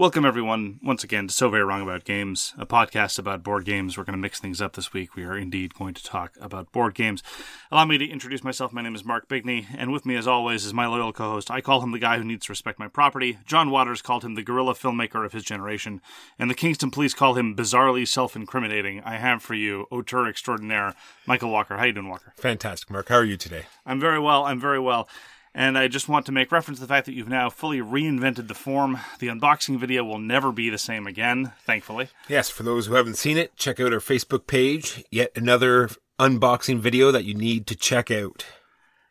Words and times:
Welcome, 0.00 0.24
everyone, 0.24 0.80
once 0.82 1.04
again 1.04 1.28
to 1.28 1.34
So 1.34 1.50
Very 1.50 1.62
Wrong 1.62 1.82
About 1.82 2.04
Games, 2.04 2.54
a 2.56 2.64
podcast 2.64 3.18
about 3.18 3.42
board 3.42 3.66
games. 3.66 3.98
We're 3.98 4.04
going 4.04 4.16
to 4.16 4.18
mix 4.18 4.40
things 4.40 4.62
up 4.62 4.72
this 4.72 4.94
week. 4.94 5.14
We 5.14 5.24
are 5.24 5.36
indeed 5.36 5.74
going 5.74 5.92
to 5.92 6.02
talk 6.02 6.38
about 6.40 6.72
board 6.72 6.94
games. 6.94 7.22
Allow 7.70 7.84
me 7.84 7.98
to 7.98 8.08
introduce 8.08 8.42
myself. 8.42 8.72
My 8.72 8.80
name 8.80 8.94
is 8.94 9.04
Mark 9.04 9.28
Bigney, 9.28 9.66
and 9.76 9.92
with 9.92 10.06
me, 10.06 10.16
as 10.16 10.26
always, 10.26 10.64
is 10.64 10.72
my 10.72 10.86
loyal 10.86 11.12
co 11.12 11.32
host. 11.32 11.50
I 11.50 11.60
call 11.60 11.82
him 11.82 11.92
the 11.92 11.98
guy 11.98 12.16
who 12.16 12.24
needs 12.24 12.46
to 12.46 12.52
respect 12.52 12.78
my 12.78 12.88
property. 12.88 13.40
John 13.44 13.68
Waters 13.68 14.00
called 14.00 14.24
him 14.24 14.36
the 14.36 14.42
guerrilla 14.42 14.72
filmmaker 14.72 15.22
of 15.22 15.34
his 15.34 15.44
generation, 15.44 16.00
and 16.38 16.48
the 16.48 16.54
Kingston 16.54 16.90
police 16.90 17.12
call 17.12 17.34
him 17.34 17.54
bizarrely 17.54 18.08
self 18.08 18.34
incriminating. 18.34 19.02
I 19.02 19.18
have 19.18 19.42
for 19.42 19.52
you, 19.52 19.86
auteur 19.90 20.26
extraordinaire, 20.26 20.94
Michael 21.26 21.50
Walker. 21.50 21.76
How 21.76 21.84
you 21.84 21.92
doing, 21.92 22.08
Walker? 22.08 22.32
Fantastic, 22.38 22.90
Mark. 22.90 23.10
How 23.10 23.16
are 23.16 23.24
you 23.24 23.36
today? 23.36 23.66
I'm 23.84 24.00
very 24.00 24.18
well. 24.18 24.44
I'm 24.46 24.60
very 24.60 24.80
well. 24.80 25.10
And 25.54 25.76
I 25.76 25.88
just 25.88 26.08
want 26.08 26.26
to 26.26 26.32
make 26.32 26.52
reference 26.52 26.78
to 26.78 26.86
the 26.86 26.88
fact 26.88 27.06
that 27.06 27.14
you've 27.14 27.28
now 27.28 27.50
fully 27.50 27.80
reinvented 27.80 28.46
the 28.46 28.54
form. 28.54 28.98
The 29.18 29.26
unboxing 29.26 29.78
video 29.78 30.04
will 30.04 30.18
never 30.18 30.52
be 30.52 30.70
the 30.70 30.78
same 30.78 31.06
again, 31.08 31.52
thankfully. 31.64 32.08
Yes, 32.28 32.50
for 32.50 32.62
those 32.62 32.86
who 32.86 32.94
haven't 32.94 33.16
seen 33.16 33.36
it, 33.36 33.56
check 33.56 33.80
out 33.80 33.92
our 33.92 33.98
Facebook 33.98 34.46
page. 34.46 35.04
Yet 35.10 35.32
another 35.34 35.90
unboxing 36.20 36.78
video 36.78 37.10
that 37.10 37.24
you 37.24 37.34
need 37.34 37.66
to 37.66 37.74
check 37.74 38.10
out. 38.10 38.46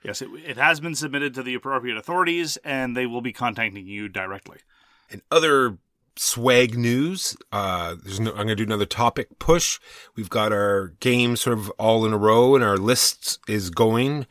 Yes, 0.02 0.22
it, 0.22 0.30
it 0.46 0.56
has 0.56 0.80
been 0.80 0.96
submitted 0.96 1.34
to 1.34 1.44
the 1.44 1.56
appropriate 1.56 1.98
authorities, 1.98 2.58
and 2.64 2.96
they 2.96 3.06
will 3.06 3.22
be 3.22 3.34
contacting 3.34 3.86
you 3.86 4.08
directly. 4.08 4.60
And 5.12 5.22
other 5.30 5.78
swag 6.16 6.78
news, 6.78 7.36
uh, 7.52 7.96
there's 8.02 8.20
no, 8.20 8.32
I'm 8.32 8.38
going 8.38 8.50
to 8.50 8.56
do 8.56 8.64
another 8.64 8.86
topic 8.86 9.40
push. 9.40 9.80
We've 10.16 10.30
got 10.30 10.54
our 10.54 10.94
games 11.02 11.42
sort 11.42 11.58
of 11.58 11.70
all 11.72 12.06
in 12.06 12.14
a 12.14 12.18
row, 12.18 12.56
and 12.56 12.64
our 12.64 12.78
list 12.78 13.40
is 13.48 13.70
going. 13.70 14.26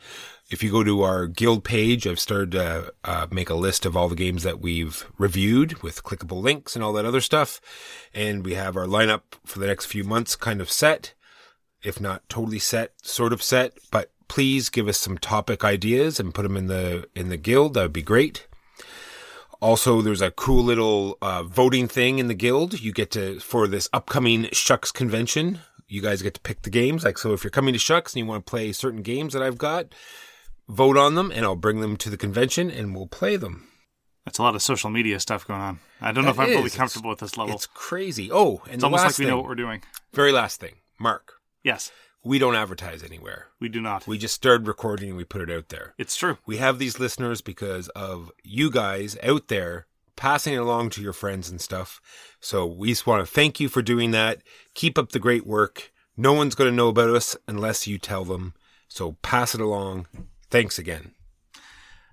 If 0.51 0.63
you 0.63 0.71
go 0.71 0.83
to 0.83 1.03
our 1.03 1.27
guild 1.27 1.63
page, 1.63 2.07
I've 2.07 2.19
started 2.19 2.53
to 2.53 2.95
uh, 3.05 3.27
make 3.31 3.51
a 3.51 3.55
list 3.55 3.85
of 3.85 3.95
all 3.95 4.09
the 4.09 4.15
games 4.15 4.45
that 4.45 4.61
we've 4.61 5.05
reviewed 5.19 5.83
with 5.83 6.03
clickable 6.03 6.41
links 6.41 6.75
and 6.75 6.83
all 6.83 6.95
that 6.95 7.05
other 7.05 7.21
stuff. 7.21 7.61
And 8.15 8.43
we 8.43 8.55
have 8.55 8.75
our 8.75 8.87
lineup 8.87 9.21
for 9.45 9.59
the 9.59 9.67
next 9.67 9.87
few 9.87 10.05
months 10.05 10.37
kind 10.37 10.63
of 10.63 10.71
set, 10.71 11.13
if 11.83 12.01
not 12.01 12.27
totally 12.31 12.59
set, 12.59 12.93
sort 13.03 13.35
of 13.35 13.43
set. 13.43 13.77
But 13.91 14.11
please 14.29 14.71
give 14.71 14.89
us 14.89 14.99
some 14.99 15.19
topic 15.19 15.65
ideas 15.65 16.19
and 16.19 16.35
put 16.35 16.45
them 16.45 16.57
in 16.57 16.67
the 16.67 17.07
in 17.15 17.29
the 17.29 17.37
guild. 17.37 17.75
That 17.75 17.83
would 17.83 17.93
be 17.93 18.01
great. 18.01 18.47
Also, 19.61 20.01
there's 20.01 20.23
a 20.23 20.31
cool 20.31 20.63
little 20.63 21.19
uh, 21.21 21.43
voting 21.43 21.89
thing 21.89 22.19
in 22.19 22.29
the 22.29 22.35
guild. 22.35 22.81
You 22.81 22.93
get 22.93 23.11
to 23.11 23.39
for 23.41 23.67
this 23.67 23.91
upcoming 23.93 24.45
SHUX 24.45 24.93
convention. 24.93 25.59
You 25.89 26.01
guys 26.01 26.23
get 26.23 26.35
to 26.35 26.41
pick 26.41 26.63
the 26.63 26.71
games. 26.71 27.05
Like 27.05 27.19
so, 27.19 27.35
if 27.35 27.45
you're 27.45 27.51
coming 27.51 27.75
to 27.75 27.79
SHUX 27.79 28.15
and 28.15 28.21
you 28.21 28.27
want 28.27 28.47
to 28.47 28.51
play 28.51 28.73
certain 28.73 29.03
games 29.03 29.35
that 29.35 29.43
I've 29.43 29.59
got, 29.59 29.93
vote 30.69 30.97
on 30.97 31.15
them, 31.15 31.31
and 31.31 31.45
I'll 31.45 31.57
bring 31.57 31.81
them 31.81 31.97
to 31.99 32.11
the 32.11 32.17
convention 32.17 32.71
and 32.71 32.95
we'll 32.95 33.07
play 33.07 33.37
them. 33.37 33.69
That's 34.25 34.39
a 34.39 34.43
lot 34.43 34.55
of 34.55 34.63
social 34.63 34.91
media 34.91 35.19
stuff 35.21 35.47
going 35.47 35.61
on. 35.61 35.81
I 36.01 36.13
don't 36.13 36.25
know 36.25 36.31
if 36.31 36.37
That 36.37 36.49
I'm 36.49 36.53
fully 36.55 36.67
is. 36.67 36.75
comfortable 36.77 37.09
with 37.11 37.21
this 37.21 37.37
level. 37.39 37.55
It's 37.55 37.67
crazy. 37.67 38.31
Oh, 38.31 38.61
and 38.67 38.75
It's 38.75 38.81
the 38.83 38.87
almost 38.87 39.05
like 39.05 39.19
we 39.19 39.25
thing, 39.25 39.29
know 39.29 39.39
what 39.39 39.47
we're 39.47 39.55
doing. 39.55 39.83
very 40.13 40.33
last 40.33 40.61
thing, 40.61 40.75
Mark. 41.01 41.35
Yes, 41.65 41.91
We 42.23 42.39
don't 42.39 42.55
advertise 42.55 43.03
anywhere. 43.03 43.47
we 43.61 43.69
do 43.71 43.81
not. 43.81 44.07
We 44.07 44.19
just 44.19 44.35
started 44.35 44.67
recording 44.67 45.09
and 45.09 45.17
we 45.17 45.25
put 45.25 45.41
it 45.41 45.51
out 45.51 45.71
there. 45.71 45.95
it's 45.97 46.17
true. 46.17 46.37
We 46.47 46.59
have 46.59 46.79
these 46.79 47.01
listeners 47.01 47.41
because 47.41 47.89
of 47.91 48.31
you 48.45 48.71
guys 48.71 49.17
out 49.23 49.49
there 49.49 49.87
passing 50.17 50.53
it 50.53 50.59
along 50.59 50.91
to 50.91 51.01
your 51.03 51.13
friends 51.15 51.49
and 51.49 51.61
stuff. 51.61 52.01
So 52.41 52.67
we 52.67 52.89
just 52.89 53.07
want 53.07 53.25
to 53.27 53.33
thank 53.33 53.61
you 53.61 53.69
for 53.71 53.81
doing 53.83 54.11
that. 54.11 54.43
Keep 54.75 54.99
up 54.99 55.13
the 55.13 55.19
great 55.21 55.47
work. 55.47 55.91
No 56.17 56.33
one's 56.35 56.55
going 56.57 56.69
to 56.71 56.77
know 56.77 56.89
about 56.89 57.11
us 57.11 57.37
unless 57.47 57.87
you 57.87 57.97
tell 57.99 58.25
them. 58.25 58.53
So 58.89 59.13
pass 59.23 59.55
it 59.55 59.61
along. 59.61 60.07
Thanks 60.51 60.79
again. 60.79 61.13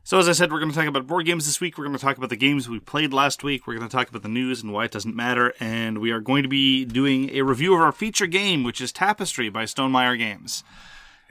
So, 0.04 0.20
as 0.20 0.30
I 0.30 0.34
said, 0.34 0.52
we're 0.52 0.60
going 0.60 0.72
to 0.72 0.78
talk 0.78 0.88
about 0.88 1.08
board 1.08 1.26
games 1.26 1.48
this 1.48 1.60
week. 1.60 1.78
We're 1.78 1.86
going 1.86 1.98
to 1.98 2.04
talk 2.04 2.18
about 2.18 2.30
the 2.30 2.36
games 2.36 2.70
we 2.70 2.80
played 2.80 3.12
last 3.12 3.44
week. 3.44 3.66
We're 3.66 3.76
going 3.76 3.90
to 3.90 3.96
talk 3.96 4.08
about 4.08 4.22
the 4.22 4.30
news 4.30 4.62
and 4.62 4.72
why 4.72 4.86
it 4.86 4.92
doesn't 4.92 5.16
matter. 5.16 5.54
And 5.60 5.98
we 5.98 6.12
are 6.12 6.20
going 6.20 6.44
to 6.44 6.50
be 6.50 6.86
doing 6.86 7.32
a 7.32 7.42
review 7.42 7.74
of 7.74 7.82
our 7.82 7.92
feature 7.92 8.28
game, 8.28 8.64
which 8.64 8.82
is 8.82 8.92
Tapestry 8.92 9.50
by 9.50 9.64
Stonemaier 9.64 10.16
Games, 10.16 10.64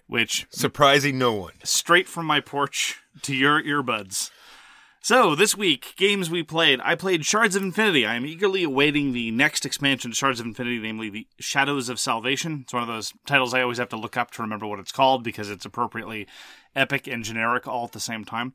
which 0.09 0.47
Surprising 0.50 1.19
no 1.19 1.32
one. 1.34 1.53
straight 1.62 2.09
from 2.09 2.26
my 2.26 2.41
porch 2.41 3.00
to 3.22 3.34
your 3.34 3.62
earbuds. 3.62 4.31
So, 5.04 5.34
this 5.34 5.54
week, 5.54 5.92
games 5.98 6.31
we 6.31 6.42
played. 6.42 6.81
I 6.82 6.94
played 6.94 7.26
Shards 7.26 7.54
of 7.54 7.62
Infinity. 7.62 8.06
I 8.06 8.15
am 8.15 8.25
eagerly 8.25 8.62
awaiting 8.62 9.12
the 9.12 9.31
next 9.32 9.66
expansion 9.66 10.12
to 10.12 10.16
Shards 10.16 10.41
of 10.41 10.47
Infinity, 10.47 10.78
namely 10.78 11.10
the 11.10 11.26
Shadows 11.38 11.91
of 11.91 12.00
Salvation. 12.00 12.60
It's 12.62 12.72
one 12.72 12.82
of 12.82 12.88
those 12.88 13.12
titles 13.26 13.53
I 13.53 13.60
always 13.60 13.76
have 13.76 13.91
to 13.91 13.98
look 13.98 14.16
up 14.16 14.31
to 14.31 14.41
remember 14.41 14.66
what 14.66 14.78
it's 14.78 14.92
called 14.92 15.22
because 15.22 15.50
it's 15.50 15.66
appropriately 15.66 16.26
epic 16.74 17.06
and 17.06 17.22
generic 17.22 17.68
all 17.68 17.84
at 17.84 17.92
the 17.92 18.01
same 18.01 18.24
time. 18.24 18.54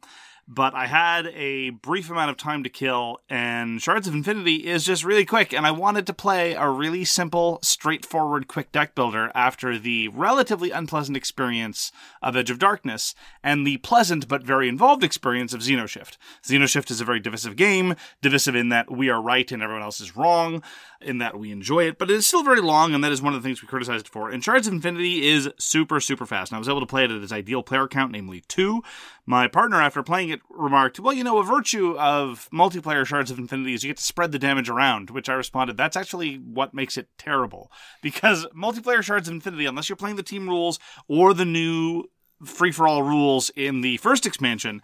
But 0.52 0.74
I 0.74 0.88
had 0.88 1.28
a 1.28 1.70
brief 1.70 2.10
amount 2.10 2.32
of 2.32 2.38
time 2.38 2.64
to 2.64 2.70
kill, 2.70 3.20
and 3.30 3.80
Shards 3.80 4.08
of 4.08 4.16
Infinity 4.16 4.68
is 4.68 4.84
just 4.84 5.04
really 5.04 5.24
quick, 5.24 5.54
and 5.54 5.64
I 5.64 5.70
wanted 5.70 6.08
to 6.08 6.14
play 6.14 6.56
a 6.56 6.68
really 6.68 7.06
simple, 7.06 7.60
straightforward, 7.62 8.48
quick 8.48 8.72
deck 8.72 8.96
builder 8.96 9.32
after 9.36 9.78
the 9.78 10.08
relatively 10.08 10.72
unpleasant 10.72 11.16
experience 11.16 11.92
of 12.24 12.36
Edge 12.36 12.50
of 12.50 12.58
Darkness 12.58 13.14
and 13.44 13.66
the 13.66 13.78
pleasant 13.78 14.28
but 14.28 14.42
very 14.42 14.68
involved 14.68 15.04
experience 15.04 15.54
of 15.54 15.62
Xenoshift. 15.62 16.18
Xenoshift 16.44 16.90
is 16.90 17.00
a 17.00 17.06
very 17.06 17.20
divisive 17.20 17.56
game, 17.56 17.94
divisive 18.24 18.56
in 18.56 18.70
that 18.70 18.90
we 18.90 19.08
are 19.08 19.22
right 19.22 19.52
and 19.52 19.62
everyone 19.62 19.84
else 19.84 20.02
is 20.02 20.18
wrong, 20.18 20.64
in 21.00 21.20
that 21.20 21.38
we 21.38 21.52
enjoy 21.52 21.84
it, 21.84 22.00
but 22.00 22.10
it 22.10 22.16
is 22.16 22.26
still 22.26 22.44
very 22.44 22.60
long, 22.60 22.96
and 22.96 23.04
that 23.04 23.12
is 23.12 23.22
one 23.22 23.36
of 23.36 23.42
the 23.42 23.48
things 23.48 23.62
we 23.62 23.68
criticized 23.68 24.08
it 24.08 24.12
for. 24.12 24.32
And 24.32 24.44
Shards 24.44 24.66
of 24.66 24.74
Infinity 24.74 25.28
is 25.28 25.48
super, 25.60 26.00
super 26.00 26.26
fast, 26.26 26.52
and 26.52 26.56
I 26.56 26.60
was 26.60 26.68
able 26.68 26.80
to 26.80 26.88
play 26.88 27.06
it 27.06 27.12
at 27.12 27.22
its 27.22 27.32
ideal 27.32 27.62
player 27.62 27.88
count 27.88 28.12
namely 28.12 28.42
two. 28.48 28.82
My 29.30 29.48
partner, 29.48 29.80
after 29.80 30.02
playing 30.02 30.30
it, 30.30 30.42
remarked, 30.50 31.00
Well, 31.00 31.14
you 31.14 31.24
know, 31.24 31.38
a 31.38 31.44
virtue 31.44 31.96
of 32.00 32.50
multiplayer 32.52 33.06
Shards 33.06 33.30
of 33.30 33.38
Infinity 33.38 33.76
is 33.76 33.84
you 33.84 33.92
get 33.92 33.98
to 33.98 34.04
spread 34.04 34.32
the 34.32 34.40
damage 34.40 34.70
around, 34.70 35.12
which 35.12 35.30
I 35.30 35.34
responded, 35.34 35.78
That's 35.78 35.96
actually 35.96 36.38
what 36.38 36.74
makes 36.74 36.98
it 36.98 37.10
terrible. 37.20 37.72
Because 38.02 38.48
multiplayer 38.58 39.04
Shards 39.04 39.28
of 39.28 39.36
Infinity, 39.36 39.68
unless 39.68 39.88
you're 39.88 39.98
playing 39.98 40.16
the 40.16 40.24
team 40.24 40.50
rules 40.50 40.80
or 41.08 41.36
the 41.36 41.46
new 41.46 42.06
free 42.44 42.72
for 42.72 42.88
all 42.88 43.04
rules 43.04 43.52
in 43.56 43.82
the 43.82 43.98
first 43.98 44.26
expansion, 44.26 44.82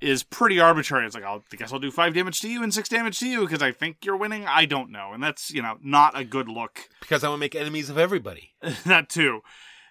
is 0.00 0.24
pretty 0.24 0.58
arbitrary. 0.58 1.06
It's 1.06 1.14
like, 1.14 1.22
I'll, 1.22 1.44
I 1.52 1.56
guess 1.56 1.72
I'll 1.72 1.78
do 1.78 1.92
five 1.92 2.14
damage 2.14 2.40
to 2.40 2.48
you 2.48 2.64
and 2.64 2.74
six 2.74 2.88
damage 2.88 3.20
to 3.20 3.28
you 3.28 3.42
because 3.42 3.62
I 3.62 3.70
think 3.70 3.98
you're 4.04 4.16
winning. 4.16 4.44
I 4.44 4.64
don't 4.64 4.90
know. 4.90 5.12
And 5.12 5.22
that's, 5.22 5.52
you 5.52 5.62
know, 5.62 5.78
not 5.80 6.18
a 6.18 6.24
good 6.24 6.48
look 6.48 6.88
Because 6.98 7.22
I 7.22 7.28
want 7.28 7.38
to 7.38 7.44
make 7.44 7.54
enemies 7.54 7.90
of 7.90 7.98
everybody. 7.98 8.54
that 8.86 9.08
too. 9.08 9.42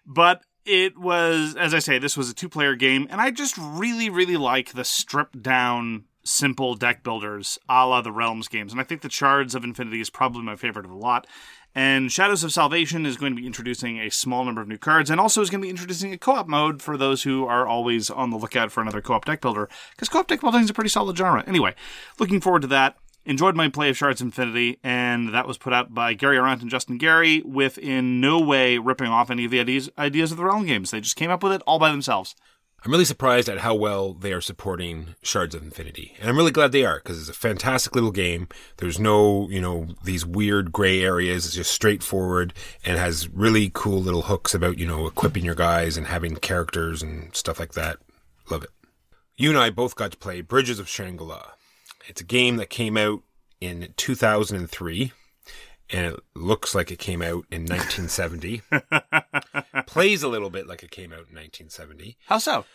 But 0.05 0.43
it 0.65 0.97
was, 0.97 1.55
as 1.55 1.73
I 1.73 1.79
say, 1.79 1.97
this 1.97 2.17
was 2.17 2.29
a 2.29 2.33
two 2.33 2.49
player 2.49 2.75
game, 2.75 3.07
and 3.09 3.19
I 3.19 3.31
just 3.31 3.57
really, 3.57 4.09
really 4.09 4.37
like 4.37 4.73
the 4.73 4.83
stripped 4.83 5.41
down, 5.41 6.05
simple 6.23 6.75
deck 6.75 7.03
builders 7.03 7.59
a 7.67 7.85
la 7.85 8.01
the 8.01 8.11
Realms 8.11 8.47
games. 8.47 8.71
And 8.71 8.79
I 8.79 8.83
think 8.83 9.01
the 9.01 9.09
Shards 9.09 9.55
of 9.55 9.63
Infinity 9.63 10.01
is 10.01 10.09
probably 10.09 10.43
my 10.43 10.55
favorite 10.55 10.85
of 10.85 10.91
the 10.91 10.97
lot. 10.97 11.27
And 11.75 12.11
Shadows 12.11 12.43
of 12.43 12.53
Salvation 12.53 13.05
is 13.05 13.17
going 13.17 13.35
to 13.35 13.41
be 13.41 13.47
introducing 13.47 13.99
a 13.99 14.11
small 14.11 14.45
number 14.45 14.61
of 14.61 14.67
new 14.67 14.77
cards, 14.77 15.09
and 15.09 15.19
also 15.19 15.41
is 15.41 15.49
going 15.49 15.61
to 15.61 15.65
be 15.65 15.71
introducing 15.71 16.13
a 16.13 16.17
co 16.17 16.33
op 16.33 16.47
mode 16.47 16.81
for 16.81 16.97
those 16.97 17.23
who 17.23 17.47
are 17.47 17.65
always 17.65 18.09
on 18.09 18.29
the 18.29 18.37
lookout 18.37 18.71
for 18.71 18.81
another 18.81 19.01
co 19.01 19.15
op 19.15 19.25
deck 19.25 19.41
builder, 19.41 19.67
because 19.91 20.07
co 20.07 20.19
op 20.19 20.27
deck 20.27 20.41
building 20.41 20.61
is 20.61 20.69
a 20.69 20.73
pretty 20.73 20.89
solid 20.89 21.17
genre. 21.17 21.43
Anyway, 21.47 21.73
looking 22.19 22.39
forward 22.39 22.61
to 22.61 22.67
that 22.67 22.95
enjoyed 23.25 23.55
my 23.55 23.69
play 23.69 23.89
of 23.89 23.97
Shards 23.97 24.21
of 24.21 24.27
Infinity, 24.27 24.79
and 24.83 25.33
that 25.33 25.47
was 25.47 25.57
put 25.57 25.73
out 25.73 25.93
by 25.93 26.13
Gary 26.13 26.37
Arant 26.37 26.61
and 26.61 26.69
Justin 26.69 26.97
Gary, 26.97 27.41
with 27.45 27.77
in 27.77 28.19
no 28.19 28.39
way 28.39 28.77
ripping 28.77 29.07
off 29.07 29.29
any 29.29 29.45
of 29.45 29.51
the 29.51 29.59
ideas 29.59 29.89
ideas 29.97 30.31
of 30.31 30.37
the 30.37 30.45
Realm 30.45 30.65
games. 30.65 30.91
They 30.91 31.01
just 31.01 31.15
came 31.15 31.31
up 31.31 31.43
with 31.43 31.53
it 31.53 31.61
all 31.65 31.79
by 31.79 31.91
themselves. 31.91 32.35
I'm 32.85 32.91
really 32.91 33.05
surprised 33.05 33.47
at 33.47 33.59
how 33.59 33.75
well 33.75 34.13
they 34.13 34.33
are 34.33 34.41
supporting 34.41 35.15
Shards 35.21 35.55
of 35.55 35.63
Infinity. 35.63 36.17
And 36.19 36.29
I'm 36.29 36.35
really 36.35 36.51
glad 36.51 36.73
they 36.73 36.83
are 36.83 36.97
because 36.97 37.17
it's 37.17 37.29
a 37.29 37.33
fantastic 37.33 37.95
little 37.95 38.11
game. 38.11 38.49
There's 38.75 38.99
no, 38.99 39.47
you 39.49 39.61
know, 39.61 39.95
these 40.03 40.25
weird 40.25 40.73
gray 40.73 41.01
areas. 41.01 41.45
It's 41.45 41.55
just 41.55 41.71
straightforward 41.71 42.53
and 42.83 42.97
has 42.97 43.29
really 43.29 43.71
cool 43.73 44.01
little 44.01 44.23
hooks 44.23 44.53
about, 44.53 44.79
you 44.79 44.85
know, 44.85 45.07
equipping 45.07 45.45
your 45.45 45.55
guys 45.55 45.95
and 45.95 46.07
having 46.07 46.35
characters 46.35 47.01
and 47.01 47.33
stuff 47.33 47.57
like 47.57 47.71
that. 47.71 47.99
Love 48.49 48.63
it. 48.63 48.71
You 49.37 49.47
and 49.49 49.57
I 49.57 49.69
both 49.69 49.95
got 49.95 50.11
to 50.11 50.17
play 50.17 50.41
Bridges 50.41 50.77
of 50.77 50.89
Shangri-La. 50.89 51.51
It's 52.07 52.21
a 52.21 52.25
game 52.25 52.57
that 52.57 52.69
came 52.69 52.97
out 52.97 53.23
in 53.61 53.93
2003 53.97 55.11
and 55.89 56.05
it 56.13 56.19
looks 56.35 56.73
like 56.73 56.91
it 56.91 56.99
came 56.99 57.21
out 57.21 57.45
in 57.51 57.65
1970. 57.65 58.61
Plays 59.85 60.23
a 60.23 60.27
little 60.27 60.49
bit 60.49 60.67
like 60.67 60.83
it 60.83 60.91
came 60.91 61.11
out 61.11 61.27
in 61.29 61.35
1970 61.35 62.17
How 62.27 62.37
so? 62.37 62.65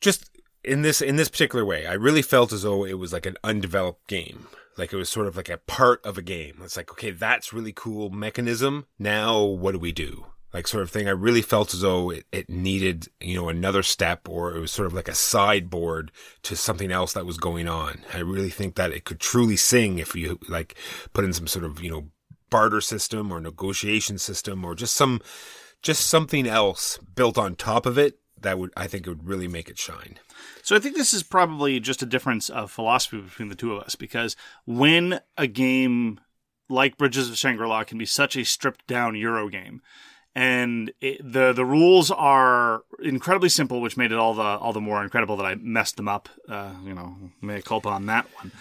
just 0.00 0.30
in 0.64 0.82
this 0.82 1.00
in 1.00 1.16
this 1.16 1.28
particular 1.28 1.64
way, 1.64 1.86
I 1.86 1.94
really 1.94 2.22
felt 2.22 2.52
as 2.52 2.62
though 2.62 2.84
it 2.84 2.98
was 2.98 3.12
like 3.12 3.26
an 3.26 3.36
undeveloped 3.42 4.06
game. 4.08 4.46
Like 4.76 4.92
it 4.92 4.96
was 4.96 5.08
sort 5.08 5.26
of 5.26 5.36
like 5.36 5.48
a 5.48 5.58
part 5.58 6.04
of 6.04 6.18
a 6.18 6.22
game. 6.22 6.60
It's 6.62 6.76
like, 6.76 6.90
okay, 6.92 7.10
that's 7.10 7.52
really 7.52 7.72
cool 7.72 8.10
mechanism. 8.10 8.86
Now 8.98 9.42
what 9.42 9.72
do 9.72 9.78
we 9.78 9.92
do? 9.92 10.26
Like 10.52 10.66
sort 10.66 10.82
of 10.82 10.90
thing. 10.90 11.06
I 11.06 11.12
really 11.12 11.42
felt 11.42 11.74
as 11.74 11.82
though 11.82 12.10
it, 12.10 12.24
it 12.32 12.48
needed, 12.48 13.08
you 13.20 13.36
know, 13.36 13.48
another 13.48 13.82
step 13.82 14.28
or 14.28 14.56
it 14.56 14.60
was 14.60 14.72
sort 14.72 14.86
of 14.86 14.94
like 14.94 15.08
a 15.08 15.14
sideboard 15.14 16.10
to 16.42 16.56
something 16.56 16.90
else 16.90 17.12
that 17.12 17.26
was 17.26 17.36
going 17.36 17.68
on. 17.68 18.00
I 18.14 18.18
really 18.20 18.50
think 18.50 18.74
that 18.76 18.90
it 18.90 19.04
could 19.04 19.20
truly 19.20 19.56
sing 19.56 19.98
if 19.98 20.14
you 20.14 20.38
like 20.48 20.76
put 21.12 21.24
in 21.24 21.34
some 21.34 21.46
sort 21.46 21.64
of, 21.64 21.82
you 21.82 21.90
know, 21.90 22.08
barter 22.50 22.80
system 22.80 23.30
or 23.30 23.40
negotiation 23.40 24.18
system 24.18 24.64
or 24.64 24.74
just 24.74 24.94
some 24.94 25.20
just 25.82 26.06
something 26.06 26.46
else 26.46 26.98
built 27.14 27.38
on 27.38 27.54
top 27.54 27.86
of 27.86 27.98
it 27.98 28.18
that 28.40 28.58
would 28.58 28.70
I 28.76 28.86
think 28.86 29.06
it 29.06 29.10
would 29.10 29.28
really 29.28 29.48
make 29.48 29.68
it 29.68 29.78
shine. 29.78 30.18
So 30.62 30.76
I 30.76 30.78
think 30.78 30.96
this 30.96 31.12
is 31.12 31.22
probably 31.22 31.80
just 31.80 32.02
a 32.02 32.06
difference 32.06 32.48
of 32.48 32.70
philosophy 32.70 33.20
between 33.20 33.48
the 33.48 33.54
two 33.54 33.74
of 33.74 33.82
us 33.82 33.94
because 33.94 34.36
when 34.64 35.20
a 35.36 35.46
game 35.46 36.20
like 36.68 36.98
Bridges 36.98 37.30
of 37.30 37.36
Shangri-La 37.38 37.84
can 37.84 37.98
be 37.98 38.04
such 38.04 38.36
a 38.36 38.44
stripped 38.44 38.86
down 38.86 39.14
Euro 39.14 39.48
game, 39.48 39.80
and 40.34 40.92
it, 41.00 41.20
the 41.20 41.52
the 41.52 41.64
rules 41.64 42.10
are 42.10 42.82
incredibly 43.02 43.48
simple, 43.48 43.80
which 43.80 43.96
made 43.96 44.12
it 44.12 44.18
all 44.18 44.34
the 44.34 44.42
all 44.42 44.72
the 44.72 44.80
more 44.80 45.02
incredible 45.02 45.36
that 45.36 45.46
I 45.46 45.54
messed 45.56 45.96
them 45.96 46.08
up. 46.08 46.28
Uh, 46.48 46.72
you 46.84 46.94
know, 46.94 47.16
mea 47.40 47.62
culpa 47.62 47.88
on 47.88 48.06
that 48.06 48.26
one. 48.36 48.52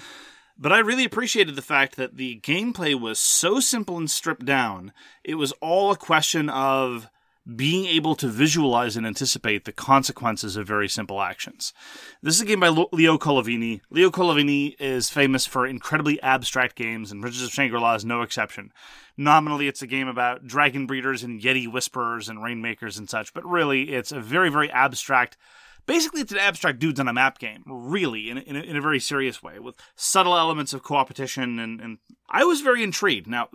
But 0.59 0.73
I 0.73 0.79
really 0.79 1.05
appreciated 1.05 1.55
the 1.55 1.61
fact 1.61 1.97
that 1.97 2.17
the 2.17 2.39
gameplay 2.39 2.99
was 2.99 3.19
so 3.19 3.59
simple 3.59 3.97
and 3.97 4.09
stripped 4.09 4.45
down. 4.45 4.91
It 5.23 5.35
was 5.35 5.51
all 5.61 5.91
a 5.91 5.97
question 5.97 6.49
of 6.49 7.09
being 7.55 7.85
able 7.85 8.15
to 8.15 8.27
visualize 8.27 8.97
and 8.97 9.07
anticipate 9.07 9.65
the 9.65 9.71
consequences 9.71 10.57
of 10.57 10.67
very 10.67 10.89
simple 10.89 11.21
actions. 11.21 11.73
This 12.21 12.35
is 12.35 12.41
a 12.41 12.45
game 12.45 12.59
by 12.59 12.69
Leo 12.69 13.17
Colovini. 13.17 13.81
Leo 13.89 14.09
Colovini 14.09 14.75
is 14.79 15.09
famous 15.09 15.45
for 15.45 15.65
incredibly 15.65 16.21
abstract 16.21 16.75
games, 16.75 17.11
and 17.11 17.21
Bridges 17.21 17.43
of 17.43 17.51
Shangri-La 17.51 17.95
is 17.95 18.03
no 18.05 18.21
exception. 18.21 18.73
Nominally, 19.17 19.67
it's 19.67 19.81
a 19.81 19.87
game 19.87 20.07
about 20.07 20.45
dragon 20.45 20.85
breeders 20.85 21.23
and 21.23 21.41
yeti 21.41 21.71
whisperers 21.71 22.27
and 22.27 22.43
rainmakers 22.43 22.97
and 22.97 23.09
such, 23.09 23.33
but 23.33 23.45
really, 23.45 23.93
it's 23.93 24.11
a 24.11 24.19
very, 24.19 24.49
very 24.49 24.69
abstract 24.69 25.37
basically 25.87 26.21
it's 26.21 26.31
an 26.31 26.37
abstract 26.37 26.77
dudes 26.77 26.99
on 26.99 27.07
a 27.07 27.13
map 27.13 27.39
game 27.39 27.63
really 27.65 28.29
in, 28.29 28.37
in, 28.37 28.55
a, 28.55 28.59
in 28.59 28.75
a 28.75 28.81
very 28.81 28.99
serious 28.99 29.41
way 29.41 29.57
with 29.57 29.75
subtle 29.95 30.37
elements 30.37 30.73
of 30.73 30.83
competition 30.83 31.57
and, 31.57 31.81
and 31.81 31.97
i 32.29 32.43
was 32.43 32.61
very 32.61 32.83
intrigued. 32.83 33.27
Now 33.27 33.49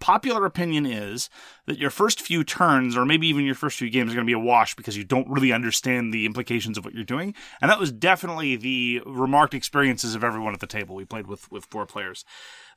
popular 0.00 0.44
opinion 0.44 0.86
is 0.86 1.30
that 1.66 1.78
your 1.78 1.90
first 1.90 2.20
few 2.20 2.42
turns 2.42 2.96
or 2.96 3.04
maybe 3.04 3.26
even 3.26 3.44
your 3.44 3.54
first 3.54 3.78
few 3.78 3.90
games 3.90 4.10
are 4.10 4.14
going 4.14 4.26
to 4.26 4.30
be 4.30 4.32
a 4.32 4.38
wash 4.38 4.74
because 4.74 4.96
you 4.96 5.04
don't 5.04 5.28
really 5.28 5.52
understand 5.52 6.12
the 6.12 6.26
implications 6.26 6.78
of 6.78 6.84
what 6.84 6.94
you're 6.94 7.04
doing. 7.04 7.34
And 7.60 7.70
that 7.70 7.78
was 7.78 7.92
definitely 7.92 8.56
the 8.56 9.02
remarked 9.06 9.54
experiences 9.54 10.14
of 10.14 10.24
everyone 10.24 10.54
at 10.54 10.60
the 10.60 10.66
table. 10.66 10.94
We 10.94 11.04
played 11.04 11.26
with 11.26 11.50
with 11.52 11.66
four 11.66 11.86
players 11.86 12.24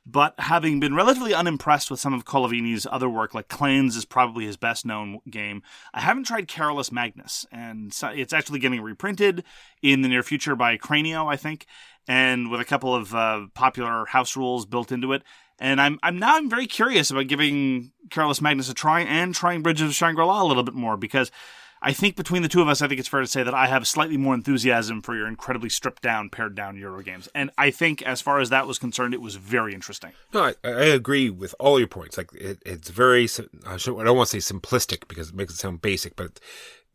but 0.06 0.34
having 0.38 0.80
been 0.80 0.94
relatively 0.94 1.34
unimpressed 1.34 1.90
with 1.90 2.00
some 2.00 2.14
of 2.14 2.24
Colovini's 2.24 2.86
other 2.90 3.08
work, 3.08 3.34
like 3.34 3.48
Clans 3.48 3.96
is 3.96 4.04
probably 4.04 4.46
his 4.46 4.56
best 4.56 4.86
known 4.86 5.20
game, 5.28 5.62
I 5.92 6.00
haven't 6.00 6.24
tried 6.24 6.48
Carolus 6.48 6.90
Magnus, 6.90 7.46
and 7.52 7.92
it's 8.02 8.32
actually 8.32 8.58
getting 8.58 8.80
reprinted 8.80 9.44
in 9.82 10.02
the 10.02 10.08
near 10.08 10.22
future 10.22 10.56
by 10.56 10.76
Cranio, 10.76 11.30
I 11.30 11.36
think, 11.36 11.66
and 12.06 12.50
with 12.50 12.60
a 12.60 12.64
couple 12.64 12.94
of 12.94 13.14
uh, 13.14 13.46
popular 13.54 14.06
house 14.06 14.36
rules 14.36 14.66
built 14.66 14.92
into 14.92 15.12
it. 15.12 15.22
And 15.60 15.80
I'm 15.80 15.98
I'm 16.02 16.18
now 16.18 16.36
I'm 16.36 16.48
very 16.48 16.66
curious 16.66 17.10
about 17.10 17.26
giving 17.26 17.90
Carolus 18.10 18.40
Magnus 18.40 18.70
a 18.70 18.74
try 18.74 19.00
and 19.00 19.34
trying 19.34 19.62
Bridges 19.62 19.88
of 19.88 19.94
Shangri-La 19.94 20.42
a 20.42 20.46
little 20.46 20.62
bit 20.62 20.74
more 20.74 20.96
because 20.96 21.32
I 21.80 21.92
think 21.92 22.16
between 22.16 22.42
the 22.42 22.48
two 22.48 22.60
of 22.60 22.68
us, 22.68 22.82
I 22.82 22.88
think 22.88 22.98
it's 22.98 23.08
fair 23.08 23.20
to 23.20 23.26
say 23.26 23.42
that 23.42 23.54
I 23.54 23.66
have 23.66 23.86
slightly 23.86 24.16
more 24.16 24.34
enthusiasm 24.34 25.02
for 25.02 25.14
your 25.14 25.26
incredibly 25.26 25.68
stripped 25.68 26.02
down, 26.02 26.30
pared 26.30 26.54
down 26.54 26.76
Euro 26.76 27.02
games. 27.02 27.28
And 27.34 27.50
I 27.56 27.70
think, 27.70 28.02
as 28.02 28.20
far 28.20 28.40
as 28.40 28.50
that 28.50 28.66
was 28.66 28.78
concerned, 28.78 29.14
it 29.14 29.20
was 29.20 29.36
very 29.36 29.74
interesting. 29.74 30.12
No, 30.32 30.44
I, 30.44 30.54
I 30.64 30.84
agree 30.86 31.30
with 31.30 31.54
all 31.58 31.78
your 31.78 31.88
points. 31.88 32.18
Like 32.18 32.32
it, 32.34 32.62
it's 32.66 32.90
very, 32.90 33.28
I 33.66 33.76
don't 33.76 34.16
want 34.16 34.28
to 34.28 34.40
say 34.40 34.54
simplistic 34.54 35.08
because 35.08 35.30
it 35.30 35.34
makes 35.34 35.54
it 35.54 35.58
sound 35.58 35.82
basic, 35.82 36.16
but 36.16 36.40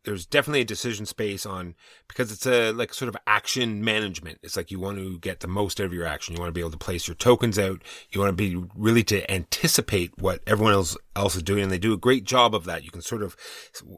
there's 0.03 0.25
definitely 0.25 0.61
a 0.61 0.65
decision 0.65 1.05
space 1.05 1.45
on 1.45 1.75
because 2.07 2.31
it's 2.31 2.45
a 2.45 2.71
like 2.71 2.93
sort 2.93 3.09
of 3.09 3.17
action 3.25 3.83
management. 3.83 4.39
It's 4.43 4.57
like 4.57 4.69
you 4.69 4.79
want 4.79 4.97
to 4.97 5.17
get 5.19 5.39
the 5.39 5.47
most 5.47 5.79
out 5.79 5.85
of 5.85 5.93
your 5.93 6.05
action. 6.05 6.35
You 6.35 6.41
want 6.41 6.49
to 6.49 6.53
be 6.53 6.59
able 6.59 6.71
to 6.71 6.77
place 6.77 7.07
your 7.07 7.15
tokens 7.15 7.57
out. 7.57 7.81
You 8.11 8.19
want 8.19 8.37
to 8.37 8.49
be 8.49 8.67
really 8.75 9.03
to 9.05 9.29
anticipate 9.31 10.11
what 10.17 10.41
everyone 10.45 10.73
else 10.73 10.97
else 11.15 11.35
is 11.35 11.43
doing, 11.43 11.63
and 11.63 11.71
they 11.71 11.79
do 11.79 11.93
a 11.93 11.97
great 11.97 12.25
job 12.25 12.53
of 12.53 12.65
that. 12.65 12.83
You 12.83 12.91
can 12.91 13.01
sort 13.01 13.23
of, 13.23 13.37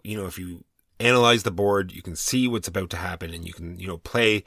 you 0.04 0.16
know, 0.16 0.28
if 0.28 0.38
you 0.38 0.64
analyze 1.00 1.44
the 1.44 1.52
board, 1.52 1.92
you 1.92 2.02
can 2.02 2.16
see 2.16 2.48
what's 2.48 2.68
about 2.68 2.90
to 2.92 2.98
happen, 2.98 3.34
and 3.34 3.46
you 3.46 3.54
can 3.54 3.80
you 3.80 3.88
know 3.88 3.98
play. 3.98 4.44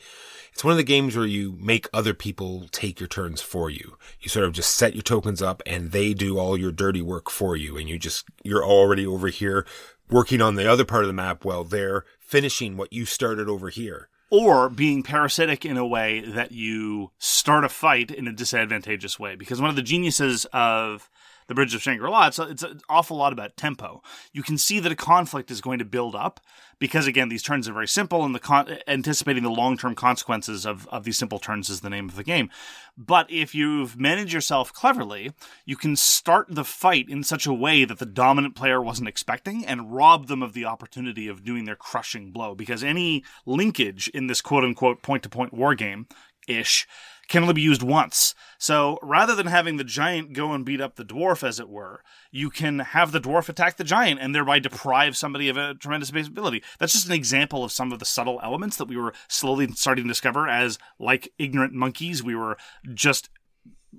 It's 0.52 0.64
one 0.64 0.72
of 0.72 0.78
the 0.78 0.84
games 0.84 1.16
where 1.16 1.26
you 1.26 1.56
make 1.60 1.88
other 1.92 2.14
people 2.14 2.66
take 2.72 2.98
your 2.98 3.08
turns 3.08 3.40
for 3.40 3.70
you. 3.70 3.96
You 4.20 4.28
sort 4.28 4.44
of 4.44 4.52
just 4.52 4.74
set 4.74 4.94
your 4.94 5.02
tokens 5.02 5.42
up, 5.42 5.62
and 5.66 5.92
they 5.92 6.14
do 6.14 6.38
all 6.38 6.58
your 6.58 6.72
dirty 6.72 7.02
work 7.02 7.30
for 7.30 7.56
you, 7.56 7.76
and 7.76 7.88
you 7.88 7.98
just 7.98 8.26
you're 8.42 8.64
already 8.64 9.06
over 9.06 9.28
here 9.28 9.66
working 10.10 10.40
on 10.40 10.54
the 10.54 10.70
other 10.70 10.84
part 10.84 11.04
of 11.04 11.08
the 11.08 11.12
map 11.12 11.44
while 11.44 11.64
they're 11.64 12.04
finishing 12.18 12.76
what 12.76 12.92
you 12.92 13.04
started 13.04 13.48
over 13.48 13.68
here. 13.68 14.08
Or 14.30 14.68
being 14.68 15.02
parasitic 15.02 15.64
in 15.64 15.78
a 15.78 15.86
way 15.86 16.20
that 16.20 16.52
you 16.52 17.12
start 17.18 17.64
a 17.64 17.68
fight 17.68 18.10
in 18.10 18.28
a 18.28 18.32
disadvantageous 18.32 19.18
way. 19.18 19.36
Because 19.36 19.60
one 19.60 19.70
of 19.70 19.76
the 19.76 19.82
geniuses 19.82 20.44
of 20.52 21.08
the 21.48 21.54
Bridge 21.54 21.74
of 21.74 21.82
Shangri-La, 21.82 22.28
it's, 22.28 22.38
it's 22.38 22.62
an 22.62 22.80
awful 22.88 23.16
lot 23.16 23.32
about 23.32 23.56
tempo. 23.56 24.02
You 24.32 24.42
can 24.42 24.56
see 24.58 24.78
that 24.80 24.92
a 24.92 24.96
conflict 24.96 25.50
is 25.50 25.60
going 25.60 25.78
to 25.80 25.84
build 25.84 26.14
up 26.14 26.40
because, 26.78 27.06
again, 27.06 27.28
these 27.28 27.42
turns 27.42 27.68
are 27.68 27.72
very 27.72 27.88
simple, 27.88 28.24
and 28.24 28.34
the 28.34 28.38
con- 28.38 28.78
anticipating 28.86 29.42
the 29.42 29.50
long-term 29.50 29.94
consequences 29.96 30.64
of, 30.64 30.86
of 30.88 31.04
these 31.04 31.18
simple 31.18 31.38
turns 31.38 31.68
is 31.68 31.80
the 31.80 31.90
name 31.90 32.08
of 32.08 32.14
the 32.14 32.22
game. 32.22 32.50
But 32.96 33.30
if 33.30 33.54
you've 33.54 33.98
managed 33.98 34.32
yourself 34.32 34.72
cleverly, 34.72 35.32
you 35.64 35.74
can 35.74 35.96
start 35.96 36.46
the 36.50 36.64
fight 36.64 37.08
in 37.08 37.24
such 37.24 37.46
a 37.46 37.52
way 37.52 37.84
that 37.84 37.98
the 37.98 38.06
dominant 38.06 38.54
player 38.54 38.80
wasn't 38.80 39.08
expecting 39.08 39.64
and 39.66 39.92
rob 39.92 40.28
them 40.28 40.42
of 40.42 40.52
the 40.52 40.66
opportunity 40.66 41.26
of 41.26 41.44
doing 41.44 41.64
their 41.64 41.76
crushing 41.76 42.30
blow. 42.30 42.54
Because 42.54 42.84
any 42.84 43.24
linkage 43.44 44.08
in 44.08 44.26
this 44.26 44.42
quote-unquote 44.42 45.02
point-to-point 45.02 45.52
war 45.52 45.74
game 45.74 46.06
ish 46.46 46.86
can 47.28 47.42
only 47.42 47.54
be 47.54 47.62
used 47.62 47.82
once. 47.82 48.34
So 48.58 48.98
rather 49.02 49.34
than 49.34 49.46
having 49.46 49.76
the 49.76 49.84
giant 49.84 50.32
go 50.32 50.52
and 50.52 50.64
beat 50.64 50.80
up 50.80 50.96
the 50.96 51.04
dwarf, 51.04 51.46
as 51.46 51.60
it 51.60 51.68
were, 51.68 52.02
you 52.32 52.50
can 52.50 52.80
have 52.80 53.12
the 53.12 53.20
dwarf 53.20 53.48
attack 53.48 53.76
the 53.76 53.84
giant 53.84 54.20
and 54.20 54.34
thereby 54.34 54.58
deprive 54.58 55.16
somebody 55.16 55.48
of 55.48 55.56
a 55.56 55.74
tremendous 55.74 56.10
ability. 56.10 56.62
That's 56.78 56.94
just 56.94 57.06
an 57.06 57.12
example 57.12 57.62
of 57.62 57.70
some 57.70 57.92
of 57.92 57.98
the 57.98 58.04
subtle 58.04 58.40
elements 58.42 58.76
that 58.76 58.88
we 58.88 58.96
were 58.96 59.14
slowly 59.28 59.68
starting 59.72 60.04
to 60.04 60.08
discover 60.08 60.48
as, 60.48 60.78
like 60.98 61.32
ignorant 61.38 61.74
monkeys, 61.74 62.22
we 62.22 62.34
were 62.34 62.56
just 62.92 63.28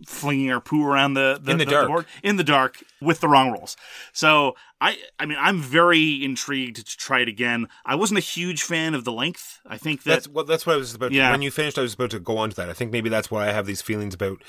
flinging 0.05 0.51
our 0.51 0.61
poo 0.61 0.85
around 0.85 1.13
the, 1.15 1.39
the 1.41 1.51
In 1.51 1.57
the 1.57 1.65
dark. 1.65 1.87
board 1.87 2.05
in 2.23 2.37
the 2.37 2.43
dark 2.43 2.83
with 3.01 3.19
the 3.19 3.27
wrong 3.27 3.51
rolls. 3.51 3.75
So 4.13 4.55
I 4.79 4.97
I 5.19 5.25
mean 5.25 5.37
I'm 5.39 5.59
very 5.59 6.23
intrigued 6.23 6.77
to 6.77 6.97
try 6.97 7.21
it 7.21 7.27
again. 7.27 7.67
I 7.85 7.95
wasn't 7.95 8.19
a 8.19 8.21
huge 8.21 8.63
fan 8.63 8.93
of 8.93 9.03
the 9.03 9.11
length. 9.11 9.59
I 9.65 9.77
think 9.77 10.03
that 10.03 10.11
That's 10.11 10.27
well. 10.27 10.45
That's 10.45 10.65
what 10.65 10.73
I 10.73 10.77
was 10.77 10.93
about. 10.93 11.11
Yeah. 11.11 11.31
When 11.31 11.41
you 11.41 11.51
finished, 11.51 11.77
I 11.77 11.81
was 11.81 11.93
about 11.93 12.11
to 12.11 12.19
go 12.19 12.37
on 12.37 12.49
to 12.51 12.55
that. 12.57 12.69
I 12.69 12.73
think 12.73 12.91
maybe 12.91 13.09
that's 13.09 13.31
why 13.31 13.47
I 13.47 13.51
have 13.51 13.65
these 13.65 13.81
feelings 13.81 14.13
about. 14.13 14.43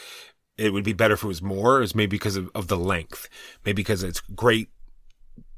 It 0.59 0.73
would 0.73 0.85
be 0.85 0.93
better 0.93 1.15
if 1.15 1.25
it 1.25 1.27
was 1.29 1.43
more. 1.43 1.81
Is 1.81 1.95
maybe 1.95 2.11
because 2.11 2.37
of, 2.37 2.51
of 2.55 2.69
the 2.69 2.77
length. 2.77 3.29
Maybe 3.65 3.77
because 3.77 4.03
it's 4.03 4.21
great, 4.21 4.69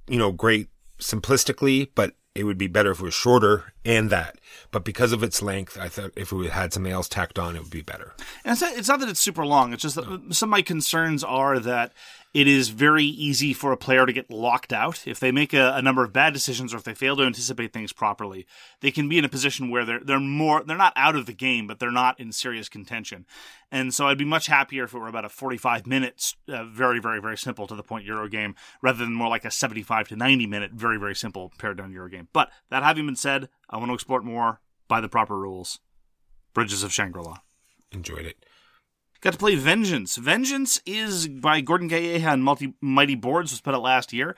you 0.09 0.19
know, 0.19 0.31
great 0.31 0.69
simplistically, 1.01 1.91
but 1.95 2.15
it 2.35 2.45
would 2.45 2.59
be 2.59 2.69
better 2.69 2.93
if 2.93 3.01
it 3.01 3.05
was 3.05 3.15
shorter 3.15 3.72
and 3.85 4.11
that. 4.11 4.39
But 4.71 4.85
because 4.85 5.13
of 5.13 5.23
its 5.23 5.43
length, 5.43 5.79
I 5.79 5.89
thought 5.89 6.13
if 6.17 6.33
we 6.33 6.49
had 6.49 6.73
something 6.73 6.93
else 6.93 7.09
tacked 7.09 7.39
on, 7.39 7.57
it 7.57 7.63
would 7.63 7.71
be 7.71 7.83
better. 7.83 8.15
And 8.45 8.53
it's 8.53 8.63
not, 8.63 8.77
it's 8.77 8.89
not 8.89 9.01
that 9.01 9.09
it's 9.09 9.21
super 9.21 9.45
long. 9.45 9.73
It's 9.73 9.83
just 9.83 9.97
that 9.97 10.35
some 10.35 10.49
of 10.49 10.51
my 10.51 10.63
concerns 10.63 11.25
are 11.25 11.59
that 11.59 11.93
it 12.35 12.49
is 12.49 12.71
very 12.71 13.05
easy 13.05 13.53
for 13.53 13.73
a 13.73 13.77
player 13.77 14.07
to 14.07 14.13
get 14.13 14.31
locked 14.31 14.73
out 14.73 15.07
if 15.07 15.21
they 15.21 15.31
make 15.31 15.53
a, 15.53 15.75
a 15.75 15.83
number 15.83 16.03
of 16.03 16.15
bad 16.15 16.33
decisions 16.33 16.73
or 16.73 16.79
if 16.79 16.85
they 16.85 16.95
fail 16.95 17.15
to 17.17 17.25
anticipate 17.25 17.73
things 17.73 17.93
properly. 17.93 18.47
They 18.81 18.91
can 18.91 19.09
be 19.09 19.19
in 19.19 19.25
a 19.25 19.29
position 19.29 19.71
where 19.71 19.85
they're 19.85 20.01
they're 20.01 20.19
more 20.19 20.65
they're 20.65 20.77
not 20.77 20.95
out 20.97 21.15
of 21.15 21.27
the 21.27 21.35
game, 21.35 21.67
but 21.67 21.79
they're 21.79 21.91
not 21.91 22.19
in 22.19 22.33
serious 22.33 22.71
contention. 22.71 23.27
And 23.71 23.93
so 23.93 24.07
I'd 24.07 24.19
be 24.19 24.25
much 24.25 24.47
happier 24.47 24.85
if 24.85 24.95
it 24.95 24.99
were 24.99 25.09
about 25.09 25.25
a 25.25 25.29
45 25.29 25.87
minutes, 25.87 26.37
uh, 26.49 26.65
very 26.65 27.01
very 27.01 27.21
very 27.21 27.37
simple 27.37 27.67
to 27.67 27.75
the 27.75 27.83
point 27.83 28.07
Euro 28.07 28.29
game, 28.29 28.55
rather 28.81 29.05
than 29.05 29.13
more 29.13 29.29
like 29.29 29.45
a 29.45 29.51
75 29.51 30.09
to 30.09 30.17
90 30.17 30.47
minute, 30.47 30.73
very 30.73 30.99
very 30.99 31.15
simple 31.15 31.53
pared 31.59 31.77
down 31.77 31.93
Euro 31.93 32.09
game. 32.09 32.29
But 32.33 32.51
that 32.71 32.83
having 32.83 33.05
been 33.05 33.17
said, 33.17 33.51
I 33.73 33.79
want 33.79 33.89
to 33.89 33.95
explore 33.95 34.21
it 34.21 34.25
more 34.25 34.61
by 34.87 35.01
the 35.01 35.09
proper 35.09 35.37
rules. 35.37 35.81
Bridges 36.55 36.83
of 36.83 36.93
Shangri-La. 36.93 37.39
Enjoyed 37.91 38.27
it. 38.27 38.45
Got 39.23 39.33
to 39.33 39.39
play 39.39 39.55
Vengeance. 39.55 40.17
Vengeance 40.17 40.81
is 40.85 41.29
by 41.29 41.61
Gordon 41.61 41.89
Calleja 41.89 42.33
and 42.33 42.45
Multi 42.45 42.75
Mighty 42.81 43.15
Boards, 43.15 43.53
was 43.53 43.61
put 43.61 43.75
out 43.75 43.83
last 43.83 44.13
year. 44.13 44.37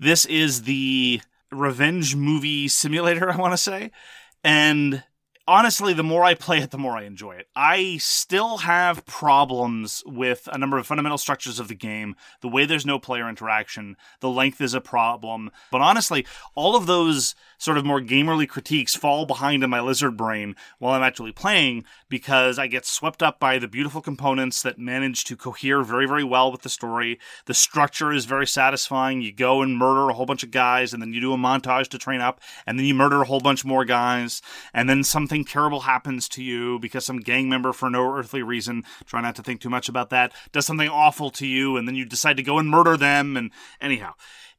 This 0.00 0.24
is 0.24 0.62
the 0.62 1.20
revenge 1.50 2.16
movie 2.16 2.66
simulator, 2.66 3.30
I 3.32 3.36
want 3.36 3.52
to 3.52 3.58
say. 3.58 3.92
And 4.42 5.04
honestly, 5.46 5.92
the 5.92 6.02
more 6.02 6.24
I 6.24 6.34
play 6.34 6.58
it, 6.58 6.70
the 6.70 6.78
more 6.78 6.96
I 6.96 7.04
enjoy 7.04 7.32
it. 7.32 7.48
I 7.56 7.98
still 7.98 8.58
have 8.58 9.04
problems 9.06 10.02
with 10.06 10.48
a 10.52 10.58
number 10.58 10.78
of 10.78 10.86
fundamental 10.86 11.18
structures 11.18 11.58
of 11.58 11.68
the 11.68 11.74
game. 11.74 12.16
The 12.40 12.48
way 12.48 12.64
there's 12.64 12.86
no 12.86 12.98
player 12.98 13.28
interaction, 13.28 13.96
the 14.20 14.28
length 14.28 14.60
is 14.60 14.74
a 14.74 14.80
problem. 14.80 15.50
But 15.70 15.80
honestly, 15.80 16.26
all 16.54 16.76
of 16.76 16.86
those 16.86 17.34
sort 17.58 17.78
of 17.78 17.84
more 17.84 18.00
gamerly 18.00 18.48
critiques 18.48 18.94
fall 18.94 19.26
behind 19.26 19.62
in 19.62 19.70
my 19.70 19.80
lizard 19.80 20.16
brain 20.16 20.56
while 20.78 20.94
I'm 20.94 21.02
actually 21.02 21.32
playing 21.32 21.84
because 22.12 22.58
I 22.58 22.66
get 22.66 22.84
swept 22.84 23.22
up 23.22 23.40
by 23.40 23.58
the 23.58 23.66
beautiful 23.66 24.02
components 24.02 24.60
that 24.60 24.78
manage 24.78 25.24
to 25.24 25.34
cohere 25.34 25.82
very, 25.82 26.06
very 26.06 26.22
well 26.22 26.52
with 26.52 26.60
the 26.60 26.68
story. 26.68 27.18
The 27.46 27.54
structure 27.54 28.12
is 28.12 28.26
very 28.26 28.46
satisfying. 28.46 29.22
You 29.22 29.32
go 29.32 29.62
and 29.62 29.78
murder 29.78 30.10
a 30.10 30.12
whole 30.12 30.26
bunch 30.26 30.42
of 30.42 30.50
guys, 30.50 30.92
and 30.92 31.00
then 31.00 31.14
you 31.14 31.22
do 31.22 31.32
a 31.32 31.38
montage 31.38 31.88
to 31.88 31.96
train 31.96 32.20
up, 32.20 32.42
and 32.66 32.78
then 32.78 32.84
you 32.84 32.92
murder 32.92 33.22
a 33.22 33.24
whole 33.24 33.40
bunch 33.40 33.64
more 33.64 33.86
guys, 33.86 34.42
and 34.74 34.90
then 34.90 35.02
something 35.02 35.42
terrible 35.42 35.80
happens 35.80 36.28
to 36.28 36.42
you 36.42 36.78
because 36.80 37.06
some 37.06 37.20
gang 37.20 37.48
member, 37.48 37.72
for 37.72 37.88
no 37.88 38.14
earthly 38.14 38.42
reason, 38.42 38.84
try 39.06 39.22
not 39.22 39.34
to 39.36 39.42
think 39.42 39.62
too 39.62 39.70
much 39.70 39.88
about 39.88 40.10
that, 40.10 40.34
does 40.52 40.66
something 40.66 40.90
awful 40.90 41.30
to 41.30 41.46
you, 41.46 41.78
and 41.78 41.88
then 41.88 41.94
you 41.94 42.04
decide 42.04 42.36
to 42.36 42.42
go 42.42 42.58
and 42.58 42.68
murder 42.68 42.98
them, 42.98 43.38
and 43.38 43.50
anyhow 43.80 44.12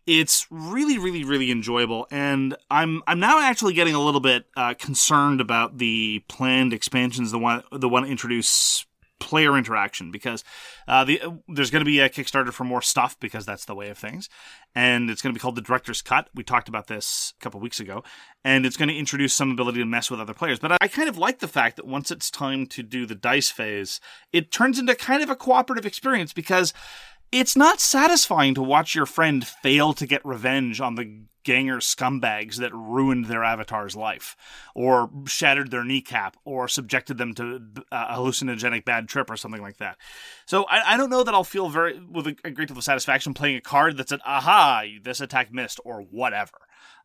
it's 0.05 0.47
really 0.49 0.97
really 0.97 1.23
really 1.23 1.51
enjoyable 1.51 2.07
and 2.11 2.55
i'm 2.69 3.01
i'm 3.07 3.19
now 3.19 3.39
actually 3.39 3.73
getting 3.73 3.95
a 3.95 4.01
little 4.01 4.19
bit 4.19 4.45
uh, 4.57 4.73
concerned 4.73 5.39
about 5.39 5.77
the 5.77 6.23
planned 6.27 6.73
expansions 6.73 7.31
the 7.31 7.39
one 7.39 7.63
the 7.71 7.89
one 7.89 8.05
introduce 8.05 8.85
player 9.23 9.57
interaction 9.57 10.11
because 10.11 10.43
uh, 10.85 11.05
the 11.05 11.21
there's 11.47 11.71
going 11.71 11.79
to 11.79 11.85
be 11.85 12.01
a 12.01 12.09
kickstarter 12.09 12.51
for 12.51 12.65
more 12.65 12.81
stuff 12.81 13.17
because 13.21 13.45
that's 13.45 13.63
the 13.63 13.73
way 13.73 13.89
of 13.89 13.97
things 13.97 14.27
and 14.75 15.09
it's 15.09 15.21
going 15.21 15.33
to 15.33 15.37
be 15.37 15.41
called 15.41 15.55
the 15.55 15.61
director's 15.61 16.01
cut. 16.01 16.29
We 16.35 16.43
talked 16.43 16.67
about 16.67 16.87
this 16.87 17.33
a 17.39 17.43
couple 17.43 17.61
weeks 17.61 17.79
ago 17.79 18.03
and 18.43 18.65
it's 18.65 18.75
going 18.75 18.89
to 18.89 18.97
introduce 18.97 19.33
some 19.33 19.51
ability 19.51 19.79
to 19.79 19.85
mess 19.85 20.11
with 20.11 20.19
other 20.19 20.33
players 20.33 20.59
but 20.59 20.75
I 20.81 20.89
kind 20.89 21.07
of 21.07 21.17
like 21.17 21.39
the 21.39 21.47
fact 21.47 21.77
that 21.77 21.87
once 21.87 22.11
it's 22.11 22.29
time 22.29 22.65
to 22.67 22.83
do 22.83 23.05
the 23.05 23.15
dice 23.15 23.49
phase 23.49 24.01
it 24.33 24.51
turns 24.51 24.77
into 24.77 24.93
kind 24.93 25.23
of 25.23 25.29
a 25.29 25.37
cooperative 25.37 25.85
experience 25.85 26.33
because 26.33 26.73
it's 27.33 27.55
not 27.55 27.79
satisfying 27.79 28.53
to 28.55 28.61
watch 28.61 28.93
your 28.93 29.07
friend 29.07 29.45
fail 29.45 29.93
to 29.93 30.05
get 30.05 30.23
revenge 30.23 30.79
on 30.79 30.95
the 30.95 31.23
ganger 31.43 31.77
scumbags 31.77 32.55
that 32.55 32.73
ruined 32.73 33.25
their 33.25 33.43
avatar's 33.43 33.95
life, 33.95 34.37
or 34.75 35.09
shattered 35.25 35.71
their 35.71 35.83
kneecap, 35.83 36.37
or 36.45 36.67
subjected 36.67 37.17
them 37.17 37.33
to 37.33 37.59
a 37.91 38.15
hallucinogenic 38.15 38.85
bad 38.85 39.09
trip, 39.09 39.29
or 39.29 39.35
something 39.35 39.61
like 39.61 39.77
that. 39.77 39.97
So 40.45 40.63
I, 40.65 40.93
I 40.93 40.97
don't 40.97 41.09
know 41.09 41.23
that 41.23 41.33
I'll 41.33 41.43
feel 41.43 41.69
very 41.69 41.99
with 41.99 42.27
a, 42.27 42.35
a 42.45 42.51
great 42.51 42.69
deal 42.69 42.77
of 42.77 42.83
satisfaction 42.83 43.33
playing 43.33 43.57
a 43.57 43.61
card 43.61 43.97
that 43.97 44.09
said, 44.09 44.19
"Aha, 44.25 44.83
this 45.01 45.19
attack 45.19 45.51
missed," 45.51 45.79
or 45.83 46.01
whatever. 46.01 46.51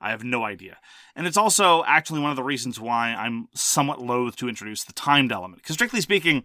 I 0.01 0.11
have 0.11 0.23
no 0.23 0.45
idea. 0.45 0.77
And 1.17 1.27
it's 1.27 1.37
also 1.37 1.83
actually 1.85 2.21
one 2.21 2.31
of 2.31 2.37
the 2.37 2.45
reasons 2.45 2.79
why 2.79 3.09
I'm 3.09 3.49
somewhat 3.55 4.01
loath 4.01 4.37
to 4.37 4.49
introduce 4.49 4.85
the 4.85 4.93
timed 4.93 5.33
element. 5.33 5.63
Because 5.63 5.75
strictly 5.75 6.01
speaking, 6.01 6.45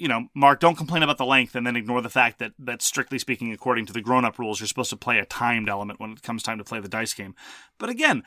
you 0.00 0.08
know, 0.08 0.28
Mark, 0.34 0.60
don't 0.60 0.76
complain 0.76 1.02
about 1.02 1.18
the 1.18 1.26
length 1.26 1.54
and 1.54 1.66
then 1.66 1.76
ignore 1.76 2.00
the 2.00 2.08
fact 2.08 2.38
that 2.38 2.52
that 2.58 2.80
strictly 2.80 3.18
speaking, 3.18 3.52
according 3.52 3.86
to 3.86 3.92
the 3.92 4.00
grown-up 4.00 4.38
rules, 4.38 4.58
you're 4.58 4.66
supposed 4.66 4.90
to 4.90 4.96
play 4.96 5.18
a 5.18 5.26
timed 5.26 5.68
element 5.68 6.00
when 6.00 6.12
it 6.12 6.22
comes 6.22 6.42
time 6.42 6.58
to 6.58 6.64
play 6.64 6.80
the 6.80 6.88
dice 6.88 7.12
game. 7.12 7.34
But 7.78 7.90
again, 7.90 8.22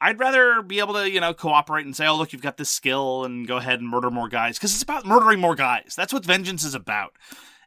I'd 0.00 0.18
rather 0.18 0.62
be 0.62 0.78
able 0.78 0.94
to, 0.94 1.10
you 1.10 1.20
know, 1.20 1.34
cooperate 1.34 1.86
and 1.86 1.94
say, 1.94 2.06
"Oh, 2.06 2.16
look, 2.16 2.32
you've 2.32 2.42
got 2.42 2.56
this 2.56 2.70
skill, 2.70 3.24
and 3.24 3.46
go 3.46 3.56
ahead 3.56 3.80
and 3.80 3.88
murder 3.88 4.10
more 4.10 4.28
guys," 4.28 4.58
because 4.58 4.72
it's 4.72 4.82
about 4.82 5.06
murdering 5.06 5.40
more 5.40 5.54
guys. 5.54 5.94
That's 5.96 6.12
what 6.12 6.24
Vengeance 6.24 6.64
is 6.64 6.74
about. 6.74 7.12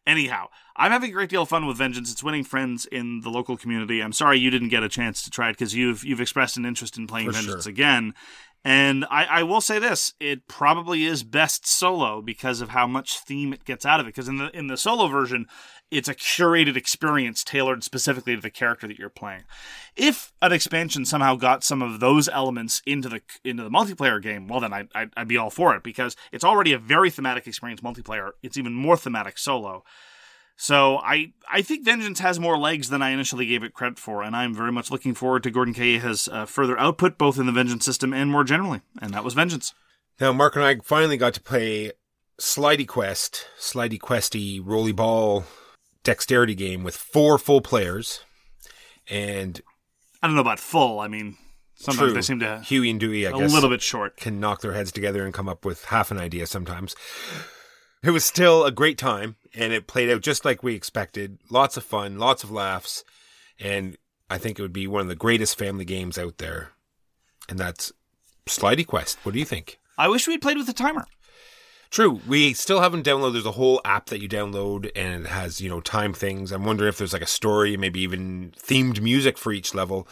Anyhow, 0.08 0.48
I'm 0.76 0.92
having 0.92 1.10
a 1.10 1.14
great 1.14 1.30
deal 1.30 1.44
of 1.44 1.50
fun 1.50 1.68
with 1.68 1.78
Vengeance. 1.78 2.12
It's 2.12 2.24
winning 2.24 2.44
friends 2.44 2.86
in 2.86 3.22
the 3.22 3.30
local 3.30 3.58
community. 3.58 4.02
I'm 4.02 4.14
sorry 4.14 4.40
you 4.40 4.50
didn't 4.50 4.70
get 4.70 4.82
a 4.82 4.90
chance 4.90 5.22
to 5.24 5.30
try 5.30 5.50
it 5.50 5.54
because 5.54 5.76
you've 5.76 6.04
you've 6.04 6.22
expressed 6.22 6.58
an 6.58 6.66
interest 6.66 6.98
in 6.98 7.06
playing 7.06 7.28
For 7.28 7.34
Vengeance 7.34 7.64
sure. 7.64 7.70
again. 7.70 8.14
And 8.64 9.06
I, 9.10 9.26
I 9.26 9.44
will 9.44 9.62
say 9.62 9.80
this: 9.80 10.14
it 10.20 10.48
probably 10.48 11.06
is 11.06 11.24
best 11.24 11.66
solo 11.66 12.22
because 12.22 12.60
of 12.60 12.70
how 12.70 12.88
much 12.88 13.20
theme 13.20 13.54
it 13.54 13.64
gets 13.64 13.86
out 13.86 14.00
of 14.00 14.06
it. 14.06 14.10
Because 14.10 14.28
in 14.28 14.38
the 14.38 14.50
in 14.56 14.68
the 14.68 14.76
solo 14.76 15.08
version, 15.08 15.46
it's 15.92 16.10
a 16.10 16.16
curated 16.16 16.76
experience 16.76 17.44
tailored 17.44 17.84
specifically 17.84 18.36
to 18.36 18.42
the 18.42 18.50
character 18.50 18.86
that 18.88 19.00
you're 19.00 19.10
playing. 19.10 19.44
If 19.96 20.34
an 20.42 20.52
expansion 20.52 21.06
somehow 21.06 21.36
got 21.36 21.64
some 21.64 21.82
of 21.82 22.00
those 22.02 22.28
elements 22.28 22.82
into 22.86 23.08
the 23.08 23.22
into 23.46 23.64
the 23.64 23.70
multiplayer 23.70 24.22
game, 24.22 24.48
well 24.48 24.60
then 24.60 24.74
I'd, 24.74 24.90
I'd, 24.94 25.12
I'd 25.16 25.28
be 25.28 25.38
all 25.38 25.50
for 25.50 25.74
it 25.76 25.84
because 25.84 26.18
it's 26.34 26.44
already 26.44 26.74
a 26.74 26.80
very 26.80 27.10
thematic 27.10 27.48
experience 27.48 27.82
multiplayer. 27.82 28.32
It's 28.44 28.58
even 28.58 28.74
more 28.74 28.98
thematic 28.98 29.38
solo. 29.38 29.84
So 30.62 30.98
I 30.98 31.32
I 31.50 31.62
think 31.62 31.86
Vengeance 31.86 32.20
has 32.20 32.38
more 32.38 32.58
legs 32.58 32.90
than 32.90 33.02
I 33.02 33.12
initially 33.12 33.46
gave 33.46 33.64
it 33.64 33.74
credit 33.74 33.98
for, 33.98 34.22
and 34.22 34.36
I'm 34.36 34.54
very 34.54 34.74
much 34.74 34.92
looking 34.92 35.14
forward 35.14 35.42
to 35.44 35.52
Gordon 35.52 35.74
Calleja's 35.74 36.28
uh, 36.28 36.46
further 36.46 36.78
output, 36.78 37.18
both 37.18 37.40
in 37.40 37.46
the 37.46 37.54
Vengeance 37.54 37.86
system 37.86 38.14
and 38.14 38.30
more 38.30 38.44
generally. 38.44 38.82
And 39.02 39.14
that 39.14 39.24
was 39.24 39.34
Vengeance. 39.34 39.74
Now, 40.20 40.34
Mark 40.34 40.58
and 40.58 40.66
I 40.66 40.76
finally 40.84 41.16
got 41.16 41.34
to 41.36 41.42
play 41.42 41.94
Slidey 42.42 42.86
Quest, 42.86 43.48
Slidey 43.58 43.98
Questy 43.98 44.60
rolly 44.62 44.92
ball 44.92 45.46
dexterity 46.04 46.56
game 46.56 46.84
with 46.84 46.98
four 46.98 47.38
full 47.38 47.62
players. 47.62 48.20
And 49.10 49.62
I 50.22 50.28
don't 50.28 50.36
know 50.36 50.42
about 50.42 50.60
full. 50.60 51.00
I 51.00 51.08
mean, 51.08 51.38
sometimes 51.76 52.10
true, 52.10 52.14
they 52.14 52.22
seem 52.22 52.42
to 52.42 52.60
Huey 52.60 52.90
and 52.90 53.00
Dewey, 53.00 53.26
I 53.26 53.32
guess, 53.32 53.50
a 53.50 53.56
little 53.56 53.70
bit 53.70 53.82
short. 53.82 54.18
can 54.18 54.42
knock 54.42 54.60
their 54.60 54.74
heads 54.74 54.92
together 54.92 55.24
and 55.24 55.34
come 55.34 55.48
up 55.48 55.64
with 55.64 55.86
half 55.86 56.12
an 56.12 56.18
idea 56.18 56.46
sometimes. 56.48 56.98
It 58.02 58.12
was 58.12 58.24
still 58.24 58.66
a 58.66 58.72
great 58.72 58.98
time, 58.98 59.36
and 59.54 59.74
it 59.74 59.88
played 59.88 60.10
out 60.10 60.22
just 60.22 60.46
like 60.46 60.64
we 60.64 60.74
expected. 60.74 61.40
Lots 61.50 61.76
of 61.76 61.84
fun, 61.84 62.18
lots 62.18 62.44
of 62.44 62.52
laughs, 62.52 63.04
and 63.60 63.98
I 64.30 64.38
think 64.38 64.58
it 64.58 64.62
would 64.62 64.74
be 64.74 64.88
one 64.88 65.02
of 65.02 65.08
the 65.08 65.16
greatest 65.16 65.58
family 65.58 65.86
games 65.86 66.18
out 66.18 66.38
there. 66.38 66.72
And 67.50 67.60
that's 67.60 67.92
Slidey 68.46 68.86
Quest. 68.86 69.18
What 69.24 69.34
do 69.34 69.40
you 69.40 69.46
think? 69.46 69.80
I 69.98 70.08
wish 70.08 70.28
we'd 70.28 70.42
played 70.42 70.58
with 70.58 70.68
the 70.68 70.74
timer. 70.74 71.06
True. 71.90 72.22
We 72.28 72.54
still 72.54 72.82
haven't 72.82 73.06
downloaded. 73.06 73.34
There's 73.34 73.46
a 73.48 73.52
whole 73.52 73.82
app 73.84 74.08
that 74.08 74.22
you 74.22 74.30
download 74.30 74.92
and 74.96 75.26
it 75.26 75.30
has, 75.30 75.60
you 75.60 75.70
know, 75.70 75.82
time 75.82 76.14
things. 76.14 76.52
I'm 76.52 76.64
wondering 76.64 76.90
if 76.90 77.00
there's 77.00 77.14
like 77.14 77.24
a 77.24 77.28
story, 77.28 77.76
maybe 77.78 78.00
even 78.02 78.54
themed 78.58 79.02
music 79.02 79.40
for 79.40 79.52
each 79.52 79.74
level. 79.74 80.08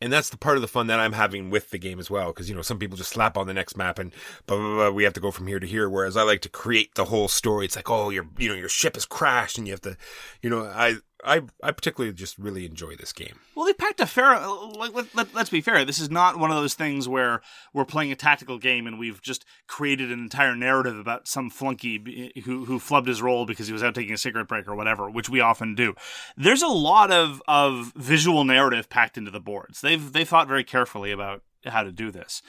And 0.00 0.12
that's 0.12 0.30
the 0.30 0.38
part 0.38 0.56
of 0.56 0.62
the 0.62 0.68
fun 0.68 0.86
that 0.86 0.98
I'm 0.98 1.12
having 1.12 1.50
with 1.50 1.70
the 1.70 1.78
game 1.78 1.98
as 1.98 2.10
well. 2.10 2.32
Cause, 2.32 2.48
you 2.48 2.54
know, 2.54 2.62
some 2.62 2.78
people 2.78 2.96
just 2.96 3.10
slap 3.10 3.36
on 3.36 3.46
the 3.46 3.52
next 3.52 3.76
map 3.76 3.98
and 3.98 4.12
blah, 4.46 4.56
blah, 4.56 4.74
blah. 4.74 4.90
We 4.90 5.04
have 5.04 5.12
to 5.12 5.20
go 5.20 5.30
from 5.30 5.46
here 5.46 5.60
to 5.60 5.66
here. 5.66 5.90
Whereas 5.90 6.16
I 6.16 6.22
like 6.22 6.40
to 6.42 6.48
create 6.48 6.94
the 6.94 7.06
whole 7.06 7.28
story. 7.28 7.66
It's 7.66 7.76
like, 7.76 7.90
oh, 7.90 8.08
your, 8.10 8.26
you 8.38 8.48
know, 8.48 8.54
your 8.54 8.70
ship 8.70 8.94
has 8.94 9.04
crashed 9.04 9.58
and 9.58 9.66
you 9.66 9.74
have 9.74 9.82
to, 9.82 9.96
you 10.40 10.48
know, 10.48 10.64
I, 10.64 10.96
I 11.24 11.42
I 11.62 11.70
particularly 11.72 12.14
just 12.14 12.38
really 12.38 12.64
enjoy 12.64 12.96
this 12.96 13.12
game. 13.12 13.40
Well, 13.54 13.66
they 13.66 13.72
packed 13.72 14.00
a 14.00 14.06
fair. 14.06 14.38
Like, 14.38 14.94
let, 14.94 15.14
let, 15.14 15.34
let's 15.34 15.50
be 15.50 15.60
fair. 15.60 15.84
This 15.84 15.98
is 15.98 16.10
not 16.10 16.38
one 16.38 16.50
of 16.50 16.56
those 16.56 16.74
things 16.74 17.08
where 17.08 17.40
we're 17.72 17.84
playing 17.84 18.12
a 18.12 18.16
tactical 18.16 18.58
game 18.58 18.86
and 18.86 18.98
we've 18.98 19.20
just 19.20 19.44
created 19.66 20.10
an 20.10 20.18
entire 20.18 20.56
narrative 20.56 20.98
about 20.98 21.28
some 21.28 21.50
flunky 21.50 22.32
who 22.44 22.64
who 22.64 22.78
flubbed 22.78 23.06
his 23.08 23.22
role 23.22 23.46
because 23.46 23.66
he 23.66 23.72
was 23.72 23.82
out 23.82 23.94
taking 23.94 24.14
a 24.14 24.18
cigarette 24.18 24.48
break 24.48 24.68
or 24.68 24.74
whatever, 24.74 25.10
which 25.10 25.28
we 25.28 25.40
often 25.40 25.74
do. 25.74 25.94
There's 26.36 26.62
a 26.62 26.68
lot 26.68 27.10
of 27.10 27.42
of 27.46 27.92
visual 27.96 28.44
narrative 28.44 28.88
packed 28.88 29.18
into 29.18 29.30
the 29.30 29.40
boards. 29.40 29.80
They've 29.80 30.12
they 30.12 30.24
thought 30.24 30.48
very 30.48 30.64
carefully 30.64 31.12
about 31.12 31.42
how 31.64 31.82
to 31.82 31.92
do 31.92 32.10
this. 32.10 32.42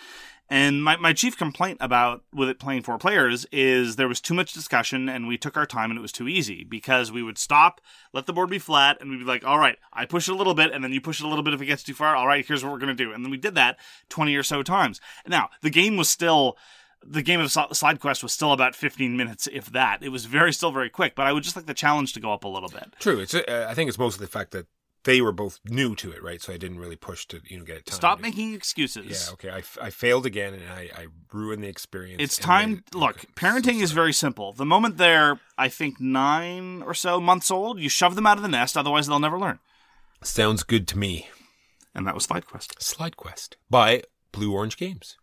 And 0.51 0.83
my, 0.83 0.97
my 0.97 1.13
chief 1.13 1.37
complaint 1.37 1.77
about 1.79 2.25
with 2.33 2.49
it 2.49 2.59
playing 2.59 2.83
four 2.83 2.97
players 2.97 3.45
is 3.53 3.95
there 3.95 4.09
was 4.09 4.19
too 4.19 4.33
much 4.33 4.51
discussion 4.51 5.07
and 5.07 5.25
we 5.25 5.37
took 5.37 5.55
our 5.55 5.65
time 5.65 5.89
and 5.89 5.97
it 5.97 6.01
was 6.01 6.11
too 6.11 6.27
easy 6.27 6.65
because 6.65 7.09
we 7.09 7.23
would 7.23 7.37
stop, 7.37 7.79
let 8.11 8.25
the 8.25 8.33
board 8.33 8.49
be 8.49 8.59
flat, 8.59 8.97
and 8.99 9.09
we'd 9.09 9.19
be 9.19 9.23
like, 9.23 9.45
all 9.45 9.57
right, 9.57 9.77
I 9.93 10.03
push 10.03 10.27
it 10.27 10.33
a 10.33 10.35
little 10.35 10.53
bit 10.53 10.73
and 10.73 10.83
then 10.83 10.91
you 10.91 10.99
push 10.99 11.21
it 11.21 11.25
a 11.25 11.29
little 11.29 11.41
bit 11.41 11.53
if 11.53 11.61
it 11.61 11.67
gets 11.67 11.83
too 11.83 11.93
far. 11.93 12.17
All 12.17 12.27
right, 12.27 12.45
here's 12.45 12.65
what 12.65 12.73
we're 12.73 12.79
going 12.79 12.95
to 12.95 13.01
do. 13.01 13.13
And 13.13 13.23
then 13.23 13.31
we 13.31 13.37
did 13.37 13.55
that 13.55 13.77
20 14.09 14.35
or 14.35 14.43
so 14.43 14.61
times. 14.61 14.99
Now, 15.25 15.51
the 15.61 15.69
game 15.69 15.95
was 15.95 16.09
still. 16.09 16.57
The 17.03 17.23
game 17.23 17.39
of 17.39 17.51
Slide 17.51 17.99
Quest 17.99 18.21
was 18.21 18.31
still 18.31 18.51
about 18.51 18.75
15 18.75 19.17
minutes, 19.17 19.47
if 19.51 19.71
that. 19.71 20.03
It 20.03 20.09
was 20.09 20.25
very, 20.25 20.53
still 20.53 20.71
very 20.71 20.87
quick, 20.87 21.15
but 21.15 21.25
I 21.25 21.33
would 21.33 21.41
just 21.41 21.55
like 21.55 21.65
the 21.65 21.73
challenge 21.73 22.13
to 22.13 22.19
go 22.19 22.31
up 22.31 22.43
a 22.43 22.47
little 22.47 22.69
bit. 22.69 22.93
True. 22.99 23.19
It's 23.19 23.33
uh, 23.33 23.65
I 23.67 23.73
think 23.73 23.87
it's 23.87 23.97
mostly 23.97 24.23
the 24.23 24.31
fact 24.31 24.51
that 24.51 24.67
they 25.03 25.21
were 25.21 25.31
both 25.31 25.59
new 25.65 25.95
to 25.95 26.11
it, 26.11 26.21
right? 26.21 26.41
So 26.41 26.53
I 26.53 26.57
didn't 26.57 26.79
really 26.79 26.95
push 26.95 27.25
to 27.27 27.41
you 27.45 27.57
know 27.57 27.63
get 27.65 27.77
it. 27.77 27.85
Timed. 27.87 27.95
Stop 27.95 28.19
making 28.21 28.53
excuses. 28.53 29.27
Yeah. 29.27 29.33
Okay. 29.33 29.49
I, 29.49 29.63
I 29.85 29.89
failed 29.89 30.25
again, 30.25 30.53
and 30.53 30.63
I, 30.71 30.89
I 30.95 31.07
ruined 31.33 31.63
the 31.63 31.67
experience. 31.67 32.21
It's 32.21 32.37
time. 32.37 32.83
it- 32.87 32.95
Look, 32.95 33.17
okay, 33.17 33.27
parenting 33.35 33.77
so 33.77 33.83
is 33.83 33.91
very 33.91 34.13
simple. 34.13 34.53
The 34.53 34.65
moment 34.65 34.97
they're, 34.97 35.39
I 35.57 35.69
think, 35.69 35.99
nine 35.99 36.81
or 36.83 36.93
so 36.93 37.19
months 37.19 37.49
old, 37.51 37.79
you 37.79 37.89
shove 37.89 38.15
them 38.15 38.27
out 38.27 38.37
of 38.37 38.43
the 38.43 38.49
nest. 38.49 38.77
Otherwise, 38.77 39.07
they'll 39.07 39.19
never 39.19 39.39
learn. 39.39 39.59
sounds 40.23 40.63
good 40.63 40.87
to 40.89 40.97
me. 40.97 41.29
And 41.93 42.07
that 42.07 42.15
was 42.15 42.23
Slide 42.23 42.45
Quest. 42.45 42.81
Slide 42.81 43.17
Quest 43.17 43.57
by 43.69 44.03
Blue 44.31 44.53
Orange 44.53 44.77
Games. 44.77 45.17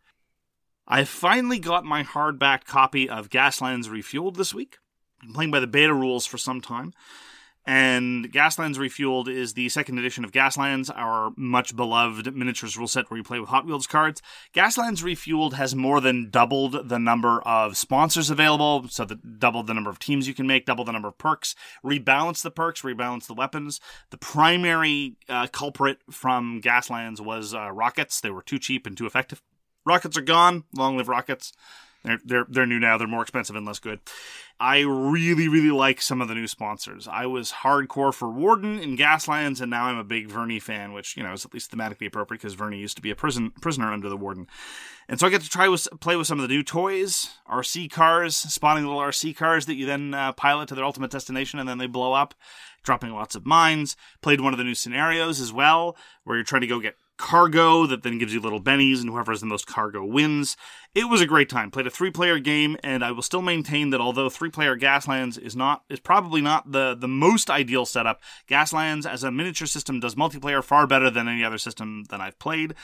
I 0.86 1.04
finally 1.04 1.58
got 1.58 1.84
my 1.84 2.02
hardback 2.02 2.64
copy 2.64 3.08
of 3.08 3.30
Gaslands 3.30 3.88
Refueled 3.88 4.36
this 4.36 4.52
week. 4.54 4.78
Been 5.20 5.32
playing 5.32 5.50
by 5.50 5.60
the 5.60 5.66
beta 5.66 5.94
rules 5.94 6.26
for 6.26 6.38
some 6.38 6.60
time. 6.60 6.92
And 7.68 8.32
Gaslands 8.32 8.78
Refueled 8.78 9.28
is 9.28 9.52
the 9.52 9.68
second 9.68 9.98
edition 9.98 10.24
of 10.24 10.32
Gaslands, 10.32 10.90
our 10.96 11.34
much 11.36 11.76
beloved 11.76 12.34
miniatures 12.34 12.78
rule 12.78 12.88
set 12.88 13.10
where 13.10 13.18
you 13.18 13.22
play 13.22 13.40
with 13.40 13.50
Hot 13.50 13.66
Wheels 13.66 13.86
cards. 13.86 14.22
Gaslands 14.54 15.02
Refueled 15.02 15.52
has 15.52 15.74
more 15.74 16.00
than 16.00 16.30
doubled 16.30 16.88
the 16.88 16.98
number 16.98 17.42
of 17.42 17.76
sponsors 17.76 18.30
available, 18.30 18.88
so 18.88 19.04
that 19.04 19.38
doubled 19.38 19.66
the 19.66 19.74
number 19.74 19.90
of 19.90 19.98
teams 19.98 20.26
you 20.26 20.32
can 20.32 20.46
make, 20.46 20.64
doubled 20.64 20.88
the 20.88 20.92
number 20.92 21.08
of 21.08 21.18
perks, 21.18 21.54
rebalance 21.84 22.40
the 22.40 22.50
perks, 22.50 22.80
rebalance 22.80 23.26
the 23.26 23.34
weapons. 23.34 23.80
The 24.08 24.16
primary 24.16 25.16
uh, 25.28 25.48
culprit 25.48 25.98
from 26.10 26.62
Gaslands 26.62 27.20
was 27.20 27.52
uh, 27.52 27.70
rockets. 27.70 28.22
They 28.22 28.30
were 28.30 28.40
too 28.40 28.58
cheap 28.58 28.86
and 28.86 28.96
too 28.96 29.04
effective. 29.04 29.42
Rockets 29.84 30.16
are 30.16 30.22
gone. 30.22 30.64
Long 30.74 30.96
live 30.96 31.10
rockets. 31.10 31.52
They're, 32.04 32.20
they're 32.24 32.46
they're 32.48 32.66
new 32.66 32.78
now. 32.78 32.96
They're 32.96 33.08
more 33.08 33.22
expensive 33.22 33.56
and 33.56 33.66
less 33.66 33.80
good. 33.80 34.00
I 34.60 34.80
really 34.80 35.48
really 35.48 35.70
like 35.70 36.00
some 36.00 36.20
of 36.20 36.28
the 36.28 36.34
new 36.34 36.46
sponsors. 36.46 37.08
I 37.08 37.26
was 37.26 37.52
hardcore 37.62 38.14
for 38.14 38.28
Warden 38.28 38.78
in 38.78 38.96
Gaslands, 38.96 39.60
and 39.60 39.70
now 39.70 39.86
I'm 39.86 39.98
a 39.98 40.04
big 40.04 40.28
Verney 40.28 40.60
fan, 40.60 40.92
which 40.92 41.16
you 41.16 41.22
know 41.22 41.32
is 41.32 41.44
at 41.44 41.52
least 41.52 41.72
thematically 41.72 42.06
appropriate 42.06 42.40
because 42.40 42.54
Verney 42.54 42.78
used 42.78 42.96
to 42.96 43.02
be 43.02 43.10
a 43.10 43.16
prison 43.16 43.52
prisoner 43.60 43.92
under 43.92 44.08
the 44.08 44.16
Warden, 44.16 44.46
and 45.08 45.18
so 45.18 45.26
I 45.26 45.30
get 45.30 45.42
to 45.42 45.50
try 45.50 45.68
with 45.68 45.88
play 46.00 46.16
with 46.16 46.28
some 46.28 46.38
of 46.38 46.48
the 46.48 46.54
new 46.54 46.62
toys, 46.62 47.30
RC 47.50 47.90
cars, 47.90 48.36
spawning 48.36 48.84
little 48.84 49.00
RC 49.00 49.36
cars 49.36 49.66
that 49.66 49.74
you 49.74 49.86
then 49.86 50.14
uh, 50.14 50.32
pilot 50.32 50.68
to 50.68 50.76
their 50.76 50.84
ultimate 50.84 51.10
destination, 51.10 51.58
and 51.58 51.68
then 51.68 51.78
they 51.78 51.88
blow 51.88 52.12
up, 52.12 52.34
dropping 52.84 53.12
lots 53.12 53.34
of 53.34 53.44
mines. 53.44 53.96
Played 54.22 54.40
one 54.40 54.54
of 54.54 54.58
the 54.58 54.64
new 54.64 54.74
scenarios 54.74 55.40
as 55.40 55.52
well, 55.52 55.96
where 56.22 56.36
you're 56.36 56.44
trying 56.44 56.62
to 56.62 56.68
go 56.68 56.78
get 56.78 56.96
cargo 57.18 57.84
that 57.86 58.02
then 58.02 58.16
gives 58.16 58.32
you 58.32 58.40
little 58.40 58.62
bennies, 58.62 59.00
and 59.00 59.10
whoever 59.10 59.32
has 59.32 59.40
the 59.40 59.46
most 59.46 59.66
cargo 59.66 60.04
wins. 60.04 60.56
It 60.94 61.04
was 61.04 61.20
a 61.20 61.26
great 61.26 61.50
time. 61.50 61.70
Played 61.70 61.86
a 61.86 61.90
three 61.90 62.10
player 62.10 62.38
game, 62.38 62.76
and 62.82 63.04
I 63.04 63.12
will 63.12 63.22
still 63.22 63.42
maintain 63.42 63.90
that 63.90 64.00
although 64.00 64.30
three 64.30 64.50
player 64.50 64.76
Gaslands 64.76 65.38
is 65.38 65.54
not 65.54 65.82
is 65.90 66.00
probably 66.00 66.40
not 66.40 66.72
the, 66.72 66.96
the 66.98 67.08
most 67.08 67.50
ideal 67.50 67.84
setup, 67.84 68.22
Gaslands 68.48 69.04
as 69.04 69.22
a 69.22 69.30
miniature 69.30 69.66
system 69.66 70.00
does 70.00 70.14
multiplayer 70.14 70.64
far 70.64 70.86
better 70.86 71.10
than 71.10 71.28
any 71.28 71.44
other 71.44 71.58
system 71.58 72.04
that 72.08 72.20
I've 72.20 72.38
played. 72.38 72.74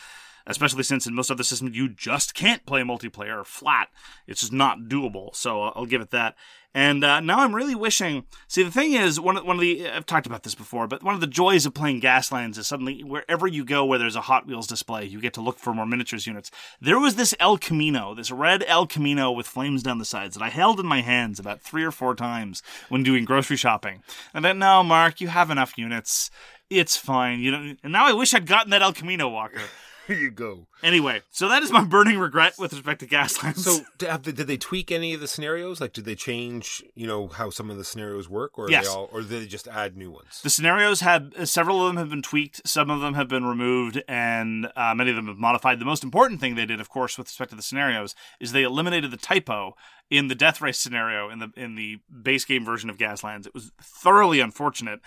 Especially 0.47 0.83
since 0.83 1.07
in 1.07 1.15
most 1.15 1.31
other 1.31 1.43
systems 1.43 1.77
you 1.77 1.89
just 1.89 2.35
can't 2.35 2.67
play 2.67 2.83
multiplayer 2.83 3.47
flat. 3.47 3.89
It's 4.27 4.41
just 4.41 4.53
not 4.53 4.81
doable. 4.83 5.35
So 5.35 5.63
I'll 5.63 5.73
I'll 5.77 5.87
give 5.87 6.03
it 6.03 6.11
that. 6.11 6.37
And 6.77 7.05
uh, 7.05 7.21
now 7.21 7.39
I'm 7.39 7.55
really 7.55 7.77
wishing. 7.77 8.25
See, 8.49 8.65
the 8.65 8.71
thing 8.71 8.95
is, 8.95 9.21
one 9.21 9.37
of, 9.37 9.45
one 9.45 9.57
of 9.57 9.61
the 9.61 9.89
I've 9.89 10.07
talked 10.07 10.27
about 10.27 10.43
this 10.43 10.57
before, 10.57 10.89
but 10.89 11.05
one 11.05 11.15
of 11.15 11.21
the 11.21 11.29
joys 11.29 11.65
of 11.67 11.73
playing 11.73 12.01
Gaslands 12.01 12.59
is 12.59 12.67
suddenly 12.67 13.05
wherever 13.05 13.47
you 13.47 13.65
go 13.65 13.85
where 13.85 13.99
there's 13.99 14.17
a 14.17 14.23
Hot 14.23 14.45
Wheels 14.45 14.67
display, 14.67 15.05
you 15.05 15.21
get 15.21 15.35
to 15.35 15.41
look 15.41 15.61
for 15.61 15.73
more 15.73 15.87
miniatures 15.87 16.27
units. 16.27 16.51
There 16.81 16.99
was 16.99 17.15
this 17.15 17.33
El 17.39 17.59
Camino, 17.59 18.13
this 18.13 18.33
red 18.33 18.65
El 18.67 18.89
Camino 18.89 19.31
with 19.31 19.47
flames 19.47 19.85
down 19.85 19.99
the 19.99 20.05
sides 20.05 20.35
that 20.35 20.43
I 20.43 20.49
held 20.49 20.80
in 20.80 20.87
my 20.87 21.00
hands 21.00 21.39
about 21.39 21.61
three 21.61 21.85
or 21.85 21.93
four 21.93 22.17
times 22.17 22.61
when 22.89 23.04
doing 23.04 23.25
grocery 23.25 23.57
shopping. 23.57 24.02
And 24.35 24.45
then, 24.45 24.59
no, 24.59 24.83
Mark, 24.83 25.21
you 25.21 25.28
have 25.28 25.50
enough 25.50 25.78
units. 25.78 26.28
It's 26.71 26.97
fine. 26.97 27.39
You 27.39 27.52
don't. 27.52 27.78
And 27.85 27.93
now 27.93 28.07
I 28.07 28.15
wish 28.15 28.35
I'd 28.35 28.47
gotten 28.47 28.71
that 28.71 28.83
El 28.83 28.93
Camino 28.93 29.28
walker. 29.28 29.63
Here 30.06 30.17
you 30.19 30.30
go. 30.30 30.67
Anyway, 30.82 31.23
so 31.30 31.49
that 31.49 31.62
is 31.62 31.73
my 31.73 31.82
burning 31.84 32.19
regret 32.19 32.54
with 32.58 32.73
respect 32.73 33.00
to 33.00 33.06
Gaslands. 33.06 33.58
So, 33.58 33.84
did, 33.97 34.08
have 34.10 34.23
they, 34.25 34.32
did 34.32 34.47
they 34.47 34.56
tweak 34.58 34.93
any 34.93 35.14
of 35.14 35.21
the 35.21 35.26
scenarios? 35.28 35.80
Like, 35.80 35.93
did 35.95 36.04
they 36.04 36.14
change, 36.14 36.82
you 36.95 37.06
know, 37.06 37.28
how 37.28 37.49
some 37.50 37.71
of 37.71 37.78
the 37.78 37.84
scenarios 37.84 38.28
work, 38.28 38.58
or 38.58 38.71
Yes. 38.71 38.84
they 38.86 38.90
all, 38.93 39.08
or 39.12 39.23
did 39.23 39.30
they 39.30 39.47
just 39.47 39.67
add 39.69 39.97
new 39.97 40.10
ones? 40.10 40.40
The 40.43 40.50
scenarios 40.50 41.00
have 41.00 41.32
several 41.49 41.80
of 41.80 41.86
them 41.86 41.97
have 41.97 42.10
been 42.10 42.23
tweaked, 42.23 42.67
some 42.67 42.90
of 42.90 43.00
them 43.00 43.14
have 43.14 43.28
been 43.28 43.45
removed, 43.47 44.02
and 44.06 44.71
uh, 44.76 44.95
many 44.95 45.10
of 45.10 45.17
them 45.17 45.28
have 45.28 45.38
modified. 45.38 45.78
The 45.78 45.84
most 45.86 46.04
important 46.04 46.40
thing 46.40 46.54
they 46.54 46.67
did, 46.67 46.80
of 46.80 46.90
course, 46.90 47.17
with 47.17 47.28
respect 47.28 47.50
to 47.50 47.56
the 47.56 47.62
scenarios, 47.62 48.14
is 48.40 48.52
they 48.52 48.62
eliminated 48.62 49.10
the 49.10 49.17
typo 49.17 49.75
in 50.10 50.28
the 50.28 50.34
death 50.34 50.60
race 50.60 50.78
scenario 50.78 51.30
in 51.30 51.38
the 51.38 51.50
in 51.56 51.76
the 51.76 51.99
base 52.23 52.45
game 52.45 52.62
version 52.64 52.90
of 52.90 52.99
Gaslands. 52.99 53.47
It 53.47 53.54
was 53.54 53.73
thoroughly 53.80 54.38
unfortunate 54.38 55.00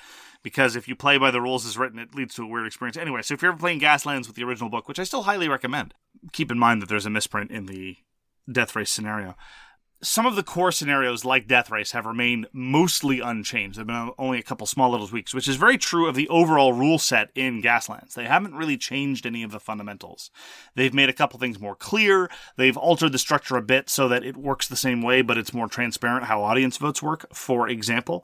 because 0.47 0.77
if 0.77 0.88
you 0.88 0.95
play 0.95 1.17
by 1.17 1.29
the 1.29 1.41
rules 1.41 1.65
as 1.65 1.77
written, 1.77 1.99
it 1.99 2.15
leads 2.15 2.33
to 2.36 2.43
a 2.43 2.47
weird 2.47 2.65
experience. 2.65 2.95
Anyway, 2.95 3.21
so 3.21 3.33
if 3.33 3.41
you're 3.41 3.51
ever 3.51 3.60
playing 3.60 3.81
Gaslands 3.81 4.27
with 4.27 4.38
the 4.38 4.45
original 4.45 4.69
book, 4.69 4.88
which 4.88 4.97
I 4.97 5.03
still 5.03 5.23
highly 5.23 5.49
recommend, 5.49 5.93
keep 6.31 6.49
in 6.49 6.57
mind 6.57 6.81
that 6.81 6.88
there's 6.88 7.05
a 7.05 7.10
misprint 7.10 7.51
in 7.51 7.65
the 7.65 7.97
death 8.49 8.73
race 8.73 8.89
scenario 8.89 9.36
some 10.01 10.27
of 10.27 10.36
the 10.36 10.43
core 10.43 10.71
scenarios 10.71 11.25
like 11.25 11.47
Death 11.47 11.71
Race 11.71 11.91
have 11.91 12.05
remained 12.05 12.47
mostly 12.53 13.19
unchanged. 13.19 13.77
There 13.77 13.81
have 13.81 13.88
been 13.88 14.13
only 14.17 14.38
a 14.38 14.43
couple 14.43 14.67
small 14.67 14.91
little 14.91 15.07
tweaks, 15.07 15.33
which 15.33 15.47
is 15.47 15.55
very 15.55 15.77
true 15.77 16.07
of 16.07 16.15
the 16.15 16.29
overall 16.29 16.73
rule 16.73 16.99
set 16.99 17.29
in 17.33 17.62
Gaslands. 17.62 18.13
They 18.13 18.25
haven't 18.25 18.55
really 18.55 18.77
changed 18.77 19.25
any 19.25 19.41
of 19.41 19.51
the 19.51 19.60
fundamentals. 19.60 20.29
They've 20.75 20.93
made 20.93 21.10
a 21.10 21.13
couple 21.13 21.39
things 21.39 21.60
more 21.60 21.75
clear. 21.75 22.29
They've 22.57 22.77
altered 22.77 23.12
the 23.12 23.17
structure 23.17 23.57
a 23.57 23.62
bit 23.62 23.89
so 23.89 24.07
that 24.07 24.23
it 24.23 24.38
works 24.38 24.67
the 24.67 24.75
same 24.75 25.01
way, 25.01 25.21
but 25.21 25.38
it's 25.38 25.53
more 25.53 25.67
transparent 25.67 26.25
how 26.25 26.43
audience 26.43 26.77
votes 26.77 27.01
work, 27.01 27.25
for 27.33 27.67
example 27.67 28.23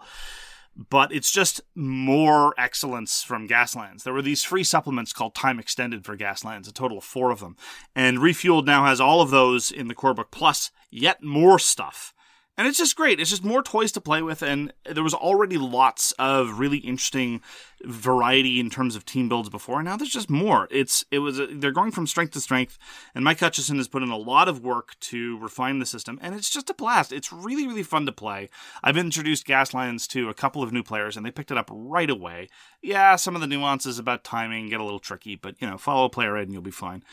but 0.76 1.12
it's 1.14 1.32
just 1.32 1.62
more 1.76 2.54
excellence 2.58 3.24
from 3.24 3.48
Gaslands. 3.48 4.04
There 4.04 4.14
were 4.14 4.22
these 4.22 4.44
free 4.44 4.64
supplements 4.64 5.14
called 5.14 5.36
Time 5.36 5.60
Extended 5.60 6.06
for 6.06 6.18
Gaslands, 6.18 6.68
a 6.68 6.72
total 6.72 6.98
of 6.98 7.04
four 7.04 7.32
of 7.32 7.40
them. 7.40 7.56
And 7.96 8.18
Refueled 8.18 8.66
now 8.66 8.86
has 8.86 9.00
all 9.00 9.22
of 9.22 9.30
those 9.30 9.72
in 9.72 9.88
the 9.88 9.96
core 9.96 10.14
book, 10.14 10.32
plus 10.32 10.72
yet 10.90 11.24
more 11.24 11.60
stuff. 11.60 12.14
And 12.56 12.68
it's 12.68 12.78
just 12.78 12.96
great. 12.96 13.20
It's 13.20 13.32
just 13.32 13.44
more 13.44 13.64
toys 13.64 13.92
to 13.94 14.02
play 14.02 14.22
with, 14.22 14.44
and 14.44 14.72
there 14.86 15.04
was 15.04 15.16
already 15.16 15.58
lots 15.58 16.12
of 16.20 16.60
really 16.60 16.78
interesting 16.78 17.42
variety 17.84 18.60
in 18.60 18.70
terms 18.70 18.96
of 18.96 19.06
team 19.06 19.28
builds 19.28 19.50
before. 19.50 19.80
And 19.80 19.86
now 19.86 19.98
there's 19.98 20.12
just 20.12 20.30
more. 20.30 20.68
It's 20.70 21.04
it 21.10 21.20
was 21.20 21.42
they're 21.52 21.72
going 21.72 21.92
from 21.92 22.06
strength 22.06 22.34
to 22.34 22.40
strength, 22.40 22.78
and 23.16 23.24
Mike 23.24 23.40
Hutchinson 23.40 23.78
has 23.78 23.88
put 23.88 24.04
in 24.04 24.10
a 24.10 24.18
lot 24.18 24.48
of 24.48 24.64
work 24.64 25.00
to 25.00 25.40
refine 25.40 25.80
the 25.80 25.86
system, 25.88 26.20
and 26.22 26.36
it's 26.36 26.50
just 26.50 26.70
a 26.70 26.76
blast. 26.76 27.12
It's 27.12 27.34
really 27.34 27.68
really 27.68 27.82
fun 27.82 28.06
to 28.06 28.12
play. 28.12 28.50
I've 28.84 28.98
introduced 28.98 29.48
Gaslands 29.48 30.08
to 30.10 30.30
a 30.30 30.36
couple 30.36 30.62
of 30.62 30.72
new 30.72 30.84
players, 30.84 31.18
and 31.18 31.26
they 31.26 31.32
picked 31.32 31.52
it 31.52 31.58
up 31.58 31.72
right 31.74 32.10
away. 32.10 32.50
Yeah, 32.84 33.16
some 33.16 33.34
of 33.34 33.42
the 33.42 33.48
nuances 33.48 33.98
about 33.98 34.24
timing 34.24 34.70
get 34.70 34.80
a 34.80 34.84
little 34.84 35.00
tricky, 35.00 35.36
but 35.36 35.60
you 35.60 35.68
know, 35.68 35.80
follow 35.80 36.08
player 36.08 36.38
ed 36.38 36.44
and 36.44 36.54
you'll 36.54 36.62
be 36.62 36.70
fine. 36.70 37.04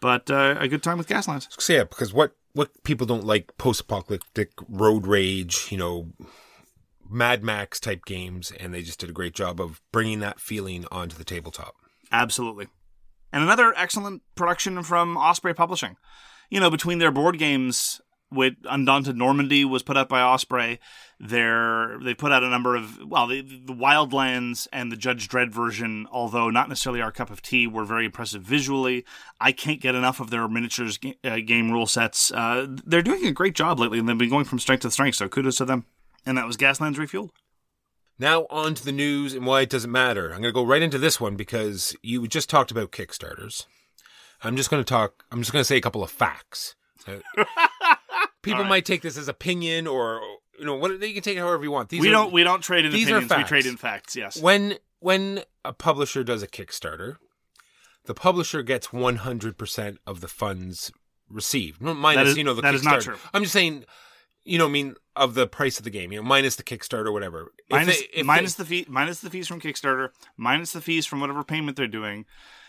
But 0.00 0.30
uh, 0.30 0.56
a 0.58 0.68
good 0.68 0.82
time 0.82 0.96
with 0.96 1.08
Gaslands. 1.08 1.68
Yeah, 1.68 1.84
because 1.84 2.14
what 2.14 2.32
what 2.52 2.82
people 2.84 3.06
don't 3.06 3.24
like 3.24 3.56
post-apocalyptic 3.58 4.52
road 4.68 5.06
rage, 5.06 5.68
you 5.70 5.78
know, 5.78 6.12
Mad 7.08 7.42
Max 7.42 7.80
type 7.80 8.04
games, 8.04 8.52
and 8.58 8.72
they 8.72 8.82
just 8.82 9.00
did 9.00 9.10
a 9.10 9.12
great 9.14 9.34
job 9.34 9.60
of 9.60 9.80
bringing 9.92 10.20
that 10.20 10.40
feeling 10.40 10.86
onto 10.90 11.16
the 11.16 11.24
tabletop. 11.24 11.74
Absolutely. 12.12 12.68
And 13.32 13.42
another 13.42 13.72
excellent 13.76 14.22
production 14.34 14.82
from 14.82 15.16
Osprey 15.16 15.54
Publishing. 15.54 15.96
You 16.50 16.60
know, 16.60 16.70
between 16.70 16.98
their 16.98 17.12
board 17.12 17.38
games, 17.38 18.00
with 18.32 18.54
Undaunted 18.64 19.16
Normandy 19.16 19.64
was 19.64 19.82
put 19.82 19.96
out 19.96 20.08
by 20.08 20.20
Osprey. 20.20 20.78
Their 21.18 21.98
they 22.02 22.14
put 22.14 22.32
out 22.32 22.42
a 22.42 22.48
number 22.48 22.76
of 22.76 22.98
well, 23.06 23.26
the, 23.26 23.42
the 23.42 23.74
Wildlands 23.74 24.66
and 24.72 24.90
the 24.90 24.96
Judge 24.96 25.28
Dredd 25.28 25.50
version, 25.50 26.06
although 26.10 26.48
not 26.48 26.68
necessarily 26.68 27.02
our 27.02 27.12
cup 27.12 27.30
of 27.30 27.42
tea, 27.42 27.66
were 27.66 27.84
very 27.84 28.06
impressive 28.06 28.42
visually. 28.42 29.04
I 29.40 29.52
can't 29.52 29.80
get 29.80 29.94
enough 29.94 30.20
of 30.20 30.30
their 30.30 30.48
miniatures 30.48 30.98
uh, 31.24 31.36
game 31.44 31.70
rule 31.70 31.86
sets. 31.86 32.32
Uh, 32.32 32.68
they're 32.86 33.02
doing 33.02 33.26
a 33.26 33.32
great 33.32 33.54
job 33.54 33.78
lately, 33.78 33.98
and 33.98 34.08
they've 34.08 34.16
been 34.16 34.30
going 34.30 34.46
from 34.46 34.58
strength 34.58 34.80
to 34.82 34.90
strength. 34.90 35.16
So 35.16 35.28
kudos 35.28 35.58
to 35.58 35.64
them. 35.66 35.84
And 36.24 36.38
that 36.38 36.46
was 36.46 36.56
Gaslands 36.56 36.96
Refueled. 36.96 37.30
Now 38.18 38.46
on 38.50 38.74
to 38.74 38.84
the 38.84 38.92
news 38.92 39.32
and 39.32 39.46
why 39.46 39.62
it 39.62 39.70
doesn't 39.70 39.90
matter. 39.90 40.26
I'm 40.26 40.42
going 40.42 40.44
to 40.44 40.52
go 40.52 40.64
right 40.64 40.82
into 40.82 40.98
this 40.98 41.18
one 41.20 41.36
because 41.36 41.96
you 42.02 42.28
just 42.28 42.50
talked 42.50 42.70
about 42.70 42.92
Kickstarters. 42.92 43.64
I'm 44.42 44.56
just 44.56 44.70
going 44.70 44.82
to 44.82 44.88
talk. 44.88 45.24
I'm 45.32 45.40
just 45.40 45.52
going 45.52 45.60
to 45.60 45.66
say 45.66 45.76
a 45.78 45.80
couple 45.82 46.02
of 46.02 46.10
facts. 46.10 46.76
So- 47.04 47.22
people 48.42 48.64
might 48.64 48.84
take 48.84 49.02
this 49.02 49.16
as 49.18 49.28
opinion 49.28 49.86
or 49.86 50.20
you 50.58 50.64
know 50.66 50.74
what 50.76 50.90
you 50.92 51.14
can 51.14 51.22
take 51.22 51.36
it 51.36 51.40
however 51.40 51.64
you 51.64 51.70
want. 51.70 51.88
These 51.88 52.00
we 52.00 52.08
are- 52.08 52.12
don't 52.12 52.32
we 52.32 52.42
don't 52.44 52.62
trade 52.62 52.84
in 52.84 52.92
these 52.92 53.08
are 53.10 53.16
opinions. 53.18 53.36
We 53.38 53.44
trade 53.44 53.66
in 53.66 53.76
facts. 53.76 54.14
Yes. 54.16 54.40
when 54.40 54.76
when 54.98 55.42
a 55.64 55.72
publisher 55.72 56.22
does 56.22 56.42
a 56.42 56.46
Kickstarter, 56.46 57.16
the 58.04 58.14
publisher 58.14 58.62
gets 58.62 58.88
100% 58.88 59.98
of 60.06 60.20
the 60.20 60.28
funds 60.28 60.90
received. 61.28 61.80
Minus, 61.80 62.30
is- 62.30 62.36
you 62.36 62.44
know, 62.44 62.54
the 62.54 62.62
that 62.62 62.74
Kickstarter. 62.74 62.76
is 62.76 62.84
not 62.84 63.00
true. 63.02 63.16
I'm 63.32 63.42
just 63.42 63.52
saying, 63.54 63.84
you 64.44 64.58
know, 64.58 64.66
I 64.66 64.70
mean, 64.70 64.94
of 65.16 65.34
the 65.34 65.46
price 65.46 65.78
of 65.78 65.84
the 65.84 65.90
game, 65.90 66.12
you 66.12 66.20
know, 66.20 66.26
minus 66.26 66.56
the 66.56 66.62
Kickstarter, 66.62 67.12
whatever. 67.12 67.52
If 67.68 67.70
Minus, 67.70 68.02
they- 68.14 68.22
minus 68.22 68.54
they- 68.54 68.64
the 68.64 68.68
fee, 68.68 68.86
minus 68.88 69.20
the 69.20 69.30
fees 69.30 69.48
from 69.48 69.60
Kickstarter, 69.60 70.10
minus 70.36 70.72
the 70.72 70.80
fees 70.80 71.06
from 71.06 71.20
whatever 71.20 71.44
payment 71.44 71.76
they're 71.76 71.86
doing, 71.86 72.24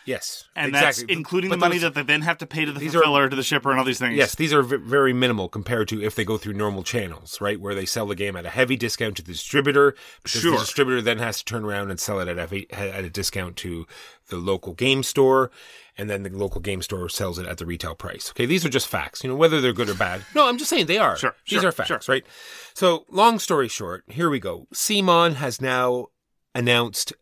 yes, 0.06 0.46
and 0.56 0.70
exactly. 0.70 0.86
that's 1.06 1.14
including 1.18 1.50
But 1.50 1.56
the 1.58 1.60
money 1.60 1.76
those- 1.78 1.94
that 1.94 1.96
they 1.96 2.04
then 2.04 2.22
have 2.22 2.38
to 2.40 2.46
pay 2.46 2.66
to 2.66 2.72
the 2.72 2.80
these 2.80 2.96
are- 2.96 3.00
fulfiller, 3.04 3.30
to 3.30 3.36
the 3.36 3.44
shipper, 3.44 3.70
and 3.72 3.80
all 3.80 3.86
these 3.86 4.00
things. 4.00 4.16
Yes, 4.18 4.36
these 4.36 4.54
are 4.54 4.62
v- 4.64 4.78
very 4.78 5.14
minimal 5.14 5.50
compared 5.50 5.88
to 5.90 6.02
if 6.04 6.16
they 6.16 6.26
go 6.26 6.38
through 6.38 6.54
normal 6.54 6.84
channels, 6.84 7.40
right? 7.42 7.60
Where 7.60 7.76
they 7.76 7.86
sell 7.86 8.06
the 8.08 8.16
game 8.16 8.36
at 8.36 8.46
a 8.46 8.50
heavy 8.50 8.76
discount 8.78 9.18
to 9.18 9.22
the 9.24 9.32
distributor, 9.34 9.96
because 10.24 10.42
Sure. 10.42 10.52
the 10.54 10.58
distributor 10.60 11.02
then 11.02 11.20
has 11.20 11.38
to 11.40 11.46
turn 11.46 11.64
around 11.66 11.90
and 11.92 12.00
sell 12.00 12.20
it 12.20 12.28
at 12.28 12.52
a, 12.52 12.66
at 12.72 13.04
a 13.04 13.10
discount 13.10 13.56
to 13.58 13.86
the 14.30 14.38
local 14.38 14.74
game 14.74 15.04
store, 15.04 15.52
and 15.98 16.10
then 16.10 16.24
the 16.24 16.30
local 16.30 16.62
game 16.62 16.82
store 16.82 17.10
sells 17.10 17.38
it 17.38 17.46
at 17.46 17.58
the 17.58 17.66
retail 17.66 17.94
price. 17.96 18.30
Okay, 18.32 18.46
these 18.46 18.66
are 18.66 18.70
just 18.70 18.88
facts. 18.88 19.24
You 19.24 19.30
know, 19.30 19.36
whether 19.36 19.60
they're 19.60 19.74
good 19.74 19.90
or 19.90 19.94
bad. 19.94 20.24
No, 20.36 20.48
I'm 20.48 20.58
just 20.58 20.70
saying 20.70 20.86
they 20.86 20.98
are. 20.98 21.18
Sure, 21.18 21.36
These 21.48 21.60
sure, 21.60 21.70
are 21.70 21.72
facts, 21.74 21.88
sure. 21.88 22.00
right? 22.08 22.26
So, 22.74 23.06
long 23.10 23.38
story 23.40 23.68
short, 23.68 24.04
here 24.08 24.30
we 24.30 24.40
go. 24.40 24.68
CMON 24.74 25.36
has 25.36 25.60
now 25.60 26.08
announced 26.56 27.14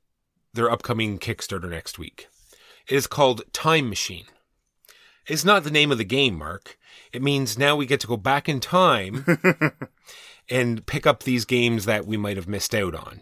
their 0.54 0.70
upcoming 0.72 1.18
Kickstarter 1.20 1.70
next 1.70 1.98
week. 2.00 2.28
It 2.90 2.96
is 2.96 3.06
called 3.06 3.44
Time 3.54 3.88
Machine. 3.88 4.26
It's 5.28 5.46
not 5.46 5.64
the 5.64 5.70
name 5.70 5.92
of 5.92 6.00
the 6.00 6.04
game, 6.04 6.36
Mark. 6.36 6.80
It 7.14 7.22
means 7.22 7.56
now 7.56 7.76
we 7.76 7.86
get 7.86 8.00
to 8.00 8.08
go 8.08 8.18
back 8.18 8.50
in 8.50 8.60
time 8.60 9.26
and 10.50 10.86
pick 10.88 11.06
up 11.06 11.22
these 11.22 11.46
games 11.46 11.86
that 11.86 12.08
we 12.08 12.18
might 12.18 12.36
have 12.36 12.48
missed 12.48 12.74
out 12.74 12.96
on. 12.96 13.22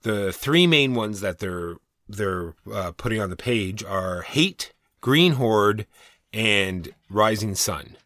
The 0.00 0.32
three 0.32 0.66
main 0.66 0.94
ones 0.94 1.20
that 1.20 1.40
they're 1.40 1.76
they're 2.08 2.54
uh, 2.72 2.92
putting 2.92 3.20
on 3.20 3.28
the 3.28 3.36
page 3.36 3.84
are 3.84 4.22
Hate, 4.22 4.72
Green 5.02 5.32
Horde, 5.32 5.86
and 6.32 6.92
Rising 7.10 7.54
Sun, 7.54 7.98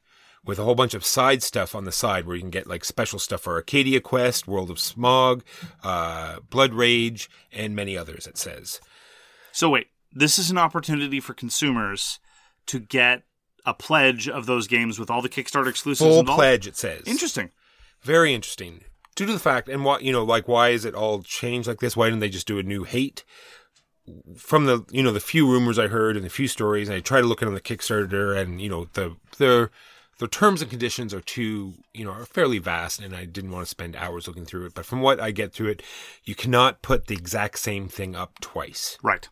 with 0.44 0.58
a 0.58 0.64
whole 0.64 0.74
bunch 0.74 0.92
of 0.92 1.04
side 1.04 1.42
stuff 1.42 1.74
on 1.74 1.84
the 1.84 1.92
side 1.92 2.26
where 2.26 2.34
you 2.34 2.42
can 2.42 2.50
get 2.50 2.66
like 2.66 2.84
special 2.84 3.20
stuff 3.20 3.42
for 3.42 3.54
Arcadia 3.54 4.00
Quest, 4.00 4.48
World 4.48 4.70
of 4.70 4.80
Smog, 4.80 5.44
uh, 5.84 6.40
Blood 6.50 6.74
Rage, 6.74 7.30
and 7.52 7.76
many 7.76 7.96
others. 7.96 8.26
It 8.26 8.36
says. 8.36 8.80
So 9.52 9.70
wait, 9.70 9.86
this 10.14 10.38
is 10.38 10.50
an 10.50 10.58
opportunity 10.58 11.20
for 11.20 11.34
consumers 11.34 12.20
to 12.66 12.78
get 12.78 13.22
a 13.66 13.74
pledge 13.74 14.28
of 14.28 14.46
those 14.46 14.66
games 14.68 14.98
with 14.98 15.10
all 15.10 15.22
the 15.22 15.28
Kickstarter 15.28 15.68
exclusives 15.68 16.08
Full 16.08 16.20
involved. 16.20 16.38
pledge, 16.38 16.66
it 16.66 16.76
says. 16.76 17.02
Interesting. 17.06 17.50
Very 18.02 18.34
interesting. 18.34 18.84
Due 19.14 19.26
to 19.26 19.32
the 19.32 19.38
fact, 19.38 19.68
and 19.68 19.84
what 19.84 20.02
you 20.02 20.12
know, 20.12 20.24
like 20.24 20.48
why 20.48 20.70
is 20.70 20.84
it 20.84 20.94
all 20.94 21.22
changed 21.22 21.68
like 21.68 21.80
this? 21.80 21.96
Why 21.96 22.06
didn't 22.06 22.20
they 22.20 22.28
just 22.28 22.46
do 22.46 22.58
a 22.58 22.62
new 22.62 22.84
hate? 22.84 23.24
From 24.36 24.66
the 24.66 24.84
you 24.90 25.02
know 25.02 25.12
the 25.12 25.20
few 25.20 25.50
rumors 25.50 25.78
I 25.78 25.86
heard 25.86 26.16
and 26.16 26.24
the 26.24 26.30
few 26.30 26.48
stories, 26.48 26.88
and 26.88 26.96
I 26.96 27.00
tried 27.00 27.22
to 27.22 27.26
look 27.26 27.40
in 27.40 27.48
on 27.48 27.54
the 27.54 27.60
Kickstarter, 27.60 28.36
and 28.36 28.60
you 28.60 28.68
know 28.68 28.88
the 28.92 29.16
their 29.38 29.70
the 30.18 30.28
terms 30.28 30.60
and 30.62 30.70
conditions 30.70 31.14
are 31.14 31.20
too 31.20 31.74
you 31.94 32.04
know 32.04 32.10
are 32.10 32.26
fairly 32.26 32.58
vast, 32.58 33.00
and 33.00 33.14
I 33.16 33.24
didn't 33.24 33.52
want 33.52 33.64
to 33.64 33.70
spend 33.70 33.96
hours 33.96 34.26
looking 34.26 34.44
through 34.44 34.66
it. 34.66 34.74
But 34.74 34.84
from 34.84 35.00
what 35.00 35.20
I 35.20 35.30
get 35.30 35.52
through 35.52 35.68
it, 35.68 35.82
you 36.24 36.34
cannot 36.34 36.82
put 36.82 37.06
the 37.06 37.14
exact 37.14 37.60
same 37.60 37.88
thing 37.88 38.14
up 38.14 38.40
twice. 38.40 38.98
Right. 39.02 39.28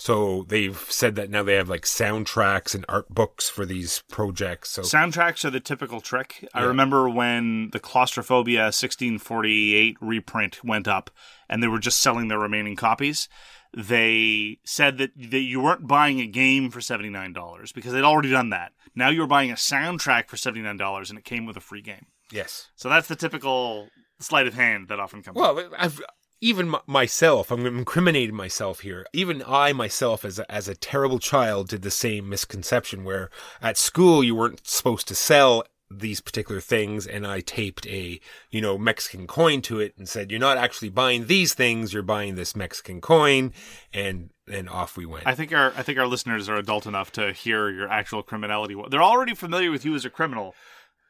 So 0.00 0.44
they've 0.46 0.78
said 0.88 1.16
that 1.16 1.28
now 1.28 1.42
they 1.42 1.54
have 1.54 1.68
like 1.68 1.82
soundtracks 1.82 2.72
and 2.72 2.84
art 2.88 3.08
books 3.12 3.48
for 3.48 3.66
these 3.66 4.04
projects. 4.08 4.70
So 4.70 4.82
Soundtracks 4.82 5.44
are 5.44 5.50
the 5.50 5.58
typical 5.58 6.00
trick. 6.00 6.48
I 6.54 6.62
remember 6.62 7.08
when 7.10 7.70
the 7.72 7.80
Claustrophobia 7.80 8.62
1648 8.62 9.96
reprint 10.00 10.62
went 10.64 10.86
up 10.86 11.10
and 11.48 11.60
they 11.62 11.66
were 11.66 11.80
just 11.80 12.00
selling 12.00 12.28
their 12.28 12.38
remaining 12.38 12.76
copies. 12.76 13.28
They 13.76 14.60
said 14.64 14.98
that, 14.98 15.10
that 15.16 15.40
you 15.40 15.60
weren't 15.60 15.88
buying 15.88 16.20
a 16.20 16.26
game 16.26 16.70
for 16.70 16.78
$79 16.80 17.74
because 17.74 17.92
they'd 17.92 18.02
already 18.02 18.30
done 18.30 18.50
that. 18.50 18.72
Now 18.94 19.08
you 19.10 19.20
were 19.20 19.26
buying 19.26 19.50
a 19.50 19.54
soundtrack 19.54 20.28
for 20.28 20.36
$79 20.36 21.10
and 21.10 21.18
it 21.18 21.24
came 21.24 21.44
with 21.44 21.56
a 21.56 21.60
free 21.60 21.82
game. 21.82 22.06
yes, 22.30 22.68
So 22.76 22.88
that's 22.88 23.08
the 23.08 23.16
typical 23.16 23.88
sleight 24.20 24.46
of 24.46 24.54
hand 24.54 24.88
that 24.88 25.00
often 25.00 25.22
comes 25.22 25.36
up. 25.38 25.56
Well, 25.56 25.70
I've 25.76 26.00
even 26.40 26.74
m- 26.74 26.80
myself, 26.86 27.50
I'm 27.50 27.66
incriminating 27.66 28.34
myself 28.34 28.80
here. 28.80 29.06
Even 29.12 29.42
I 29.46 29.72
myself, 29.72 30.24
as 30.24 30.38
a, 30.38 30.50
as 30.50 30.68
a 30.68 30.74
terrible 30.74 31.18
child, 31.18 31.68
did 31.68 31.82
the 31.82 31.90
same 31.90 32.28
misconception 32.28 33.04
where 33.04 33.30
at 33.60 33.76
school 33.76 34.22
you 34.22 34.34
weren't 34.34 34.66
supposed 34.66 35.08
to 35.08 35.14
sell 35.14 35.64
these 35.90 36.20
particular 36.20 36.60
things, 36.60 37.06
and 37.06 37.26
I 37.26 37.40
taped 37.40 37.86
a 37.86 38.20
you 38.50 38.60
know 38.60 38.76
Mexican 38.76 39.26
coin 39.26 39.62
to 39.62 39.80
it 39.80 39.94
and 39.96 40.08
said, 40.08 40.30
"You're 40.30 40.40
not 40.40 40.58
actually 40.58 40.90
buying 40.90 41.26
these 41.26 41.54
things. 41.54 41.92
You're 41.92 42.02
buying 42.02 42.34
this 42.34 42.54
Mexican 42.54 43.00
coin," 43.00 43.52
and 43.92 44.30
then 44.46 44.68
off 44.68 44.96
we 44.96 45.06
went. 45.06 45.26
I 45.26 45.34
think 45.34 45.52
our 45.52 45.72
I 45.76 45.82
think 45.82 45.98
our 45.98 46.06
listeners 46.06 46.48
are 46.48 46.56
adult 46.56 46.86
enough 46.86 47.10
to 47.12 47.32
hear 47.32 47.70
your 47.70 47.88
actual 47.88 48.22
criminality. 48.22 48.76
They're 48.90 49.02
already 49.02 49.34
familiar 49.34 49.70
with 49.70 49.84
you 49.84 49.94
as 49.94 50.04
a 50.04 50.10
criminal. 50.10 50.54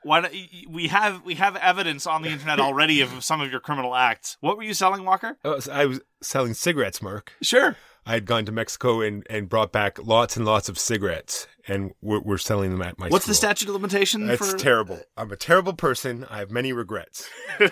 Why 0.03 0.21
don't, 0.21 0.35
we 0.69 0.89
have 0.89 1.25
we 1.25 1.35
have 1.35 1.57
evidence 1.57 2.07
on 2.07 2.23
the 2.23 2.29
internet 2.29 2.61
already 2.61 3.01
of 3.01 3.25
some 3.25 3.41
of 3.41 3.51
your 3.51 3.61
criminal 3.61 3.95
acts. 3.95 4.37
What 4.41 4.57
were 4.57 4.63
you 4.63 4.75
selling, 4.75 5.05
Walker? 5.05 5.39
Oh, 5.45 5.53
I 5.53 5.55
was, 5.55 5.69
I 5.69 5.87
was 5.87 6.01
selling 6.23 6.55
cigarettes, 6.55 7.03
Mark. 7.03 7.33
Sure. 7.43 7.77
I 8.07 8.13
had 8.13 8.25
gone 8.25 8.47
to 8.47 8.53
Mexico 8.53 9.03
and, 9.03 9.27
and 9.29 9.51
brought 9.51 9.71
back 9.71 9.99
lots 10.03 10.35
and 10.35 10.47
lots 10.47 10.71
of 10.71 10.79
cigarettes, 10.79 11.47
and 11.67 11.93
we're, 12.01 12.21
we're 12.21 12.39
selling 12.39 12.71
them 12.71 12.81
at 12.81 12.99
my. 12.99 13.09
What's 13.09 13.27
the 13.27 13.35
statute 13.35 13.69
of 13.69 13.75
limitation 13.75 14.27
That's 14.27 14.53
for 14.53 14.57
terrible. 14.57 14.99
I'm 15.15 15.31
a 15.31 15.37
terrible 15.37 15.75
person. 15.75 16.25
I 16.31 16.39
have 16.39 16.51
many 16.51 16.73
regrets. 16.73 17.29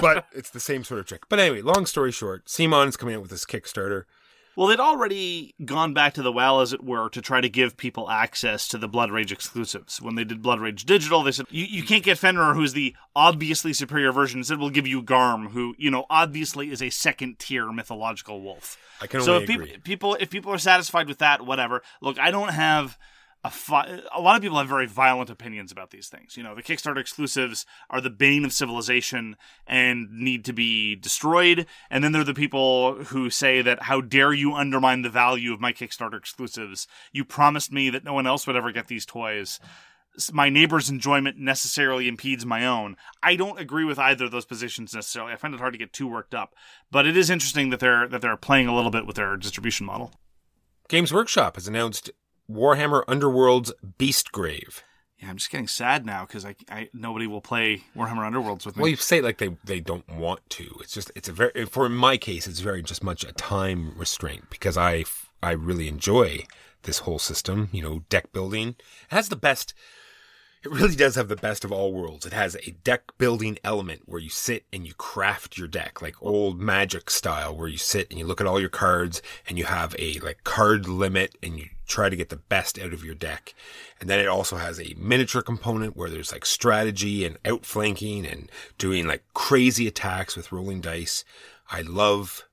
but 0.00 0.26
it's 0.32 0.50
the 0.50 0.58
same 0.58 0.82
sort 0.82 0.98
of 0.98 1.06
trick. 1.06 1.28
But 1.28 1.38
anyway, 1.38 1.62
long 1.62 1.86
story 1.86 2.10
short, 2.10 2.46
CMON's 2.46 2.96
coming 2.96 3.14
out 3.14 3.22
with 3.22 3.30
this 3.30 3.44
Kickstarter. 3.44 4.04
Well, 4.56 4.68
they'd 4.68 4.80
already 4.80 5.54
gone 5.62 5.92
back 5.92 6.14
to 6.14 6.22
the 6.22 6.32
well, 6.32 6.62
as 6.62 6.72
it 6.72 6.82
were, 6.82 7.10
to 7.10 7.20
try 7.20 7.42
to 7.42 7.48
give 7.48 7.76
people 7.76 8.10
access 8.10 8.66
to 8.68 8.78
the 8.78 8.88
Blood 8.88 9.10
Rage 9.10 9.30
exclusives. 9.30 10.00
When 10.00 10.14
they 10.14 10.24
did 10.24 10.40
Blood 10.40 10.60
Rage 10.60 10.86
Digital, 10.86 11.22
they 11.22 11.32
said, 11.32 11.44
you, 11.50 11.66
you 11.66 11.82
can't 11.82 12.02
get 12.02 12.16
Fenrir, 12.16 12.54
who's 12.54 12.72
the 12.72 12.96
obviously 13.14 13.74
superior 13.74 14.12
version. 14.12 14.40
Instead, 14.40 14.58
we'll 14.58 14.70
give 14.70 14.86
you 14.86 15.02
Garm, 15.02 15.50
who, 15.50 15.74
you 15.76 15.90
know, 15.90 16.06
obviously 16.08 16.70
is 16.70 16.80
a 16.80 16.88
second 16.88 17.38
tier 17.38 17.70
mythological 17.70 18.40
wolf. 18.40 18.78
I 19.02 19.06
can 19.06 19.20
so 19.20 19.36
if 19.36 19.46
people, 19.46 19.64
agree. 19.64 19.78
people, 19.78 20.14
if 20.18 20.30
people 20.30 20.52
are 20.52 20.58
satisfied 20.58 21.06
with 21.06 21.18
that, 21.18 21.44
whatever. 21.44 21.82
Look, 22.00 22.18
I 22.18 22.30
don't 22.30 22.52
have 22.52 22.96
a 23.46 23.50
fi- 23.50 24.00
a 24.12 24.20
lot 24.20 24.34
of 24.34 24.42
people 24.42 24.58
have 24.58 24.66
very 24.66 24.86
violent 24.86 25.30
opinions 25.30 25.70
about 25.70 25.92
these 25.92 26.08
things. 26.08 26.36
You 26.36 26.42
know, 26.42 26.56
the 26.56 26.64
Kickstarter 26.64 26.98
exclusives 26.98 27.64
are 27.88 28.00
the 28.00 28.10
bane 28.10 28.44
of 28.44 28.52
civilization 28.52 29.36
and 29.68 30.10
need 30.10 30.44
to 30.46 30.52
be 30.52 30.96
destroyed. 30.96 31.66
And 31.88 32.02
then 32.02 32.10
there 32.10 32.22
are 32.22 32.24
the 32.24 32.34
people 32.34 33.04
who 33.04 33.30
say 33.30 33.62
that 33.62 33.84
how 33.84 34.00
dare 34.00 34.32
you 34.32 34.52
undermine 34.52 35.02
the 35.02 35.10
value 35.10 35.52
of 35.52 35.60
my 35.60 35.72
Kickstarter 35.72 36.18
exclusives? 36.18 36.88
You 37.12 37.24
promised 37.24 37.70
me 37.70 37.88
that 37.90 38.04
no 38.04 38.12
one 38.12 38.26
else 38.26 38.48
would 38.48 38.56
ever 38.56 38.72
get 38.72 38.88
these 38.88 39.06
toys. 39.06 39.60
My 40.32 40.48
neighbor's 40.48 40.90
enjoyment 40.90 41.38
necessarily 41.38 42.08
impedes 42.08 42.44
my 42.44 42.66
own. 42.66 42.96
I 43.22 43.36
don't 43.36 43.60
agree 43.60 43.84
with 43.84 43.98
either 44.00 44.24
of 44.24 44.32
those 44.32 44.46
positions 44.46 44.92
necessarily. 44.92 45.32
I 45.32 45.36
find 45.36 45.54
it 45.54 45.60
hard 45.60 45.74
to 45.74 45.78
get 45.78 45.92
too 45.92 46.08
worked 46.08 46.34
up, 46.34 46.56
but 46.90 47.06
it 47.06 47.16
is 47.16 47.30
interesting 47.30 47.70
that 47.70 47.78
they're 47.78 48.08
that 48.08 48.22
they're 48.22 48.36
playing 48.36 48.66
a 48.66 48.74
little 48.74 48.90
bit 48.90 49.06
with 49.06 49.16
their 49.16 49.36
distribution 49.36 49.86
model. 49.86 50.12
Games 50.88 51.12
Workshop 51.12 51.56
has 51.56 51.68
announced 51.68 52.10
Warhammer 52.50 53.02
Underworld's 53.08 53.72
Beastgrave. 53.98 54.82
Yeah, 55.18 55.30
I'm 55.30 55.36
just 55.38 55.50
getting 55.50 55.68
sad 55.68 56.04
now 56.04 56.26
because 56.26 56.44
I, 56.44 56.54
I 56.70 56.90
nobody 56.92 57.26
will 57.26 57.40
play 57.40 57.84
Warhammer 57.96 58.30
Underworlds 58.30 58.66
with 58.66 58.76
me. 58.76 58.82
Well, 58.82 58.90
you 58.90 58.96
say 58.96 59.20
like 59.22 59.38
they, 59.38 59.56
they 59.64 59.80
don't 59.80 60.08
want 60.08 60.48
to. 60.50 60.76
It's 60.80 60.92
just 60.92 61.10
it's 61.14 61.28
a 61.28 61.32
very 61.32 61.64
for 61.66 61.88
my 61.88 62.16
case 62.18 62.46
it's 62.46 62.60
very 62.60 62.82
just 62.82 63.02
much 63.02 63.24
a 63.24 63.32
time 63.32 63.94
restraint 63.96 64.50
because 64.50 64.76
I 64.76 65.04
I 65.42 65.52
really 65.52 65.88
enjoy 65.88 66.46
this 66.82 67.00
whole 67.00 67.18
system. 67.18 67.70
You 67.72 67.82
know, 67.82 67.98
deck 68.10 68.32
building 68.32 68.68
it 68.68 69.14
has 69.14 69.30
the 69.30 69.36
best. 69.36 69.72
It 70.66 70.72
really 70.72 70.96
does 70.96 71.14
have 71.14 71.28
the 71.28 71.36
best 71.36 71.64
of 71.64 71.70
all 71.70 71.92
worlds. 71.92 72.26
It 72.26 72.32
has 72.32 72.56
a 72.56 72.72
deck 72.82 73.02
building 73.18 73.56
element 73.62 74.02
where 74.06 74.20
you 74.20 74.28
sit 74.28 74.64
and 74.72 74.84
you 74.84 74.94
craft 74.94 75.56
your 75.56 75.68
deck, 75.68 76.02
like 76.02 76.20
old 76.20 76.60
magic 76.60 77.08
style, 77.08 77.56
where 77.56 77.68
you 77.68 77.78
sit 77.78 78.10
and 78.10 78.18
you 78.18 78.26
look 78.26 78.40
at 78.40 78.48
all 78.48 78.58
your 78.58 78.68
cards 78.68 79.22
and 79.48 79.58
you 79.58 79.64
have 79.66 79.94
a 79.96 80.18
like 80.18 80.42
card 80.42 80.88
limit 80.88 81.38
and 81.40 81.56
you 81.60 81.66
try 81.86 82.08
to 82.08 82.16
get 82.16 82.30
the 82.30 82.36
best 82.36 82.80
out 82.80 82.92
of 82.92 83.04
your 83.04 83.14
deck. 83.14 83.54
And 84.00 84.10
then 84.10 84.18
it 84.18 84.26
also 84.26 84.56
has 84.56 84.80
a 84.80 84.96
miniature 84.98 85.40
component 85.40 85.96
where 85.96 86.10
there's 86.10 86.32
like 86.32 86.44
strategy 86.44 87.24
and 87.24 87.38
outflanking 87.44 88.26
and 88.26 88.50
doing 88.76 89.06
like 89.06 89.22
crazy 89.34 89.86
attacks 89.86 90.36
with 90.36 90.50
rolling 90.50 90.80
dice. 90.80 91.24
I 91.70 91.82
love 91.82 92.44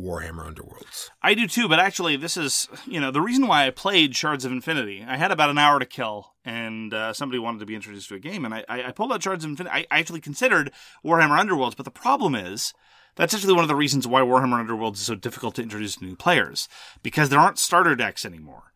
Warhammer 0.00 0.52
Underworlds. 0.52 1.10
I 1.22 1.34
do 1.34 1.46
too, 1.46 1.68
but 1.68 1.78
actually, 1.78 2.16
this 2.16 2.36
is 2.36 2.68
you 2.86 3.00
know 3.00 3.10
the 3.10 3.20
reason 3.20 3.46
why 3.46 3.66
I 3.66 3.70
played 3.70 4.16
Shards 4.16 4.44
of 4.44 4.52
Infinity. 4.52 5.04
I 5.06 5.16
had 5.16 5.30
about 5.30 5.50
an 5.50 5.58
hour 5.58 5.78
to 5.78 5.86
kill, 5.86 6.34
and 6.44 6.92
uh, 6.92 7.12
somebody 7.12 7.38
wanted 7.38 7.60
to 7.60 7.66
be 7.66 7.74
introduced 7.74 8.08
to 8.08 8.14
a 8.14 8.18
game, 8.18 8.44
and 8.44 8.54
I, 8.54 8.64
I, 8.68 8.84
I 8.84 8.92
pulled 8.92 9.12
out 9.12 9.22
Shards 9.22 9.44
of 9.44 9.50
Infinity. 9.50 9.74
I, 9.74 9.94
I 9.94 10.00
actually 10.00 10.20
considered 10.20 10.72
Warhammer 11.04 11.38
Underworlds, 11.38 11.76
but 11.76 11.84
the 11.84 11.90
problem 11.90 12.34
is 12.34 12.72
that's 13.16 13.34
actually 13.34 13.54
one 13.54 13.64
of 13.64 13.68
the 13.68 13.76
reasons 13.76 14.06
why 14.06 14.22
Warhammer 14.22 14.66
Underworlds 14.66 14.94
is 14.94 15.00
so 15.00 15.14
difficult 15.14 15.56
to 15.56 15.62
introduce 15.62 15.96
to 15.96 16.04
new 16.04 16.16
players 16.16 16.68
because 17.02 17.28
there 17.28 17.40
aren't 17.40 17.58
starter 17.58 17.94
decks 17.94 18.24
anymore. 18.24 18.71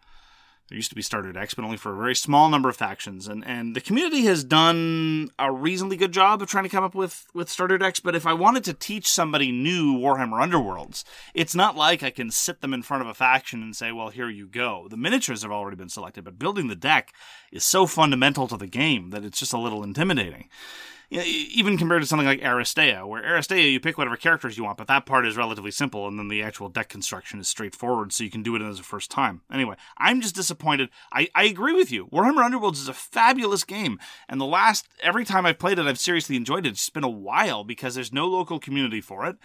There 0.69 0.77
used 0.77 0.91
to 0.91 0.97
be 0.97 1.03
starter 1.03 1.33
decks, 1.33 1.55
but 1.55 1.65
only 1.65 1.77
for 1.77 1.93
a 1.93 1.97
very 1.97 2.17
small 2.17 2.49
number 2.49 2.69
of 2.69 2.77
factions, 2.77 3.29
and 3.29 3.47
and 3.47 3.77
the 3.77 3.81
community 3.81 4.23
has 4.23 4.43
done 4.43 5.29
a 5.39 5.53
reasonably 5.53 5.97
good 5.97 6.11
job 6.11 6.43
of 6.43 6.49
trying 6.49 6.65
to 6.65 6.71
come 6.71 6.83
up 6.83 6.95
with 6.95 7.27
with 7.33 7.49
starter 7.49 7.79
decks. 7.79 8.01
But 8.01 8.17
if 8.17 8.27
I 8.27 8.33
wanted 8.33 8.65
to 8.65 8.73
teach 8.73 9.09
somebody 9.09 9.53
new 9.53 9.97
Warhammer 9.97 10.45
Underworlds, 10.45 11.05
it's 11.35 11.55
not 11.55 11.77
like 11.77 12.03
I 12.03 12.11
can 12.11 12.33
sit 12.33 12.63
them 12.63 12.75
in 12.75 12.83
front 12.83 13.03
of 13.03 13.09
a 13.09 13.15
faction 13.15 13.63
and 13.63 13.77
say, 13.77 13.93
"Well, 13.93 14.09
here 14.09 14.29
you 14.29 14.49
go." 14.49 14.89
The 14.91 14.97
miniatures 14.97 15.43
have 15.43 15.53
already 15.53 15.77
been 15.77 15.89
selected, 15.89 16.25
but 16.25 16.39
building 16.39 16.67
the 16.67 16.75
deck 16.75 17.13
is 17.53 17.65
so 17.65 17.87
fundamental 17.87 18.49
to 18.49 18.57
the 18.57 18.67
game 18.67 19.11
that 19.11 19.25
it's 19.25 19.39
just 19.39 19.53
a 19.53 19.59
little 19.59 19.85
intimidating 19.85 20.49
you 21.11 21.19
know, 21.19 21.25
even 21.25 21.79
compared 21.79 22.03
to 22.03 22.07
something 22.07 22.27
like 22.27 22.41
Aristeia, 22.41 23.07
where 23.07 23.23
Aristeia 23.23 23.71
you 23.71 23.81
pick 23.81 23.97
whatever 23.97 24.17
characters 24.17 24.57
you 24.59 24.65
want, 24.65 24.79
but 24.79 24.89
that 24.89 25.07
part 25.07 25.27
is 25.27 25.37
relatively 25.37 25.71
simple, 25.71 26.09
and 26.09 26.19
then 26.19 26.29
the 26.29 26.43
actual 26.43 26.69
deck 26.69 26.89
construction 26.89 27.39
is 27.39 27.49
straightforward, 27.49 28.13
so 28.13 28.25
you 28.25 28.31
can 28.31 28.43
do 28.43 28.57
it 28.57 28.63
as 28.63 28.81
a 28.81 28.83
first 28.83 29.11
time. 29.11 29.43
Anyway, 29.53 29.77
I'm 29.99 30.21
just 30.21 30.35
disappointed. 30.35 30.89
I, 31.13 31.29
I 31.35 31.45
agree 31.45 31.75
with 31.75 31.93
you. 31.93 32.07
Warhammer 32.07 32.49
Underworlds 32.49 32.75
is 32.75 32.89
a 32.89 32.95
fabulous 32.95 33.65
game, 33.65 33.99
and 34.29 34.41
the 34.41 34.47
last 34.47 34.89
every 35.03 35.25
time 35.25 35.47
I've 35.47 35.59
played 35.59 35.79
it, 35.79 35.87
I've 35.87 35.99
seriously 35.99 36.37
enjoyed 36.37 36.67
it. 36.67 36.71
It's 36.71 36.91
been 36.91 37.05
a 37.05 37.09
while 37.09 37.65
because 37.65 37.95
there's 37.95 38.13
no 38.13 38.27
local 38.27 38.59
community 38.59 39.01
for 39.01 39.27
it. 39.27 39.37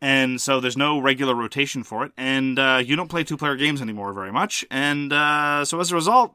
And 0.00 0.38
so 0.40 0.60
there's 0.60 0.76
no 0.76 0.98
regular 0.98 1.34
rotation 1.34 1.82
for 1.82 2.04
it, 2.04 2.12
and 2.18 2.58
uh, 2.58 2.82
you 2.84 2.94
don't 2.94 3.08
play 3.08 3.24
two-player 3.24 3.56
games 3.56 3.80
anymore 3.80 4.12
very 4.12 4.32
much, 4.32 4.62
and 4.70 5.12
uh, 5.12 5.64
so 5.64 5.80
as 5.80 5.92
a 5.92 5.94
result, 5.94 6.34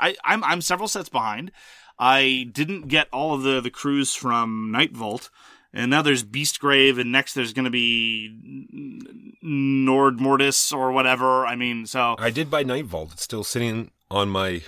I, 0.00 0.16
I'm 0.24 0.42
I'm 0.42 0.60
several 0.60 0.88
sets 0.88 1.08
behind. 1.08 1.52
I 1.98 2.48
didn't 2.52 2.88
get 2.88 3.08
all 3.12 3.34
of 3.34 3.42
the 3.42 3.60
the 3.60 3.70
crews 3.70 4.14
from 4.14 4.70
Night 4.70 4.92
Vault, 4.92 5.30
and 5.72 5.90
now 5.90 6.02
there's 6.02 6.24
Beastgrave, 6.24 7.00
and 7.00 7.10
next 7.12 7.34
there's 7.34 7.52
going 7.52 7.64
to 7.64 7.70
be 7.70 9.36
Nord 9.42 10.20
Mortis 10.20 10.72
or 10.72 10.92
whatever. 10.92 11.46
I 11.46 11.56
mean, 11.56 11.86
so 11.86 12.16
I 12.18 12.30
did 12.30 12.50
buy 12.50 12.62
Night 12.62 12.86
Vault. 12.86 13.12
It's 13.12 13.22
still 13.22 13.44
sitting 13.44 13.90
on 14.10 14.28
my 14.28 14.62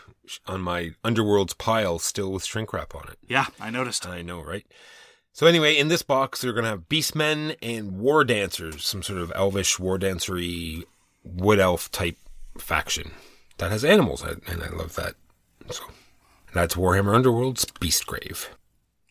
on 0.46 0.60
my 0.60 0.90
Underworlds 1.04 1.56
pile, 1.56 1.98
still 1.98 2.32
with 2.32 2.44
shrink 2.44 2.72
wrap 2.72 2.94
on 2.94 3.08
it. 3.08 3.18
yeah, 3.26 3.46
I 3.60 3.70
noticed. 3.70 4.06
I 4.06 4.22
know, 4.22 4.42
right? 4.42 4.66
So 5.32 5.46
anyway, 5.46 5.76
in 5.76 5.88
this 5.88 6.02
box, 6.02 6.40
they're 6.40 6.52
going 6.52 6.64
to 6.64 6.70
have 6.70 6.88
Beastmen 6.88 7.56
and 7.62 7.98
War 7.98 8.24
Dancers, 8.24 8.84
some 8.84 9.02
sort 9.04 9.20
of 9.20 9.32
elvish 9.36 9.78
war 9.78 9.98
dancery 9.98 10.82
wood 11.22 11.60
elf 11.60 11.90
type 11.92 12.16
faction 12.58 13.12
that 13.58 13.70
has 13.70 13.84
animals, 13.84 14.22
and 14.22 14.62
I 14.62 14.68
love 14.70 14.94
that. 14.96 15.14
So 15.70 15.84
that's 16.52 16.74
Warhammer 16.74 17.14
Underworld's 17.14 17.64
Beastgrave. 17.64 18.48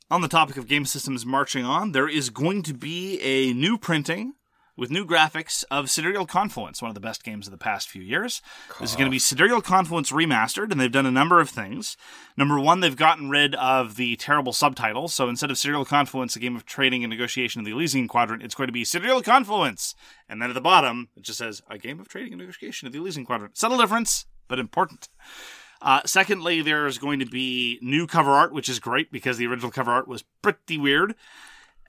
On 0.10 0.22
the 0.22 0.28
topic 0.28 0.58
of 0.58 0.68
game 0.68 0.86
systems 0.86 1.26
marching 1.26 1.66
on, 1.66 1.92
there 1.92 2.08
is 2.08 2.30
going 2.30 2.64
to 2.64 2.74
be 2.74 3.20
a 3.22 3.54
new 3.54 3.78
printing 3.78 4.34
with 4.78 4.92
new 4.92 5.06
graphics 5.06 5.66
of 5.72 5.90
Sidereal 5.90 6.28
Confluence, 6.28 6.82
one 6.82 6.90
of 6.90 6.96
the 6.96 7.02
best 7.02 7.24
games 7.24 7.48
of 7.48 7.52
the 7.52 7.58
past 7.58 7.90
few 7.90 8.02
years. 8.02 8.42
This 8.80 8.92
is 8.92 8.96
going 8.96 9.08
to 9.08 9.12
be 9.12 9.20
Sidereal 9.20 9.60
Confluence 9.60 10.12
remastered, 10.12 10.72
and 10.72 10.80
they've 10.80 10.92
done 10.92 11.08
a 11.08 11.12
number 11.12 11.42
of 11.42 11.50
things. 11.50 11.98
Number 12.38 12.60
one, 12.60 12.80
they've 12.80 12.96
gotten 12.96 13.30
rid 13.30 13.56
of 13.56 13.96
the 13.96 14.16
terrible 14.18 14.54
subtitles. 14.54 15.16
So 15.16 15.28
instead 15.28 15.50
of 15.50 15.58
Sidereal 15.58 15.84
Confluence, 15.84 16.36
a 16.36 16.40
game 16.40 16.56
of 16.56 16.66
trading 16.66 17.04
and 17.04 17.10
negotiation 17.10 17.60
in 17.60 17.66
the 17.66 17.72
Elysian 17.72 18.08
Quadrant, 18.08 18.44
it's 18.44 18.56
going 18.56 18.68
to 18.68 18.74
be 18.74 18.86
Sidereal 18.86 19.24
Confluence. 19.24 19.96
And 20.30 20.42
then 20.42 20.52
at 20.52 20.54
the 20.54 20.62
bottom, 20.62 21.10
it 21.18 21.24
just 21.24 21.40
says, 21.40 21.64
a 21.70 21.80
game 21.80 22.00
of 22.00 22.08
trading 22.08 22.34
and 22.34 22.40
negotiation 22.40 22.86
in 22.86 22.92
the 22.92 23.00
Elysian 23.00 23.26
Quadrant. 23.26 23.58
Subtle 23.58 23.80
difference, 23.80 24.28
but 24.48 24.60
important. 24.60 25.10
Uh, 25.82 26.02
secondly, 26.06 26.62
there's 26.62 26.98
going 26.98 27.20
to 27.20 27.26
be 27.26 27.80
new 27.82 28.08
cover 28.08 28.32
art, 28.32 28.52
which 28.52 28.70
is 28.70 28.80
great 28.80 29.12
because 29.12 29.38
the 29.38 29.48
original 29.48 29.72
cover 29.72 29.92
art 29.92 30.08
was 30.08 30.24
pretty 30.42 30.78
weird. 30.78 31.16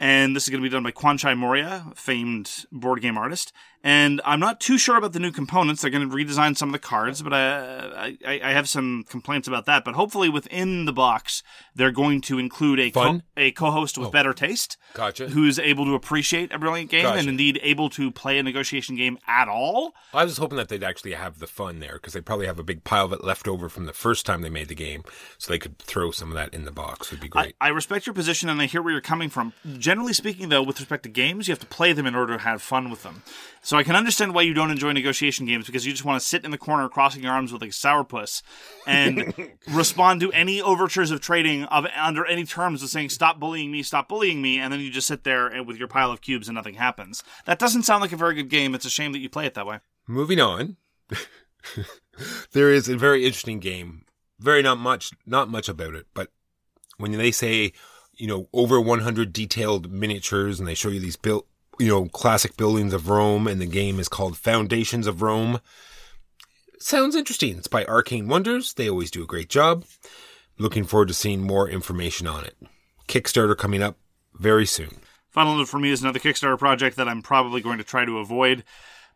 And 0.01 0.37
this 0.37 0.45
is 0.45 0.51
going 0.51 0.63
to 0.63 0.69
be 0.69 0.73
done 0.73 0.85
by 0.85 0.93
Quan 0.93 1.19
Kwanchai 1.19 1.37
Moriya, 1.37 1.97
famed 1.97 2.67
board 2.71 3.01
game 3.01 3.19
artist. 3.19 3.53
And 3.85 4.21
I'm 4.25 4.41
not 4.41 4.61
too 4.61 4.77
sure 4.77 4.97
about 4.97 5.13
the 5.13 5.21
new 5.21 5.31
components. 5.31 5.83
They're 5.83 5.91
going 5.91 6.09
to 6.09 6.15
redesign 6.15 6.57
some 6.57 6.71
of 6.71 6.73
the 6.73 6.81
cards, 6.81 7.23
but 7.23 7.33
I, 7.33 8.17
I, 8.27 8.41
I 8.43 8.53
have 8.53 8.69
some 8.69 9.05
complaints 9.09 9.47
about 9.47 9.67
that. 9.67 9.85
But 9.85 9.95
hopefully, 9.95 10.29
within 10.29 10.85
the 10.85 10.93
box, 10.93 11.43
they're 11.75 11.93
going 11.93 12.21
to 12.23 12.39
include 12.39 12.81
a 12.81 12.91
co- 12.91 13.21
a 13.37 13.53
co-host 13.53 13.97
with 13.97 14.09
oh. 14.09 14.11
better 14.11 14.33
taste, 14.33 14.77
Gotcha. 14.95 15.29
who's 15.29 15.59
able 15.59 15.85
to 15.85 15.95
appreciate 15.95 16.53
a 16.53 16.59
brilliant 16.59 16.91
game 16.91 17.05
Gotcha. 17.05 17.21
and 17.21 17.29
indeed 17.29 17.61
able 17.63 17.89
to 17.91 18.11
play 18.11 18.39
a 18.39 18.43
negotiation 18.43 18.97
game 18.97 19.17
at 19.29 19.49
all. 19.49 19.93
I 20.13 20.25
was 20.25 20.39
hoping 20.39 20.57
that 20.57 20.69
they'd 20.69 20.83
actually 20.83 21.13
have 21.13 21.39
the 21.39 21.47
fun 21.47 21.79
there 21.79 21.95
because 21.95 22.15
they 22.15 22.21
probably 22.21 22.47
have 22.47 22.59
a 22.59 22.65
big 22.65 22.83
pile 22.83 23.05
of 23.05 23.13
it 23.13 23.23
left 23.23 23.47
over 23.47 23.69
from 23.69 23.87
the 23.87 23.93
first 23.93 24.27
time 24.27 24.43
they 24.43 24.51
made 24.51 24.69
the 24.69 24.75
game, 24.75 25.05
so 25.39 25.53
they 25.53 25.59
could 25.59 25.79
throw 25.79 26.11
some 26.11 26.31
of 26.31 26.35
that 26.35 26.53
in 26.53 26.65
the 26.65 26.73
box. 26.73 27.13
Would 27.13 27.21
be 27.21 27.31
I, 27.35 27.43
great. 27.43 27.57
I 27.61 27.69
respect 27.69 28.07
your 28.07 28.15
position 28.15 28.49
and 28.49 28.61
I 28.61 28.67
hear 28.67 28.83
where 28.83 28.93
you're 28.93 29.01
coming 29.01 29.31
from. 29.31 29.53
Generally 29.79 30.15
speaking, 30.15 30.49
though, 30.49 30.63
with 30.63 30.81
respect 30.81 31.05
to 31.05 31.09
games, 31.09 31.47
you 31.47 31.53
have 31.53 31.61
to 31.61 31.67
play 31.67 31.93
them 31.93 32.07
in 32.07 32.17
order 32.17 32.37
to 32.37 32.43
have 32.43 32.61
fun 32.61 32.91
with 32.91 33.05
them. 33.05 33.23
So 33.63 33.77
I 33.77 33.83
can 33.83 33.97
understand 33.97 34.35
why 34.35 34.43
you 34.43 34.55
don't 34.55 34.71
enjoy 34.71 34.93
negotiation 34.93 35.47
games 35.47 35.67
because 35.67 35.85
you 35.85 35.93
just 35.93 36.05
want 36.05 36.21
to 36.21 36.27
sit 36.27 36.45
in 36.45 36.51
the 36.51 36.59
corner 36.59 36.89
crossing 36.89 37.23
your 37.23 37.33
arms 37.33 37.53
with 37.53 37.63
like 37.63 37.71
sourpuss 37.71 38.43
and 38.87 39.35
respond 39.69 40.21
to 40.21 40.33
any 40.33 40.63
overtures 40.63 41.11
of 41.11 41.21
trading 41.21 41.65
of 41.65 41.87
under 41.97 42.25
any 42.27 42.45
terms 42.45 42.83
of 42.83 42.89
saying 42.89 43.11
stop 43.11 43.39
bullying 43.39 43.71
me, 43.71 43.83
stop 43.83 44.09
bullying 44.09 44.41
me, 44.41 44.59
and 44.59 44.73
then 44.73 44.81
you 44.81 44.91
just 44.91 45.09
sit 45.09 45.25
there 45.25 45.47
and 45.47 45.67
with 45.67 45.77
your 45.77 45.89
pile 45.89 46.11
of 46.11 46.21
cubes 46.21 46.49
and 46.49 46.55
nothing 46.55 46.75
happens. 46.75 47.23
That 47.45 47.59
doesn't 47.59 47.83
sound 47.83 48.01
like 48.01 48.13
a 48.13 48.17
very 48.17 48.35
good 48.35 48.49
game. 48.49 48.75
It's 48.75 48.87
a 48.87 48.91
shame 48.91 49.13
that 49.13 49.19
you 49.19 49.29
play 49.29 49.47
it 49.47 49.55
that 49.55 49.67
way. 49.67 49.81
Moving 50.07 50.41
on, 50.41 50.77
there 52.53 52.71
is 52.71 52.89
a 52.89 52.97
very 52.97 53.25
interesting 53.25 53.61
game. 53.61 54.05
Very 54.39 54.63
not 54.63 54.79
much, 54.79 55.11
not 55.27 55.51
much 55.51 55.69
about 55.69 55.95
it, 55.95 56.07
but 56.15 56.31
when 56.97 57.13
they 57.13 57.31
say, 57.31 57.73
you 58.15 58.27
know, 58.27 58.49
over 58.53 58.81
100 58.81 59.33
detailed 59.33 59.91
miniatures, 59.91 60.59
and 60.59 60.69
they 60.69 60.75
show 60.75 60.89
you 60.89 61.01
these 61.01 61.17
built, 61.17 61.47
you 61.79 61.89
know, 61.89 62.07
classic 62.07 62.57
buildings 62.57 62.93
of 62.93 63.09
Rome, 63.09 63.47
and 63.47 63.61
the 63.61 63.67
game 63.67 63.99
is 63.99 64.09
called 64.09 64.37
Foundations 64.37 65.07
of 65.07 65.23
Rome. 65.23 65.61
Sounds 66.79 67.17
interesting. 67.17 67.59
It's 67.59 67.67
by 67.67 67.85
Arcane 67.85 68.29
Wonders. 68.29 68.75
They 68.75 68.89
always 68.89 69.11
do 69.11 69.23
a 69.23 69.27
great 69.27 69.49
job. 69.49 69.85
Looking 70.59 70.85
forward 70.85 71.09
to 71.09 71.15
seeing 71.15 71.43
more 71.43 71.69
information 71.69 72.27
on 72.27 72.45
it. 72.45 72.57
Kickstarter 73.09 73.57
coming 73.57 73.83
up 73.83 73.97
very 74.35 74.67
soon. 74.67 74.99
Final 75.31 75.57
Note 75.57 75.69
for 75.69 75.79
me 75.79 75.91
is 75.91 76.03
another 76.03 76.19
Kickstarter 76.19 76.59
project 76.59 76.97
that 76.97 77.09
I'm 77.09 77.23
probably 77.23 77.61
going 77.61 77.79
to 77.79 77.85
try 77.85 78.05
to 78.05 78.19
avoid. 78.19 78.65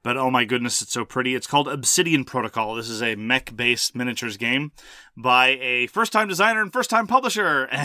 But 0.02 0.16
oh 0.16 0.30
my 0.30 0.44
goodness, 0.44 0.82
it's 0.82 0.92
so 0.92 1.04
pretty. 1.04 1.34
It's 1.34 1.46
called 1.46 1.68
Obsidian 1.68 2.24
Protocol. 2.24 2.74
This 2.74 2.88
is 2.88 3.02
a 3.02 3.14
mech 3.14 3.56
based 3.56 3.94
miniatures 3.94 4.36
game 4.36 4.72
by 5.16 5.58
a 5.60 5.86
first 5.86 6.12
time 6.12 6.26
designer 6.26 6.60
and 6.60 6.72
first 6.72 6.90
time 6.90 7.06
publisher. 7.06 7.68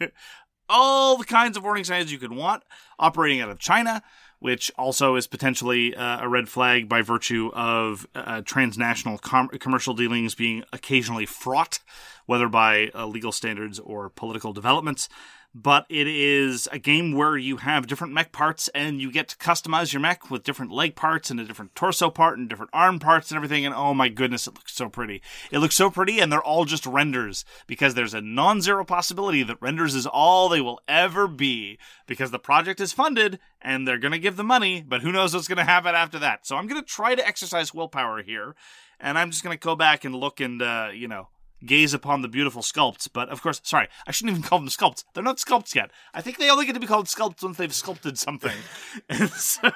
And 0.00 0.12
all 0.70 1.16
the 1.16 1.24
kinds 1.24 1.56
of 1.56 1.64
warning 1.64 1.84
signs 1.84 2.12
you 2.12 2.18
could 2.18 2.32
want 2.32 2.62
operating 2.98 3.40
out 3.40 3.50
of 3.50 3.58
China, 3.58 4.02
which 4.38 4.70
also 4.78 5.16
is 5.16 5.26
potentially 5.26 5.94
uh, 5.94 6.22
a 6.22 6.28
red 6.28 6.48
flag 6.48 6.88
by 6.88 7.02
virtue 7.02 7.50
of 7.52 8.06
uh, 8.14 8.40
transnational 8.42 9.18
com- 9.18 9.48
commercial 9.48 9.92
dealings 9.94 10.34
being 10.34 10.64
occasionally 10.72 11.26
fraught, 11.26 11.80
whether 12.26 12.48
by 12.48 12.90
uh, 12.94 13.06
legal 13.06 13.32
standards 13.32 13.78
or 13.78 14.08
political 14.08 14.52
developments. 14.52 15.08
But 15.52 15.84
it 15.88 16.06
is 16.06 16.68
a 16.70 16.78
game 16.78 17.12
where 17.12 17.36
you 17.36 17.56
have 17.56 17.88
different 17.88 18.12
mech 18.12 18.30
parts 18.30 18.68
and 18.68 19.00
you 19.00 19.10
get 19.10 19.26
to 19.28 19.36
customize 19.36 19.92
your 19.92 19.98
mech 19.98 20.30
with 20.30 20.44
different 20.44 20.70
leg 20.70 20.94
parts 20.94 21.28
and 21.28 21.40
a 21.40 21.44
different 21.44 21.74
torso 21.74 22.08
part 22.08 22.38
and 22.38 22.48
different 22.48 22.70
arm 22.72 23.00
parts 23.00 23.30
and 23.30 23.36
everything. 23.36 23.66
And 23.66 23.74
oh 23.74 23.92
my 23.92 24.08
goodness, 24.08 24.46
it 24.46 24.54
looks 24.54 24.72
so 24.72 24.88
pretty. 24.88 25.20
It 25.50 25.58
looks 25.58 25.74
so 25.74 25.90
pretty 25.90 26.20
and 26.20 26.30
they're 26.30 26.42
all 26.42 26.64
just 26.64 26.86
renders 26.86 27.44
because 27.66 27.94
there's 27.94 28.14
a 28.14 28.20
non 28.20 28.60
zero 28.60 28.84
possibility 28.84 29.42
that 29.42 29.60
renders 29.60 29.96
is 29.96 30.06
all 30.06 30.48
they 30.48 30.60
will 30.60 30.80
ever 30.86 31.26
be 31.26 31.78
because 32.06 32.30
the 32.30 32.38
project 32.38 32.78
is 32.78 32.92
funded 32.92 33.40
and 33.60 33.88
they're 33.88 33.98
going 33.98 34.12
to 34.12 34.20
give 34.20 34.36
the 34.36 34.44
money, 34.44 34.84
but 34.86 35.02
who 35.02 35.10
knows 35.10 35.34
what's 35.34 35.48
going 35.48 35.58
to 35.58 35.64
happen 35.64 35.96
after 35.96 36.20
that. 36.20 36.46
So 36.46 36.56
I'm 36.56 36.68
going 36.68 36.80
to 36.80 36.86
try 36.88 37.16
to 37.16 37.26
exercise 37.26 37.74
willpower 37.74 38.22
here 38.22 38.54
and 39.00 39.18
I'm 39.18 39.32
just 39.32 39.42
going 39.42 39.56
to 39.56 39.60
go 39.60 39.74
back 39.74 40.04
and 40.04 40.14
look 40.14 40.38
and, 40.38 40.62
uh, 40.62 40.90
you 40.94 41.08
know, 41.08 41.28
gaze 41.64 41.94
upon 41.94 42.22
the 42.22 42.28
beautiful 42.28 42.62
sculpts. 42.62 43.08
But 43.12 43.28
of 43.28 43.42
course, 43.42 43.60
sorry, 43.64 43.88
I 44.06 44.10
shouldn't 44.10 44.36
even 44.36 44.48
call 44.48 44.58
them 44.58 44.68
sculpts. 44.68 45.04
They're 45.14 45.22
not 45.22 45.38
sculpts 45.38 45.74
yet. 45.74 45.90
I 46.14 46.20
think 46.20 46.38
they 46.38 46.50
only 46.50 46.66
get 46.66 46.74
to 46.74 46.80
be 46.80 46.86
called 46.86 47.06
sculpts 47.06 47.42
once 47.42 47.56
they've 47.56 47.74
sculpted 47.74 48.18
something. 48.18 48.56
and 49.08 49.30
so, 49.30 49.70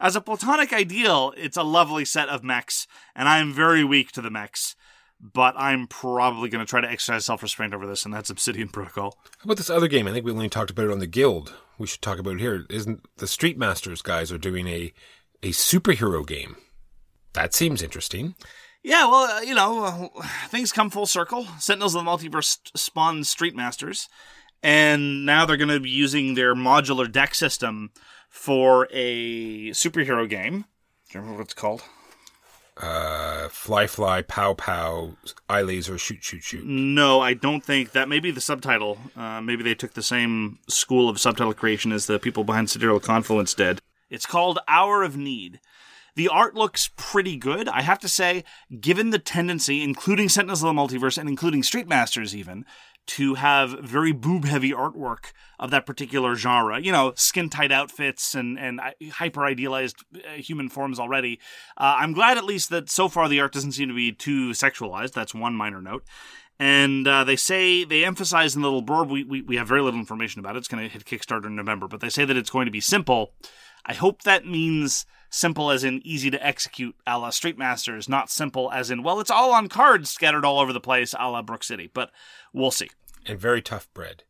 as 0.00 0.16
a 0.16 0.20
platonic 0.20 0.72
ideal, 0.72 1.32
it's 1.36 1.56
a 1.56 1.62
lovely 1.62 2.04
set 2.04 2.28
of 2.28 2.44
mechs, 2.44 2.86
and 3.14 3.28
I 3.28 3.38
am 3.38 3.52
very 3.52 3.84
weak 3.84 4.12
to 4.12 4.22
the 4.22 4.30
mechs. 4.30 4.76
But 5.20 5.54
I'm 5.56 5.86
probably 5.86 6.50
going 6.50 6.64
to 6.64 6.68
try 6.68 6.80
to 6.80 6.90
exercise 6.90 7.24
self 7.24 7.42
restraint 7.42 7.72
over 7.72 7.86
this, 7.86 8.04
and 8.04 8.12
that's 8.12 8.30
Obsidian 8.30 8.68
Protocol. 8.68 9.16
How 9.38 9.44
about 9.44 9.56
this 9.56 9.70
other 9.70 9.88
game? 9.88 10.06
I 10.06 10.12
think 10.12 10.26
we 10.26 10.32
only 10.32 10.48
talked 10.48 10.70
about 10.70 10.86
it 10.86 10.92
on 10.92 10.98
the 10.98 11.06
Guild. 11.06 11.54
We 11.78 11.86
should 11.86 12.02
talk 12.02 12.18
about 12.18 12.34
it 12.34 12.40
here. 12.40 12.66
Isn't 12.68 13.06
the 13.16 13.26
Street 13.26 13.56
Masters 13.56 14.02
guys 14.02 14.30
are 14.30 14.38
doing 14.38 14.66
a 14.68 14.92
a 15.42 15.50
superhero 15.50 16.26
game? 16.26 16.56
That 17.32 17.54
seems 17.54 17.82
interesting. 17.82 18.34
Yeah, 18.84 19.06
well, 19.06 19.38
uh, 19.38 19.40
you 19.40 19.54
know, 19.54 20.10
uh, 20.14 20.22
things 20.48 20.70
come 20.70 20.90
full 20.90 21.06
circle. 21.06 21.46
Sentinels 21.58 21.94
of 21.94 22.04
the 22.04 22.10
Multiverse 22.10 22.58
spawned 22.76 23.26
Street 23.26 23.56
Masters, 23.56 24.10
and 24.62 25.24
now 25.24 25.46
they're 25.46 25.56
going 25.56 25.70
to 25.70 25.80
be 25.80 25.88
using 25.88 26.34
their 26.34 26.54
modular 26.54 27.10
deck 27.10 27.34
system 27.34 27.92
for 28.28 28.86
a 28.92 29.70
superhero 29.70 30.28
game. 30.28 30.66
Do 31.08 31.18
you 31.18 31.20
remember 31.20 31.38
what 31.38 31.46
it's 31.46 31.54
called? 31.54 31.82
Uh, 32.76 33.48
fly, 33.48 33.86
fly, 33.86 34.20
pow, 34.20 34.52
pow, 34.52 35.16
eye 35.48 35.62
laser, 35.62 35.96
shoot, 35.96 36.22
shoot, 36.22 36.42
shoot. 36.42 36.66
No, 36.66 37.20
I 37.20 37.32
don't 37.32 37.64
think 37.64 37.92
that. 37.92 38.08
Maybe 38.08 38.30
the 38.30 38.40
subtitle. 38.42 38.98
Uh, 39.16 39.40
maybe 39.40 39.62
they 39.62 39.74
took 39.74 39.94
the 39.94 40.02
same 40.02 40.58
school 40.68 41.08
of 41.08 41.18
subtitle 41.18 41.54
creation 41.54 41.90
as 41.90 42.06
the 42.06 42.18
people 42.18 42.44
behind 42.44 42.68
Sidereal 42.68 43.00
Confluence 43.00 43.54
did. 43.54 43.80
It's 44.10 44.26
called 44.26 44.58
Hour 44.68 45.02
of 45.02 45.16
Need. 45.16 45.60
The 46.16 46.28
art 46.28 46.54
looks 46.54 46.90
pretty 46.96 47.36
good. 47.36 47.68
I 47.68 47.82
have 47.82 47.98
to 48.00 48.08
say, 48.08 48.44
given 48.80 49.10
the 49.10 49.18
tendency, 49.18 49.82
including 49.82 50.28
Sentinels 50.28 50.62
of 50.62 50.74
the 50.74 50.80
Multiverse 50.80 51.18
and 51.18 51.28
including 51.28 51.62
Street 51.62 51.88
Masters 51.88 52.36
even, 52.36 52.64
to 53.06 53.34
have 53.34 53.78
very 53.80 54.12
boob 54.12 54.44
heavy 54.44 54.70
artwork 54.70 55.32
of 55.58 55.70
that 55.70 55.86
particular 55.86 56.36
genre. 56.36 56.80
You 56.80 56.92
know, 56.92 57.12
skin 57.16 57.50
tight 57.50 57.70
outfits 57.70 58.34
and, 58.34 58.58
and 58.58 58.80
hyper 59.12 59.44
idealized 59.44 60.04
uh, 60.14 60.32
human 60.34 60.68
forms 60.68 60.98
already. 60.98 61.38
Uh, 61.76 61.96
I'm 61.98 62.12
glad 62.12 62.38
at 62.38 62.44
least 62.44 62.70
that 62.70 62.88
so 62.88 63.08
far 63.08 63.28
the 63.28 63.40
art 63.40 63.52
doesn't 63.52 63.72
seem 63.72 63.88
to 63.88 63.94
be 63.94 64.12
too 64.12 64.50
sexualized. 64.50 65.12
That's 65.12 65.34
one 65.34 65.54
minor 65.54 65.82
note. 65.82 66.04
And 66.58 67.06
uh, 67.06 67.24
they 67.24 67.36
say, 67.36 67.84
they 67.84 68.04
emphasize 68.04 68.54
in 68.54 68.62
the 68.62 68.70
little 68.70 68.84
blurb, 68.84 69.10
we, 69.10 69.24
we, 69.24 69.42
we 69.42 69.56
have 69.56 69.66
very 69.66 69.82
little 69.82 69.98
information 69.98 70.38
about 70.38 70.54
it. 70.54 70.58
It's 70.60 70.68
going 70.68 70.84
to 70.84 70.88
hit 70.88 71.04
Kickstarter 71.04 71.46
in 71.46 71.56
November, 71.56 71.88
but 71.88 72.00
they 72.00 72.08
say 72.08 72.24
that 72.24 72.36
it's 72.36 72.50
going 72.50 72.66
to 72.66 72.70
be 72.70 72.80
simple. 72.80 73.32
I 73.84 73.92
hope 73.92 74.22
that 74.22 74.46
means 74.46 75.04
simple 75.34 75.70
as 75.70 75.82
in 75.82 76.00
easy 76.04 76.30
to 76.30 76.46
execute 76.46 76.94
a 77.06 77.18
la 77.18 77.30
Street 77.30 77.58
Masters, 77.58 78.08
not 78.08 78.30
simple 78.30 78.70
as 78.70 78.90
in, 78.90 79.02
well, 79.02 79.20
it's 79.20 79.30
all 79.30 79.52
on 79.52 79.68
cards 79.68 80.08
scattered 80.08 80.44
all 80.44 80.60
over 80.60 80.72
the 80.72 80.80
place 80.80 81.14
a 81.18 81.28
la 81.28 81.42
Brook 81.42 81.64
City, 81.64 81.90
but 81.92 82.10
we'll 82.52 82.70
see. 82.70 82.90
And 83.26 83.38
very 83.38 83.60
tough 83.60 83.92
bread. 83.92 84.22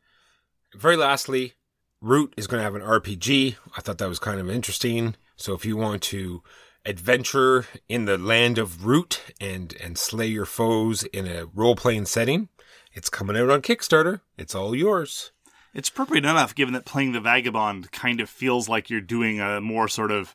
Very 0.74 0.96
lastly, 0.96 1.52
Root 2.00 2.32
is 2.36 2.46
going 2.46 2.60
to 2.60 2.64
have 2.64 2.74
an 2.74 2.82
RPG. 2.82 3.56
I 3.76 3.80
thought 3.80 3.98
that 3.98 4.08
was 4.08 4.18
kind 4.18 4.40
of 4.40 4.50
interesting. 4.50 5.16
So 5.36 5.52
if 5.52 5.64
you 5.64 5.76
want 5.76 6.02
to 6.04 6.42
adventure 6.86 7.66
in 7.88 8.06
the 8.06 8.18
land 8.18 8.58
of 8.58 8.86
Root 8.86 9.20
and, 9.40 9.74
and 9.82 9.98
slay 9.98 10.26
your 10.26 10.46
foes 10.46 11.04
in 11.04 11.26
a 11.26 11.46
role 11.46 11.76
playing 11.76 12.06
setting, 12.06 12.48
it's 12.92 13.10
coming 13.10 13.36
out 13.36 13.50
on 13.50 13.62
Kickstarter. 13.62 14.20
It's 14.38 14.54
all 14.54 14.74
yours. 14.74 15.32
It's 15.74 15.88
appropriate 15.88 16.24
enough 16.24 16.54
given 16.54 16.72
that 16.74 16.84
playing 16.84 17.12
the 17.12 17.20
Vagabond 17.20 17.90
kind 17.90 18.20
of 18.20 18.30
feels 18.30 18.68
like 18.68 18.88
you're 18.88 19.00
doing 19.00 19.40
a 19.40 19.60
more 19.60 19.88
sort 19.88 20.12
of 20.12 20.32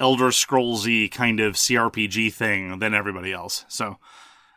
Elder 0.00 0.28
Scrollsy 0.28 1.10
kind 1.10 1.40
of 1.40 1.54
CRPG 1.54 2.32
thing 2.32 2.78
than 2.78 2.94
everybody 2.94 3.32
else. 3.32 3.64
So, 3.68 3.98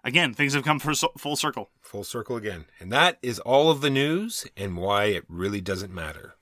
again, 0.04 0.34
things 0.34 0.54
have 0.54 0.64
come 0.64 0.80
for 0.80 0.94
full 1.18 1.36
circle. 1.36 1.70
Full 1.82 2.04
circle 2.04 2.36
again. 2.36 2.66
And 2.80 2.92
that 2.92 3.18
is 3.22 3.40
all 3.40 3.70
of 3.70 3.82
the 3.82 3.90
news 3.90 4.48
and 4.56 4.78
why 4.78 5.06
it 5.06 5.26
really 5.28 5.62
doesn't 5.62 5.94
matter. 5.94 6.36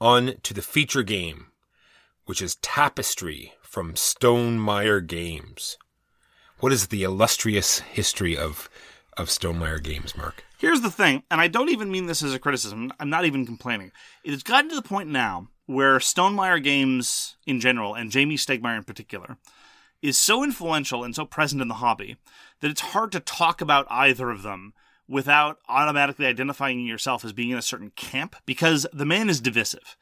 On 0.00 0.34
to 0.42 0.52
the 0.52 0.62
feature 0.62 1.02
game, 1.02 1.46
which 2.26 2.42
is 2.42 2.56
Tapestry 2.56 3.54
from 3.62 3.94
Stonemaier 3.94 5.06
Games. 5.06 5.78
What 6.60 6.72
is 6.72 6.88
the 6.88 7.02
illustrious 7.02 7.80
history 7.80 8.36
of 8.36 8.68
of 9.16 9.28
Stonemaier 9.28 9.82
Games, 9.82 10.16
Mark? 10.16 10.44
Here's 10.58 10.82
the 10.82 10.90
thing, 10.90 11.22
and 11.30 11.40
I 11.40 11.48
don't 11.48 11.70
even 11.70 11.90
mean 11.90 12.06
this 12.06 12.22
as 12.22 12.34
a 12.34 12.38
criticism. 12.38 12.92
I'm 13.00 13.10
not 13.10 13.24
even 13.24 13.46
complaining. 13.46 13.92
It 14.24 14.30
has 14.30 14.42
gotten 14.42 14.70
to 14.70 14.76
the 14.76 14.82
point 14.82 15.08
now 15.08 15.48
where 15.66 15.98
Stonemaier 15.98 16.62
Games 16.62 17.36
in 17.46 17.60
general, 17.60 17.94
and 17.94 18.10
Jamey 18.10 18.34
Stegmaier 18.34 18.78
in 18.78 18.84
particular, 18.84 19.36
is 20.02 20.20
so 20.20 20.42
influential 20.44 21.04
and 21.04 21.14
so 21.14 21.24
present 21.24 21.62
in 21.62 21.68
the 21.68 21.74
hobby 21.74 22.16
that 22.60 22.70
it's 22.70 22.80
hard 22.80 23.12
to 23.12 23.20
talk 23.20 23.60
about 23.60 23.86
either 23.90 24.30
of 24.30 24.42
them 24.42 24.72
without 25.08 25.58
automatically 25.68 26.26
identifying 26.26 26.84
yourself 26.86 27.24
as 27.24 27.32
being 27.32 27.50
in 27.50 27.58
a 27.58 27.62
certain 27.62 27.90
camp 27.90 28.36
because 28.44 28.86
the 28.92 29.04
man 29.04 29.28
is 29.28 29.40
divisive. 29.40 29.96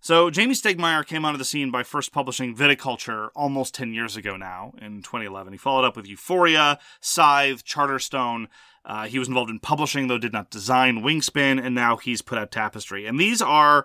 So, 0.00 0.30
Jamey 0.30 0.52
Stegmaier 0.52 1.04
came 1.04 1.24
onto 1.24 1.38
the 1.38 1.44
scene 1.44 1.72
by 1.72 1.82
first 1.82 2.12
publishing 2.12 2.54
Viticulture 2.54 3.30
almost 3.34 3.74
10 3.74 3.92
years 3.92 4.16
ago 4.16 4.36
now, 4.36 4.72
in 4.80 5.02
2011. 5.02 5.52
He 5.52 5.58
followed 5.58 5.84
up 5.84 5.96
with 5.96 6.06
Euphoria, 6.06 6.78
Scythe, 7.00 7.64
Charterstone. 7.64 8.46
Uh, 8.84 9.06
he 9.06 9.18
was 9.18 9.26
involved 9.26 9.50
in 9.50 9.58
publishing, 9.58 10.06
though 10.06 10.18
did 10.18 10.32
not 10.32 10.50
design 10.50 11.02
Wingspan, 11.02 11.60
and 11.60 11.74
now 11.74 11.96
he's 11.96 12.22
put 12.22 12.38
out 12.38 12.52
Tapestry. 12.52 13.04
And 13.04 13.18
these 13.18 13.42
are 13.42 13.84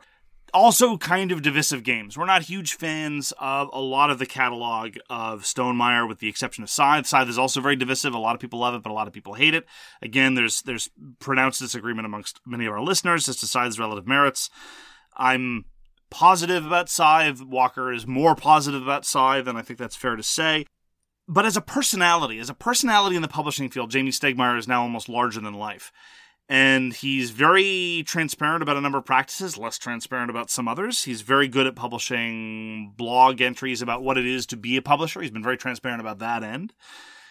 also 0.53 0.97
kind 0.97 1.31
of 1.31 1.41
divisive 1.41 1.83
games. 1.83 2.17
We're 2.17 2.25
not 2.25 2.43
huge 2.43 2.75
fans 2.75 3.33
of 3.39 3.69
a 3.73 3.79
lot 3.79 4.09
of 4.09 4.19
the 4.19 4.25
catalog 4.25 4.97
of 5.09 5.43
Stonemaier, 5.43 6.07
with 6.07 6.19
the 6.19 6.29
exception 6.29 6.63
of 6.63 6.69
Scythe. 6.69 7.07
Scythe 7.07 7.29
is 7.29 7.37
also 7.37 7.61
very 7.61 7.75
divisive. 7.75 8.13
A 8.13 8.19
lot 8.19 8.35
of 8.35 8.41
people 8.41 8.59
love 8.59 8.75
it, 8.75 8.83
but 8.83 8.91
a 8.91 8.93
lot 8.93 9.07
of 9.07 9.13
people 9.13 9.33
hate 9.33 9.53
it. 9.53 9.65
Again, 10.01 10.35
there's 10.35 10.61
there's 10.61 10.89
pronounced 11.19 11.59
disagreement 11.59 12.05
amongst 12.05 12.39
many 12.45 12.65
of 12.65 12.73
our 12.73 12.81
listeners 12.81 13.27
as 13.29 13.37
to 13.37 13.47
Scythe's 13.47 13.79
relative 13.79 14.07
merits. 14.07 14.49
I'm 15.15 15.65
positive 16.09 16.65
about 16.65 16.89
Scythe. 16.89 17.41
Walker 17.41 17.91
is 17.91 18.05
more 18.05 18.35
positive 18.35 18.81
about 18.81 19.05
Scythe, 19.05 19.47
and 19.47 19.57
I 19.57 19.61
think 19.61 19.79
that's 19.79 19.95
fair 19.95 20.15
to 20.15 20.23
say. 20.23 20.65
But 21.27 21.45
as 21.45 21.55
a 21.55 21.61
personality, 21.61 22.39
as 22.39 22.49
a 22.49 22.53
personality 22.53 23.15
in 23.15 23.21
the 23.21 23.27
publishing 23.27 23.69
field, 23.69 23.91
Jamey 23.91 24.09
Stegmaier 24.09 24.57
is 24.57 24.67
now 24.67 24.81
almost 24.81 25.07
larger 25.07 25.39
than 25.39 25.53
life. 25.53 25.91
And 26.51 26.91
he's 26.93 27.29
very 27.29 28.03
transparent 28.05 28.61
about 28.61 28.75
a 28.75 28.81
number 28.81 28.97
of 28.97 29.05
practices, 29.05 29.57
less 29.57 29.77
transparent 29.77 30.29
about 30.29 30.49
some 30.49 30.67
others. 30.67 31.05
He's 31.05 31.21
very 31.21 31.47
good 31.47 31.65
at 31.65 31.77
publishing 31.77 32.91
blog 32.97 33.39
entries 33.39 33.81
about 33.81 34.03
what 34.03 34.17
it 34.17 34.25
is 34.25 34.45
to 34.47 34.57
be 34.57 34.75
a 34.75 34.81
publisher. 34.81 35.21
He's 35.21 35.31
been 35.31 35.41
very 35.41 35.55
transparent 35.55 36.01
about 36.01 36.19
that 36.19 36.43
end. 36.43 36.73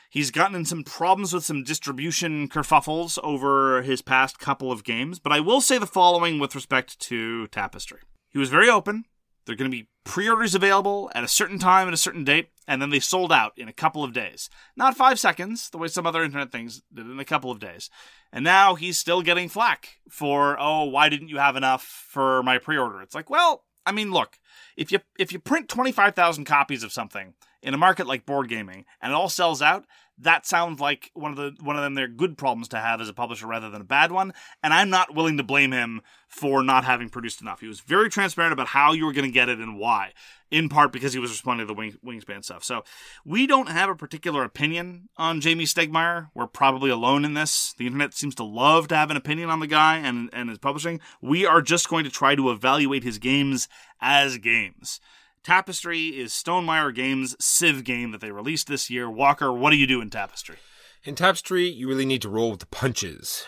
He's 0.09 0.31
gotten 0.31 0.57
in 0.57 0.65
some 0.65 0.85
problems 0.85 1.35
with 1.35 1.45
some 1.45 1.65
distribution 1.65 2.49
kerfuffles 2.49 3.19
over 3.23 3.83
his 3.83 4.01
past 4.01 4.39
couple 4.39 4.73
of 4.73 4.85
games, 4.85 5.19
but 5.19 5.33
I 5.33 5.41
will 5.41 5.61
say 5.61 5.77
the 5.77 5.87
following 5.87 6.39
with 6.39 6.55
respect 6.55 6.99
to 7.01 7.47
Tapestry. 7.49 8.01
He 8.31 8.39
was 8.39 8.49
very 8.49 8.71
open. 8.71 9.05
They're 9.51 9.57
going 9.57 9.69
to 9.69 9.77
be 9.77 9.89
pre 10.05 10.29
orders 10.29 10.55
available 10.55 11.11
at 11.13 11.25
a 11.25 11.29
certain 11.29 11.59
time 11.59 11.89
at 11.89 11.93
a 11.93 11.97
certain 11.97 12.23
date, 12.23 12.51
and 12.69 12.81
then 12.81 12.91
they 12.91 13.01
sold 13.01 13.33
out 13.33 13.53
in 13.57 13.67
a 13.67 13.73
couple 13.73 14.05
of 14.05 14.13
days. 14.13 14.49
Not 14.77 14.97
five 14.97 15.19
seconds, 15.19 15.71
the 15.71 15.79
way 15.79 15.89
some 15.89 16.07
other 16.07 16.23
internet 16.23 16.53
things 16.53 16.83
did 16.95 17.07
in 17.07 17.19
a 17.19 17.25
couple 17.25 17.51
of 17.51 17.59
days. 17.59 17.91
And 18.33 18.45
now 18.45 18.77
he's 18.77 18.97
still 18.97 19.23
getting 19.23 19.49
flack 19.49 19.99
for, 20.09 20.57
oh, 20.61 20.85
why 20.85 21.09
didn't 21.09 21.31
you 21.31 21.39
have 21.39 21.57
enough 21.57 21.83
for 21.83 22.45
my 22.45 22.59
pre 22.59 22.79
order? 22.79 23.03
It's 23.03 23.17
like, 23.17 23.29
well, 23.29 23.65
I 23.85 23.91
mean, 23.91 24.13
look, 24.13 24.39
if 24.77 24.93
you 24.93 25.01
if 25.19 25.33
you 25.33 25.41
print 25.41 25.69
25,000 25.69 26.45
copies 26.45 26.85
of 26.85 26.93
something 26.93 27.35
in 27.61 27.75
a 27.75 27.77
market 27.77 28.07
like 28.07 28.25
board 28.25 28.49
gaming 28.49 28.85
and 29.03 29.11
it 29.11 29.17
all 29.17 29.29
sells 29.29 29.61
out, 29.61 29.85
that 30.23 30.47
sounds 30.47 30.81
like 30.81 31.11
one 31.15 31.31
of 31.31 31.37
the 31.37 31.63
one 31.63 31.77
of 31.77 31.83
them 31.83 31.95
they're 31.95 32.09
good 32.09 32.37
problems 32.37 32.69
to 32.69 32.79
have 32.79 33.01
as 33.01 33.09
a 33.09 33.15
publisher 33.15 33.47
rather 33.47 33.71
than 33.71 33.81
a 33.81 33.85
bad 33.85 34.13
one. 34.13 34.33
And 34.63 34.73
i'm 34.73 34.91
not 34.91 35.15
willing 35.15 35.37
to 35.37 35.43
blame 35.43 35.73
him 35.73 36.03
for 36.29 36.63
not 36.63 36.85
having 36.85 37.09
produced 37.09 37.41
enough. 37.41 37.61
He 37.61 37.67
was 37.67 37.81
very 37.81 38.09
transparent 38.09 38.53
about 38.53 38.69
how 38.69 38.93
you 38.93 39.05
were 39.05 39.13
going 39.13 39.27
to 39.27 39.33
get 39.33 39.49
it 39.49 39.59
and 39.59 39.79
why 39.79 40.13
in 40.51 40.69
part 40.69 40.93
because 40.93 41.13
he 41.13 41.19
was 41.19 41.31
responding 41.31 41.67
to 41.67 41.73
the 41.73 41.77
wing, 41.77 41.97
wingspan 42.05 42.45
stuff. 42.45 42.65
So 42.65 42.83
we 43.25 43.47
don't 43.47 43.69
have 43.69 43.89
a 43.89 43.95
particular 43.95 44.43
opinion 44.45 45.09
on 45.17 45.41
jamey 45.41 45.63
stegmaier 45.63 46.29
we're 46.35 46.47
probably 46.47 46.91
alone 46.91 47.25
in 47.25 47.35
this. 47.35 47.75
The 47.79 47.87
internet 47.87 48.15
seems 48.15 48.35
to 48.37 48.45
love 48.45 48.89
to 48.89 48.97
have 48.97 49.11
an 49.11 49.17
opinion 49.17 49.51
on 49.51 49.61
the 49.61 49.67
guy 49.67 49.99
and, 49.99 50.31
and 50.33 50.49
his 50.49 50.59
publishing. 50.59 51.01
We 51.21 51.47
are 51.47 51.63
just 51.63 51.89
going 51.89 52.05
to 52.05 52.11
try 52.11 52.35
to 52.35 52.51
evaluate 52.51 53.05
his 53.05 53.19
games 53.19 53.69
as 54.01 54.39
games 54.39 55.01
Tapestry 55.43 56.09
is 56.09 56.33
Stonemaier 56.33 56.95
Games' 56.95 57.35
Civ 57.41 57.83
game 57.83 58.11
that 58.11 58.21
they 58.21 58.31
released 58.31 58.69
this 58.69 58.91
year. 58.91 59.11
Walker, 59.11 59.51
what 59.51 59.71
do 59.71 59.77
you 59.77 59.87
do 59.87 60.03
in 60.03 60.11
Tapestry? 60.11 60.57
In 61.05 61.15
Tapestry, 61.15 61.67
you 61.67 61.89
really 61.89 62.05
need 62.05 62.21
to 62.23 62.29
roll 62.29 62.51
with 62.51 62.61
the 62.61 62.67
punches. 62.67 63.47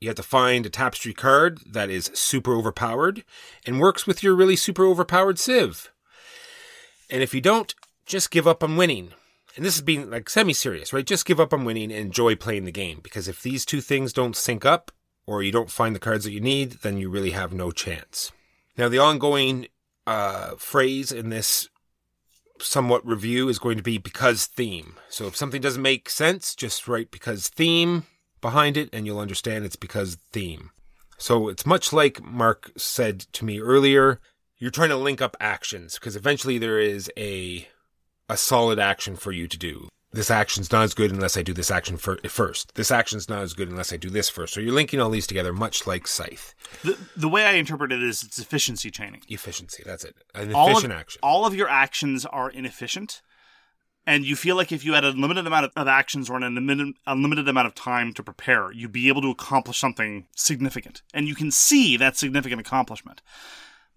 You 0.00 0.08
have 0.08 0.16
to 0.16 0.22
find 0.22 0.66
a 0.66 0.70
Tapestry 0.70 1.14
card 1.14 1.60
that 1.72 1.88
is 1.88 2.10
super 2.12 2.54
overpowered 2.54 3.24
and 3.66 3.80
works 3.80 4.06
with 4.06 4.22
your 4.22 4.34
really 4.34 4.54
super 4.54 4.84
overpowered 4.84 5.38
Civ. 5.38 5.90
And 7.10 7.22
if 7.22 7.32
you 7.32 7.40
don't, 7.40 7.74
just 8.04 8.30
give 8.30 8.46
up 8.46 8.62
on 8.62 8.76
winning. 8.76 9.12
And 9.56 9.64
this 9.64 9.76
is 9.76 9.82
being 9.82 10.10
like 10.10 10.28
semi 10.28 10.52
serious, 10.52 10.92
right? 10.92 11.06
Just 11.06 11.24
give 11.24 11.40
up 11.40 11.54
on 11.54 11.64
winning 11.64 11.90
and 11.90 12.00
enjoy 12.00 12.36
playing 12.36 12.66
the 12.66 12.70
game. 12.70 13.00
Because 13.02 13.28
if 13.28 13.42
these 13.42 13.64
two 13.64 13.80
things 13.80 14.12
don't 14.12 14.36
sync 14.36 14.66
up, 14.66 14.92
or 15.26 15.42
you 15.42 15.52
don't 15.52 15.70
find 15.70 15.94
the 15.94 16.00
cards 16.00 16.24
that 16.24 16.32
you 16.32 16.40
need, 16.40 16.72
then 16.82 16.98
you 16.98 17.10
really 17.10 17.30
have 17.30 17.52
no 17.52 17.70
chance. 17.70 18.30
Now, 18.76 18.88
the 18.88 18.98
ongoing 18.98 19.66
uh, 20.08 20.56
phrase 20.56 21.12
in 21.12 21.28
this 21.28 21.68
somewhat 22.60 23.06
review 23.06 23.50
is 23.50 23.58
going 23.58 23.76
to 23.76 23.82
be 23.82 23.98
because 23.98 24.46
theme. 24.46 24.94
So 25.10 25.26
if 25.26 25.36
something 25.36 25.60
doesn't 25.60 25.82
make 25.82 26.08
sense, 26.08 26.54
just 26.54 26.88
write 26.88 27.10
because 27.10 27.48
theme 27.48 28.04
behind 28.40 28.78
it 28.78 28.88
and 28.90 29.04
you'll 29.04 29.20
understand 29.20 29.66
it's 29.66 29.76
because 29.76 30.16
theme. 30.32 30.70
So 31.18 31.48
it's 31.48 31.66
much 31.66 31.92
like 31.92 32.24
Mark 32.24 32.72
said 32.78 33.20
to 33.34 33.44
me 33.44 33.60
earlier, 33.60 34.18
you're 34.56 34.70
trying 34.70 34.88
to 34.88 34.96
link 34.96 35.20
up 35.20 35.36
actions 35.40 35.96
because 35.96 36.16
eventually 36.16 36.56
there 36.56 36.78
is 36.78 37.10
a 37.18 37.68
a 38.30 38.36
solid 38.38 38.78
action 38.78 39.14
for 39.14 39.32
you 39.32 39.46
to 39.46 39.58
do 39.58 39.88
this 40.12 40.30
action's 40.30 40.72
not 40.72 40.84
as 40.84 40.94
good 40.94 41.10
unless 41.10 41.36
I 41.36 41.42
do 41.42 41.52
this 41.52 41.70
action 41.70 41.96
fir- 41.98 42.18
first. 42.28 42.74
This 42.74 42.90
action's 42.90 43.28
not 43.28 43.42
as 43.42 43.52
good 43.52 43.68
unless 43.68 43.92
I 43.92 43.96
do 43.96 44.08
this 44.08 44.28
first. 44.28 44.54
So 44.54 44.60
you're 44.60 44.72
linking 44.72 45.00
all 45.00 45.10
these 45.10 45.26
together, 45.26 45.52
much 45.52 45.86
like 45.86 46.06
Scythe. 46.06 46.54
The, 46.82 46.98
the 47.16 47.28
way 47.28 47.44
I 47.44 47.52
interpret 47.52 47.92
it 47.92 48.02
is 48.02 48.22
it's 48.22 48.38
efficiency 48.38 48.90
chaining. 48.90 49.22
Efficiency, 49.28 49.82
that's 49.84 50.04
it. 50.04 50.16
An 50.34 50.54
All 50.54 50.70
efficient 50.70 50.92
of, 50.92 50.98
action. 50.98 51.20
all 51.22 51.46
of 51.46 51.54
your 51.54 51.68
actions 51.68 52.24
are 52.24 52.48
inefficient, 52.50 53.20
and 54.06 54.24
you 54.24 54.34
feel 54.34 54.56
like 54.56 54.72
if 54.72 54.82
you 54.82 54.94
had 54.94 55.04
a 55.04 55.10
limited 55.10 55.46
amount 55.46 55.66
of, 55.66 55.72
of 55.76 55.86
actions 55.86 56.30
or 56.30 56.36
an 56.36 56.42
unlimited, 56.42 56.94
unlimited 57.06 57.46
amount 57.46 57.66
of 57.66 57.74
time 57.74 58.14
to 58.14 58.22
prepare, 58.22 58.72
you'd 58.72 58.92
be 58.92 59.08
able 59.08 59.20
to 59.20 59.30
accomplish 59.30 59.78
something 59.78 60.26
significant. 60.34 61.02
And 61.12 61.28
you 61.28 61.34
can 61.34 61.50
see 61.50 61.98
that 61.98 62.16
significant 62.16 62.60
accomplishment. 62.62 63.20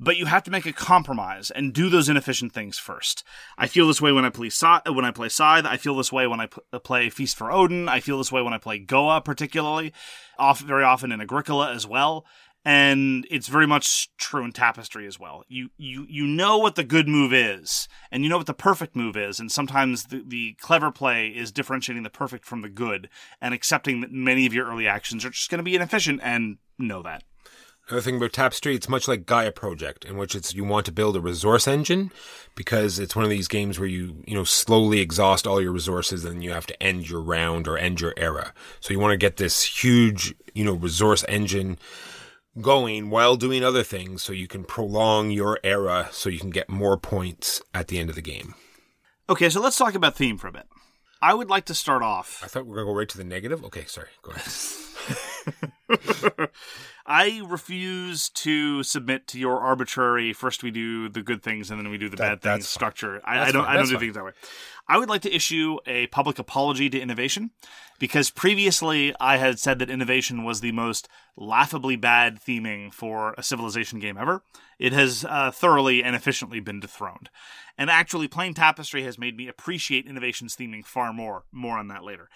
But 0.02 0.18
you 0.18 0.26
have 0.26 0.44
to 0.44 0.52
make 0.52 0.66
a 0.66 0.74
compromise 0.74 1.52
and 1.52 1.74
do 1.74 1.88
those 1.88 2.10
inefficient 2.10 2.52
things 2.52 2.80
first. 2.80 3.24
I 3.56 3.68
feel 3.68 3.88
this 3.88 4.02
way 4.02 4.12
when 4.12 4.26
I 4.26 4.32
play 4.32 4.50
Scythe, 4.50 4.90
when 4.90 5.06
I 5.06 5.12
play 5.12 5.30
Scythe. 5.30 5.66
I 5.66 5.78
feel 5.78 5.96
this 5.96 6.12
way 6.12 6.26
when 6.26 6.40
I 6.40 6.48
p- 6.48 6.62
uh, 6.74 6.80
play 6.80 7.10
Feast 7.12 7.38
for 7.38 7.52
Odin. 7.52 7.88
I 7.88 8.00
feel 8.00 8.18
this 8.18 8.32
way 8.32 8.42
when 8.42 8.54
I 8.54 8.58
play 8.58 8.80
Goa, 8.80 9.22
particularly, 9.22 9.94
off 10.40 10.60
very 10.60 10.84
often 10.84 11.12
in 11.12 11.22
Agricola 11.22 11.72
as 11.72 11.86
well. 11.86 12.26
And 12.66 13.26
it's 13.30 13.48
very 13.48 13.66
much 13.68 14.10
true 14.18 14.44
in 14.44 14.52
Tapestry 14.52 15.08
as 15.08 15.20
well. 15.20 15.44
You 15.48 15.70
you 15.78 16.06
you 16.10 16.28
know 16.28 16.58
what 16.58 16.76
the 16.76 16.84
good 16.84 17.08
move 17.08 17.34
is, 17.34 17.88
and 18.12 18.24
you 18.24 18.30
know 18.30 18.38
what 18.38 18.46
the 18.46 18.54
perfect 18.54 18.96
move 18.96 19.18
is, 19.18 19.40
and 19.40 19.52
sometimes 19.52 20.06
the, 20.06 20.24
the 20.26 20.54
clever 20.62 20.92
play 20.92 21.30
is 21.30 21.52
differentiating 21.52 22.04
the 22.04 22.12
perfect 22.12 22.46
from 22.46 22.62
the 22.62 22.70
good, 22.70 23.10
and 23.40 23.56
accepting 23.56 24.02
that 24.02 24.12
many 24.12 24.46
of 24.46 24.54
your 24.54 24.68
early 24.68 24.88
actions 24.88 25.26
are 25.26 25.32
just 25.32 25.50
going 25.50 25.58
to 25.58 25.64
be 25.64 25.76
inefficient, 25.76 26.20
and 26.24 26.58
know 26.78 27.02
that. 27.02 27.24
Another 27.90 28.02
thing 28.02 28.18
about 28.18 28.32
Tapestry, 28.32 28.76
it's 28.76 28.88
much 28.88 29.08
like 29.08 29.26
Gaia 29.26 29.52
Project, 29.52 30.06
in 30.06 30.18
which 30.18 30.34
it's 30.34 30.54
you 30.54 30.64
want 30.64 30.86
to 30.86 30.92
build 30.92 31.18
a 31.18 31.22
resource 31.22 31.68
engine 31.68 32.12
because 32.56 33.00
it's 33.00 33.16
one 33.16 33.26
of 33.26 33.32
these 33.32 33.48
games 33.48 33.80
where 33.80 33.90
you 33.90 34.24
you 34.26 34.34
know 34.34 34.44
slowly 34.44 35.00
exhaust 35.00 35.46
all 35.46 35.62
your 35.62 35.74
resources 35.74 36.24
and 36.24 36.44
you 36.44 36.52
have 36.52 36.68
to 36.68 36.84
end 36.84 37.10
your 37.10 37.22
round 37.22 37.68
or 37.68 37.78
end 37.78 38.00
your 38.00 38.14
era. 38.16 38.54
So 38.80 38.94
you 38.94 39.00
want 39.00 39.12
to 39.12 39.18
get 39.18 39.38
this 39.38 39.84
huge 39.84 40.34
you 40.54 40.64
know 40.64 40.74
resource 40.74 41.26
engine 41.28 41.78
going 42.60 43.10
while 43.10 43.36
doing 43.36 43.64
other 43.64 43.84
things 43.84 44.24
so 44.24 44.34
you 44.34 44.48
can 44.48 44.64
prolong 44.64 45.32
your 45.32 45.60
era 45.64 46.10
so 46.12 46.30
you 46.30 46.40
can 46.40 46.50
get 46.50 46.70
more 46.70 46.98
points 46.98 47.62
at 47.74 47.88
the 47.88 48.00
end 48.00 48.10
of 48.10 48.16
the 48.16 48.22
game. 48.22 48.56
Okay, 49.30 49.50
so 49.50 49.62
let's 49.62 49.78
talk 49.78 49.96
about 49.96 50.16
theme 50.16 50.38
for 50.38 50.48
a 50.48 50.52
bit. 50.52 50.68
I 51.22 51.34
would 51.34 51.50
like 51.50 51.66
to 51.66 51.76
start 51.76 52.04
off 52.04 52.42
I 52.44 52.48
thought 52.48 52.66
we 52.66 52.72
were 52.72 52.78
gonna 52.78 52.94
go 52.94 52.98
right 52.98 53.10
to 53.10 53.18
the 53.18 53.24
negative. 53.24 53.64
Okay, 53.66 53.86
sorry. 53.86 54.10
Go 54.22 54.32
ahead. 54.32 56.50
I 57.12 57.42
refuse 57.46 58.30
to 58.30 58.84
submit 58.84 59.28
to 59.28 59.40
your 59.40 59.60
arbitrary 59.60 60.32
first 60.34 60.64
we 60.64 60.72
do 60.72 61.10
the 61.10 61.22
good 61.22 61.44
things 61.44 61.70
and 61.70 61.78
then 61.80 61.90
we 61.92 61.98
do 61.98 62.08
the 62.08 62.16
That- 62.16 62.42
bad 62.42 62.54
things 62.56 62.66
fine. 62.66 62.70
structure. 62.72 63.22
I, 63.26 63.48
I 63.48 63.52
don't. 63.52 63.66
I 63.66 63.74
don't 63.76 63.86
do 63.88 63.92
fine. 63.92 64.00
things 64.00 64.16
that 64.16 64.24
way. 64.24 64.32
I 64.88 64.98
would 64.98 65.10
like 65.10 65.22
to 65.24 65.34
issue 65.36 65.78
a 65.86 66.08
public 66.08 66.40
apology 66.40 66.90
to 66.90 67.00
innovation 67.00 67.52
because 68.00 68.30
previously 68.32 69.14
I 69.20 69.38
had 69.38 69.60
said 69.60 69.80
that 69.80 69.90
innovation 69.90 70.44
was 70.44 70.62
the 70.62 70.72
most 70.72 71.08
laughably 71.38 71.96
bad 71.96 72.40
theming 72.42 72.94
for 72.94 73.34
a 73.38 73.44
civilization 73.44 74.00
game 74.00 74.18
ever. 74.18 74.44
It 74.80 74.94
has 74.94 75.24
uh, 75.28 75.52
thoroughly 75.52 76.04
and 76.04 76.16
efficiently 76.16 76.60
been 76.60 76.80
dethroned. 76.80 77.30
And 77.78 77.90
actually 77.90 78.28
playing 78.28 78.56
Tapestry 78.56 79.04
has 79.04 79.18
made 79.20 79.38
me 79.38 79.48
appreciate 79.48 80.08
innovation's 80.08 80.56
theming 80.56 80.86
far 80.86 81.14
more. 81.14 81.44
More 81.52 81.78
on 81.78 81.88
that 81.90 82.04
later. 82.04 82.30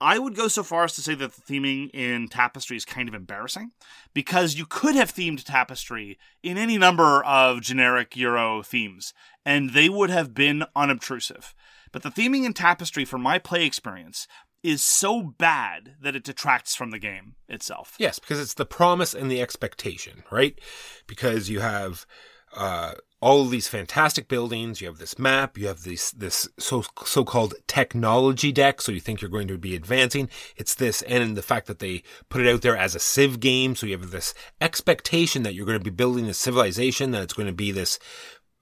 I 0.00 0.18
would 0.18 0.34
go 0.34 0.48
so 0.48 0.62
far 0.62 0.84
as 0.84 0.94
to 0.94 1.02
say 1.02 1.14
that 1.14 1.34
the 1.34 1.42
theming 1.42 1.90
in 1.92 2.28
Tapestry 2.28 2.76
is 2.76 2.84
kind 2.84 3.08
of 3.08 3.14
embarrassing 3.14 3.72
because 4.14 4.54
you 4.54 4.64
could 4.64 4.94
have 4.94 5.12
themed 5.12 5.44
Tapestry 5.44 6.18
in 6.42 6.56
any 6.56 6.78
number 6.78 7.22
of 7.24 7.60
generic 7.60 8.16
Euro 8.16 8.62
themes, 8.62 9.12
and 9.44 9.70
they 9.70 9.88
would 9.88 10.10
have 10.10 10.32
been 10.32 10.64
unobtrusive. 10.74 11.54
But 11.92 12.02
the 12.02 12.10
theming 12.10 12.44
in 12.46 12.54
Tapestry, 12.54 13.04
from 13.04 13.20
my 13.20 13.38
play 13.38 13.66
experience, 13.66 14.26
is 14.62 14.82
so 14.82 15.22
bad 15.22 15.96
that 16.00 16.16
it 16.16 16.24
detracts 16.24 16.74
from 16.74 16.90
the 16.90 16.98
game 16.98 17.34
itself. 17.48 17.96
Yes, 17.98 18.18
because 18.18 18.40
it's 18.40 18.54
the 18.54 18.66
promise 18.66 19.14
and 19.14 19.30
the 19.30 19.40
expectation, 19.40 20.22
right? 20.30 20.58
Because 21.06 21.48
you 21.48 21.60
have 21.60 22.06
uh, 22.54 22.94
all 23.22 23.42
of 23.42 23.50
these 23.50 23.68
fantastic 23.68 24.28
buildings, 24.28 24.80
you 24.80 24.86
have 24.86 24.98
this 24.98 25.18
map, 25.18 25.58
you 25.58 25.66
have 25.66 25.82
this 25.82 26.10
this 26.12 26.48
so 26.58 26.84
so 27.04 27.24
called 27.24 27.54
technology 27.66 28.50
deck, 28.50 28.80
so 28.80 28.92
you 28.92 29.00
think 29.00 29.20
you're 29.20 29.30
going 29.30 29.48
to 29.48 29.58
be 29.58 29.76
advancing. 29.76 30.28
It's 30.56 30.74
this, 30.74 31.02
and 31.02 31.36
the 31.36 31.42
fact 31.42 31.66
that 31.66 31.80
they 31.80 32.02
put 32.30 32.40
it 32.40 32.52
out 32.52 32.62
there 32.62 32.76
as 32.76 32.94
a 32.94 33.00
Civ 33.00 33.38
game, 33.38 33.76
so 33.76 33.86
you 33.86 33.98
have 33.98 34.10
this 34.10 34.32
expectation 34.60 35.42
that 35.42 35.54
you're 35.54 35.66
going 35.66 35.78
to 35.78 35.84
be 35.84 35.90
building 35.90 36.26
a 36.26 36.34
civilization, 36.34 37.10
that 37.10 37.22
it's 37.22 37.34
going 37.34 37.48
to 37.48 37.52
be 37.52 37.72
this 37.72 37.98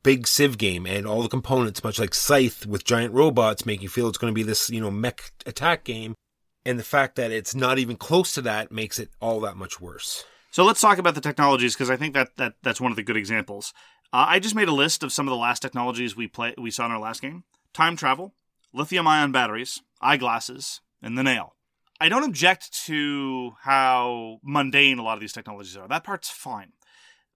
big 0.02 0.26
Civ 0.26 0.58
game, 0.58 0.86
and 0.86 1.06
all 1.06 1.22
the 1.22 1.28
components, 1.28 1.84
much 1.84 2.00
like 2.00 2.14
Scythe 2.14 2.66
with 2.66 2.84
giant 2.84 3.14
robots, 3.14 3.64
make 3.64 3.80
you 3.80 3.88
feel 3.88 4.08
it's 4.08 4.18
going 4.18 4.32
to 4.32 4.38
be 4.38 4.42
this 4.42 4.68
you 4.70 4.80
know 4.80 4.90
mech 4.90 5.30
attack 5.46 5.84
game. 5.84 6.14
And 6.66 6.78
the 6.78 6.84
fact 6.84 7.14
that 7.16 7.30
it's 7.30 7.54
not 7.54 7.78
even 7.78 7.96
close 7.96 8.34
to 8.34 8.42
that 8.42 8.72
makes 8.72 8.98
it 8.98 9.10
all 9.20 9.40
that 9.40 9.56
much 9.56 9.80
worse. 9.80 10.24
So 10.50 10.64
let's 10.64 10.80
talk 10.80 10.98
about 10.98 11.14
the 11.14 11.20
technologies 11.20 11.74
because 11.74 11.90
I 11.90 11.96
think 11.96 12.14
that, 12.14 12.36
that 12.36 12.54
that's 12.62 12.80
one 12.80 12.90
of 12.90 12.96
the 12.96 13.02
good 13.02 13.16
examples. 13.16 13.72
Uh, 14.12 14.26
I 14.28 14.38
just 14.38 14.54
made 14.54 14.68
a 14.68 14.72
list 14.72 15.02
of 15.02 15.12
some 15.12 15.26
of 15.26 15.30
the 15.30 15.36
last 15.36 15.60
technologies 15.60 16.16
we 16.16 16.26
play 16.28 16.54
we 16.56 16.70
saw 16.70 16.86
in 16.86 16.92
our 16.92 16.98
last 16.98 17.20
game: 17.20 17.44
time 17.72 17.96
travel, 17.96 18.34
lithium-ion 18.72 19.32
batteries, 19.32 19.82
eyeglasses, 20.00 20.80
and 21.02 21.16
the 21.16 21.22
nail. 21.22 21.54
I 22.00 22.08
don't 22.08 22.24
object 22.24 22.72
to 22.86 23.52
how 23.62 24.38
mundane 24.42 24.98
a 24.98 25.02
lot 25.02 25.14
of 25.14 25.20
these 25.20 25.32
technologies 25.32 25.76
are. 25.76 25.88
That 25.88 26.04
part's 26.04 26.30
fine. 26.30 26.72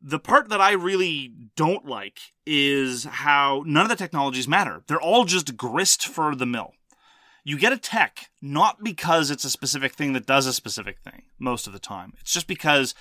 The 0.00 0.18
part 0.18 0.48
that 0.48 0.60
I 0.60 0.72
really 0.72 1.32
don't 1.56 1.84
like 1.84 2.18
is 2.46 3.04
how 3.04 3.62
none 3.66 3.84
of 3.84 3.88
the 3.88 3.96
technologies 3.96 4.48
matter. 4.48 4.82
They're 4.86 5.00
all 5.00 5.24
just 5.24 5.56
grist 5.56 6.06
for 6.06 6.34
the 6.34 6.46
mill 6.46 6.74
you 7.44 7.58
get 7.58 7.72
a 7.72 7.78
tech 7.78 8.30
not 8.40 8.82
because 8.82 9.30
it's 9.30 9.44
a 9.44 9.50
specific 9.50 9.94
thing 9.94 10.12
that 10.12 10.26
does 10.26 10.46
a 10.46 10.52
specific 10.52 10.98
thing 11.00 11.22
most 11.38 11.66
of 11.66 11.72
the 11.72 11.78
time. 11.78 12.14
It's 12.20 12.32
just 12.32 12.46
because 12.46 12.94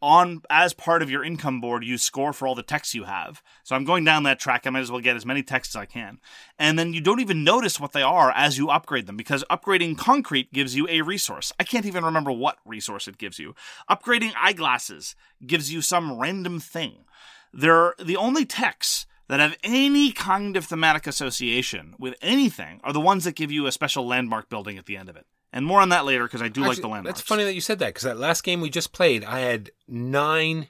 on 0.00 0.42
as 0.50 0.72
part 0.72 1.02
of 1.02 1.10
your 1.10 1.24
income 1.24 1.60
board 1.60 1.84
you 1.84 1.98
score 1.98 2.32
for 2.32 2.46
all 2.46 2.54
the 2.54 2.62
texts 2.62 2.94
you 2.94 3.04
have. 3.04 3.42
So 3.64 3.74
I'm 3.74 3.84
going 3.84 4.04
down 4.04 4.22
that 4.24 4.38
track. 4.38 4.66
I 4.66 4.70
might 4.70 4.80
as 4.80 4.90
well 4.90 5.00
get 5.00 5.16
as 5.16 5.26
many 5.26 5.42
texts 5.42 5.74
as 5.74 5.80
I 5.80 5.86
can. 5.86 6.18
And 6.58 6.78
then 6.78 6.92
you 6.92 7.00
don't 7.00 7.20
even 7.20 7.44
notice 7.44 7.80
what 7.80 7.92
they 7.92 8.02
are 8.02 8.30
as 8.32 8.58
you 8.58 8.70
upgrade 8.70 9.06
them 9.06 9.16
because 9.16 9.44
upgrading 9.50 9.98
concrete 9.98 10.52
gives 10.52 10.74
you 10.76 10.86
a 10.88 11.02
resource. 11.02 11.52
I 11.58 11.64
can't 11.64 11.86
even 11.86 12.04
remember 12.04 12.32
what 12.32 12.58
resource 12.64 13.08
it 13.08 13.18
gives 13.18 13.38
you. 13.38 13.54
Upgrading 13.90 14.32
eyeglasses 14.40 15.14
gives 15.46 15.72
you 15.72 15.82
some 15.82 16.18
random 16.18 16.60
thing. 16.60 17.04
They're 17.52 17.94
the 17.98 18.16
only 18.16 18.44
texts 18.44 19.06
that 19.28 19.40
have 19.40 19.56
any 19.62 20.10
kind 20.12 20.56
of 20.56 20.64
thematic 20.64 21.06
association 21.06 21.94
with 21.98 22.14
anything 22.22 22.80
are 22.82 22.92
the 22.92 23.00
ones 23.00 23.24
that 23.24 23.36
give 23.36 23.52
you 23.52 23.66
a 23.66 23.72
special 23.72 24.06
landmark 24.06 24.48
building 24.48 24.78
at 24.78 24.86
the 24.86 24.96
end 24.96 25.08
of 25.08 25.16
it. 25.16 25.26
And 25.52 25.64
more 25.64 25.80
on 25.80 25.88
that 25.90 26.04
later 26.04 26.24
because 26.24 26.42
I 26.42 26.48
do 26.48 26.62
like 26.62 26.80
the 26.80 26.88
landmarks. 26.88 27.20
That's 27.20 27.28
funny 27.28 27.44
that 27.44 27.54
you 27.54 27.60
said 27.60 27.78
that 27.78 27.88
because 27.88 28.02
that 28.02 28.18
last 28.18 28.44
game 28.44 28.60
we 28.60 28.70
just 28.70 28.92
played, 28.92 29.24
I 29.24 29.40
had 29.40 29.70
nine, 29.86 30.68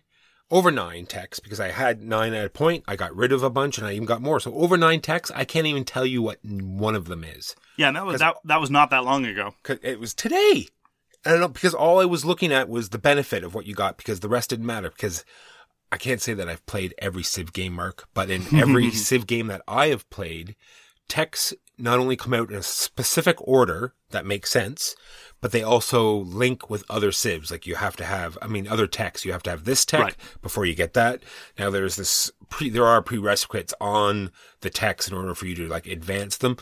over 0.51 0.71
nine 0.71 1.07
techs 1.07 1.41
because 1.41 1.59
I 1.59 1.69
had 1.69 2.03
nine 2.03 2.33
at 2.33 2.47
a 2.47 2.51
point. 2.51 2.85
I 2.87 2.95
got 2.95 3.15
rid 3.15 3.33
of 3.33 3.43
a 3.43 3.51
bunch 3.51 3.79
and 3.79 3.87
I 3.87 3.93
even 3.93 4.07
got 4.07 4.23
more. 4.23 4.39
So 4.39 4.55
over 4.55 4.77
nine 4.77 5.01
techs, 5.01 5.33
I 5.33 5.45
can't 5.45 5.67
even 5.67 5.85
tell 5.85 6.07
you 6.07 6.23
what 6.23 6.39
one 6.45 6.95
of 6.95 7.07
them 7.07 7.25
is. 7.25 7.57
Yeah, 7.77 7.91
that 7.91 8.07
was 8.07 8.21
that, 8.21 8.37
that 8.45 8.61
was 8.61 8.71
not 8.71 8.91
that 8.91 9.05
long 9.05 9.27
ago. 9.27 9.55
it 9.83 9.99
was 9.99 10.15
today. 10.15 10.69
I 11.27 11.31
don't 11.31 11.41
know 11.41 11.49
because 11.49 11.75
all 11.75 12.01
I 12.01 12.05
was 12.05 12.25
looking 12.25 12.53
at 12.53 12.69
was 12.69 12.91
the 12.91 12.99
benefit 12.99 13.43
of 13.43 13.55
what 13.55 13.67
you 13.67 13.75
got 13.75 13.97
because 13.97 14.21
the 14.21 14.29
rest 14.29 14.51
didn't 14.51 14.67
matter 14.67 14.91
because 14.91 15.25
I 15.91 15.97
can't 15.97 16.21
say 16.21 16.35
that 16.35 16.49
I've 16.49 16.65
played 16.67 16.95
every 16.99 17.23
Civ 17.23 17.53
game, 17.53 17.73
Mark, 17.73 18.07
but 18.15 18.31
in 18.31 18.43
every 18.55 18.91
Civ 18.93 19.27
game 19.27 19.49
that 19.49 19.63
I 19.67 19.89
have 19.89 20.09
played, 20.11 20.55
techs 21.09 21.53
not 21.79 21.99
only 21.99 22.17
come 22.17 22.35
out 22.35 22.51
in 22.51 22.57
a 22.57 22.63
specific 22.63 23.37
order 23.41 23.95
that 24.11 24.27
makes 24.27 24.51
sense, 24.51 24.97
but 25.41 25.53
they 25.53 25.63
also 25.63 26.13
link 26.13 26.69
with 26.69 26.85
other 26.91 27.13
civs. 27.13 27.51
Like 27.51 27.67
you 27.67 27.77
have 27.77 27.97
to 27.97 28.05
have, 28.05 28.37
I 28.43 28.47
mean, 28.49 28.67
other 28.67 28.87
techs. 28.87 29.25
You 29.25 29.33
have 29.33 29.43
to 29.45 29.51
have 29.51 29.65
this 29.65 29.85
tech 29.85 30.01
Right. 30.01 30.17
before 30.43 30.65
you 30.67 30.75
get 30.75 30.95
that. 30.95 31.23
Now 31.59 31.71
there's 31.71 31.97
this 31.97 32.31
pre, 32.49 32.69
there 32.69 32.87
are 32.87 33.03
prerequisites 33.03 33.75
on 33.81 34.31
the 34.61 34.71
techs 34.71 35.09
in 35.09 35.15
order 35.15 35.35
for 35.35 35.47
you 35.47 35.55
to 35.57 35.69
like 35.69 35.87
advance 35.87 36.37
them. 36.37 36.57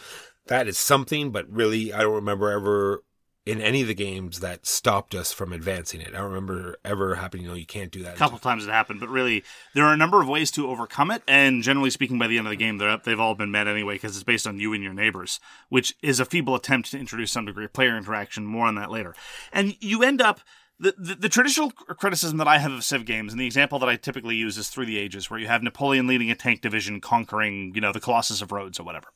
That 0.49 0.69
is 0.69 0.79
something, 0.79 1.31
but 1.33 1.51
really, 1.51 1.93
I 1.93 2.03
don't 2.03 2.15
remember 2.15 2.51
ever 2.51 3.03
in 3.47 3.61
any 3.61 3.81
of 3.81 3.87
the 3.87 3.95
games 3.95 4.41
that 4.41 4.67
stopped 4.67 5.15
us 5.15 5.33
from 5.33 5.53
advancing 5.53 6.01
it. 6.01 6.09
I 6.09 6.19
don't 6.19 6.33
remember 6.33 6.77
ever 6.85 7.15
happening. 7.15 7.47
No, 7.47 7.55
you 7.55 7.65
can't 7.65 7.93
do 7.93 8.03
that. 8.03 8.17
A 8.17 8.19
couple 8.19 8.39
times 8.39 8.67
it 8.67 8.71
happened, 8.71 8.99
but 8.99 9.09
really, 9.09 9.45
there 9.73 9.85
are 9.85 9.95
a 9.95 9.97
number 9.97 10.21
of 10.21 10.29
ways 10.29 10.51
to 10.51 10.69
overcome 10.69 11.13
it. 11.13 11.23
And 11.29 11.63
generally 11.63 11.91
speaking, 11.91 12.19
by 12.19 12.27
the 12.27 12.39
end 12.39 12.49
of 12.49 12.51
the 12.51 12.57
game, 12.57 12.79
they're, 12.79 12.99
they've 12.99 13.21
all 13.21 13.37
been 13.37 13.53
met 13.53 13.69
anyway 13.69 13.95
because 13.95 14.17
it's 14.17 14.25
based 14.25 14.49
on 14.49 14.59
you 14.59 14.73
and 14.73 14.83
your 14.83 14.93
neighbors, 14.93 15.39
which 15.69 15.95
is 16.03 16.19
a 16.19 16.25
feeble 16.25 16.57
attempt 16.57 16.91
to 16.91 16.99
introduce 16.99 17.31
some 17.31 17.47
degree 17.47 17.67
of 17.67 17.73
player 17.73 17.97
interaction. 17.97 18.45
More 18.45 18.67
on 18.67 18.75
that 18.75 18.91
later. 18.91 19.15
And 19.53 19.77
you 19.81 20.03
end 20.03 20.21
up. 20.21 20.41
The, 20.79 20.95
the, 20.99 21.15
the 21.15 21.29
traditional 21.31 21.71
criticism 21.71 22.37
that 22.37 22.49
I 22.49 22.59
have 22.59 22.71
of 22.71 22.85
Civ 22.85 23.07
games, 23.07 23.33
and 23.33 23.41
the 23.41 23.47
example 23.47 23.79
that 23.79 23.89
I 23.89 23.97
typically 23.97 24.37
use 24.37 24.59
is 24.59 24.69
Through 24.69 24.85
the 24.85 24.99
Ages, 24.99 25.31
where 25.31 25.41
you 25.41 25.47
have 25.47 25.63
Napoleon 25.63 26.07
leading 26.07 26.31
a 26.31 26.35
tank 26.35 26.61
division 26.61 27.01
conquering, 27.01 27.73
you 27.75 27.81
know, 27.81 27.93
the 27.93 27.99
Colossus 27.99 28.43
of 28.43 28.53
Rhodes 28.53 28.79
or 28.79 28.83
whatever. 28.83 29.07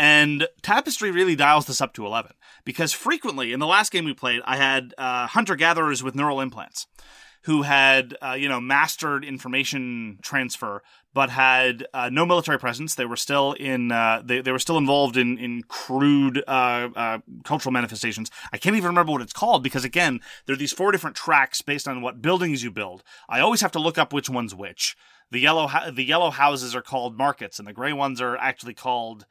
And 0.00 0.48
Tapestry 0.62 1.10
really 1.10 1.36
dials 1.36 1.66
this 1.66 1.82
up 1.82 1.92
to 1.92 2.06
11 2.06 2.32
because 2.64 2.94
frequently 2.94 3.52
in 3.52 3.60
the 3.60 3.66
last 3.66 3.92
game 3.92 4.06
we 4.06 4.14
played, 4.14 4.40
I 4.46 4.56
had 4.56 4.94
uh, 4.96 5.26
hunter 5.26 5.56
gatherers 5.56 6.02
with 6.02 6.14
neural 6.14 6.40
implants 6.40 6.86
who 7.42 7.62
had, 7.62 8.16
uh, 8.22 8.32
you 8.32 8.48
know, 8.48 8.62
mastered 8.62 9.26
information 9.26 10.18
transfer, 10.22 10.82
but 11.12 11.28
had 11.28 11.86
uh, 11.92 12.08
no 12.08 12.24
military 12.24 12.58
presence. 12.58 12.94
They 12.94 13.04
were 13.04 13.14
still 13.14 13.52
in, 13.52 13.92
uh, 13.92 14.22
they, 14.24 14.40
they 14.40 14.52
were 14.52 14.58
still 14.58 14.78
involved 14.78 15.18
in, 15.18 15.36
in 15.36 15.64
crude 15.64 16.42
uh, 16.48 16.88
uh, 16.96 17.18
cultural 17.44 17.72
manifestations. 17.74 18.30
I 18.54 18.56
can't 18.56 18.76
even 18.76 18.88
remember 18.88 19.12
what 19.12 19.20
it's 19.20 19.34
called 19.34 19.62
because, 19.62 19.84
again, 19.84 20.20
there 20.46 20.54
are 20.54 20.58
these 20.58 20.72
four 20.72 20.92
different 20.92 21.16
tracks 21.16 21.60
based 21.60 21.86
on 21.86 22.00
what 22.00 22.22
buildings 22.22 22.64
you 22.64 22.70
build. 22.70 23.02
I 23.28 23.40
always 23.40 23.60
have 23.60 23.72
to 23.72 23.78
look 23.78 23.98
up 23.98 24.14
which 24.14 24.30
one's 24.30 24.54
which. 24.54 24.96
The 25.30 25.40
yellow, 25.40 25.68
the 25.92 26.04
yellow 26.04 26.30
houses 26.30 26.74
are 26.74 26.80
called 26.80 27.18
markets, 27.18 27.58
and 27.58 27.68
the 27.68 27.74
gray 27.74 27.92
ones 27.92 28.22
are 28.22 28.38
actually 28.38 28.74
called 28.74 29.26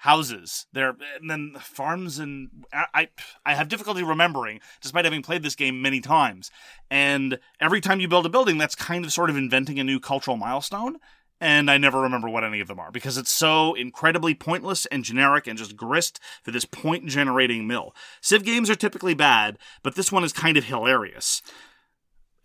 houses. 0.00 0.66
There 0.72 0.96
and 1.20 1.28
then 1.28 1.54
farms 1.60 2.18
and 2.18 2.48
I, 2.72 3.08
I 3.44 3.54
have 3.54 3.68
difficulty 3.68 4.02
remembering 4.02 4.60
despite 4.80 5.04
having 5.04 5.22
played 5.22 5.42
this 5.42 5.54
game 5.54 5.82
many 5.82 6.00
times. 6.00 6.50
And 6.90 7.38
every 7.60 7.82
time 7.82 8.00
you 8.00 8.08
build 8.08 8.24
a 8.24 8.30
building 8.30 8.56
that's 8.56 8.74
kind 8.74 9.04
of 9.04 9.12
sort 9.12 9.28
of 9.28 9.36
inventing 9.36 9.78
a 9.78 9.84
new 9.84 10.00
cultural 10.00 10.38
milestone. 10.38 10.96
And 11.42 11.70
i 11.70 11.78
never 11.78 12.00
remember 12.00 12.28
what 12.28 12.44
any 12.44 12.60
of 12.60 12.68
them 12.68 12.78
are 12.78 12.90
because 12.90 13.16
it's 13.16 13.32
so 13.32 13.72
incredibly 13.74 14.34
pointless 14.34 14.84
and 14.86 15.04
generic 15.04 15.46
and 15.46 15.58
just 15.58 15.76
grist 15.76 16.20
for 16.42 16.50
this 16.50 16.64
point 16.64 17.06
generating 17.06 17.66
mill. 17.66 17.94
Civ 18.22 18.44
games 18.44 18.70
are 18.70 18.74
typically 18.74 19.14
bad 19.14 19.58
but 19.82 19.94
this 19.96 20.10
one 20.10 20.24
is 20.24 20.32
kind 20.32 20.56
of 20.56 20.64
hilarious. 20.64 21.42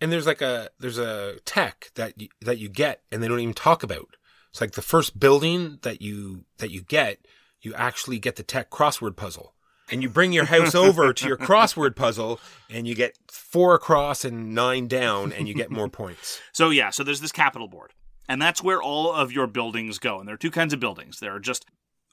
And 0.01 0.11
there's 0.11 0.27
like 0.27 0.41
a 0.41 0.69
there's 0.79 0.97
a 0.97 1.39
tech 1.45 1.91
that 1.95 2.19
you, 2.21 2.27
that 2.41 2.57
you 2.57 2.67
get 2.67 3.01
and 3.11 3.23
they 3.23 3.29
don't 3.29 3.39
even 3.39 3.53
talk 3.53 3.81
about. 3.81 4.17
It's 4.55 4.61
like 4.61 4.71
the 4.71 4.81
first 4.81 5.19
building 5.19 5.79
that 5.81 6.01
you 6.01 6.45
that 6.59 6.71
you 6.71 6.81
get, 6.81 7.19
you 7.65 7.73
actually 7.73 8.19
get 8.19 8.35
the 8.35 8.43
tech 8.43 8.69
crossword 8.69 9.15
puzzle. 9.15 9.53
And 9.91 10.01
you 10.01 10.09
bring 10.09 10.31
your 10.31 10.45
house 10.45 10.73
over 10.73 11.13
to 11.13 11.27
your 11.27 11.37
crossword 11.49 11.95
puzzle 11.95 12.39
and 12.71 12.87
you 12.87 12.95
get 12.95 13.17
four 13.29 13.75
across 13.75 14.25
and 14.25 14.55
nine 14.55 14.87
down 14.87 15.31
and 15.31 15.47
you 15.47 15.53
get 15.53 15.69
more 15.69 15.89
points. 15.89 16.41
So 16.53 16.69
yeah, 16.69 16.89
so 16.89 17.03
there's 17.03 17.19
this 17.19 17.33
capital 17.33 17.67
board, 17.67 17.93
and 18.29 18.41
that's 18.41 18.63
where 18.63 18.81
all 18.81 19.11
of 19.11 19.31
your 19.31 19.45
buildings 19.45 19.99
go. 19.99 20.19
And 20.19 20.27
there 20.27 20.35
are 20.35 20.37
two 20.37 20.51
kinds 20.51 20.73
of 20.73 20.79
buildings. 20.79 21.19
There 21.19 21.35
are 21.35 21.39
just 21.39 21.65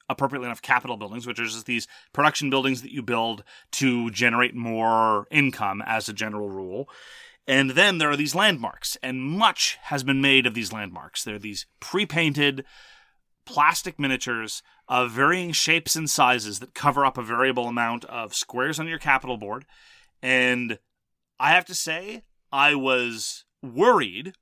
appropriately 0.08 0.46
enough 0.46 0.62
capital 0.62 0.96
buildings, 0.96 1.26
which 1.26 1.38
are 1.38 1.44
just 1.44 1.66
these 1.66 1.86
production 2.12 2.50
buildings 2.50 2.82
that 2.82 2.92
you 2.92 3.02
build 3.02 3.44
to 3.72 4.10
generate 4.10 4.54
more 4.54 5.26
income 5.30 5.82
as 5.86 6.08
a 6.08 6.12
general 6.12 6.50
rule. 6.50 6.88
And 7.46 7.70
then 7.70 7.98
there 7.98 8.10
are 8.10 8.16
these 8.16 8.34
landmarks, 8.34 8.96
and 9.02 9.22
much 9.22 9.78
has 9.84 10.04
been 10.04 10.20
made 10.20 10.46
of 10.46 10.54
these 10.54 10.72
landmarks. 10.72 11.24
They're 11.24 11.38
these 11.38 11.66
pre-painted 11.80 12.64
plastic 13.44 13.98
miniatures 13.98 14.62
of 14.88 15.10
varying 15.10 15.52
shapes 15.52 15.96
and 15.96 16.08
sizes 16.08 16.60
that 16.60 16.74
cover 16.74 17.04
up 17.04 17.18
a 17.18 17.22
variable 17.22 17.66
amount 17.66 18.04
of 18.06 18.34
squares 18.34 18.78
on 18.78 18.88
your 18.88 18.98
capital 18.98 19.36
board. 19.36 19.64
And 20.22 20.78
I 21.40 21.50
have 21.50 21.64
to 21.66 21.74
say, 21.74 22.22
I 22.52 22.74
was 22.74 23.44
worried 23.62 24.34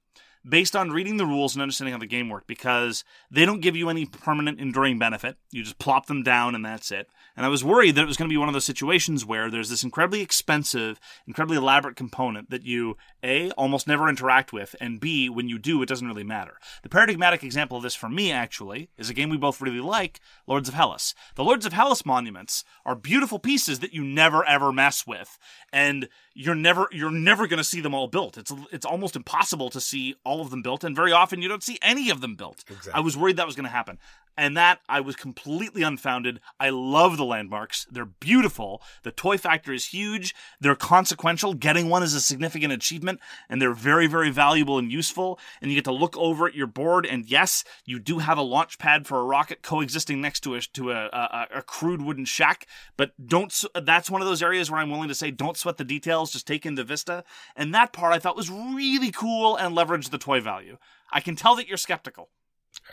based 0.48 0.74
on 0.74 0.90
reading 0.90 1.16
the 1.16 1.26
rules 1.26 1.54
and 1.54 1.62
understanding 1.62 1.92
how 1.92 1.98
the 1.98 2.06
game 2.06 2.28
worked 2.28 2.46
because 2.46 3.04
they 3.30 3.44
don't 3.44 3.60
give 3.60 3.76
you 3.76 3.88
any 3.88 4.06
permanent 4.06 4.60
enduring 4.60 4.98
benefit. 4.98 5.36
You 5.50 5.62
just 5.62 5.78
plop 5.78 6.06
them 6.06 6.22
down 6.22 6.54
and 6.54 6.64
that's 6.64 6.90
it. 6.90 7.08
And 7.36 7.46
I 7.46 7.48
was 7.48 7.64
worried 7.64 7.94
that 7.94 8.02
it 8.02 8.08
was 8.08 8.16
going 8.16 8.28
to 8.28 8.32
be 8.32 8.36
one 8.36 8.48
of 8.48 8.54
those 8.54 8.64
situations 8.64 9.24
where 9.24 9.50
there's 9.50 9.70
this 9.70 9.84
incredibly 9.84 10.20
expensive, 10.20 10.98
incredibly 11.26 11.56
elaborate 11.56 11.96
component 11.96 12.50
that 12.50 12.64
you 12.64 12.96
A, 13.22 13.50
almost 13.52 13.86
never 13.86 14.08
interact 14.08 14.52
with, 14.52 14.74
and 14.80 15.00
B, 15.00 15.28
when 15.28 15.48
you 15.48 15.58
do, 15.58 15.80
it 15.82 15.88
doesn't 15.88 16.06
really 16.06 16.24
matter. 16.24 16.58
The 16.82 16.88
paradigmatic 16.88 17.42
example 17.42 17.76
of 17.76 17.82
this 17.82 17.94
for 17.94 18.08
me, 18.08 18.32
actually, 18.32 18.90
is 18.98 19.08
a 19.08 19.14
game 19.14 19.30
we 19.30 19.36
both 19.36 19.60
really 19.60 19.80
like, 19.80 20.20
Lords 20.46 20.68
of 20.68 20.74
Hellas. 20.74 21.14
The 21.34 21.44
Lords 21.44 21.66
of 21.66 21.72
Hellas 21.72 22.04
monuments 22.04 22.64
are 22.84 22.94
beautiful 22.94 23.38
pieces 23.38 23.78
that 23.80 23.94
you 23.94 24.04
never 24.04 24.44
ever 24.46 24.72
mess 24.72 25.06
with. 25.06 25.38
And 25.72 26.08
you're 26.34 26.54
never 26.54 26.88
you're 26.90 27.10
never 27.10 27.46
going 27.46 27.58
to 27.58 27.64
see 27.64 27.80
them 27.80 27.94
all 27.94 28.08
built. 28.08 28.38
It's 28.38 28.52
it's 28.72 28.86
almost 28.86 29.16
impossible 29.16 29.70
to 29.70 29.80
see 29.80 30.14
of 30.38 30.50
them 30.50 30.62
built, 30.62 30.84
and 30.84 30.94
very 30.94 31.10
often 31.10 31.42
you 31.42 31.48
don't 31.48 31.62
see 31.62 31.78
any 31.82 32.10
of 32.10 32.20
them 32.20 32.36
built. 32.36 32.62
Exactly. 32.68 32.92
I 32.92 33.00
was 33.00 33.16
worried 33.16 33.36
that 33.36 33.46
was 33.46 33.56
going 33.56 33.64
to 33.64 33.70
happen, 33.70 33.98
and 34.36 34.56
that 34.56 34.80
I 34.88 35.00
was 35.00 35.16
completely 35.16 35.82
unfounded. 35.82 36.40
I 36.60 36.70
love 36.70 37.16
the 37.16 37.24
landmarks; 37.24 37.86
they're 37.90 38.04
beautiful. 38.04 38.80
The 39.02 39.10
toy 39.10 39.38
factor 39.38 39.72
is 39.72 39.86
huge. 39.86 40.34
They're 40.60 40.76
consequential. 40.76 41.54
Getting 41.54 41.88
one 41.88 42.04
is 42.04 42.14
a 42.14 42.20
significant 42.20 42.72
achievement, 42.72 43.18
and 43.48 43.60
they're 43.60 43.74
very 43.74 44.06
very 44.06 44.30
valuable 44.30 44.78
and 44.78 44.92
useful. 44.92 45.38
And 45.60 45.70
you 45.70 45.76
get 45.76 45.84
to 45.86 45.92
look 45.92 46.16
over 46.16 46.46
at 46.46 46.54
your 46.54 46.68
board, 46.68 47.06
and 47.06 47.26
yes, 47.28 47.64
you 47.84 47.98
do 47.98 48.18
have 48.18 48.38
a 48.38 48.42
launch 48.42 48.78
pad 48.78 49.06
for 49.06 49.18
a 49.18 49.24
rocket 49.24 49.62
coexisting 49.62 50.20
next 50.20 50.40
to 50.40 50.54
a 50.54 50.60
to 50.60 50.92
a, 50.92 51.06
a, 51.06 51.46
a 51.56 51.62
crude 51.62 52.02
wooden 52.02 52.24
shack. 52.24 52.66
But 52.96 53.12
don't. 53.26 53.52
That's 53.74 54.10
one 54.10 54.20
of 54.20 54.28
those 54.28 54.42
areas 54.42 54.70
where 54.70 54.80
I'm 54.80 54.90
willing 54.90 55.08
to 55.08 55.14
say, 55.14 55.30
don't 55.30 55.56
sweat 55.56 55.76
the 55.78 55.84
details. 55.84 56.32
Just 56.32 56.46
take 56.46 56.66
in 56.66 56.74
the 56.74 56.84
vista. 56.84 57.24
And 57.56 57.74
that 57.74 57.92
part 57.92 58.12
I 58.12 58.18
thought 58.18 58.36
was 58.36 58.50
really 58.50 59.10
cool 59.10 59.56
and 59.56 59.76
leveraged 59.76 60.10
the 60.10 60.18
toy 60.20 60.40
value. 60.40 60.76
I 61.12 61.20
can 61.20 61.36
tell 61.36 61.56
that 61.56 61.66
you're 61.66 61.76
skeptical. 61.76 62.28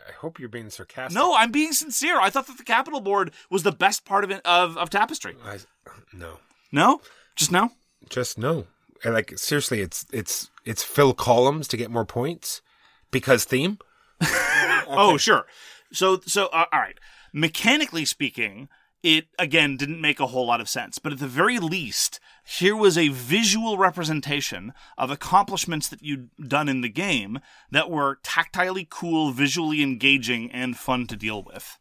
I 0.08 0.12
hope 0.14 0.40
you're 0.40 0.50
being 0.50 0.70
sarcastic. 0.70 1.16
No, 1.16 1.36
I'm 1.36 1.52
being 1.52 1.72
sincere. 1.72 2.20
I 2.20 2.30
thought 2.30 2.48
that 2.48 2.58
the 2.58 2.64
capital 2.64 3.00
board 3.00 3.32
was 3.50 3.64
the 3.64 3.72
best 3.72 4.06
part 4.06 4.24
of 4.24 4.32
it, 4.32 4.42
of, 4.46 4.78
of 4.78 4.90
Tapestry. 4.90 5.36
I, 5.46 5.60
no. 6.12 6.40
No, 6.72 7.02
just 7.36 7.52
no. 7.52 7.72
Just 8.10 8.38
no. 8.38 8.66
And 9.04 9.14
like 9.14 9.38
seriously, 9.38 9.82
it's 9.82 10.06
it's 10.12 10.50
it's 10.66 10.84
fill 10.84 11.14
columns 11.14 11.68
to 11.70 11.78
get 11.78 11.92
more 11.92 12.06
points 12.06 12.62
because 13.12 13.44
theme. 13.46 13.78
Oh, 14.90 15.18
sure. 15.18 15.46
So, 15.92 16.22
so 16.26 16.46
uh, 16.48 16.66
all 16.72 16.80
right. 16.80 16.98
Mechanically 17.34 18.06
speaking, 18.06 18.70
it 19.08 19.28
again 19.40 19.78
didn't 19.78 20.02
make 20.02 20.20
a 20.20 20.28
whole 20.28 20.48
lot 20.48 20.60
of 20.60 20.68
sense. 20.68 21.00
But 21.00 21.14
at 21.14 21.20
the 21.20 21.28
very 21.28 21.60
least, 21.60 22.20
here 22.46 22.76
was 22.76 22.98
a 22.98 23.08
visual 23.08 23.78
representation 23.78 24.74
of 24.98 25.10
accomplishments 25.10 25.88
that 25.88 26.04
you'd 26.04 26.30
done 26.38 26.68
in 26.68 26.82
the 26.82 26.90
game 26.90 27.40
that 27.72 27.90
were 27.90 28.20
tactilely 28.22 28.88
cool, 28.90 29.32
visually 29.32 29.82
engaging, 29.82 30.52
and 30.52 30.76
fun 30.76 31.08
to 31.08 31.16
deal 31.16 31.42
with. 31.42 31.78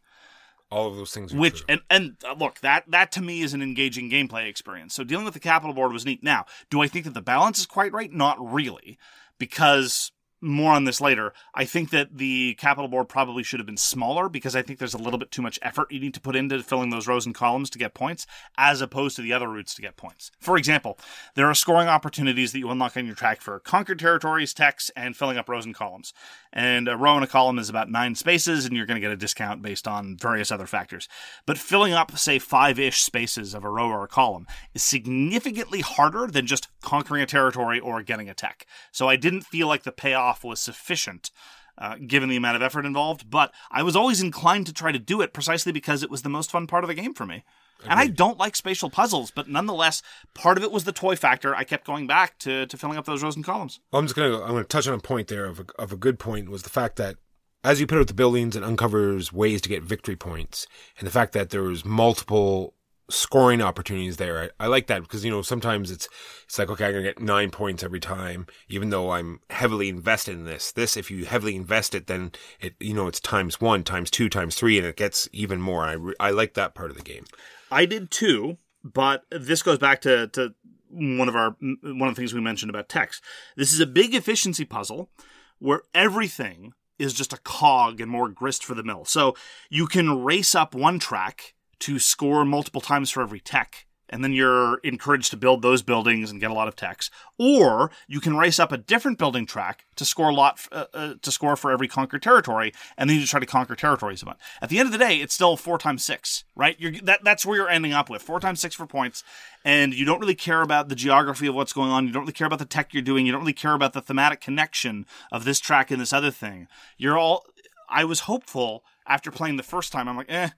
All 0.70 0.89
of 0.89 0.97
those 0.97 1.12
things. 1.12 1.35
Which 1.35 1.59
true. 1.59 1.66
and 1.68 1.81
and 1.91 2.16
uh, 2.24 2.35
look 2.35 2.61
that 2.61 2.85
that 2.89 3.11
to 3.12 3.20
me 3.20 3.43
is 3.43 3.55
an 3.55 3.62
engaging 3.62 4.09
gameplay 4.09 4.49
experience. 4.49 4.95
So 4.95 5.03
dealing 5.03 5.24
with 5.24 5.35
the 5.35 5.41
capital 5.41 5.74
board 5.74 5.93
was 5.93 6.07
neat. 6.07 6.22
Now, 6.22 6.45
do 6.70 6.81
I 6.81 6.87
think 6.87 7.05
that 7.07 7.14
the 7.14 7.22
balance 7.22 7.59
is 7.59 7.66
quite 7.66 7.93
right? 7.93 8.12
Not 8.12 8.37
really, 8.41 8.99
because 9.39 10.12
more 10.47 10.72
on 10.72 10.84
this 10.84 11.01
later. 11.01 11.32
I 11.55 11.64
think 11.64 11.90
that 11.90 12.16
the 12.16 12.55
capital 12.55 12.88
board 12.88 13.09
probably 13.09 13.42
should 13.42 13.61
have 13.61 13.66
been 13.66 13.76
smaller 13.76 14.28
because 14.28 14.57
I 14.57 14.62
think 14.62 14.78
there's 14.78 14.94
a 14.94 14.99
little 14.99 15.18
bit 15.18 15.30
too 15.30 15.42
much 15.42 15.59
effort 15.62 15.92
you 15.92 16.01
need 16.01 16.14
to 16.14 16.20
put 16.20 16.36
into 16.36 16.62
filling 16.62 16.90
those 16.90 17.07
rows 17.07 17.26
and 17.26 17.34
columns 17.34 17.70
to 17.70 17.78
get 17.78 17.94
points, 17.94 18.26
as 18.57 18.80
opposed 18.80 19.16
to 19.16 19.22
the 19.22 19.32
other 19.32 19.49
routes 19.49 19.74
to 19.74 19.82
get 19.82 19.97
points. 19.97 20.30
For 20.40 20.57
example, 20.57 20.99
there 21.34 21.47
are 21.47 21.55
scoring 21.55 21.88
opportunities 21.88 22.53
that 22.53 22.59
you 22.59 22.70
unlock 22.70 22.97
on 22.97 23.07
your 23.07 23.14
track 23.14 23.40
for 23.40 23.59
conquered 23.61 23.99
territories, 23.99 24.55
techs, 24.55 24.90
and 24.90 25.16
filling 25.16 25.36
up 25.36 25.49
rows 25.49 25.66
and 25.66 25.74
columns. 25.74 26.12
And 26.53 26.88
a 26.88 26.97
row 26.97 27.16
and 27.16 27.24
a 27.24 27.28
column 27.28 27.59
is 27.59 27.68
about 27.68 27.90
nine 27.90 28.14
spaces, 28.14 28.64
and 28.64 28.76
you're 28.76 28.86
going 28.86 29.01
to 29.01 29.07
get 29.07 29.12
a 29.12 29.16
discount 29.16 29.62
based 29.62 29.86
on 29.86 30.16
various 30.16 30.51
other 30.51 30.66
factors. 30.66 31.09
But 31.44 31.59
filling 31.59 31.92
up, 31.92 32.16
say, 32.16 32.38
five 32.38 32.78
ish 32.78 33.03
spaces 33.03 33.55
of 33.55 33.64
a 33.64 33.70
row 33.70 33.88
or 33.88 34.05
a 34.05 34.09
column 34.09 34.47
is 34.74 34.82
significantly 34.82 35.80
harder 35.80 36.26
than 36.26 36.47
just 36.47 36.68
conquering 36.80 37.22
a 37.22 37.26
territory 37.26 37.78
or 37.78 38.03
getting 38.03 38.28
a 38.28 38.34
tech. 38.34 38.66
So 38.92 39.09
I 39.09 39.16
didn't 39.16 39.42
feel 39.42 39.66
like 39.66 39.82
the 39.82 39.92
payoff 39.92 40.36
was 40.45 40.61
sufficient. 40.61 41.30
Uh, 41.78 41.97
given 42.07 42.30
the 42.30 42.37
amount 42.37 42.57
of 42.57 42.62
effort 42.62 42.87
involved, 42.87 43.28
but 43.28 43.53
I 43.70 43.82
was 43.82 43.95
always 43.95 44.22
inclined 44.22 44.66
to 44.66 44.72
try 44.72 44.93
to 44.93 44.99
do 44.99 45.20
it 45.20 45.34
precisely 45.34 45.72
because 45.72 46.03
it 46.03 46.11
was 46.11 46.22
the 46.22 46.30
most 46.30 46.51
fun 46.51 46.66
part 46.66 46.84
of 46.84 46.89
the 46.89 46.95
game 46.95 47.12
for 47.12 47.26
me. 47.26 47.45
And 47.84 48.01
I 48.01 48.07
don't 48.07 48.39
like 48.39 48.57
spatial 48.57 48.91
puzzles, 48.91 49.30
but 49.30 49.49
nonetheless, 49.49 50.03
part 50.34 50.57
of 50.57 50.64
it 50.64 50.72
was 50.72 50.84
the 50.84 50.93
toy 50.93 51.16
factor. 51.16 51.55
I 51.55 51.64
kept 51.64 51.87
going 51.87 52.07
back 52.07 52.39
to, 52.41 52.66
to 52.66 52.76
filling 52.76 52.97
up 52.97 53.05
those 53.05 53.22
rows 53.22 53.37
and 53.37 53.45
columns. 53.45 53.80
I'm 53.93 54.07
just 54.07 54.16
gonna 54.16 54.41
I'm 54.43 54.53
gonna 54.53 54.64
touch 54.64 54.89
on 54.89 54.95
a 54.95 54.99
point 54.99 55.28
there 55.28 55.45
of 55.45 55.61
a, 55.61 55.66
of 55.78 55.93
a 55.93 55.97
good 55.97 56.18
point 56.18 56.49
was 56.49 56.62
the 56.62 56.70
fact 56.70 56.97
that 56.97 57.16
as 57.64 57.80
you 57.80 57.87
put 57.87 57.99
out 57.99 58.07
the 58.07 58.14
buildings, 58.14 58.57
it 58.57 58.62
uncovers 58.62 59.32
ways 59.32 59.61
to 59.62 59.68
get 59.68 59.82
victory 59.82 60.16
points, 60.16 60.66
and 60.99 61.07
the 61.07 61.12
fact 61.12 61.32
that 61.32 61.51
there 61.51 61.62
was 61.62 61.84
multiple 61.84 62.74
scoring 63.09 63.62
opportunities 63.62 64.16
there. 64.16 64.50
I, 64.59 64.64
I 64.64 64.66
like 64.66 64.86
that 64.88 65.02
because 65.02 65.24
you 65.24 65.30
know 65.30 65.42
sometimes 65.42 65.90
it's 65.90 66.09
it's 66.44 66.59
like 66.59 66.70
okay, 66.70 66.86
I'm 66.86 66.92
gonna 66.92 67.02
get 67.04 67.20
nine 67.20 67.50
points 67.50 67.82
every 67.82 68.00
time, 68.00 68.46
even 68.68 68.90
though 68.90 69.11
I'm 69.11 69.40
heavily 69.50 69.88
invested 69.88 70.34
in 70.34 70.44
this. 70.44 70.72
This, 70.72 70.96
if 70.96 71.11
you 71.11 71.24
heavily 71.24 71.57
invest 71.57 71.94
it, 71.94 72.07
then 72.07 72.32
it 72.61 72.74
you 72.80 72.94
know 72.94 73.07
it's 73.07 73.20
times 73.20 73.61
one, 73.61 73.84
times 73.84 74.11
two, 74.11 74.28
times 74.28 74.54
three, 74.54 74.78
and 74.78 74.86
it 74.86 74.96
gets 74.96 75.28
even 75.32 75.61
more. 75.61 75.84
I 75.84 75.96
I 76.20 76.30
like 76.30 76.54
that 76.54 76.74
part 76.74 76.90
of 76.90 76.96
the 76.96 77.02
game. 77.02 77.24
I 77.70 77.86
did 77.86 78.11
too, 78.11 78.59
but 78.84 79.24
this 79.30 79.62
goes 79.62 79.78
back 79.78 80.00
to, 80.02 80.28
to 80.28 80.54
one 80.90 81.28
of 81.28 81.36
our 81.36 81.57
one 81.61 82.09
of 82.09 82.14
the 82.14 82.20
things 82.20 82.34
we 82.34 82.40
mentioned 82.40 82.70
about 82.70 82.88
text. 82.88 83.22
This 83.57 83.72
is 83.72 83.80
a 83.80 83.86
big 83.86 84.14
efficiency 84.14 84.64
puzzle 84.64 85.11
where 85.59 85.82
everything 85.94 86.72
is 86.98 87.12
just 87.12 87.32
a 87.32 87.38
cog 87.38 88.00
and 88.00 88.11
more 88.11 88.28
grist 88.28 88.64
for 88.64 88.74
the 88.74 88.82
mill. 88.82 89.04
So 89.04 89.34
you 89.68 89.86
can 89.86 90.22
race 90.24 90.54
up 90.54 90.74
one 90.74 90.98
track 90.98 91.54
to 91.81 91.99
score 91.99 92.45
multiple 92.45 92.81
times 92.81 93.11
for 93.11 93.22
every 93.22 93.41
tech. 93.41 93.87
And 94.09 94.22
then 94.22 94.33
you're 94.33 94.79
encouraged 94.85 95.33
to 95.33 95.37
build 95.37 95.62
those 95.62 95.83
buildings 95.83 96.31
and 96.31 96.41
get 96.41 96.53
a 96.53 96.55
lot 96.55 96.68
of 96.68 96.77
techs, 96.77 97.11
or 97.39 97.91
you 98.07 98.20
can 98.20 98.37
race 98.37 98.61
up 98.61 98.70
a 98.70 98.79
different 98.79 99.18
building 99.18 99.47
track 99.47 99.85
to 99.97 100.05
score 100.05 100.29
a 100.29 100.35
lot 100.35 100.61
uh, 100.70 100.85
uh, 100.95 101.14
to 101.20 101.33
score 101.33 101.57
for 101.57 101.72
every 101.72 101.89
conquered 101.89 102.22
territory, 102.22 102.72
and 102.97 103.11
then 103.11 103.18
you 103.18 103.27
try 103.27 103.41
to 103.41 103.47
conquer 103.47 103.74
territories 103.74 104.22
a. 104.22 104.37
At 104.62 104.68
the 104.68 104.79
end 104.79 104.87
of 104.87 104.93
the 104.93 105.05
day, 105.05 105.16
it's 105.16 105.35
still 105.35 105.57
four 105.57 105.77
times 105.77 106.05
six, 106.05 106.45
right? 106.55 106.77
You're, 106.79 106.93
that 107.03 107.24
that's 107.24 107.45
where 107.45 107.57
you're 107.57 107.68
ending 107.68 107.93
up 107.93 108.09
with 108.09 108.22
four 108.22 108.39
times 108.39 108.61
six 108.61 108.77
for 108.77 108.87
points, 108.87 109.24
and 109.64 109.93
you 109.93 110.05
don't 110.05 110.20
really 110.20 110.37
care 110.37 110.62
about 110.62 110.89
the 110.89 110.95
geography 110.95 111.49
of 111.49 111.57
what's 111.57 111.72
going 111.72 111.91
on. 111.91 112.07
You 112.07 112.12
don't 112.12 112.22
really 112.22 112.33
care 112.33 112.47
about 112.47 112.61
the 112.61 112.64
tech 112.64 112.95
you're 112.95 113.03
doing. 113.03 113.27
You 113.27 113.33
don't 113.33 113.41
really 113.41 113.53
care 113.53 113.74
about 113.74 113.93
the 113.93 114.01
thematic 114.01 114.41
connection 114.41 115.05
of 115.33 115.45
this 115.45 115.59
track 115.59 115.91
and 115.91 116.01
this 116.01 116.12
other 116.12 116.31
thing. 116.31 116.68
You're 116.97 117.18
all. 117.18 117.45
I 117.89 118.05
was 118.05 118.20
hopeful 118.20 118.85
after 119.05 119.33
playing 119.33 119.57
the 119.57 119.64
first 119.64 119.91
time. 119.91 120.09
I'm 120.09 120.16
like, 120.16 120.31
eh 120.31 120.51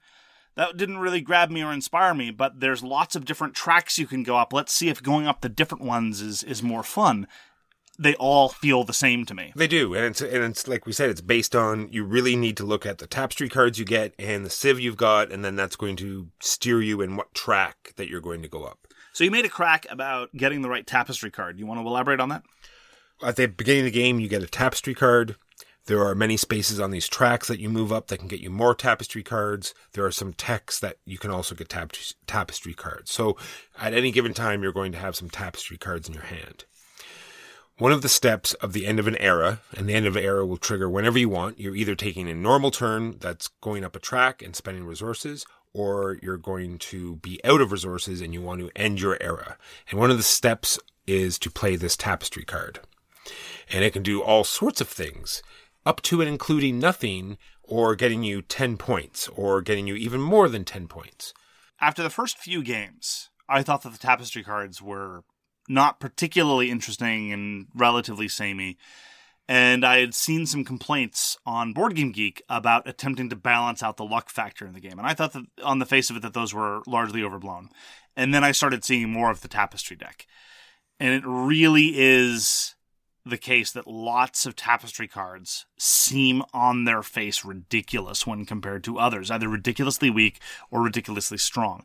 that 0.59 0.77
didn't 0.77 0.99
really 0.99 1.21
grab 1.21 1.51
me 1.51 1.63
or 1.63 1.73
inspire 1.73 2.13
me, 2.15 2.33
but 2.33 2.59
there's 2.59 2.83
lots 2.83 3.15
of 3.15 3.25
different 3.25 3.55
tracks 3.55 3.97
you 3.97 4.09
can 4.09 4.25
go 4.25 4.37
up. 4.37 4.53
Let's 4.53 4.75
see 4.75 4.89
if 4.89 5.01
going 5.01 5.29
up 5.29 5.41
the 5.41 5.49
different 5.49 5.85
ones 5.85 6.21
is, 6.21 6.43
is 6.43 6.65
more 6.65 6.83
fun. 6.83 7.29
they 7.99 8.15
all 8.17 8.49
feel 8.49 8.85
the 8.85 8.93
same 8.93 9.25
to 9.27 9.35
me. 9.35 9.53
They 9.57 9.67
do, 9.67 9.95
and 9.95 10.05
it's 10.05 10.21
and 10.21 10.45
it's 10.45 10.69
like 10.69 10.87
we 10.87 10.93
said, 10.93 11.11
it's 11.11 11.21
based 11.21 11.57
on 11.57 11.89
you 11.93 12.05
really 12.05 12.37
need 12.37 12.57
to 12.59 12.65
look 12.65 12.87
at 12.87 12.99
the 12.99 13.07
tapestry 13.07 13.49
cards 13.49 13.79
you 13.79 13.85
get 13.85 14.15
and 14.19 14.45
the 14.45 14.51
civ 14.51 14.79
you've 14.79 14.97
got, 14.97 15.33
and 15.33 15.45
then 15.45 15.57
that's 15.57 15.77
going 15.77 15.97
to 15.97 16.29
steer 16.41 16.81
you 16.81 17.01
in 17.01 17.17
what 17.17 17.35
track 17.35 17.93
that 17.97 18.09
you're 18.09 18.21
going 18.21 18.43
to 18.43 18.49
go 18.49 18.65
up. 18.65 18.87
So 19.13 19.25
you 19.25 19.31
made 19.31 19.45
a 19.45 19.51
crack 19.51 19.87
about 19.91 20.33
getting 20.37 20.63
the 20.63 20.69
right 20.69 20.87
tapestry 20.87 21.31
card. 21.31 21.59
You 21.59 21.67
want 21.67 21.81
to 21.81 21.87
elaborate 21.87 22.21
on 22.21 22.29
that? 22.29 22.43
At 23.23 23.35
the 23.37 23.47
beginning 23.47 23.81
of 23.81 23.87
the 23.87 23.91
game, 23.91 24.21
you 24.21 24.29
get 24.29 24.45
a 24.45 24.47
tapestry 24.47 24.95
card. 24.95 25.37
There 25.89 26.05
are 26.05 26.15
many 26.15 26.37
spaces 26.37 26.79
on 26.79 26.91
these 26.91 27.09
tracks 27.09 27.49
that 27.49 27.61
you 27.61 27.71
move 27.71 27.91
up 27.91 28.09
that 28.09 28.19
can 28.19 28.29
get 28.29 28.41
you 28.41 28.51
more 28.51 28.75
tapestry 28.75 29.23
cards. 29.23 29.73
There 29.95 30.05
are 30.05 30.13
some 30.13 30.35
techs 30.35 30.79
that 30.81 30.99
you 31.07 31.17
can 31.17 31.31
also 31.31 31.55
get 31.55 31.71
tap- 31.71 31.95
tapestry 32.27 32.75
cards. 32.75 33.11
So 33.11 33.39
at 33.81 33.95
any 33.95 34.11
given 34.11 34.35
time, 34.35 34.63
you're 34.63 34.71
going 34.71 34.93
to 34.93 34.99
have 34.99 35.17
some 35.17 35.31
tapestry 35.31 35.79
cards 35.79 36.07
in 36.07 36.13
your 36.13 36.25
hand. 36.25 36.67
One 37.79 37.91
of 37.91 38.03
the 38.03 38.09
steps 38.11 38.53
of 38.55 38.75
the 38.75 38.87
end 38.87 38.99
of 38.99 39.07
an 39.07 39.17
era, 39.17 39.61
and 39.75 39.89
the 39.89 39.95
end 39.95 40.05
of 40.05 40.15
an 40.15 40.23
era 40.23 40.45
will 40.45 40.59
trigger 40.59 40.91
whenever 40.91 41.19
you 41.19 41.31
want. 41.31 41.59
You're 41.59 41.75
either 41.75 41.95
taking 41.95 42.29
a 42.29 42.35
normal 42.35 42.71
turn 42.71 43.17
that's 43.19 43.49
going 43.63 43.83
up 43.83 43.97
a 43.97 43.99
track 43.99 44.43
and 44.43 44.55
spending 44.55 44.85
resources, 44.85 45.47
or 45.73 46.19
you're 46.23 46.37
going 46.37 46.77
to 46.81 47.17
be 47.17 47.43
out 47.45 47.63
of 47.63 47.73
resources 47.73 48.21
and 48.21 48.35
you 48.35 48.43
want 48.43 48.61
to 48.61 48.71
end 48.77 49.01
your 49.01 49.17
era. 49.23 49.57
And 49.91 49.99
one 49.99 50.11
of 50.11 50.19
the 50.19 50.23
steps 50.23 50.79
is 51.07 51.39
to 51.39 51.51
play 51.51 51.77
this 51.77 51.97
tapestry 51.97 52.45
card. 52.45 52.81
And 53.71 53.85
it 53.85 53.93
can 53.95 54.03
do 54.03 54.23
all 54.23 54.45
sorts 54.45 54.81
of 54.81 54.89
things, 54.89 55.43
up 55.87 56.03
to 56.03 56.21
and 56.21 56.29
including 56.29 56.79
nothing, 56.79 57.39
or 57.63 57.95
getting 57.95 58.23
you 58.23 58.43
10 58.43 58.77
points, 58.77 59.29
or 59.29 59.61
getting 59.63 59.87
you 59.87 59.95
even 59.95 60.21
more 60.21 60.49
than 60.49 60.65
10 60.65 60.89
points. 60.89 61.33
After 61.81 62.03
the 62.03 62.11
first 62.11 62.39
few 62.39 62.63
games, 62.63 63.31
I 63.49 63.63
thought 63.63 63.83
that 63.83 63.93
the 63.93 63.99
tapestry 63.99 64.43
cards 64.43 64.83
were 64.83 65.23
not 65.69 66.01
particularly 66.01 66.71
interesting 66.71 67.33
and 67.33 67.67
relatively 67.75 68.29
samey. 68.29 68.79
And 69.51 69.85
I 69.85 69.99
had 69.99 70.15
seen 70.15 70.45
some 70.45 70.65
complaints 70.65 71.39
on 71.47 71.73
Board 71.73 71.95
Game 71.95 72.13
Geek 72.13 72.43
about 72.51 72.87
attempting 72.87 73.31
to 73.31 73.37
balance 73.37 73.83
out 73.83 73.97
the 73.97 74.05
luck 74.05 74.29
factor 74.29 74.67
in 74.67 74.75
the 74.75 74.81
game. 74.81 74.99
And 74.99 75.07
I 75.07 75.15
thought 75.15 75.33
that 75.33 75.45
on 75.63 75.79
the 75.79 75.87
face 75.87 76.11
of 76.11 76.17
it 76.17 76.23
that 76.23 76.35
those 76.35 76.53
were 76.53 76.83
largely 76.87 77.23
overblown. 77.23 77.71
And 78.15 78.35
then 78.35 78.45
I 78.45 78.53
started 78.53 78.85
seeing 78.85 79.11
more 79.11 79.31
of 79.31 79.41
the 79.41 79.49
tapestry 79.49 79.97
deck. 79.97 80.27
And 81.01 81.15
it 81.15 81.23
really 81.27 81.93
is 81.95 82.75
the 83.31 83.39
case 83.39 83.71
that 83.73 83.87
lots 83.87 84.47
of 84.47 84.57
tapestry 84.57 85.09
cards 85.09 85.67
seem 85.79 86.43
on 86.53 86.85
their 86.85 87.03
face 87.03 87.45
ridiculous 87.45 88.27
when 88.27 88.45
compared 88.45 88.85
to 88.85 88.99
others, 88.99 89.31
either 89.31 89.49
ridiculously 89.49 90.11
weak 90.11 90.41
or 90.71 90.83
ridiculously 90.83 91.39
strong. 91.39 91.85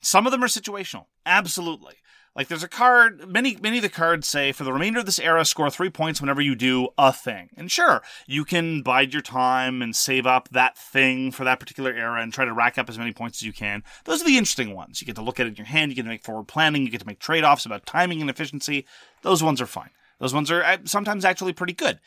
Some 0.00 0.26
of 0.26 0.32
them 0.32 0.44
are 0.44 0.48
situational, 0.48 1.06
absolutely. 1.24 1.94
Like 2.36 2.48
there's 2.48 2.64
a 2.64 2.68
card, 2.68 3.28
many 3.28 3.56
many 3.62 3.78
of 3.78 3.82
the 3.82 3.88
cards 3.88 4.26
say 4.26 4.50
for 4.50 4.64
the 4.64 4.72
remainder 4.72 4.98
of 4.98 5.06
this 5.06 5.20
era, 5.20 5.44
score 5.44 5.70
three 5.70 5.88
points 5.88 6.20
whenever 6.20 6.40
you 6.40 6.56
do 6.56 6.88
a 6.98 7.12
thing. 7.12 7.50
And 7.56 7.70
sure, 7.70 8.02
you 8.26 8.44
can 8.44 8.82
bide 8.82 9.12
your 9.12 9.22
time 9.22 9.80
and 9.80 9.94
save 9.94 10.26
up 10.26 10.48
that 10.48 10.76
thing 10.76 11.30
for 11.30 11.44
that 11.44 11.60
particular 11.60 11.92
era 11.92 12.20
and 12.20 12.32
try 12.32 12.44
to 12.44 12.52
rack 12.52 12.76
up 12.76 12.88
as 12.88 12.98
many 12.98 13.12
points 13.12 13.38
as 13.38 13.46
you 13.46 13.52
can. 13.52 13.84
Those 14.04 14.20
are 14.20 14.26
the 14.26 14.36
interesting 14.36 14.74
ones. 14.74 15.00
You 15.00 15.06
get 15.06 15.14
to 15.14 15.22
look 15.22 15.38
at 15.38 15.46
it 15.46 15.50
in 15.50 15.56
your 15.56 15.66
hand, 15.66 15.92
you 15.92 15.96
get 15.96 16.02
to 16.02 16.08
make 16.08 16.24
forward 16.24 16.48
planning, 16.48 16.82
you 16.82 16.90
get 16.90 17.02
to 17.02 17.06
make 17.06 17.20
trade 17.20 17.44
offs 17.44 17.66
about 17.66 17.86
timing 17.86 18.20
and 18.20 18.28
efficiency. 18.28 18.84
Those 19.22 19.42
ones 19.42 19.60
are 19.60 19.66
fine. 19.66 19.90
Those 20.18 20.34
ones 20.34 20.50
are 20.50 20.62
uh, 20.62 20.78
sometimes 20.84 21.24
actually 21.24 21.52
pretty 21.52 21.72
good. 21.72 22.00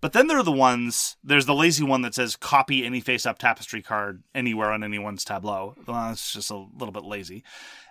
But 0.00 0.14
then 0.14 0.26
there 0.26 0.38
are 0.38 0.42
the 0.42 0.50
ones, 0.50 1.16
there's 1.22 1.46
the 1.46 1.54
lazy 1.54 1.84
one 1.84 2.02
that 2.02 2.14
says 2.14 2.34
copy 2.34 2.84
any 2.84 3.00
face 3.00 3.24
up 3.24 3.38
tapestry 3.38 3.82
card 3.82 4.24
anywhere 4.34 4.72
on 4.72 4.82
anyone's 4.82 5.24
tableau. 5.24 5.76
Well, 5.86 6.08
that's 6.08 6.32
just 6.32 6.50
a 6.50 6.56
little 6.56 6.90
bit 6.90 7.04
lazy. 7.04 7.44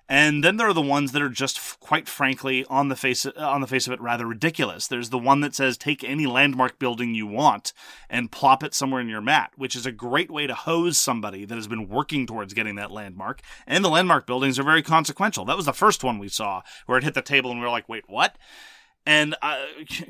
And 0.09 0.43
then 0.43 0.57
there 0.57 0.67
are 0.67 0.74
the 0.74 0.82
ones 0.82 1.13
that 1.13 1.22
are 1.22 1.30
just, 1.30 1.80
quite 1.80 2.09
frankly, 2.09 2.65
on 2.69 2.89
the 2.89 2.97
face 2.97 3.26
on 3.26 3.61
the 3.61 3.67
face 3.67 3.88
of 3.88 3.93
it, 3.93 4.01
rather 4.01 4.26
ridiculous. 4.26 4.88
There's 4.88 5.09
the 5.09 5.17
one 5.17 5.39
that 5.39 5.55
says 5.55 5.78
take 5.78 6.03
any 6.03 6.26
landmark 6.26 6.80
building 6.80 7.15
you 7.15 7.26
want 7.26 7.72
and 8.09 8.30
plop 8.30 8.61
it 8.61 8.74
somewhere 8.74 8.99
in 8.99 9.07
your 9.07 9.22
mat, 9.22 9.51
which 9.55 9.74
is 9.74 9.86
a 9.86 9.91
great 9.93 10.30
way 10.30 10.47
to 10.47 10.53
hose 10.53 10.97
somebody 10.97 11.45
that 11.45 11.55
has 11.55 11.67
been 11.67 11.88
working 11.88 12.28
towards 12.28 12.53
getting 12.53 12.76
that 12.76 12.91
landmark. 12.91 13.41
And 13.65 13.86
the 13.86 13.89
landmark 13.89 14.28
buildings 14.28 14.59
are 14.59 14.63
very 14.63 14.84
consequential. 14.84 15.45
That 15.45 15.55
was 15.55 15.65
the 15.65 15.72
first 15.72 16.03
one 16.03 16.19
we 16.19 16.28
saw 16.28 16.61
where 16.88 16.97
it 16.97 17.05
hit 17.05 17.13
the 17.13 17.22
table, 17.22 17.49
and 17.49 17.61
we 17.61 17.65
were 17.65 17.72
like, 17.72 17.88
wait, 17.88 18.03
what? 18.07 18.36
And 19.06 19.36
uh, 19.41 19.58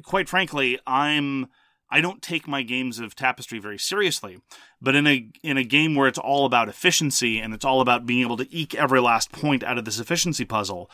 quite 0.04 0.28
frankly, 0.28 0.80
I'm 0.86 1.48
I 1.90 2.00
don't 2.00 2.22
take 2.22 2.48
my 2.48 2.64
games 2.64 3.00
of 3.00 3.16
Tapestry 3.16 3.60
very 3.60 3.78
seriously. 3.78 4.40
But 4.82 4.96
in 4.96 5.06
a 5.08 5.30
in 5.44 5.58
a 5.58 5.64
game 5.64 5.96
where 5.96 6.08
it's 6.08 6.18
all 6.18 6.46
about 6.46 6.70
efficiency 6.70 7.40
and 7.40 7.54
it's 7.54 7.66
all 7.66 7.82
about 7.82 8.06
being 8.06 8.22
able 8.22 8.38
to 8.38 8.56
eke 8.56 8.76
every 8.76 9.02
last 9.02 9.32
point 9.32 9.64
out 9.64 9.78
of 9.78 9.86
this 9.86 10.00
efficiency 10.00 10.46
puzzle, 10.46 10.90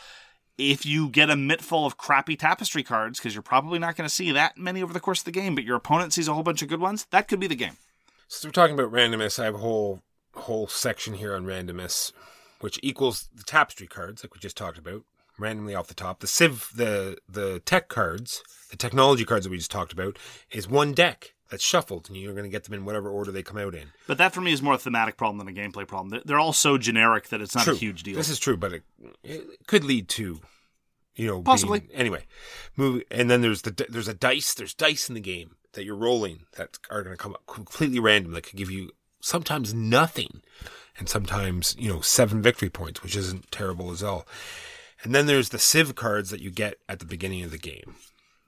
if 0.57 0.85
you 0.85 1.09
get 1.09 1.29
a 1.29 1.35
mitt 1.35 1.61
full 1.61 1.85
of 1.85 1.97
crappy 1.97 2.35
Tapestry 2.35 2.83
cards, 2.83 3.19
because 3.19 3.35
you're 3.35 3.43
probably 3.43 3.77
not 3.79 3.95
going 3.95 4.07
to 4.07 4.13
see 4.13 4.31
that 4.31 4.57
many 4.57 4.81
over 4.81 4.93
the 4.93 4.99
course 4.99 5.19
of 5.19 5.25
the 5.25 5.31
game, 5.31 5.53
but 5.53 5.63
your 5.63 5.75
opponent 5.75 6.13
sees 6.13 6.27
a 6.27 6.33
whole 6.33 6.43
bunch 6.43 6.61
of 6.61 6.67
good 6.67 6.81
ones, 6.81 7.05
that 7.11 7.27
could 7.27 7.39
be 7.39 7.47
the 7.47 7.55
game. 7.55 7.77
So 8.27 8.47
we're 8.47 8.53
talking 8.53 8.77
about 8.77 8.91
randomness. 8.91 9.39
I 9.39 9.45
have 9.45 9.55
a 9.55 9.59
whole 9.59 10.01
whole 10.35 10.67
section 10.67 11.13
here 11.15 11.35
on 11.35 11.45
randomness, 11.45 12.11
which 12.59 12.79
equals 12.83 13.29
the 13.33 13.43
tapestry 13.43 13.87
cards, 13.87 14.23
like 14.23 14.33
we 14.33 14.39
just 14.39 14.57
talked 14.57 14.77
about, 14.77 15.03
randomly 15.39 15.75
off 15.75 15.87
the 15.87 15.93
top. 15.93 16.19
The 16.19 16.27
civ, 16.27 16.69
the 16.75 17.17
the 17.29 17.59
tech 17.59 17.87
cards, 17.89 18.43
the 18.69 18.77
technology 18.77 19.25
cards 19.25 19.45
that 19.45 19.51
we 19.51 19.57
just 19.57 19.71
talked 19.71 19.93
about, 19.93 20.17
is 20.51 20.67
one 20.67 20.93
deck 20.93 21.33
that's 21.49 21.63
shuffled, 21.63 22.07
and 22.09 22.17
you're 22.17 22.33
going 22.33 22.43
to 22.43 22.49
get 22.49 22.65
them 22.65 22.73
in 22.73 22.83
whatever 22.83 23.09
order 23.09 23.31
they 23.31 23.41
come 23.43 23.57
out 23.57 23.73
in. 23.73 23.87
But 24.05 24.17
that 24.17 24.33
for 24.33 24.41
me 24.41 24.51
is 24.51 24.61
more 24.61 24.73
a 24.73 24.77
thematic 24.77 25.15
problem 25.15 25.37
than 25.37 25.47
a 25.47 25.57
gameplay 25.57 25.87
problem. 25.87 26.21
They're- 26.25 26.37
all 26.37 26.51
so 26.53 26.77
generic 26.77 27.29
that 27.29 27.41
it's 27.41 27.55
not 27.55 27.63
True. 27.63 27.73
a 27.73 27.77
huge 27.77 28.03
deal. 28.03 28.15
This 28.17 28.29
is 28.29 28.37
true, 28.39 28.57
but 28.57 28.73
it, 28.73 28.83
it 29.23 29.65
could 29.65 29.85
lead 29.85 30.09
to, 30.09 30.41
you 31.15 31.27
know, 31.27 31.41
Possibly. 31.41 31.79
being- 31.79 31.91
anyway, 31.93 32.25
move. 32.75 33.03
And 33.09 33.29
then 33.31 33.41
there's 33.41 33.61
the 33.61 33.85
there's 33.89 34.09
a 34.09 34.13
dice. 34.13 34.53
There's 34.53 34.73
dice 34.73 35.07
in 35.07 35.15
the 35.15 35.21
game 35.21 35.55
that 35.73 35.85
you're 35.85 35.95
rolling 35.95 36.41
that 36.57 36.77
are 36.89 37.01
going 37.03 37.15
to 37.15 37.21
come 37.21 37.33
up 37.33 37.45
completely 37.47 37.99
random. 37.99 38.33
That 38.33 38.41
could 38.43 38.57
give 38.57 38.69
you 38.71 38.91
sometimes 39.21 39.73
nothing, 39.73 40.41
and 40.99 41.07
sometimes 41.07 41.77
you 41.79 41.87
know 41.89 42.01
seven 42.01 42.41
victory 42.41 42.69
points, 42.69 43.01
which 43.03 43.15
isn't 43.15 43.51
terrible 43.51 43.89
as 43.91 44.03
all. 44.03 44.27
And 45.07 45.15
then 45.15 45.25
there's 45.25 45.49
the 45.49 45.57
civ 45.57 45.95
cards 45.95 46.31
that 46.31 46.41
you 46.41 46.51
get 46.51 46.79
at 46.89 46.99
the 46.99 47.05
beginning 47.05 47.41
of 47.41 47.51
the 47.51 47.57
game. 47.57 47.95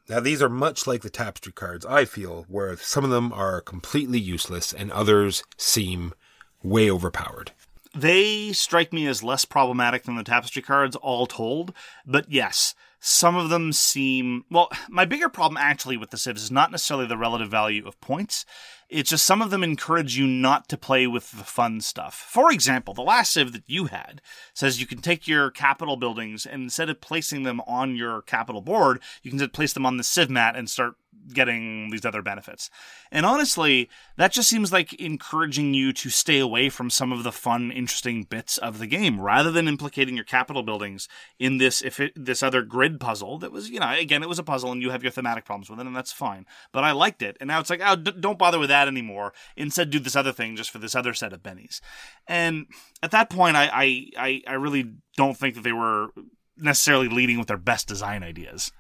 Now 0.10 0.20
these 0.20 0.42
are 0.42 0.50
much 0.50 0.86
like 0.86 1.04
the 1.04 1.10
tapestry 1.10 1.54
cards. 1.54 1.86
I 1.86 2.04
feel 2.04 2.44
where 2.50 2.76
some 2.76 3.06
of 3.06 3.12
them 3.12 3.32
are 3.32 3.62
completely 3.62 4.20
useless 4.20 4.74
and 4.74 4.92
others 4.92 5.42
seem 5.56 6.14
way 6.62 6.92
overpowered. 6.92 7.54
they 7.96 8.52
strike 8.52 8.92
me 8.92 9.08
as 9.08 9.24
less 9.24 9.46
problematic 9.46 10.04
than 10.04 10.18
the 10.18 10.24
tapestry 10.26 10.62
cards 10.62 10.98
all 10.98 11.26
told 11.26 11.72
but 12.06 12.30
yes 12.30 12.76
some 13.00 13.36
of 13.36 13.50
them 13.50 13.72
seem 13.72 14.44
well 14.52 14.70
my 14.90 15.06
bigger 15.06 15.30
problem 15.30 15.58
actually 15.58 15.98
with 15.98 16.10
the 16.10 16.18
civs 16.18 16.44
is 16.44 16.52
not 16.52 16.72
necessarily 16.72 17.08
the 17.08 17.18
relative 17.18 17.50
value 17.50 17.88
of 17.88 18.00
points. 18.02 18.46
It's 18.90 19.12
just 19.12 19.26
some 19.26 19.42
of 19.42 19.52
them 19.52 19.64
encourage 19.64 20.18
you 20.18 20.26
not 20.26 20.68
to 20.70 20.78
play 20.78 21.06
with 21.06 21.32
the 21.32 21.44
fun 21.44 21.80
stuff. 21.80 22.16
For 22.16 22.52
example 22.52 22.94
the 22.94 23.02
last 23.02 23.32
civ 23.32 23.54
that 23.54 23.64
you 23.68 23.86
had 23.86 24.22
says 24.54 24.82
you 24.82 24.88
can 24.88 25.00
take 25.00 25.28
your 25.28 25.50
capital 25.50 25.96
buildings 25.96 26.46
and 26.46 26.64
instead 26.64 26.90
of 26.90 27.02
placing 27.02 27.44
them 27.44 27.62
on 27.62 27.96
your 27.96 28.22
capital 28.22 28.62
board 28.62 29.02
you 29.24 29.32
can 29.32 29.40
just 29.40 29.54
place 29.54 29.74
them 29.74 29.86
on 29.86 29.98
the 29.98 30.04
civ 30.04 30.30
mat 30.30 30.56
and 30.56 30.70
start 30.70 30.96
getting 31.34 31.90
these 31.90 32.06
other 32.06 32.22
benefits. 32.22 32.70
And 33.12 33.26
honestly, 33.26 33.90
that 34.18 34.32
just 34.32 34.50
seems 34.50 34.72
like 34.72 34.94
encouraging 34.94 35.74
you 35.74 35.94
to 35.94 36.10
stay 36.10 36.40
away 36.40 36.70
from 36.70 36.90
some 36.90 37.12
of 37.12 37.24
the 37.24 37.32
fun, 37.32 37.72
interesting 37.72 38.24
bits 38.24 38.58
of 38.58 38.80
the 38.80 38.88
game, 38.88 39.20
rather 39.20 39.52
than 39.52 39.68
implicating 39.68 40.16
your 40.16 40.26
capital 40.26 40.64
buildings 40.64 41.08
in 41.38 41.58
this 41.58 41.82
if 41.82 42.00
it, 42.00 42.14
this 42.16 42.44
other 42.44 42.62
grid 42.62 43.00
puzzle 43.00 43.38
that 43.40 43.52
was, 43.52 43.70
you 43.70 43.80
know, 43.80 43.92
again, 43.92 44.24
it 44.24 44.30
was 44.30 44.40
a 44.40 44.44
puzzle, 44.44 44.72
and 44.72 44.82
you 44.82 44.90
have 44.90 45.04
your 45.04 45.12
thematic 45.12 45.46
problems 45.46 45.70
with 45.70 45.80
it, 45.80 45.88
and 45.88 45.96
that's 45.96 46.12
fine. 46.12 46.46
But 46.72 46.84
I 46.84 46.92
liked 46.92 47.22
it, 47.22 47.38
and 47.40 47.48
now 47.48 47.60
it's 47.60 47.70
like, 47.70 47.82
oh, 47.84 47.96
d- 47.96 48.14
don't 48.20 48.40
bother 48.40 48.60
with 48.60 48.70
that 48.70 48.88
anymore. 48.88 49.34
Instead, 49.56 49.90
do 49.90 50.00
this 50.00 50.16
other 50.16 50.32
thing 50.32 50.56
just 50.56 50.72
for 50.72 50.80
this 50.80 50.96
other 50.96 51.14
set 51.14 51.34
of 51.34 51.44
bennies. 51.44 51.82
And 52.28 52.68
at 53.02 53.12
that 53.12 53.30
point, 53.30 53.56
I 53.56 54.12
I 54.18 54.42
I, 54.48 54.54
really 54.54 54.94
don't 55.16 55.38
think 55.38 55.56
that 55.56 55.64
they 55.64 55.72
were 55.72 56.10
necessarily 56.58 57.08
leading 57.08 57.40
with 57.40 57.48
their 57.48 57.58
best 57.58 57.88
design 57.88 58.24
ideas. 58.24 58.72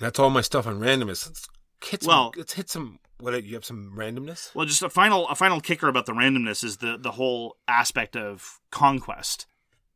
That's 0.00 0.18
all 0.18 0.30
my 0.30 0.40
stuff 0.40 0.66
on 0.66 0.80
randomness. 0.80 1.26
Let's 1.26 1.48
hit 1.84 2.02
some, 2.02 2.08
Well- 2.08 2.32
let's 2.36 2.54
hit 2.54 2.70
some. 2.70 2.98
What 3.18 3.44
you 3.44 3.54
have 3.54 3.64
some 3.64 3.92
randomness? 3.96 4.52
Well, 4.52 4.66
just 4.66 4.82
a 4.82 4.90
final 4.90 5.28
a 5.28 5.36
final 5.36 5.60
kicker 5.60 5.86
about 5.86 6.06
the 6.06 6.12
randomness 6.12 6.64
is 6.64 6.78
the 6.78 6.96
the 6.98 7.12
whole 7.12 7.56
aspect 7.68 8.16
of 8.16 8.58
conquest. 8.72 9.46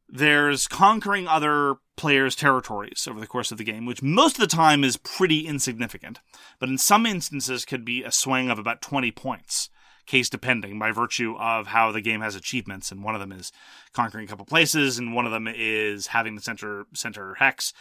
There's 0.08 0.68
conquering 0.68 1.26
other 1.26 1.76
players' 1.96 2.36
territories 2.36 3.08
over 3.10 3.18
the 3.18 3.26
course 3.26 3.50
of 3.50 3.58
the 3.58 3.64
game, 3.64 3.84
which 3.84 4.00
most 4.00 4.36
of 4.36 4.40
the 4.48 4.56
time 4.56 4.84
is 4.84 4.96
pretty 4.96 5.48
insignificant, 5.48 6.20
but 6.60 6.68
in 6.68 6.78
some 6.78 7.04
instances 7.04 7.64
could 7.64 7.84
be 7.84 8.04
a 8.04 8.12
swing 8.12 8.48
of 8.48 8.60
about 8.60 8.80
20 8.80 9.10
points, 9.10 9.68
case 10.06 10.28
depending, 10.30 10.78
by 10.78 10.92
virtue 10.92 11.34
of 11.36 11.66
how 11.66 11.90
the 11.90 12.00
game 12.00 12.20
has 12.20 12.36
achievements, 12.36 12.92
and 12.92 13.02
one 13.02 13.16
of 13.16 13.20
them 13.20 13.32
is 13.32 13.50
conquering 13.92 14.24
a 14.26 14.28
couple 14.28 14.46
places, 14.46 14.96
and 15.00 15.12
one 15.12 15.26
of 15.26 15.32
them 15.32 15.48
is 15.52 16.06
having 16.08 16.36
the 16.36 16.42
center 16.42 16.86
center 16.94 17.34
hex. 17.40 17.72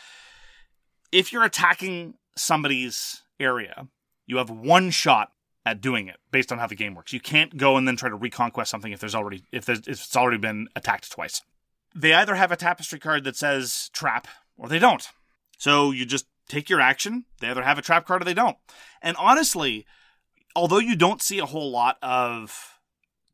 If 1.12 1.32
you're 1.32 1.44
attacking 1.44 2.16
somebody's 2.36 3.22
area, 3.40 3.88
you 4.26 4.38
have 4.38 4.50
one 4.50 4.90
shot 4.90 5.32
at 5.66 5.82
doing 5.82 6.08
it 6.08 6.18
based 6.32 6.52
on 6.52 6.60
how 6.60 6.68
the 6.68 6.76
game 6.76 6.94
works. 6.94 7.14
You 7.14 7.20
can't 7.20 7.58
go 7.58 7.78
and 7.78 7.88
then 7.88 7.96
try 7.96 8.10
to 8.10 8.16
reconquest 8.16 8.70
something 8.70 8.92
if 8.92 9.00
there's 9.00 9.16
already 9.16 9.44
if 9.52 9.66
there's 9.66 9.80
if 9.80 10.04
it's 10.04 10.16
already 10.16 10.38
been 10.38 10.68
attacked 10.76 11.12
twice. 11.12 11.42
They 11.96 12.14
either 12.14 12.36
have 12.36 12.52
a 12.52 12.58
tapestry 12.58 13.00
card 13.00 13.24
that 13.24 13.36
says 13.36 13.90
trap 13.94 14.28
or 14.58 14.68
they 14.68 14.80
don't. 14.80 15.08
So 15.58 15.92
you 15.92 16.06
just 16.06 16.28
take 16.48 16.70
your 16.70 16.82
action. 16.82 17.26
They 17.40 17.50
either 17.50 17.64
have 17.64 17.78
a 17.78 17.82
trap 17.82 18.06
card 18.06 18.22
or 18.22 18.26
they 18.26 18.34
don't. 18.34 18.58
And 19.02 19.18
honestly, 19.18 19.86
although 20.56 20.80
you 20.80 20.96
don't 20.96 21.22
see 21.22 21.40
a 21.40 21.46
whole 21.46 21.72
lot 21.72 21.98
of 22.02 22.80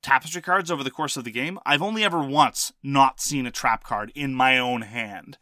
tapestry 0.02 0.42
cards 0.42 0.72
over 0.72 0.84
the 0.84 0.92
course 0.92 1.18
of 1.18 1.24
the 1.24 1.32
game, 1.32 1.60
I've 1.66 1.82
only 1.82 2.04
ever 2.04 2.22
once 2.22 2.72
not 2.84 3.20
seen 3.20 3.46
a 3.46 3.52
trap 3.52 3.84
card 3.84 4.12
in 4.16 4.34
my 4.34 4.58
own 4.58 4.84
hand. 4.84 5.38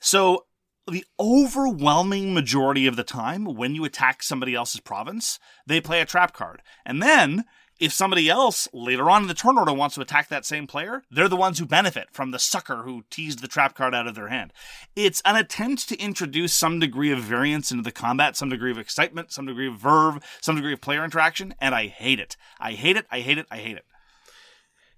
So 0.00 0.44
the 0.90 1.04
overwhelming 1.18 2.34
majority 2.34 2.86
of 2.86 2.96
the 2.96 3.04
time 3.04 3.44
when 3.44 3.74
you 3.74 3.84
attack 3.84 4.22
somebody 4.22 4.54
else's 4.54 4.80
province, 4.80 5.38
they 5.66 5.80
play 5.80 6.00
a 6.00 6.06
trap 6.06 6.32
card. 6.32 6.62
And 6.84 7.02
then 7.02 7.44
if 7.78 7.92
somebody 7.92 8.28
else 8.28 8.66
later 8.72 9.08
on 9.08 9.22
in 9.22 9.28
the 9.28 9.34
turn 9.34 9.56
order 9.56 9.72
wants 9.72 9.94
to 9.94 10.00
attack 10.00 10.28
that 10.28 10.44
same 10.44 10.66
player, 10.66 11.02
they're 11.10 11.28
the 11.28 11.36
ones 11.36 11.58
who 11.58 11.66
benefit 11.66 12.08
from 12.12 12.30
the 12.30 12.38
sucker 12.38 12.82
who 12.82 13.04
teased 13.10 13.40
the 13.40 13.48
trap 13.48 13.74
card 13.74 13.94
out 13.94 14.08
of 14.08 14.14
their 14.14 14.28
hand. 14.28 14.52
It's 14.96 15.22
an 15.24 15.36
attempt 15.36 15.88
to 15.88 15.98
introduce 15.98 16.52
some 16.52 16.80
degree 16.80 17.12
of 17.12 17.20
variance 17.20 17.70
into 17.70 17.84
the 17.84 17.92
combat, 17.92 18.36
some 18.36 18.48
degree 18.48 18.72
of 18.72 18.78
excitement, 18.78 19.32
some 19.32 19.46
degree 19.46 19.68
of 19.68 19.74
verve, 19.74 20.18
some 20.40 20.56
degree 20.56 20.72
of 20.72 20.80
player 20.80 21.04
interaction, 21.04 21.54
and 21.60 21.74
I 21.74 21.86
hate 21.86 22.18
it. 22.18 22.36
I 22.58 22.72
hate 22.72 22.96
it, 22.96 23.06
I 23.10 23.20
hate 23.20 23.38
it, 23.38 23.46
I 23.50 23.58
hate 23.58 23.76
it. 23.76 23.84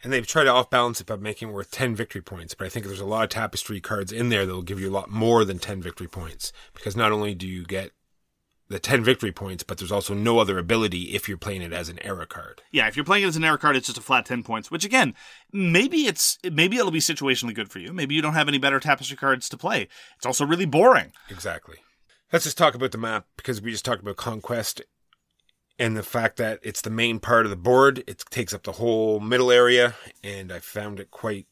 And 0.03 0.13
they've 0.13 0.27
tried 0.27 0.45
to 0.45 0.51
off 0.51 0.71
balance 0.71 1.01
it 1.01 1.07
by 1.07 1.17
making 1.17 1.49
it 1.49 1.53
worth 1.53 1.71
10 1.71 1.95
victory 1.95 2.23
points. 2.23 2.55
But 2.55 2.67
I 2.67 2.71
think 2.71 2.87
there's 2.87 3.01
a 3.01 3.07
lot 3.07 3.25
of 3.25 3.31
tapestry 3.31 3.81
cards 3.81 4.13
in 4.13 4.31
there 4.31 4.47
that 4.47 4.55
will 4.55 4.63
give 4.63 4.81
you 4.81 4.91
a 4.91 4.93
lot 4.93 5.11
more 5.11 5.45
than 5.45 5.59
10 5.59 5.83
victory 5.83 6.09
points. 6.09 6.53
Because 6.75 6.97
not 6.97 7.13
only 7.13 7.35
do 7.35 7.47
you 7.47 7.65
get 7.65 7.93
the 8.71 8.79
10 8.79 9.03
victory 9.03 9.33
points, 9.33 9.65
but 9.65 9.79
there's 9.79 9.93
also 9.93 10.15
no 10.15 10.39
other 10.39 10.57
ability 10.57 11.15
if 11.15 11.29
you're 11.29 11.37
playing 11.37 11.61
it 11.61 11.73
as 11.73 11.89
an 11.89 11.99
era 12.03 12.25
card. 12.25 12.63
Yeah, 12.71 12.87
if 12.87 12.97
you're 12.97 13.05
playing 13.05 13.25
it 13.25 13.27
as 13.27 13.37
an 13.37 13.45
error 13.45 13.59
card, 13.59 13.77
it's 13.77 13.89
just 13.89 13.99
a 13.99 14.03
flat 14.03 14.25
10 14.25 14.45
points, 14.45 14.71
which 14.71 14.85
again, 14.85 15.15
maybe 15.53 16.07
it's 16.07 16.39
maybe 16.51 16.77
it'll 16.77 16.93
be 16.93 17.01
situationally 17.01 17.55
good 17.55 17.71
for 17.71 17.81
you. 17.81 17.93
Maybe 17.93 18.15
you 18.15 18.23
don't 18.23 18.35
have 18.35 18.49
any 18.49 18.59
better 18.59 18.79
tapestry 18.79 19.17
cards 19.17 19.49
to 19.49 19.59
play. 19.59 19.89
It's 20.17 20.27
also 20.27 20.47
really 20.47 20.67
boring. 20.67 21.13
Exactly. 21.29 21.79
Let's 22.33 22.45
just 22.45 22.57
talk 22.57 22.77
about 22.77 22.93
the 22.93 22.99
map 22.99 23.27
because 23.37 23.61
we 23.61 23.73
just 23.73 23.85
talked 23.85 24.03
about 24.03 24.17
Conquest 24.17 24.83
and 25.81 25.97
the 25.97 26.03
fact 26.03 26.37
that 26.37 26.61
it's 26.63 26.83
the 26.83 26.91
main 26.91 27.19
part 27.19 27.47
of 27.47 27.51
the 27.51 27.57
board. 27.57 28.05
It 28.07 28.23
takes 28.31 28.53
up 28.53 28.63
the 28.63 28.73
whole 28.73 29.19
middle 29.19 29.51
area, 29.51 29.97
and 30.23 30.53
I 30.53 30.61
found 30.61 31.01
it 31.01 31.11
quite 31.11 31.47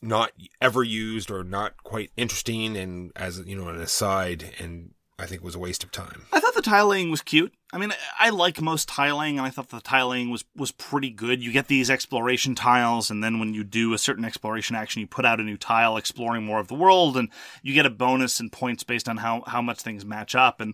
not 0.00 0.30
ever 0.62 0.82
used 0.82 1.30
or 1.30 1.44
not 1.44 1.82
quite 1.82 2.10
interesting 2.16 2.74
and 2.74 3.12
as 3.14 3.38
you 3.40 3.54
know 3.54 3.68
an 3.68 3.78
aside 3.78 4.54
and 4.58 4.94
I 5.18 5.26
think 5.26 5.42
it 5.42 5.44
was 5.44 5.54
a 5.54 5.58
waste 5.58 5.84
of 5.84 5.92
time. 5.92 6.22
I 6.32 6.40
thought 6.40 6.54
the 6.54 6.62
tiling 6.62 7.10
was 7.10 7.20
cute. 7.20 7.52
I 7.74 7.76
mean, 7.76 7.92
I, 8.18 8.30
like 8.30 8.58
most 8.62 8.88
tiling, 8.88 9.36
and 9.36 9.46
I 9.46 9.50
thought 9.50 9.68
the 9.68 9.82
tiling 9.82 10.30
was 10.30 10.46
was 10.56 10.72
pretty 10.72 11.10
good. 11.10 11.42
You 11.42 11.52
get 11.52 11.68
these 11.68 11.90
exploration 11.90 12.54
tiles, 12.54 13.10
and 13.10 13.22
then 13.22 13.38
when 13.38 13.52
you 13.52 13.62
do 13.62 13.92
a 13.92 13.98
certain 13.98 14.24
exploration 14.24 14.76
action, 14.76 15.00
you 15.00 15.06
put 15.06 15.26
out 15.26 15.38
a 15.38 15.42
new 15.42 15.58
tile 15.58 15.98
exploring 15.98 16.44
more 16.44 16.58
of 16.58 16.68
the 16.68 16.74
world, 16.74 17.18
and 17.18 17.28
you 17.62 17.74
get 17.74 17.84
a 17.84 17.90
bonus 17.90 18.40
and 18.40 18.50
points 18.50 18.82
based 18.82 19.10
on 19.10 19.18
how 19.18 19.42
how 19.46 19.60
much 19.60 19.82
things 19.82 20.06
match 20.06 20.34
up. 20.34 20.62
And 20.62 20.72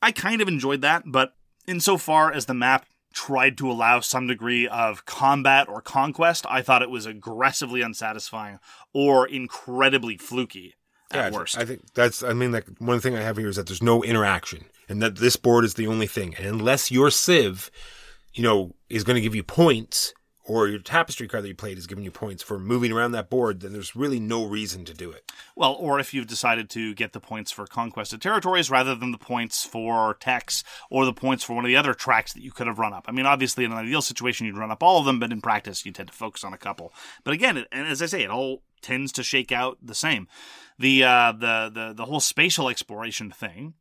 I 0.00 0.12
kind 0.12 0.40
of 0.40 0.46
enjoyed 0.46 0.82
that, 0.82 1.02
but 1.04 1.34
insofar 1.66 2.32
as 2.32 2.46
the 2.46 2.54
map 2.54 2.86
tried 3.12 3.58
to 3.58 3.70
allow 3.70 4.00
some 4.00 4.26
degree 4.26 4.66
of 4.66 5.04
combat 5.04 5.68
or 5.68 5.80
conquest, 5.82 6.46
I 6.48 6.62
thought 6.62 6.82
it 6.82 6.90
was 6.90 7.06
aggressively 7.06 7.82
unsatisfying 7.82 8.58
or 8.92 9.26
incredibly 9.26 10.16
fluky 10.16 10.74
at 11.10 11.32
Yeah, 11.32 11.38
worst. 11.38 11.58
I 11.58 11.64
think 11.64 11.92
that's. 11.94 12.22
I 12.22 12.32
mean, 12.32 12.52
like 12.52 12.66
one 12.78 13.00
thing 13.00 13.16
I 13.16 13.22
have 13.22 13.36
here 13.36 13.48
is 13.48 13.56
that 13.56 13.66
there's 13.66 13.82
no 13.82 14.02
interaction, 14.02 14.64
and 14.88 15.02
that 15.02 15.16
this 15.16 15.36
board 15.36 15.64
is 15.64 15.74
the 15.74 15.86
only 15.86 16.06
thing. 16.06 16.34
And 16.36 16.46
unless 16.46 16.90
your 16.90 17.10
Civ, 17.10 17.70
you 18.34 18.42
know, 18.42 18.74
is 18.88 19.04
going 19.04 19.16
to 19.16 19.20
give 19.20 19.34
you 19.34 19.42
points, 19.42 20.14
or 20.44 20.66
your 20.66 20.80
tapestry 20.80 21.28
card 21.28 21.44
that 21.44 21.48
you 21.48 21.54
played 21.54 21.78
is 21.78 21.86
giving 21.86 22.04
you 22.04 22.10
points 22.10 22.42
for 22.42 22.58
moving 22.58 22.90
around 22.90 23.12
that 23.12 23.30
board, 23.30 23.60
then 23.60 23.72
there's 23.72 23.94
really 23.94 24.18
no 24.18 24.44
reason 24.44 24.84
to 24.84 24.94
do 24.94 25.10
it. 25.10 25.30
Well, 25.54 25.74
or 25.74 26.00
if 26.00 26.12
you've 26.12 26.26
decided 26.26 26.68
to 26.70 26.94
get 26.94 27.12
the 27.12 27.20
points 27.20 27.52
for 27.52 27.66
conquested 27.66 28.20
territories 28.20 28.70
rather 28.70 28.94
than 28.94 29.12
the 29.12 29.18
points 29.18 29.64
for 29.64 30.14
techs 30.14 30.64
or 30.90 31.04
the 31.04 31.12
points 31.12 31.44
for 31.44 31.54
one 31.54 31.64
of 31.64 31.68
the 31.68 31.76
other 31.76 31.94
tracks 31.94 32.32
that 32.32 32.42
you 32.42 32.50
could 32.50 32.66
have 32.66 32.78
run 32.78 32.92
up. 32.92 33.04
I 33.06 33.12
mean, 33.12 33.26
obviously, 33.26 33.64
in 33.64 33.72
an 33.72 33.78
ideal 33.78 34.02
situation, 34.02 34.46
you'd 34.46 34.58
run 34.58 34.72
up 34.72 34.82
all 34.82 34.98
of 34.98 35.04
them, 35.04 35.20
but 35.20 35.30
in 35.30 35.40
practice, 35.40 35.86
you 35.86 35.92
tend 35.92 36.08
to 36.08 36.14
focus 36.14 36.42
on 36.42 36.52
a 36.52 36.58
couple. 36.58 36.92
But 37.22 37.34
again, 37.34 37.56
it, 37.56 37.68
and 37.70 37.86
as 37.86 38.02
I 38.02 38.06
say, 38.06 38.22
it 38.22 38.30
all 38.30 38.62
tends 38.80 39.12
to 39.12 39.22
shake 39.22 39.52
out 39.52 39.78
the 39.80 39.94
same. 39.94 40.26
The 40.78 41.04
uh, 41.04 41.32
the 41.32 41.70
the 41.72 41.94
the 41.96 42.04
whole 42.06 42.20
spatial 42.20 42.68
exploration 42.68 43.30
thing. 43.30 43.74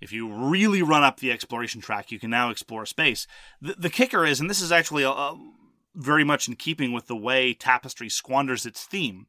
If 0.00 0.12
you 0.12 0.30
really 0.30 0.82
run 0.82 1.02
up 1.02 1.20
the 1.20 1.32
exploration 1.32 1.80
track, 1.80 2.12
you 2.12 2.20
can 2.20 2.28
now 2.28 2.50
explore 2.50 2.84
space. 2.84 3.26
The, 3.62 3.74
the 3.78 3.90
kicker 3.90 4.26
is, 4.26 4.40
and 4.40 4.50
this 4.50 4.60
is 4.60 4.70
actually 4.70 5.04
a, 5.04 5.08
a 5.08 5.38
very 5.96 6.24
much 6.24 6.46
in 6.46 6.54
keeping 6.54 6.92
with 6.92 7.06
the 7.06 7.16
way 7.16 7.54
Tapestry 7.54 8.08
squanders 8.08 8.66
its 8.66 8.84
theme. 8.84 9.26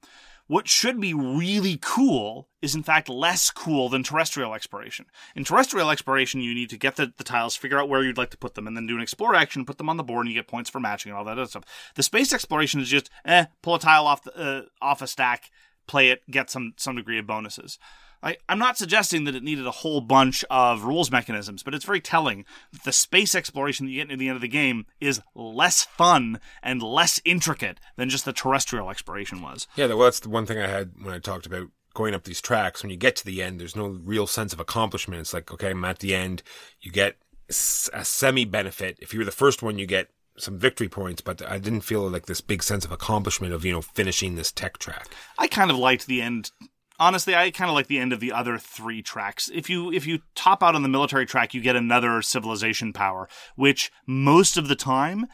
What 0.47 0.69
should 0.69 1.01
be 1.01 1.13
really 1.13 1.77
cool 1.81 2.47
is 2.61 2.73
in 2.73 2.83
fact 2.83 3.09
less 3.09 3.51
cool 3.51 3.89
than 3.89 4.03
terrestrial 4.03 4.53
exploration. 4.53 5.05
In 5.35 5.43
terrestrial 5.43 5.89
exploration, 5.89 6.39
you 6.39 6.53
need 6.53 6.69
to 6.69 6.77
get 6.77 6.95
the, 6.95 7.11
the 7.17 7.25
tiles, 7.25 7.57
figure 7.57 7.77
out 7.77 7.89
where 7.89 8.01
you'd 8.01 8.17
like 8.17 8.29
to 8.29 8.37
put 8.37 8.55
them, 8.55 8.65
and 8.65 8.75
then 8.77 8.87
do 8.87 8.95
an 8.95 9.01
explore 9.01 9.35
action, 9.35 9.65
put 9.65 9.77
them 9.77 9.89
on 9.89 9.97
the 9.97 10.03
board, 10.03 10.25
and 10.25 10.33
you 10.33 10.39
get 10.39 10.47
points 10.47 10.69
for 10.69 10.79
matching 10.79 11.09
and 11.09 11.17
all 11.17 11.25
that 11.25 11.37
other 11.37 11.47
stuff. 11.47 11.65
The 11.95 12.03
space 12.03 12.31
exploration 12.31 12.79
is 12.79 12.87
just, 12.87 13.09
eh, 13.25 13.47
pull 13.61 13.75
a 13.75 13.79
tile 13.79 14.07
off 14.07 14.23
the, 14.23 14.37
uh, 14.37 14.61
off 14.81 15.01
a 15.01 15.07
stack, 15.07 15.51
play 15.85 16.11
it, 16.11 16.29
get 16.29 16.49
some 16.49 16.73
some 16.77 16.95
degree 16.95 17.19
of 17.19 17.27
bonuses. 17.27 17.77
I, 18.23 18.37
I'm 18.49 18.59
not 18.59 18.77
suggesting 18.77 19.23
that 19.25 19.35
it 19.35 19.43
needed 19.43 19.67
a 19.67 19.71
whole 19.71 20.01
bunch 20.01 20.43
of 20.49 20.83
rules 20.83 21.11
mechanisms, 21.11 21.63
but 21.63 21.73
it's 21.73 21.85
very 21.85 22.01
telling 22.01 22.45
that 22.71 22.83
the 22.83 22.91
space 22.91 23.35
exploration 23.35 23.85
that 23.85 23.91
you 23.91 23.99
get 24.01 24.07
near 24.07 24.17
the 24.17 24.27
end 24.29 24.35
of 24.35 24.41
the 24.41 24.47
game 24.47 24.85
is 24.99 25.21
less 25.35 25.83
fun 25.83 26.39
and 26.63 26.81
less 26.81 27.21
intricate 27.25 27.79
than 27.95 28.09
just 28.09 28.25
the 28.25 28.33
terrestrial 28.33 28.89
exploration 28.89 29.41
was. 29.41 29.67
Yeah, 29.75 29.87
well, 29.87 29.99
that's 29.99 30.19
the 30.19 30.29
one 30.29 30.45
thing 30.45 30.59
I 30.59 30.67
had 30.67 30.91
when 31.01 31.13
I 31.13 31.19
talked 31.19 31.45
about 31.45 31.69
going 31.93 32.13
up 32.13 32.23
these 32.23 32.41
tracks. 32.41 32.83
When 32.83 32.89
you 32.89 32.97
get 32.97 33.15
to 33.17 33.25
the 33.25 33.41
end, 33.41 33.59
there's 33.59 33.75
no 33.75 33.87
real 33.87 34.27
sense 34.27 34.53
of 34.53 34.59
accomplishment. 34.59 35.21
It's 35.21 35.33
like, 35.33 35.51
okay, 35.51 35.71
I'm 35.71 35.85
at 35.85 35.99
the 35.99 36.15
end. 36.15 36.43
You 36.79 36.91
get 36.91 37.17
a 37.49 38.05
semi 38.05 38.45
benefit. 38.45 38.97
If 39.01 39.13
you 39.13 39.19
were 39.19 39.25
the 39.25 39.31
first 39.31 39.63
one, 39.63 39.79
you 39.79 39.85
get 39.85 40.09
some 40.37 40.57
victory 40.57 40.89
points, 40.89 41.21
but 41.21 41.41
I 41.41 41.57
didn't 41.57 41.81
feel 41.81 42.07
like 42.07 42.27
this 42.27 42.41
big 42.41 42.61
sense 42.61 42.85
of 42.85 42.91
accomplishment 42.91 43.53
of, 43.53 43.65
you 43.65 43.73
know, 43.73 43.81
finishing 43.81 44.35
this 44.35 44.51
tech 44.51 44.77
track. 44.77 45.07
I 45.37 45.47
kind 45.47 45.71
of 45.71 45.77
liked 45.77 46.07
the 46.07 46.21
end. 46.21 46.51
Honestly, 46.99 47.35
I 47.35 47.51
kind 47.51 47.69
of 47.69 47.75
like 47.75 47.87
the 47.87 47.99
end 47.99 48.11
of 48.11 48.19
the 48.19 48.31
other 48.31 48.57
three 48.57 49.01
tracks. 49.01 49.49
If 49.53 49.69
you 49.69 49.91
if 49.91 50.07
you 50.07 50.19
top 50.35 50.63
out 50.63 50.75
on 50.75 50.81
the 50.81 50.89
military 50.89 51.25
track, 51.25 51.53
you 51.53 51.61
get 51.61 51.75
another 51.75 52.21
civilization 52.21 52.91
power, 52.91 53.29
which 53.55 53.91
most 54.07 54.57
of 54.57 54.67
the 54.67 54.75
time 54.75 55.27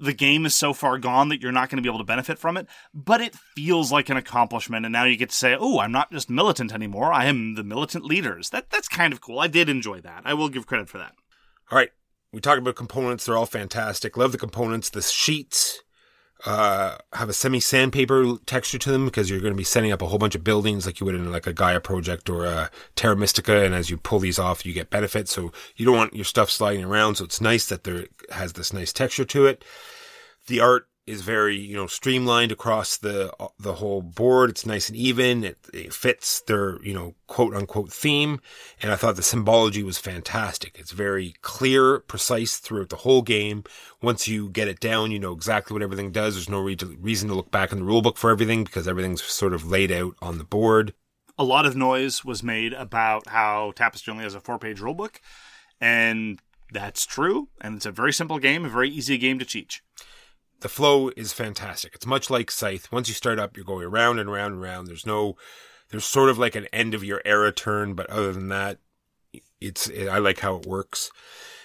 the 0.00 0.12
game 0.12 0.44
is 0.44 0.56
so 0.56 0.72
far 0.72 0.98
gone 0.98 1.28
that 1.28 1.40
you're 1.40 1.52
not 1.52 1.70
going 1.70 1.76
to 1.76 1.82
be 1.82 1.88
able 1.88 2.00
to 2.00 2.04
benefit 2.04 2.36
from 2.36 2.56
it, 2.56 2.66
but 2.92 3.20
it 3.20 3.36
feels 3.54 3.92
like 3.92 4.08
an 4.08 4.16
accomplishment 4.16 4.84
and 4.84 4.92
now 4.92 5.04
you 5.04 5.16
get 5.16 5.30
to 5.30 5.36
say, 5.36 5.56
"Oh, 5.58 5.78
I'm 5.78 5.92
not 5.92 6.10
just 6.10 6.28
militant 6.28 6.74
anymore. 6.74 7.12
I 7.12 7.26
am 7.26 7.54
the 7.54 7.64
militant 7.64 8.04
leaders." 8.04 8.50
That 8.50 8.70
that's 8.70 8.88
kind 8.88 9.12
of 9.12 9.20
cool. 9.20 9.38
I 9.38 9.46
did 9.46 9.68
enjoy 9.68 10.00
that. 10.00 10.22
I 10.24 10.34
will 10.34 10.48
give 10.48 10.66
credit 10.66 10.88
for 10.88 10.98
that. 10.98 11.14
All 11.70 11.78
right. 11.78 11.90
We 12.32 12.40
talked 12.40 12.58
about 12.58 12.74
components. 12.74 13.26
They're 13.26 13.36
all 13.36 13.46
fantastic. 13.46 14.16
Love 14.16 14.32
the 14.32 14.38
components. 14.38 14.90
The 14.90 15.02
sheets 15.02 15.83
uh, 16.44 16.98
have 17.14 17.28
a 17.28 17.32
semi 17.32 17.60
sandpaper 17.60 18.36
texture 18.44 18.78
to 18.78 18.90
them 18.90 19.06
because 19.06 19.30
you're 19.30 19.40
going 19.40 19.52
to 19.52 19.58
be 19.58 19.64
setting 19.64 19.92
up 19.92 20.02
a 20.02 20.06
whole 20.06 20.18
bunch 20.18 20.34
of 20.34 20.44
buildings 20.44 20.84
like 20.84 21.00
you 21.00 21.06
would 21.06 21.14
in 21.14 21.32
like 21.32 21.46
a 21.46 21.52
Gaia 21.52 21.80
project 21.80 22.28
or 22.28 22.44
a 22.44 22.70
Terra 22.96 23.16
Mystica. 23.16 23.64
And 23.64 23.74
as 23.74 23.88
you 23.88 23.96
pull 23.96 24.18
these 24.18 24.38
off, 24.38 24.66
you 24.66 24.72
get 24.72 24.90
benefits. 24.90 25.32
So 25.32 25.52
you 25.76 25.86
don't 25.86 25.96
want 25.96 26.14
your 26.14 26.24
stuff 26.24 26.50
sliding 26.50 26.84
around. 26.84 27.16
So 27.16 27.24
it's 27.24 27.40
nice 27.40 27.66
that 27.68 27.84
there 27.84 28.06
has 28.30 28.52
this 28.52 28.72
nice 28.72 28.92
texture 28.92 29.24
to 29.24 29.46
it. 29.46 29.64
The 30.46 30.60
art 30.60 30.86
is 31.06 31.20
very, 31.22 31.56
you 31.56 31.76
know, 31.76 31.86
streamlined 31.86 32.50
across 32.50 32.96
the 32.96 33.32
uh, 33.38 33.48
the 33.58 33.74
whole 33.74 34.00
board. 34.02 34.50
It's 34.50 34.64
nice 34.64 34.88
and 34.88 34.96
even. 34.96 35.44
It, 35.44 35.58
it 35.72 35.92
fits 35.92 36.40
their, 36.40 36.82
you 36.82 36.94
know, 36.94 37.14
quote 37.26 37.54
unquote 37.54 37.92
theme. 37.92 38.40
And 38.80 38.90
I 38.90 38.96
thought 38.96 39.16
the 39.16 39.22
symbology 39.22 39.82
was 39.82 39.98
fantastic. 39.98 40.78
It's 40.78 40.92
very 40.92 41.34
clear, 41.42 42.00
precise 42.00 42.56
throughout 42.56 42.88
the 42.88 42.96
whole 42.96 43.22
game. 43.22 43.64
Once 44.02 44.26
you 44.28 44.48
get 44.48 44.68
it 44.68 44.80
down, 44.80 45.10
you 45.10 45.18
know 45.18 45.32
exactly 45.32 45.74
what 45.74 45.82
everything 45.82 46.10
does. 46.12 46.34
There's 46.34 46.48
no 46.48 46.60
re- 46.60 46.76
reason 47.00 47.28
to 47.28 47.34
look 47.34 47.50
back 47.50 47.72
in 47.72 47.78
the 47.78 47.84
rulebook 47.84 48.16
for 48.16 48.30
everything 48.30 48.64
because 48.64 48.88
everything's 48.88 49.22
sort 49.22 49.52
of 49.52 49.66
laid 49.66 49.92
out 49.92 50.14
on 50.22 50.38
the 50.38 50.44
board. 50.44 50.94
a 51.38 51.44
lot 51.44 51.66
of 51.66 51.76
noise 51.76 52.24
was 52.24 52.42
made 52.42 52.72
about 52.72 53.28
how 53.28 53.72
Tapestry 53.74 54.10
only 54.12 54.24
has 54.24 54.34
a 54.34 54.40
four 54.40 54.58
page 54.58 54.80
rulebook, 54.80 55.16
and 55.80 56.38
that's 56.72 57.04
true. 57.06 57.48
And 57.60 57.76
it's 57.76 57.86
a 57.86 57.92
very 57.92 58.12
simple 58.12 58.38
game, 58.38 58.64
a 58.64 58.68
very 58.68 58.88
easy 58.88 59.18
game 59.18 59.38
to 59.38 59.44
teach. 59.44 59.82
The 60.64 60.68
flow 60.70 61.10
is 61.14 61.34
fantastic. 61.34 61.94
It's 61.94 62.06
much 62.06 62.30
like 62.30 62.50
Scythe. 62.50 62.90
Once 62.90 63.06
you 63.06 63.12
start 63.12 63.38
up, 63.38 63.54
you're 63.54 63.66
going 63.66 63.84
around 63.84 64.18
and 64.18 64.30
around 64.30 64.52
and 64.52 64.62
around. 64.62 64.86
There's 64.86 65.04
no, 65.04 65.36
there's 65.90 66.06
sort 66.06 66.30
of 66.30 66.38
like 66.38 66.54
an 66.54 66.68
end 66.72 66.94
of 66.94 67.04
your 67.04 67.20
era 67.26 67.52
turn, 67.52 67.92
but 67.92 68.08
other 68.08 68.32
than 68.32 68.48
that, 68.48 68.78
it's, 69.60 69.90
I 69.90 70.16
like 70.16 70.38
how 70.38 70.56
it 70.56 70.64
works. 70.64 71.10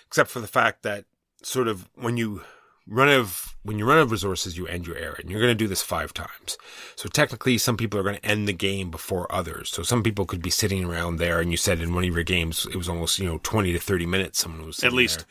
Except 0.05 0.29
for 0.29 0.41
the 0.41 0.47
fact 0.47 0.83
that 0.83 1.05
sort 1.41 1.69
of 1.69 1.87
when 1.95 2.17
you 2.17 2.41
run 2.85 3.07
out 3.07 3.21
of, 3.21 3.55
when 3.63 3.79
you 3.79 3.85
run 3.85 3.99
out 3.99 4.01
of 4.01 4.11
resources, 4.11 4.57
you 4.57 4.67
end 4.67 4.85
your 4.85 4.97
era 4.97 5.15
and 5.17 5.31
you're 5.31 5.39
going 5.39 5.57
to 5.57 5.63
do 5.63 5.69
this 5.69 5.81
five 5.81 6.13
times. 6.13 6.57
So 6.97 7.07
technically 7.07 7.57
some 7.57 7.77
people 7.77 8.01
are 8.01 8.03
going 8.03 8.17
to 8.17 8.25
end 8.25 8.49
the 8.49 8.53
game 8.53 8.91
before 8.91 9.33
others. 9.33 9.69
So 9.69 9.81
some 9.81 10.03
people 10.03 10.25
could 10.25 10.41
be 10.41 10.49
sitting 10.49 10.83
around 10.83 11.19
there 11.19 11.39
and 11.39 11.51
you 11.51 11.57
said 11.57 11.79
in 11.79 11.93
one 11.95 12.03
of 12.03 12.13
your 12.13 12.23
games, 12.23 12.65
it 12.65 12.75
was 12.75 12.89
almost, 12.89 13.17
you 13.17 13.25
know, 13.25 13.39
20 13.43 13.71
to 13.71 13.79
30 13.79 14.05
minutes. 14.05 14.39
Someone 14.39 14.65
was 14.65 14.75
sitting 14.75 14.97
least. 14.97 15.19
there 15.19 15.27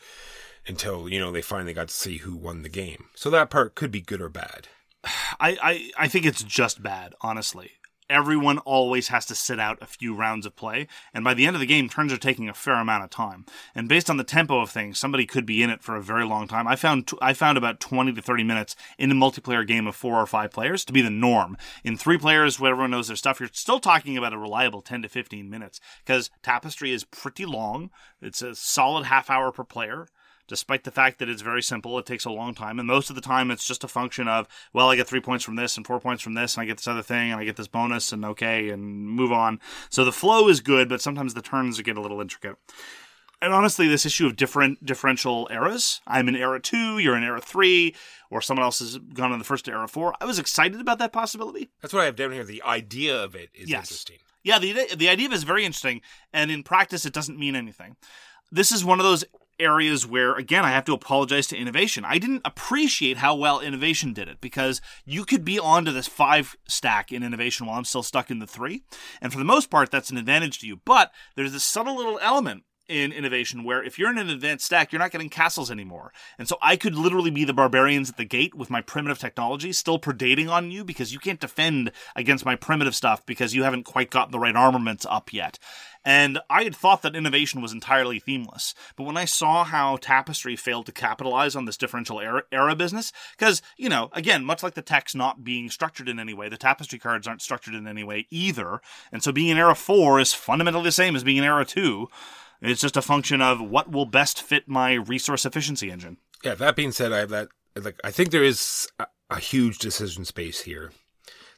until 0.69 1.09
you 1.09 1.19
know 1.19 1.31
they 1.31 1.41
finally 1.41 1.73
got 1.73 1.89
to 1.89 1.93
see 1.93 2.17
who 2.17 2.35
won 2.35 2.61
the 2.61 2.69
game. 2.69 3.05
So 3.15 3.29
that 3.29 3.49
part 3.49 3.75
could 3.75 3.91
be 3.91 4.01
good 4.01 4.21
or 4.21 4.29
bad. 4.29 4.67
I, 5.39 5.57
I, 5.61 5.91
I 5.97 6.07
think 6.07 6.25
it's 6.25 6.43
just 6.43 6.81
bad, 6.83 7.13
honestly. 7.21 7.71
everyone 8.09 8.57
always 8.59 9.09
has 9.09 9.25
to 9.27 9.35
sit 9.35 9.59
out 9.59 9.77
a 9.81 9.85
few 9.85 10.15
rounds 10.15 10.45
of 10.45 10.55
play. 10.55 10.87
And 11.13 11.23
by 11.23 11.33
the 11.33 11.45
end 11.45 11.55
of 11.55 11.59
the 11.59 11.65
game, 11.65 11.87
turns 11.87 12.11
are 12.11 12.17
taking 12.17 12.49
a 12.49 12.53
fair 12.53 12.75
amount 12.75 13.03
of 13.03 13.09
time. 13.09 13.45
And 13.75 13.87
based 13.87 14.09
on 14.09 14.17
the 14.17 14.23
tempo 14.23 14.59
of 14.59 14.69
things, 14.69 14.97
somebody 14.99 15.25
could 15.25 15.45
be 15.45 15.61
in 15.61 15.69
it 15.69 15.83
for 15.83 15.95
a 15.95 16.01
very 16.01 16.25
long 16.25 16.47
time. 16.47 16.67
I 16.67 16.75
found 16.75 17.11
I 17.21 17.33
found 17.33 17.57
about 17.57 17.79
20 17.79 18.13
to 18.13 18.21
30 18.21 18.43
minutes 18.43 18.75
in 18.97 19.11
a 19.11 19.15
multiplayer 19.15 19.65
game 19.65 19.87
of 19.87 19.95
four 19.95 20.19
or 20.19 20.25
five 20.25 20.51
players 20.51 20.83
to 20.85 20.93
be 20.93 21.01
the 21.01 21.09
norm. 21.09 21.57
In 21.83 21.97
three 21.97 22.17
players, 22.17 22.59
where 22.59 22.71
everyone 22.71 22.91
knows 22.91 23.07
their 23.07 23.15
stuff, 23.15 23.39
you're 23.39 23.49
still 23.53 23.79
talking 23.79 24.17
about 24.17 24.33
a 24.33 24.37
reliable 24.37 24.81
10 24.81 25.03
to 25.03 25.09
15 25.09 25.49
minutes 25.49 25.79
because 26.03 26.29
Tapestry 26.41 26.91
is 26.91 27.03
pretty 27.03 27.45
long. 27.45 27.91
It's 28.21 28.41
a 28.41 28.55
solid 28.55 29.05
half 29.05 29.29
hour 29.29 29.51
per 29.51 29.63
player 29.63 30.07
despite 30.49 30.83
the 30.83 30.91
fact 30.91 31.19
that 31.19 31.29
it's 31.29 31.41
very 31.41 31.63
simple. 31.63 31.97
It 31.97 32.05
takes 32.05 32.25
a 32.25 32.29
long 32.31 32.53
time, 32.53 32.79
and 32.79 32.87
most 32.87 33.09
of 33.09 33.15
the 33.15 33.21
time 33.21 33.49
it's 33.51 33.65
just 33.65 33.85
a 33.85 33.87
function 33.87 34.27
of, 34.27 34.47
well, 34.73 34.89
I 34.89 34.97
get 34.97 35.07
three 35.07 35.21
points 35.21 35.45
from 35.45 35.55
this 35.55 35.77
and 35.77 35.87
four 35.87 36.01
points 36.01 36.21
from 36.21 36.33
this, 36.33 36.55
and 36.55 36.63
I 36.63 36.65
get 36.65 36.75
this 36.77 36.87
other 36.87 37.01
thing, 37.01 37.31
and 37.31 37.39
I 37.39 37.45
get 37.45 37.55
this 37.55 37.69
bonus, 37.69 38.11
and 38.11 38.25
okay, 38.25 38.69
and 38.69 39.07
move 39.07 39.31
on. 39.31 39.61
So 39.89 40.03
the 40.03 40.11
flow 40.11 40.49
is 40.49 40.59
good, 40.59 40.89
but 40.89 41.01
sometimes 41.01 41.33
the 41.33 41.41
turns 41.41 41.79
get 41.79 41.95
a 41.95 42.01
little 42.01 42.19
intricate. 42.19 42.57
And 43.41 43.53
honestly, 43.53 43.87
this 43.87 44.05
issue 44.05 44.25
of 44.25 44.35
different 44.35 44.85
differential 44.85 45.47
eras, 45.49 46.01
I'm 46.05 46.27
in 46.27 46.35
era 46.35 46.59
two, 46.59 46.97
you're 46.97 47.15
in 47.15 47.23
era 47.23 47.39
three, 47.39 47.95
or 48.29 48.41
someone 48.41 48.65
else 48.65 48.79
has 48.79 48.97
gone 48.97 49.31
in 49.31 49.39
the 49.39 49.45
first 49.45 49.69
era 49.69 49.87
four. 49.87 50.13
I 50.19 50.25
was 50.25 50.39
excited 50.39 50.81
about 50.81 50.99
that 50.99 51.13
possibility. 51.13 51.69
That's 51.81 51.93
what 51.93 52.01
I 52.01 52.05
have 52.05 52.17
down 52.17 52.33
here. 52.33 52.43
The 52.43 52.61
idea 52.63 53.23
of 53.23 53.35
it 53.35 53.49
is 53.53 53.69
Yes. 53.69 53.85
interesting. 53.91 54.17
Yeah, 54.43 54.59
the 54.59 54.95
the 54.95 55.09
idea 55.09 55.29
is 55.29 55.43
very 55.43 55.65
interesting, 55.65 56.01
and 56.33 56.49
in 56.51 56.63
practice, 56.63 57.05
it 57.05 57.13
doesn't 57.13 57.37
mean 57.37 57.55
anything. 57.55 57.95
This 58.51 58.71
is 58.71 58.83
one 58.83 58.99
of 58.99 59.05
those 59.05 59.23
areas 59.59 60.05
where, 60.05 60.33
again, 60.35 60.65
I 60.65 60.71
have 60.71 60.85
to 60.85 60.93
apologize 60.93 61.47
to 61.47 61.57
innovation. 61.57 62.05
I 62.05 62.17
didn't 62.17 62.41
appreciate 62.45 63.17
how 63.17 63.35
well 63.35 63.59
innovation 63.59 64.13
did 64.13 64.27
it 64.27 64.41
because 64.41 64.81
you 65.05 65.25
could 65.25 65.43
be 65.43 65.59
onto 65.59 65.91
this 65.91 66.07
five 66.07 66.55
stack 66.67 67.11
in 67.11 67.23
innovation 67.23 67.65
while 67.65 67.77
I'm 67.77 67.85
still 67.85 68.03
stuck 68.03 68.31
in 68.31 68.39
the 68.39 68.47
three, 68.47 68.83
and 69.21 69.31
for 69.31 69.39
the 69.39 69.45
most 69.45 69.69
part, 69.69 69.91
that's 69.91 70.09
an 70.09 70.17
advantage 70.17 70.59
to 70.59 70.67
you. 70.67 70.79
But 70.85 71.11
there's 71.35 71.53
this 71.53 71.63
subtle 71.63 71.95
little 71.95 72.19
element 72.21 72.63
in 72.89 73.11
innovation 73.11 73.63
where 73.63 73.83
if 73.83 73.99
you're 73.99 74.09
in 74.09 74.17
an 74.17 74.29
advanced 74.29 74.65
stack, 74.65 74.91
you're 74.91 74.99
not 74.99 75.11
getting 75.11 75.29
castles 75.29 75.69
anymore. 75.69 76.11
And 76.37 76.47
so 76.47 76.57
I 76.61 76.75
could 76.75 76.95
literally 76.95 77.29
be 77.29 77.45
the 77.45 77.53
barbarians 77.53 78.09
at 78.09 78.17
the 78.17 78.25
gate 78.25 78.55
with 78.55 78.71
my 78.71 78.81
primitive 78.81 79.19
technology 79.19 79.71
still 79.71 79.99
predating 79.99 80.49
on 80.49 80.71
you 80.71 80.83
because 80.83 81.13
you 81.13 81.19
can't 81.19 81.39
defend 81.39 81.91
against 82.15 82.45
my 82.45 82.55
primitive 82.55 82.95
stuff 82.95 83.23
because 83.25 83.53
you 83.53 83.63
haven't 83.63 83.83
quite 83.83 84.09
gotten 84.09 84.31
the 84.31 84.39
right 84.39 84.55
armaments 84.55 85.05
up 85.07 85.31
yet. 85.31 85.59
And 86.05 86.39
I 86.49 86.63
had 86.63 86.75
thought 86.75 87.01
that 87.01 87.15
innovation 87.15 87.61
was 87.61 87.73
entirely 87.73 88.19
themeless. 88.19 88.73
But 88.95 89.03
when 89.03 89.17
I 89.17 89.25
saw 89.25 89.65
how 89.65 89.97
Tapestry 89.97 90.55
failed 90.55 90.85
to 90.85 90.91
capitalize 90.91 91.55
on 91.55 91.65
this 91.65 91.77
differential 91.77 92.21
era, 92.21 92.43
era 92.51 92.75
business, 92.75 93.11
because, 93.37 93.61
you 93.77 93.89
know, 93.89 94.09
again, 94.13 94.45
much 94.45 94.63
like 94.63 94.75
the 94.75 94.81
text 94.81 95.15
not 95.15 95.43
being 95.43 95.69
structured 95.69 96.07
in 96.07 96.19
any 96.19 96.33
way, 96.33 96.47
the 96.47 96.57
Tapestry 96.57 96.99
cards 96.99 97.27
aren't 97.27 97.41
structured 97.41 97.75
in 97.75 97.87
any 97.87 98.03
way 98.03 98.27
either. 98.31 98.79
And 99.11 99.21
so 99.21 99.31
being 99.31 99.49
in 99.49 99.57
era 99.57 99.75
4 99.75 100.19
is 100.19 100.33
fundamentally 100.33 100.85
the 100.85 100.91
same 100.91 101.15
as 101.15 101.23
being 101.23 101.37
in 101.37 101.43
era 101.43 101.65
2. 101.65 102.07
It's 102.61 102.81
just 102.81 102.97
a 102.97 103.01
function 103.01 103.41
of 103.41 103.61
what 103.61 103.91
will 103.91 104.05
best 104.05 104.41
fit 104.41 104.67
my 104.67 104.93
resource 104.93 105.45
efficiency 105.45 105.91
engine. 105.91 106.17
Yeah. 106.43 106.55
That 106.55 106.75
being 106.75 106.91
said, 106.91 107.11
I 107.11 107.19
have 107.19 107.29
that. 107.29 107.49
Like, 107.75 107.99
I 108.03 108.11
think 108.11 108.31
there 108.31 108.43
is 108.43 108.87
a, 108.99 109.07
a 109.29 109.39
huge 109.39 109.79
decision 109.79 110.25
space 110.25 110.61
here. 110.61 110.91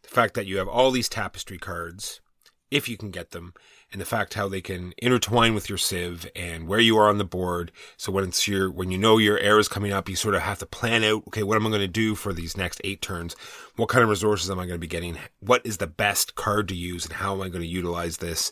The 0.03 0.09
fact 0.09 0.33
that 0.33 0.45
you 0.45 0.57
have 0.57 0.67
all 0.67 0.91
these 0.91 1.09
tapestry 1.09 1.57
cards, 1.57 2.21
if 2.69 2.89
you 2.89 2.97
can 2.97 3.11
get 3.11 3.31
them, 3.31 3.53
and 3.91 3.99
the 3.99 4.05
fact 4.05 4.35
how 4.35 4.47
they 4.47 4.61
can 4.61 4.93
intertwine 4.97 5.53
with 5.53 5.67
your 5.67 5.77
sieve 5.77 6.29
and 6.35 6.67
where 6.67 6.79
you 6.79 6.97
are 6.97 7.09
on 7.09 7.17
the 7.17 7.25
board. 7.25 7.71
So 7.97 8.11
when 8.11 8.23
it's 8.23 8.47
your 8.47 8.71
when 8.71 8.91
you 8.91 8.97
know 8.97 9.17
your 9.17 9.37
air 9.39 9.59
is 9.59 9.67
coming 9.67 9.91
up, 9.91 10.07
you 10.07 10.15
sort 10.15 10.35
of 10.35 10.41
have 10.41 10.59
to 10.59 10.65
plan 10.65 11.03
out. 11.03 11.23
Okay, 11.27 11.43
what 11.43 11.55
am 11.55 11.67
I 11.67 11.69
going 11.69 11.81
to 11.81 11.87
do 11.87 12.15
for 12.15 12.33
these 12.33 12.55
next 12.55 12.79
eight 12.83 13.01
turns? 13.01 13.33
What 13.75 13.89
kind 13.89 14.03
of 14.03 14.09
resources 14.09 14.49
am 14.49 14.59
I 14.59 14.65
going 14.65 14.75
to 14.75 14.79
be 14.79 14.87
getting? 14.87 15.17
What 15.39 15.65
is 15.65 15.77
the 15.77 15.87
best 15.87 16.35
card 16.35 16.67
to 16.69 16.75
use, 16.75 17.05
and 17.05 17.15
how 17.15 17.33
am 17.33 17.41
I 17.41 17.49
going 17.49 17.61
to 17.63 17.67
utilize 17.67 18.17
this? 18.17 18.51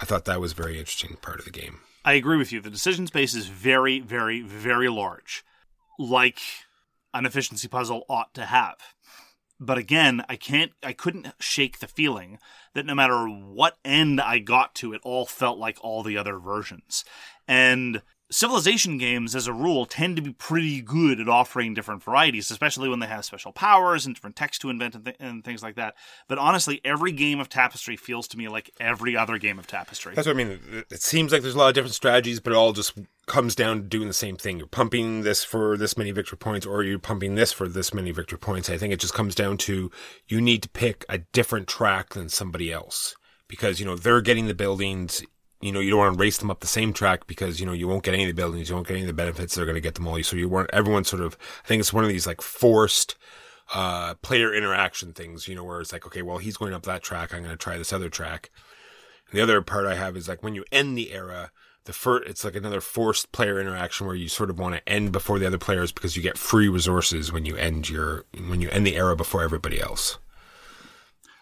I 0.00 0.04
thought 0.04 0.24
that 0.24 0.40
was 0.40 0.52
a 0.52 0.56
very 0.56 0.78
interesting 0.78 1.16
part 1.20 1.38
of 1.38 1.44
the 1.44 1.50
game. 1.50 1.80
I 2.04 2.14
agree 2.14 2.38
with 2.38 2.50
you. 2.50 2.60
The 2.60 2.70
decision 2.70 3.06
space 3.06 3.34
is 3.34 3.46
very, 3.46 4.00
very, 4.00 4.40
very 4.40 4.88
large, 4.88 5.44
like 5.98 6.40
an 7.12 7.26
efficiency 7.26 7.68
puzzle 7.68 8.04
ought 8.08 8.32
to 8.34 8.46
have. 8.46 8.76
But 9.60 9.76
again, 9.76 10.24
I 10.28 10.36
can't, 10.36 10.72
I 10.82 10.94
couldn't 10.94 11.28
shake 11.38 11.78
the 11.80 11.86
feeling 11.86 12.38
that 12.74 12.86
no 12.86 12.94
matter 12.94 13.26
what 13.26 13.76
end 13.84 14.20
I 14.20 14.38
got 14.38 14.74
to, 14.76 14.94
it 14.94 15.02
all 15.04 15.26
felt 15.26 15.58
like 15.58 15.76
all 15.82 16.02
the 16.02 16.16
other 16.16 16.38
versions. 16.38 17.04
And 17.46 18.00
civilization 18.30 18.96
games, 18.96 19.34
as 19.34 19.46
a 19.46 19.52
rule, 19.52 19.84
tend 19.84 20.16
to 20.16 20.22
be 20.22 20.32
pretty 20.32 20.80
good 20.80 21.20
at 21.20 21.28
offering 21.28 21.74
different 21.74 22.02
varieties, 22.02 22.50
especially 22.50 22.88
when 22.88 23.00
they 23.00 23.06
have 23.06 23.24
special 23.24 23.52
powers 23.52 24.06
and 24.06 24.14
different 24.14 24.36
text 24.36 24.62
to 24.62 24.70
invent 24.70 24.94
and, 24.94 25.04
th- 25.04 25.16
and 25.20 25.44
things 25.44 25.62
like 25.62 25.74
that. 25.74 25.94
But 26.28 26.38
honestly, 26.38 26.80
every 26.84 27.12
game 27.12 27.40
of 27.40 27.48
Tapestry 27.48 27.96
feels 27.96 28.28
to 28.28 28.38
me 28.38 28.48
like 28.48 28.70
every 28.80 29.16
other 29.16 29.36
game 29.36 29.58
of 29.58 29.66
Tapestry. 29.66 30.14
That's 30.14 30.26
what 30.26 30.36
I 30.36 30.44
mean. 30.44 30.60
It- 30.90 31.02
seems 31.02 31.32
like 31.32 31.42
there's 31.42 31.54
a 31.54 31.58
lot 31.58 31.68
of 31.68 31.74
different 31.74 31.94
strategies, 31.94 32.40
but 32.40 32.52
it 32.52 32.56
all 32.56 32.72
just 32.72 32.96
comes 33.30 33.54
down 33.54 33.76
to 33.76 33.82
doing 33.84 34.08
the 34.08 34.12
same 34.12 34.36
thing. 34.36 34.58
You're 34.58 34.66
pumping 34.66 35.22
this 35.22 35.44
for 35.44 35.76
this 35.76 35.96
many 35.96 36.10
victory 36.10 36.36
points, 36.36 36.66
or 36.66 36.82
you're 36.82 36.98
pumping 36.98 37.36
this 37.36 37.52
for 37.52 37.68
this 37.68 37.94
many 37.94 38.10
victory 38.10 38.40
points. 38.40 38.68
I 38.68 38.76
think 38.76 38.92
it 38.92 38.98
just 38.98 39.14
comes 39.14 39.36
down 39.36 39.56
to 39.58 39.88
you 40.26 40.40
need 40.40 40.64
to 40.64 40.68
pick 40.68 41.04
a 41.08 41.18
different 41.18 41.68
track 41.68 42.14
than 42.14 42.28
somebody 42.28 42.72
else 42.72 43.14
because 43.46 43.78
you 43.78 43.86
know 43.86 43.94
they're 43.94 44.20
getting 44.20 44.48
the 44.48 44.54
buildings. 44.54 45.22
You 45.60 45.70
know, 45.70 45.78
you 45.78 45.90
don't 45.90 46.00
want 46.00 46.14
to 46.14 46.20
race 46.20 46.38
them 46.38 46.50
up 46.50 46.58
the 46.58 46.66
same 46.66 46.92
track 46.92 47.28
because 47.28 47.60
you 47.60 47.66
know 47.66 47.72
you 47.72 47.86
won't 47.86 48.02
get 48.02 48.14
any 48.14 48.24
of 48.24 48.34
the 48.34 48.42
buildings, 48.42 48.68
you 48.68 48.74
won't 48.74 48.88
get 48.88 48.94
any 48.94 49.04
of 49.04 49.06
the 49.06 49.12
benefits. 49.12 49.54
They're 49.54 49.64
going 49.64 49.76
to 49.76 49.80
get 49.80 49.94
them 49.94 50.08
all. 50.08 50.20
So 50.24 50.34
you 50.34 50.48
want 50.48 50.68
everyone 50.72 51.04
sort 51.04 51.22
of. 51.22 51.38
I 51.64 51.68
think 51.68 51.78
it's 51.78 51.92
one 51.92 52.02
of 52.02 52.10
these 52.10 52.26
like 52.26 52.42
forced 52.42 53.16
uh, 53.72 54.14
player 54.22 54.52
interaction 54.52 55.12
things. 55.12 55.46
You 55.46 55.54
know, 55.54 55.62
where 55.62 55.80
it's 55.80 55.92
like, 55.92 56.04
okay, 56.04 56.22
well, 56.22 56.38
he's 56.38 56.56
going 56.56 56.74
up 56.74 56.82
that 56.82 57.04
track. 57.04 57.32
I'm 57.32 57.44
going 57.44 57.52
to 57.52 57.56
try 57.56 57.78
this 57.78 57.92
other 57.92 58.08
track. 58.08 58.50
And 59.30 59.38
the 59.38 59.42
other 59.44 59.62
part 59.62 59.86
I 59.86 59.94
have 59.94 60.16
is 60.16 60.28
like 60.28 60.42
when 60.42 60.56
you 60.56 60.64
end 60.72 60.98
the 60.98 61.12
era, 61.12 61.52
the 61.84 61.92
first 61.92 62.28
it's 62.28 62.44
like 62.44 62.54
another 62.54 62.80
forced 62.80 63.32
player 63.32 63.60
interaction 63.60 64.06
where 64.06 64.16
you 64.16 64.28
sort 64.28 64.50
of 64.50 64.58
want 64.58 64.74
to 64.74 64.88
end 64.88 65.12
before 65.12 65.38
the 65.38 65.46
other 65.46 65.58
players 65.58 65.92
because 65.92 66.16
you 66.16 66.22
get 66.22 66.38
free 66.38 66.68
resources 66.68 67.32
when 67.32 67.44
you 67.44 67.56
end 67.56 67.88
your 67.88 68.24
when 68.48 68.60
you 68.60 68.68
end 68.70 68.86
the 68.86 68.96
era 68.96 69.16
before 69.16 69.42
everybody 69.42 69.80
else. 69.80 70.18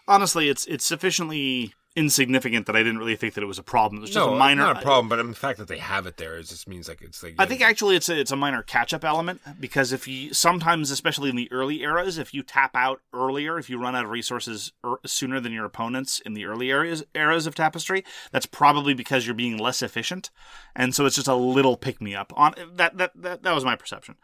honestly, 0.07 0.49
it's 0.49 0.65
it's 0.65 0.85
sufficiently 0.85 1.73
insignificant 1.99 2.65
that 2.65 2.77
I 2.77 2.79
didn't 2.79 2.99
really 2.99 3.17
think 3.17 3.33
that 3.33 3.43
it 3.43 3.47
was 3.47 3.59
a 3.59 3.63
problem. 3.63 4.01
It's 4.01 4.13
just 4.13 4.25
no, 4.25 4.33
a 4.33 4.37
minor 4.37 4.61
not 4.61 4.77
a 4.77 4.81
problem, 4.81 5.09
but 5.09 5.19
I 5.19 5.21
mean, 5.21 5.31
the 5.31 5.37
fact 5.37 5.59
that 5.59 5.67
they 5.67 5.79
have 5.79 6.05
it 6.05 6.15
there 6.15 6.37
it 6.37 6.43
just 6.43 6.65
means 6.65 6.87
like 6.87 7.01
it's 7.01 7.21
like 7.21 7.35
I 7.37 7.45
think 7.45 7.61
actually 7.61 7.97
it's 7.97 8.07
a, 8.07 8.17
it's 8.17 8.31
a 8.31 8.37
minor 8.37 8.63
catch 8.63 8.93
up 8.93 9.03
element 9.03 9.41
because 9.59 9.91
if 9.91 10.07
you 10.07 10.33
sometimes, 10.33 10.91
especially 10.91 11.29
in 11.29 11.35
the 11.35 11.51
early 11.51 11.81
eras, 11.81 12.17
if 12.17 12.33
you 12.33 12.41
tap 12.41 12.73
out 12.73 13.01
earlier, 13.13 13.59
if 13.59 13.69
you 13.69 13.77
run 13.77 13.97
out 13.97 14.05
of 14.05 14.11
resources 14.11 14.71
er, 14.85 14.95
sooner 15.05 15.41
than 15.41 15.51
your 15.51 15.65
opponents 15.65 16.21
in 16.21 16.35
the 16.35 16.45
early 16.45 16.71
areas 16.71 17.03
eras 17.13 17.45
of 17.45 17.53
Tapestry, 17.53 18.05
that's 18.31 18.45
probably 18.45 18.93
because 18.93 19.27
you're 19.27 19.35
being 19.35 19.57
less 19.57 19.81
efficient, 19.81 20.29
and 20.73 20.95
so 20.95 21.05
it's 21.05 21.17
just 21.17 21.27
a 21.27 21.35
little 21.35 21.75
pick 21.75 22.01
me 22.01 22.15
up 22.15 22.31
on 22.37 22.55
that. 22.75 22.97
That 22.97 23.11
that 23.21 23.43
that 23.43 23.53
was 23.53 23.65
my 23.65 23.75
perception. 23.75 24.15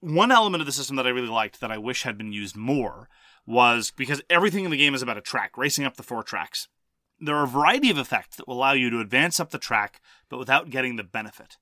One 0.00 0.30
element 0.30 0.60
of 0.60 0.66
the 0.66 0.72
system 0.72 0.96
that 0.96 1.06
I 1.06 1.10
really 1.10 1.28
liked 1.28 1.60
that 1.60 1.72
I 1.72 1.78
wish 1.78 2.02
had 2.02 2.18
been 2.18 2.32
used 2.32 2.54
more 2.54 3.08
was 3.46 3.90
because 3.90 4.22
everything 4.28 4.66
in 4.66 4.70
the 4.70 4.76
game 4.76 4.94
is 4.94 5.00
about 5.00 5.16
a 5.16 5.22
track, 5.22 5.56
racing 5.56 5.84
up 5.84 5.96
the 5.96 6.02
four 6.02 6.22
tracks. 6.22 6.68
There 7.20 7.36
are 7.36 7.44
a 7.44 7.48
variety 7.48 7.90
of 7.90 7.98
effects 7.98 8.36
that 8.36 8.48
will 8.48 8.56
allow 8.56 8.72
you 8.72 8.90
to 8.90 9.00
advance 9.00 9.38
up 9.40 9.50
the 9.50 9.58
track, 9.58 10.00
but 10.28 10.38
without 10.38 10.70
getting 10.70 10.96
the 10.96 11.04
benefit. 11.04 11.56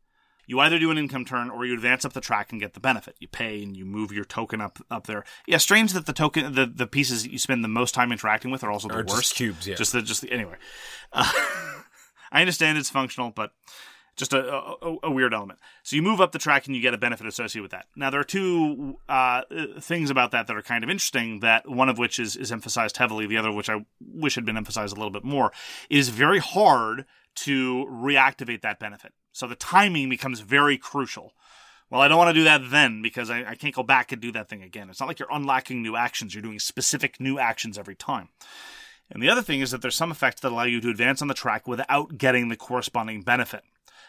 You 0.46 0.59
either 0.61 0.78
do 0.78 0.90
an 0.90 0.98
income 0.98 1.24
turn 1.24 1.50
or 1.50 1.64
you 1.64 1.74
advance 1.74 2.05
up 2.05 2.14
the 2.14 2.20
track 2.20 2.50
and 2.50 2.61
get 2.61 2.74
the 2.74 2.80
benefit. 2.80 3.16
You 3.20 3.28
pay 3.28 3.62
and 3.62 3.76
you 3.76 3.84
move 3.84 4.12
your 4.12 4.24
token 4.24 4.61
up 4.61 4.78
up 4.90 5.07
there. 5.07 5.24
Yeah, 5.46 5.59
strange 5.59 5.92
that 5.92 6.07
the 6.07 6.12
token 6.12 6.55
the, 6.55 6.66
the 6.66 6.86
pieces 6.86 7.22
that 7.22 7.32
you 7.32 7.38
spend 7.38 7.62
the 7.62 7.68
most 7.68 7.94
time 7.94 8.11
interacting 8.11 8.50
with 8.50 8.64
are 8.64 8.70
also 8.70 8.88
the 8.88 9.05
worst. 9.07 9.34
cubes, 9.34 9.68
yeah. 9.68 9.76
Just 9.76 9.92
the 9.92 10.03
just 10.03 10.20
the 10.22 10.32
anyway. 10.32 10.57
Uh, 11.12 11.30
I 12.32 12.40
understand 12.40 12.76
it's 12.76 12.90
functional, 12.90 13.30
but 13.30 13.53
just 14.16 14.32
a, 14.32 14.54
a, 14.54 14.96
a 15.04 15.10
weird 15.10 15.32
element. 15.32 15.58
So 15.82 15.96
you 15.96 16.02
move 16.02 16.20
up 16.20 16.32
the 16.32 16.38
track 16.38 16.66
and 16.66 16.76
you 16.76 16.82
get 16.82 16.94
a 16.94 16.98
benefit 16.98 17.26
associated 17.26 17.62
with 17.62 17.70
that. 17.70 17.86
Now 17.96 18.10
there 18.10 18.20
are 18.20 18.24
two 18.24 18.98
uh, 19.08 19.42
things 19.80 20.10
about 20.10 20.30
that 20.32 20.46
that 20.46 20.56
are 20.56 20.62
kind 20.62 20.84
of 20.84 20.90
interesting. 20.90 21.40
That 21.40 21.68
one 21.68 21.88
of 21.88 21.98
which 21.98 22.18
is 22.18 22.36
is 22.36 22.52
emphasized 22.52 22.96
heavily. 22.98 23.26
The 23.26 23.38
other, 23.38 23.52
which 23.52 23.70
I 23.70 23.84
wish 24.00 24.34
had 24.34 24.44
been 24.44 24.56
emphasized 24.56 24.92
a 24.94 25.00
little 25.00 25.10
bit 25.10 25.24
more, 25.24 25.52
it 25.88 25.98
is 25.98 26.08
very 26.08 26.38
hard 26.38 27.06
to 27.34 27.86
reactivate 27.90 28.60
that 28.60 28.78
benefit. 28.78 29.12
So 29.32 29.46
the 29.46 29.54
timing 29.54 30.10
becomes 30.10 30.40
very 30.40 30.76
crucial. 30.76 31.32
Well, 31.88 32.00
I 32.00 32.08
don't 32.08 32.18
want 32.18 32.28
to 32.28 32.34
do 32.34 32.44
that 32.44 32.70
then 32.70 33.02
because 33.02 33.30
I, 33.30 33.44
I 33.50 33.54
can't 33.54 33.74
go 33.74 33.82
back 33.82 34.12
and 34.12 34.20
do 34.20 34.32
that 34.32 34.48
thing 34.48 34.62
again. 34.62 34.88
It's 34.88 35.00
not 35.00 35.08
like 35.08 35.18
you're 35.18 35.28
unlocking 35.30 35.82
new 35.82 35.96
actions. 35.96 36.34
You're 36.34 36.42
doing 36.42 36.58
specific 36.58 37.20
new 37.20 37.38
actions 37.38 37.78
every 37.78 37.94
time. 37.94 38.28
And 39.10 39.22
the 39.22 39.28
other 39.28 39.42
thing 39.42 39.60
is 39.60 39.72
that 39.72 39.82
there's 39.82 39.94
some 39.94 40.10
effects 40.10 40.40
that 40.40 40.52
allow 40.52 40.62
you 40.64 40.80
to 40.80 40.88
advance 40.88 41.20
on 41.20 41.28
the 41.28 41.34
track 41.34 41.68
without 41.68 42.16
getting 42.16 42.48
the 42.48 42.56
corresponding 42.56 43.20
benefit. 43.20 43.62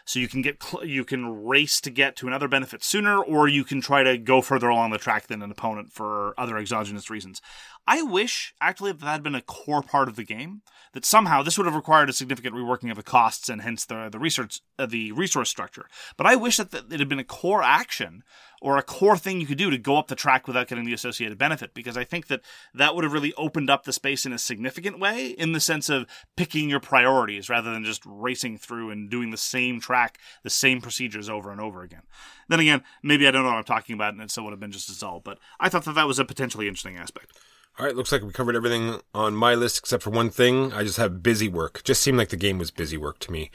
So 0.06 0.18
you 0.18 0.28
can 0.28 0.42
get 0.42 0.62
cl- 0.62 0.84
you 0.84 1.04
can 1.04 1.44
race 1.44 1.80
to 1.80 1.90
get 1.90 2.16
to 2.16 2.26
another 2.26 2.48
benefit 2.48 2.84
sooner, 2.84 3.22
or 3.22 3.48
you 3.48 3.64
can 3.64 3.80
try 3.80 4.02
to 4.02 4.18
go 4.18 4.42
further 4.42 4.68
along 4.68 4.90
the 4.90 4.98
track 4.98 5.26
than 5.28 5.42
an 5.42 5.50
opponent 5.50 5.92
for 5.92 6.34
other 6.38 6.58
exogenous 6.58 7.08
reasons. 7.08 7.40
I 7.86 8.02
wish 8.02 8.54
actually 8.60 8.92
that, 8.92 9.00
that 9.00 9.06
had 9.06 9.22
been 9.22 9.34
a 9.34 9.42
core 9.42 9.82
part 9.82 10.08
of 10.08 10.16
the 10.16 10.24
game. 10.24 10.62
That 10.92 11.04
somehow 11.04 11.42
this 11.42 11.58
would 11.58 11.66
have 11.66 11.74
required 11.74 12.08
a 12.08 12.12
significant 12.12 12.54
reworking 12.54 12.88
of 12.88 12.96
the 12.96 13.02
costs 13.02 13.48
and 13.48 13.62
hence 13.62 13.84
the 13.84 14.08
the 14.10 14.18
research 14.20 14.60
uh, 14.78 14.86
the 14.86 15.10
resource 15.10 15.50
structure. 15.50 15.86
But 16.16 16.26
I 16.26 16.36
wish 16.36 16.56
that 16.58 16.70
th- 16.70 16.84
it 16.88 17.00
had 17.00 17.08
been 17.08 17.18
a 17.18 17.24
core 17.24 17.64
action 17.64 18.22
or 18.62 18.78
a 18.78 18.82
core 18.82 19.18
thing 19.18 19.40
you 19.40 19.46
could 19.46 19.58
do 19.58 19.70
to 19.70 19.76
go 19.76 19.98
up 19.98 20.06
the 20.06 20.14
track 20.14 20.46
without 20.46 20.68
getting 20.68 20.84
the 20.84 20.92
associated 20.92 21.36
benefit 21.36 21.74
because 21.74 21.96
I 21.96 22.04
think 22.04 22.28
that 22.28 22.40
that 22.72 22.94
would 22.94 23.04
have 23.04 23.12
really 23.12 23.34
opened 23.34 23.68
up 23.68 23.84
the 23.84 23.92
space 23.92 24.24
in 24.24 24.32
a 24.32 24.38
significant 24.38 24.98
way 25.00 25.26
in 25.26 25.52
the 25.52 25.60
sense 25.60 25.88
of 25.88 26.06
picking 26.36 26.70
your 26.70 26.80
priorities 26.80 27.50
rather 27.50 27.72
than 27.72 27.84
just 27.84 28.02
racing 28.06 28.56
through 28.56 28.90
and 28.90 29.10
doing 29.10 29.30
the 29.30 29.36
same 29.36 29.80
track, 29.80 30.18
the 30.44 30.50
same 30.50 30.80
procedures 30.80 31.28
over 31.28 31.50
and 31.50 31.60
over 31.60 31.82
again. 31.82 32.02
Then 32.48 32.60
again, 32.60 32.84
maybe 33.02 33.26
I 33.26 33.32
don't 33.32 33.42
know 33.42 33.50
what 33.50 33.58
I'm 33.58 33.64
talking 33.64 33.94
about 33.94 34.14
and 34.14 34.22
it 34.22 34.30
still 34.30 34.44
would 34.44 34.52
have 34.52 34.60
been 34.60 34.72
just 34.72 34.88
as 34.88 34.98
dull, 34.98 35.20
but 35.22 35.38
I 35.60 35.68
thought 35.68 35.84
that 35.84 35.96
that 35.96 36.06
was 36.06 36.18
a 36.18 36.24
potentially 36.24 36.68
interesting 36.68 36.96
aspect. 36.96 37.32
All 37.76 37.84
right, 37.84 37.96
looks 37.96 38.12
like 38.12 38.22
we 38.22 38.30
covered 38.30 38.54
everything 38.54 39.00
on 39.14 39.34
my 39.34 39.54
list 39.56 39.78
except 39.78 40.04
for 40.04 40.10
one 40.10 40.30
thing. 40.30 40.72
I 40.72 40.84
just 40.84 40.96
have 40.96 41.24
busy 41.24 41.48
work. 41.48 41.82
Just 41.82 42.02
seemed 42.02 42.18
like 42.18 42.28
the 42.28 42.36
game 42.36 42.56
was 42.56 42.70
busy 42.70 42.96
work 42.96 43.18
to 43.20 43.32
me. 43.32 43.50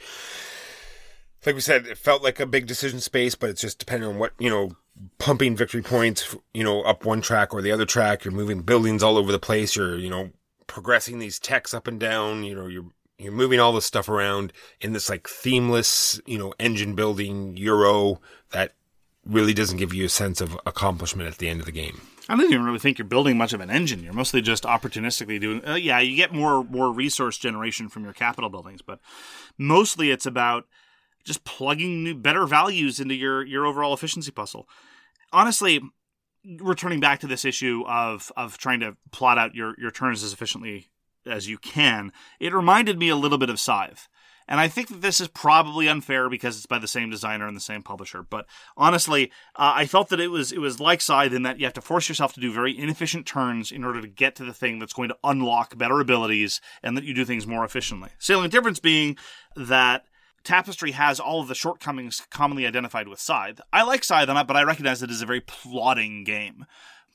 Like 1.46 1.54
we 1.54 1.62
said, 1.62 1.86
it 1.86 1.96
felt 1.96 2.22
like 2.22 2.38
a 2.38 2.44
big 2.44 2.66
decision 2.66 3.00
space, 3.00 3.34
but 3.34 3.48
it's 3.48 3.62
just 3.62 3.78
depending 3.78 4.10
on 4.10 4.18
what, 4.18 4.34
you 4.38 4.50
know, 4.50 4.72
pumping 5.18 5.56
victory 5.56 5.80
points, 5.80 6.36
you 6.52 6.62
know, 6.62 6.82
up 6.82 7.06
one 7.06 7.22
track 7.22 7.54
or 7.54 7.62
the 7.62 7.72
other 7.72 7.86
track. 7.86 8.24
You're 8.24 8.34
moving 8.34 8.60
buildings 8.60 9.02
all 9.02 9.16
over 9.16 9.32
the 9.32 9.38
place. 9.38 9.74
You're, 9.74 9.96
you 9.96 10.10
know, 10.10 10.30
progressing 10.66 11.18
these 11.18 11.38
techs 11.38 11.72
up 11.72 11.86
and 11.86 11.98
down. 11.98 12.44
You 12.44 12.54
know, 12.54 12.66
you're, 12.66 12.90
you're 13.16 13.32
moving 13.32 13.58
all 13.58 13.72
this 13.72 13.86
stuff 13.86 14.10
around 14.10 14.52
in 14.82 14.92
this 14.92 15.08
like 15.08 15.28
themeless, 15.28 16.20
you 16.26 16.36
know, 16.36 16.52
engine 16.58 16.94
building 16.94 17.56
Euro 17.56 18.20
that 18.52 18.74
really 19.24 19.52
doesn't 19.52 19.78
give 19.78 19.92
you 19.92 20.04
a 20.06 20.08
sense 20.08 20.40
of 20.40 20.58
accomplishment 20.66 21.28
at 21.28 21.38
the 21.38 21.48
end 21.48 21.60
of 21.60 21.66
the 21.66 21.72
game. 21.72 22.00
I 22.28 22.36
don't 22.36 22.52
even 22.52 22.64
really 22.64 22.78
think 22.78 22.98
you're 22.98 23.06
building 23.06 23.36
much 23.36 23.52
of 23.52 23.60
an 23.60 23.70
engine. 23.70 24.02
You're 24.02 24.12
mostly 24.12 24.40
just 24.40 24.62
opportunistically 24.62 25.40
doing. 25.40 25.66
Uh, 25.66 25.74
yeah, 25.74 25.98
you 25.98 26.16
get 26.16 26.32
more 26.32 26.64
more 26.64 26.92
resource 26.92 27.36
generation 27.38 27.88
from 27.88 28.04
your 28.04 28.12
capital 28.12 28.48
buildings, 28.48 28.82
but 28.82 29.00
mostly 29.58 30.10
it's 30.10 30.26
about 30.26 30.66
just 31.24 31.44
plugging 31.44 32.04
new, 32.04 32.14
better 32.14 32.46
values 32.46 33.00
into 33.00 33.14
your 33.14 33.44
your 33.44 33.66
overall 33.66 33.92
efficiency 33.92 34.30
puzzle. 34.30 34.68
Honestly, 35.32 35.80
returning 36.58 37.00
back 37.00 37.20
to 37.20 37.26
this 37.26 37.44
issue 37.44 37.84
of 37.86 38.30
of 38.36 38.58
trying 38.58 38.80
to 38.80 38.96
plot 39.10 39.38
out 39.38 39.54
your 39.54 39.74
your 39.78 39.90
turns 39.90 40.22
as 40.22 40.32
efficiently 40.32 40.88
as 41.26 41.48
you 41.48 41.58
can, 41.58 42.12
it 42.38 42.54
reminded 42.54 42.98
me 42.98 43.08
a 43.08 43.16
little 43.16 43.38
bit 43.38 43.50
of 43.50 43.60
Scythe. 43.60 44.08
And 44.50 44.58
I 44.58 44.66
think 44.66 44.88
that 44.88 45.00
this 45.00 45.20
is 45.20 45.28
probably 45.28 45.88
unfair 45.88 46.28
because 46.28 46.56
it's 46.56 46.66
by 46.66 46.80
the 46.80 46.88
same 46.88 47.08
designer 47.08 47.46
and 47.46 47.56
the 47.56 47.60
same 47.60 47.84
publisher. 47.84 48.24
But 48.24 48.46
honestly, 48.76 49.30
uh, 49.54 49.72
I 49.76 49.86
felt 49.86 50.08
that 50.08 50.18
it 50.18 50.26
was 50.28 50.50
it 50.50 50.58
was 50.58 50.80
like 50.80 51.00
Scythe 51.00 51.32
in 51.32 51.44
that 51.44 51.60
you 51.60 51.66
have 51.66 51.74
to 51.74 51.80
force 51.80 52.08
yourself 52.08 52.32
to 52.34 52.40
do 52.40 52.52
very 52.52 52.76
inefficient 52.76 53.26
turns 53.26 53.70
in 53.70 53.84
order 53.84 54.00
to 54.00 54.08
get 54.08 54.34
to 54.36 54.44
the 54.44 54.52
thing 54.52 54.80
that's 54.80 54.92
going 54.92 55.08
to 55.08 55.16
unlock 55.22 55.78
better 55.78 56.00
abilities 56.00 56.60
and 56.82 56.96
that 56.96 57.04
you 57.04 57.14
do 57.14 57.24
things 57.24 57.46
more 57.46 57.64
efficiently. 57.64 58.10
Salient 58.18 58.52
difference 58.52 58.80
being 58.80 59.16
that 59.54 60.04
Tapestry 60.42 60.92
has 60.92 61.20
all 61.20 61.40
of 61.40 61.48
the 61.48 61.54
shortcomings 61.54 62.26
commonly 62.30 62.66
identified 62.66 63.06
with 63.06 63.20
Scythe. 63.20 63.60
I 63.72 63.84
like 63.84 64.02
Scythe 64.02 64.28
on 64.28 64.36
it, 64.36 64.48
but 64.48 64.56
I 64.56 64.64
recognize 64.64 65.00
it 65.00 65.10
as 65.10 65.22
a 65.22 65.26
very 65.26 65.42
plodding 65.42 66.24
game. 66.24 66.66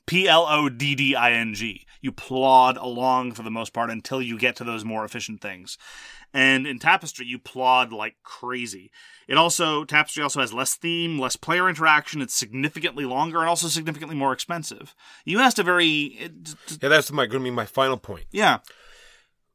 P 0.06 0.28
L 0.28 0.46
O 0.48 0.68
D 0.68 0.94
D 0.94 1.14
I 1.14 1.32
N 1.32 1.54
G. 1.54 1.86
You 2.00 2.12
plod 2.12 2.76
along 2.76 3.32
for 3.32 3.42
the 3.42 3.50
most 3.50 3.72
part 3.72 3.90
until 3.90 4.22
you 4.22 4.38
get 4.38 4.56
to 4.56 4.64
those 4.64 4.84
more 4.84 5.04
efficient 5.04 5.40
things. 5.40 5.76
And 6.32 6.66
in 6.66 6.78
Tapestry, 6.78 7.26
you 7.26 7.38
plod 7.38 7.92
like 7.92 8.16
crazy. 8.22 8.90
It 9.26 9.36
also, 9.38 9.84
Tapestry 9.84 10.22
also 10.22 10.40
has 10.40 10.52
less 10.52 10.74
theme, 10.74 11.18
less 11.18 11.34
player 11.36 11.68
interaction. 11.68 12.20
It's 12.22 12.34
significantly 12.34 13.04
longer 13.04 13.40
and 13.40 13.48
also 13.48 13.66
significantly 13.68 14.14
more 14.14 14.32
expensive. 14.32 14.94
You 15.24 15.40
asked 15.40 15.58
a 15.58 15.62
very, 15.64 16.02
it- 16.20 16.54
Yeah, 16.80 16.88
that's 16.90 17.10
my 17.10 17.26
going 17.26 17.42
to 17.42 17.44
be 17.44 17.50
my 17.50 17.66
final 17.66 17.96
point. 17.96 18.26
yeah, 18.30 18.58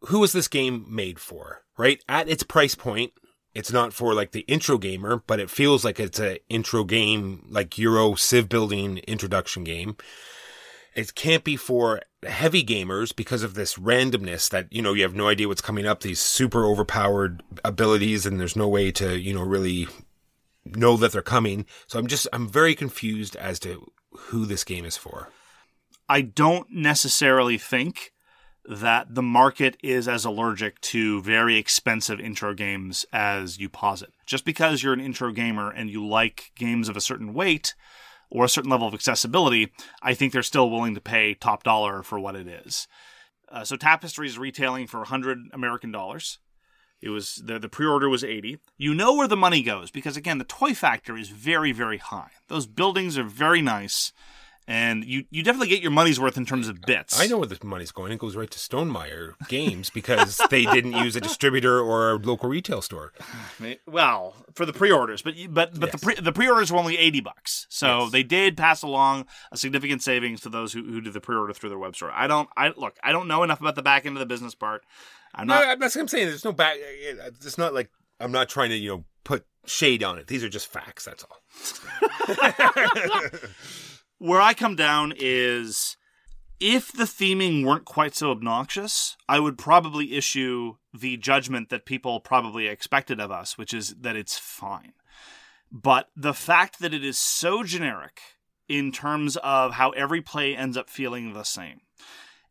who 0.05 0.23
is 0.23 0.33
this 0.33 0.47
game 0.47 0.85
made 0.89 1.19
for? 1.19 1.61
Right 1.77 2.03
at 2.09 2.27
its 2.27 2.43
price 2.43 2.75
point, 2.75 3.13
it's 3.53 3.71
not 3.71 3.93
for 3.93 4.13
like 4.13 4.31
the 4.31 4.41
intro 4.41 4.77
gamer, 4.77 5.23
but 5.25 5.39
it 5.39 5.49
feels 5.49 5.85
like 5.85 5.99
it's 5.99 6.19
a 6.19 6.39
intro 6.49 6.83
game, 6.83 7.45
like 7.49 7.77
Euro 7.77 8.15
Civ 8.15 8.49
building 8.49 8.97
introduction 8.99 9.63
game. 9.63 9.95
It 10.93 11.15
can't 11.15 11.43
be 11.43 11.55
for 11.55 12.01
heavy 12.23 12.63
gamers 12.63 13.15
because 13.15 13.43
of 13.43 13.53
this 13.53 13.75
randomness 13.75 14.49
that 14.49 14.71
you 14.71 14.81
know 14.81 14.93
you 14.93 15.03
have 15.03 15.15
no 15.15 15.27
idea 15.27 15.47
what's 15.47 15.61
coming 15.61 15.85
up. 15.85 16.01
These 16.01 16.19
super 16.19 16.65
overpowered 16.65 17.43
abilities, 17.63 18.25
and 18.25 18.39
there's 18.39 18.55
no 18.55 18.67
way 18.67 18.91
to 18.93 19.17
you 19.17 19.33
know 19.33 19.43
really 19.43 19.87
know 20.65 20.97
that 20.97 21.11
they're 21.11 21.21
coming. 21.21 21.65
So 21.87 21.99
I'm 21.99 22.07
just 22.07 22.27
I'm 22.33 22.47
very 22.47 22.75
confused 22.75 23.35
as 23.35 23.59
to 23.59 23.91
who 24.11 24.45
this 24.45 24.63
game 24.63 24.85
is 24.85 24.97
for. 24.97 25.29
I 26.09 26.21
don't 26.21 26.69
necessarily 26.69 27.57
think 27.57 28.11
that 28.65 29.15
the 29.15 29.23
market 29.23 29.77
is 29.81 30.07
as 30.07 30.25
allergic 30.25 30.79
to 30.81 31.21
very 31.21 31.57
expensive 31.57 32.19
intro 32.19 32.53
games 32.53 33.05
as 33.11 33.57
you 33.57 33.69
posit. 33.69 34.13
Just 34.25 34.45
because 34.45 34.83
you're 34.83 34.93
an 34.93 34.99
intro 34.99 35.31
gamer 35.31 35.71
and 35.71 35.89
you 35.89 36.05
like 36.05 36.51
games 36.55 36.87
of 36.87 36.95
a 36.95 37.01
certain 37.01 37.33
weight 37.33 37.73
or 38.31 38.45
a 38.45 38.49
certain 38.49 38.71
level 38.71 38.87
of 38.87 38.93
accessibility, 38.93 39.71
I 40.01 40.13
think 40.13 40.33
they're 40.33 40.41
still 40.41 40.69
willing 40.69 40.95
to 40.95 41.01
pay 41.01 41.33
top 41.33 41.63
dollar 41.63 42.01
for 42.01 42.19
what 42.19 42.35
it 42.35 42.47
is. 42.47 42.87
Uh, 43.49 43.65
so 43.65 43.75
Tapestry 43.75 44.27
is 44.27 44.39
retailing 44.39 44.87
for 44.87 44.99
100 44.99 45.49
American 45.51 45.91
dollars. 45.91 46.39
It 47.01 47.09
was 47.09 47.41
the 47.43 47.59
the 47.59 47.67
pre-order 47.67 48.07
was 48.07 48.23
80. 48.23 48.59
You 48.77 48.93
know 48.93 49.13
where 49.13 49.27
the 49.27 49.35
money 49.35 49.63
goes 49.63 49.91
because 49.91 50.15
again, 50.15 50.37
the 50.37 50.45
toy 50.45 50.73
factor 50.73 51.17
is 51.17 51.29
very 51.29 51.71
very 51.71 51.97
high. 51.97 52.29
Those 52.47 52.67
buildings 52.67 53.17
are 53.17 53.23
very 53.23 53.61
nice 53.61 54.13
and 54.71 55.03
you 55.03 55.25
you 55.29 55.43
definitely 55.43 55.67
get 55.67 55.81
your 55.81 55.91
money's 55.91 56.19
worth 56.19 56.37
in 56.37 56.45
terms 56.45 56.67
of 56.69 56.81
bits. 56.83 57.19
I 57.19 57.27
know 57.27 57.37
where 57.39 57.47
the 57.47 57.57
money's 57.65 57.91
going. 57.91 58.11
It 58.11 58.19
goes 58.19 58.35
right 58.35 58.49
to 58.49 58.57
Stonemaier 58.57 59.33
Games 59.49 59.89
because 59.89 60.39
they 60.49 60.63
didn't 60.65 60.93
use 60.93 61.15
a 61.15 61.21
distributor 61.21 61.79
or 61.81 62.11
a 62.11 62.15
local 62.15 62.47
retail 62.49 62.81
store. 62.81 63.11
Well, 63.85 64.33
for 64.55 64.65
the 64.65 64.73
pre-orders, 64.73 65.21
but 65.21 65.35
but 65.49 65.79
but 65.79 65.91
the 65.91 65.97
pre 65.97 66.15
the 66.15 66.31
pre-orders 66.31 66.71
were 66.71 66.77
only 66.79 66.97
eighty 66.97 67.19
bucks, 67.21 67.67
so 67.69 68.03
Yes. 68.03 68.11
they 68.11 68.23
did 68.23 68.55
pass 68.57 68.81
along 68.81 69.25
a 69.51 69.57
significant 69.57 70.01
savings 70.03 70.41
to 70.41 70.49
those 70.49 70.71
who, 70.73 70.83
who 70.83 71.01
do 71.01 71.11
the 71.11 71.21
pre-order 71.21 71.53
through 71.53 71.69
their 71.69 71.77
web 71.79 71.95
store. 71.95 72.11
I 72.11 72.27
don't. 72.27 72.47
I 72.57 72.71
look. 72.77 72.97
I 73.03 73.11
don't 73.11 73.27
know 73.27 73.43
enough 73.43 73.59
about 73.61 73.75
the 73.75 73.81
back 73.83 74.05
end 74.05 74.15
of 74.15 74.19
the 74.19 74.25
business 74.25 74.55
part. 74.55 74.83
I'm 75.35 75.47
No, 75.47 75.55
not. 75.59 75.79
that's 75.79 75.95
what 75.95 76.01
I'm 76.01 76.07
saying. 76.07 76.27
There's 76.27 76.45
no 76.45 76.51
back. 76.53 76.75
Uh, 76.77 77.29
it's 77.43 77.57
not 77.57 77.73
like 77.73 77.89
I'm 78.19 78.31
not 78.31 78.47
trying 78.49 78.69
to 78.69 78.75
you 78.77 78.89
know 78.89 79.05
put 79.23 79.45
shade 79.65 80.03
on 80.03 80.17
it. 80.17 80.27
These 80.27 80.43
are 80.43 80.49
just 80.49 80.67
facts. 80.67 81.05
That's 81.05 81.23
all. 81.25 81.37
Where 84.21 84.39
I 84.39 84.53
come 84.53 84.75
down 84.75 85.15
is 85.17 85.97
if 86.59 86.91
the 86.91 87.05
theming 87.05 87.65
weren't 87.65 87.85
quite 87.85 88.13
so 88.13 88.29
obnoxious, 88.29 89.17
I 89.27 89.39
would 89.39 89.57
probably 89.57 90.13
issue 90.15 90.75
the 90.93 91.17
judgment 91.17 91.69
that 91.69 91.87
people 91.87 92.19
probably 92.19 92.67
expected 92.67 93.19
of 93.19 93.31
us, 93.31 93.57
which 93.57 93.73
is 93.73 93.95
that 93.99 94.15
it's 94.15 94.37
fine. 94.37 94.93
But 95.71 96.09
the 96.15 96.35
fact 96.35 96.81
that 96.81 96.93
it 96.93 97.03
is 97.03 97.17
so 97.17 97.63
generic 97.63 98.21
in 98.69 98.91
terms 98.91 99.37
of 99.37 99.73
how 99.73 99.89
every 99.89 100.21
play 100.21 100.55
ends 100.55 100.77
up 100.77 100.87
feeling 100.87 101.33
the 101.33 101.41
same, 101.41 101.81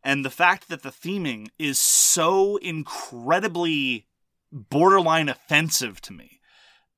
and 0.03 0.25
the 0.25 0.29
fact 0.29 0.69
that 0.71 0.83
the 0.83 0.91
theming 0.91 1.51
is 1.57 1.81
so 1.81 2.57
incredibly 2.57 4.09
borderline 4.51 5.29
offensive 5.29 6.01
to 6.01 6.13
me 6.13 6.40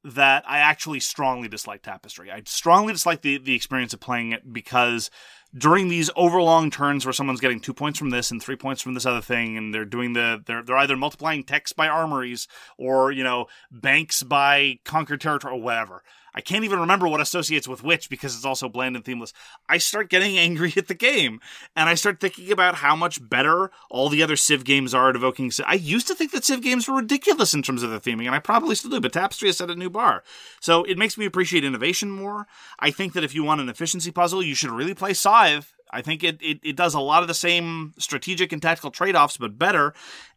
that 0.04 0.44
I 0.48 0.58
actually 0.58 1.00
strongly 1.00 1.48
dislike 1.48 1.82
Tapestry. 1.82 2.30
I 2.30 2.42
strongly 2.44 2.92
dislike 2.92 3.22
the, 3.22 3.38
the 3.38 3.54
experience 3.54 3.92
of 3.92 4.00
playing 4.00 4.32
it 4.32 4.52
because 4.52 5.10
during 5.56 5.88
these 5.88 6.10
overlong 6.16 6.70
turns 6.70 7.04
where 7.04 7.12
someone's 7.12 7.40
getting 7.40 7.60
two 7.60 7.74
points 7.74 7.98
from 7.98 8.10
this 8.10 8.30
and 8.30 8.42
three 8.42 8.56
points 8.56 8.82
from 8.82 8.94
this 8.94 9.06
other 9.06 9.20
thing, 9.20 9.56
and 9.56 9.72
they're 9.72 9.84
doing 9.84 10.14
the 10.14 10.42
they're 10.46 10.62
they're 10.62 10.78
either 10.78 10.96
multiplying 10.96 11.44
techs 11.44 11.72
by 11.72 11.88
armories 11.88 12.48
or 12.78 13.12
you 13.12 13.22
know 13.22 13.46
banks 13.70 14.22
by 14.22 14.78
conquered 14.84 15.20
territory 15.20 15.54
or 15.54 15.60
whatever. 15.60 16.02
I 16.34 16.40
can't 16.40 16.64
even 16.64 16.80
remember 16.80 17.08
what 17.08 17.20
associates 17.20 17.68
with 17.68 17.82
which 17.82 18.08
because 18.08 18.34
it's 18.34 18.44
also 18.44 18.68
bland 18.68 18.96
and 18.96 19.04
themeless. 19.04 19.32
I 19.68 19.78
start 19.78 20.10
getting 20.10 20.38
angry 20.38 20.72
at 20.76 20.88
the 20.88 20.94
game, 20.94 21.40
and 21.76 21.88
I 21.88 21.94
start 21.94 22.20
thinking 22.20 22.50
about 22.50 22.76
how 22.76 22.96
much 22.96 23.28
better 23.28 23.70
all 23.90 24.08
the 24.08 24.22
other 24.22 24.36
Civ 24.36 24.64
games 24.64 24.94
are 24.94 25.10
at 25.10 25.16
evoking. 25.16 25.50
Civ. 25.50 25.66
I 25.68 25.74
used 25.74 26.08
to 26.08 26.14
think 26.14 26.32
that 26.32 26.44
Civ 26.44 26.62
games 26.62 26.88
were 26.88 26.96
ridiculous 26.96 27.54
in 27.54 27.62
terms 27.62 27.82
of 27.82 27.90
their 27.90 28.00
theming, 28.00 28.26
and 28.26 28.34
I 28.34 28.38
probably 28.38 28.74
still 28.74 28.90
do. 28.90 29.00
But 29.00 29.12
Tapestry 29.12 29.48
has 29.48 29.58
set 29.58 29.70
a 29.70 29.74
new 29.74 29.90
bar, 29.90 30.22
so 30.60 30.84
it 30.84 30.98
makes 30.98 31.18
me 31.18 31.24
appreciate 31.24 31.64
innovation 31.64 32.10
more. 32.10 32.46
I 32.78 32.90
think 32.90 33.12
that 33.12 33.24
if 33.24 33.34
you 33.34 33.44
want 33.44 33.60
an 33.60 33.68
efficiency 33.68 34.10
puzzle, 34.10 34.42
you 34.42 34.54
should 34.54 34.70
really 34.70 34.94
play 34.94 35.14
Scythe. 35.14 35.74
I 35.92 36.00
think 36.02 36.24
it, 36.24 36.40
it, 36.40 36.60
it 36.62 36.76
does 36.76 36.94
a 36.94 37.00
lot 37.00 37.22
of 37.22 37.28
the 37.28 37.34
same 37.34 37.92
strategic 37.98 38.52
and 38.52 38.62
tactical 38.62 38.90
trade 38.90 39.14
offs, 39.14 39.36
but 39.36 39.58
better. 39.58 39.92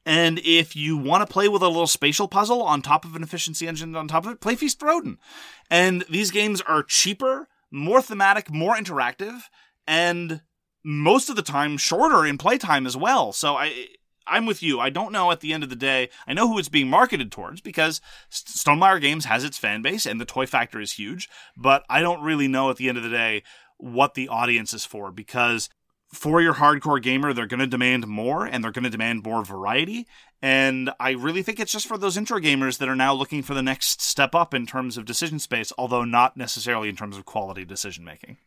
And 0.05 0.39
if 0.39 0.75
you 0.75 0.97
want 0.97 1.25
to 1.25 1.31
play 1.31 1.47
with 1.47 1.61
a 1.61 1.67
little 1.67 1.87
spatial 1.87 2.27
puzzle 2.27 2.61
on 2.61 2.81
top 2.81 3.05
of 3.05 3.15
an 3.15 3.23
efficiency 3.23 3.67
engine 3.67 3.95
on 3.95 4.07
top 4.07 4.25
of 4.25 4.33
it, 4.33 4.41
play 4.41 4.55
Feast 4.55 4.79
for 4.79 4.89
Odin. 4.89 5.17
And 5.71 6.03
these 6.09 6.29
games 6.31 6.61
are 6.61 6.83
cheaper, 6.83 7.47
more 7.71 8.01
thematic, 8.01 8.51
more 8.51 8.75
interactive, 8.75 9.43
and 9.87 10.41
most 10.83 11.29
of 11.29 11.35
the 11.35 11.41
time 11.41 11.77
shorter 11.77 12.25
in 12.25 12.37
playtime 12.37 12.85
as 12.85 12.97
well. 12.97 13.31
So 13.31 13.55
I. 13.55 13.87
I'm 14.27 14.47
with 14.47 14.63
you. 14.63 14.79
I 14.79 14.89
don't 14.89 15.11
know 15.11 15.29
at 15.29 15.41
the 15.41 15.53
end 15.53 15.63
of 15.63 15.69
the 15.69 15.75
day. 15.75 16.09
I 16.25 16.33
know 16.33 16.47
who 16.47 16.57
it's 16.57 16.67
being 16.67 16.89
marketed 16.89 17.31
towards 17.31 17.61
because 17.61 18.01
Stonemaier 18.31 18.99
Games 18.99 19.25
has 19.25 19.43
its 19.43 19.59
fan 19.59 19.83
base 19.83 20.07
and 20.07 20.19
the 20.19 20.25
toy 20.25 20.47
factor 20.47 20.81
is 20.81 20.93
huge, 20.93 21.29
but 21.55 21.85
I 21.91 22.01
don't 22.01 22.23
really 22.23 22.47
know 22.47 22.71
at 22.71 22.77
the 22.77 22.89
end 22.89 22.97
of 22.97 23.03
the 23.03 23.09
day 23.11 23.43
what 23.77 24.13
the 24.13 24.27
audience 24.27 24.73
is 24.73 24.85
for 24.85 25.11
because 25.11 25.69
for 26.13 26.41
your 26.41 26.55
hardcore 26.55 27.01
gamer, 27.01 27.33
they're 27.33 27.47
going 27.47 27.59
to 27.59 27.67
demand 27.67 28.07
more 28.07 28.45
and 28.45 28.63
they're 28.63 28.71
going 28.71 28.83
to 28.83 28.89
demand 28.89 29.23
more 29.23 29.43
variety. 29.43 30.07
And 30.41 30.91
I 30.99 31.11
really 31.11 31.43
think 31.43 31.59
it's 31.59 31.71
just 31.71 31.87
for 31.87 31.97
those 31.97 32.17
intro 32.17 32.39
gamers 32.39 32.77
that 32.77 32.89
are 32.89 32.95
now 32.95 33.13
looking 33.13 33.41
for 33.41 33.53
the 33.53 33.63
next 33.63 34.01
step 34.01 34.35
up 34.35 34.53
in 34.53 34.65
terms 34.65 34.97
of 34.97 35.05
decision 35.05 35.39
space, 35.39 35.73
although 35.77 36.05
not 36.05 36.37
necessarily 36.37 36.89
in 36.89 36.95
terms 36.95 37.17
of 37.17 37.25
quality 37.25 37.65
decision 37.65 38.05
making. 38.05 38.37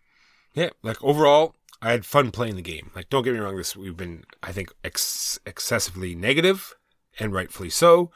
Yeah, 0.54 0.70
like 0.82 1.02
overall, 1.02 1.54
I 1.80 1.92
had 1.92 2.06
fun 2.06 2.30
playing 2.30 2.56
the 2.56 2.62
game. 2.62 2.90
Like, 2.94 3.08
don't 3.08 3.22
get 3.22 3.34
me 3.34 3.40
wrong, 3.40 3.56
this 3.56 3.76
we've 3.76 3.96
been, 3.96 4.24
I 4.42 4.52
think, 4.52 4.72
ex- 4.82 5.38
excessively 5.46 6.14
negative, 6.14 6.74
and 7.18 7.32
rightfully 7.32 7.70
so. 7.70 8.10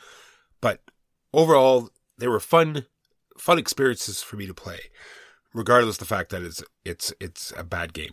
But 0.61 0.81
overall, 1.33 1.91
they 2.19 2.29
were 2.29 2.41
fun, 2.41 2.87
fun 3.39 3.59
experiences 3.59 4.23
for 4.23 4.37
me 4.37 4.47
to 4.47 4.55
play, 4.55 4.81
regardless 5.55 5.97
of 5.97 6.01
the 6.01 6.15
fact 6.15 6.31
that 6.31 6.43
it's 6.43 6.63
it's 6.85 7.13
it's 7.21 7.53
a 7.57 7.65
bad 7.65 7.93
game. 7.93 8.13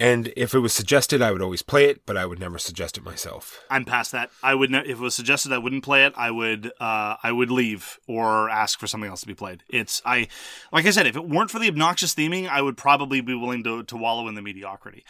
And 0.00 0.32
if 0.34 0.54
it 0.54 0.60
was 0.60 0.72
suggested, 0.72 1.20
I 1.20 1.30
would 1.30 1.42
always 1.42 1.60
play 1.60 1.84
it, 1.84 2.06
but 2.06 2.16
I 2.16 2.24
would 2.24 2.40
never 2.40 2.58
suggest 2.58 2.96
it 2.96 3.04
myself. 3.04 3.62
I'm 3.68 3.84
past 3.84 4.12
that. 4.12 4.30
I 4.42 4.54
would 4.54 4.70
ne- 4.70 4.78
if 4.78 4.92
it 4.92 4.98
was 4.98 5.14
suggested 5.14 5.52
I 5.52 5.58
wouldn't 5.58 5.84
play 5.84 6.06
it, 6.06 6.14
I 6.16 6.30
would 6.30 6.72
uh, 6.80 7.16
I 7.22 7.30
would 7.30 7.50
leave 7.50 7.98
or 8.08 8.48
ask 8.48 8.80
for 8.80 8.86
something 8.86 9.10
else 9.10 9.20
to 9.20 9.26
be 9.26 9.34
played. 9.34 9.62
It's 9.68 10.00
I 10.06 10.28
like 10.72 10.86
I 10.86 10.90
said, 10.90 11.06
if 11.06 11.16
it 11.16 11.28
weren't 11.28 11.50
for 11.50 11.58
the 11.58 11.68
obnoxious 11.68 12.14
theming, 12.14 12.48
I 12.48 12.62
would 12.62 12.78
probably 12.78 13.20
be 13.20 13.34
willing 13.34 13.62
to 13.64 13.82
to 13.82 13.96
wallow 13.96 14.26
in 14.26 14.34
the 14.34 14.42
mediocrity. 14.42 15.04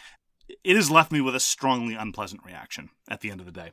It 0.65 0.75
has 0.75 0.91
left 0.91 1.13
me 1.13 1.21
with 1.21 1.35
a 1.35 1.39
strongly 1.39 1.95
unpleasant 1.95 2.41
reaction 2.45 2.89
at 3.07 3.21
the 3.21 3.31
end 3.31 3.39
of 3.39 3.45
the 3.45 3.53
day. 3.53 3.71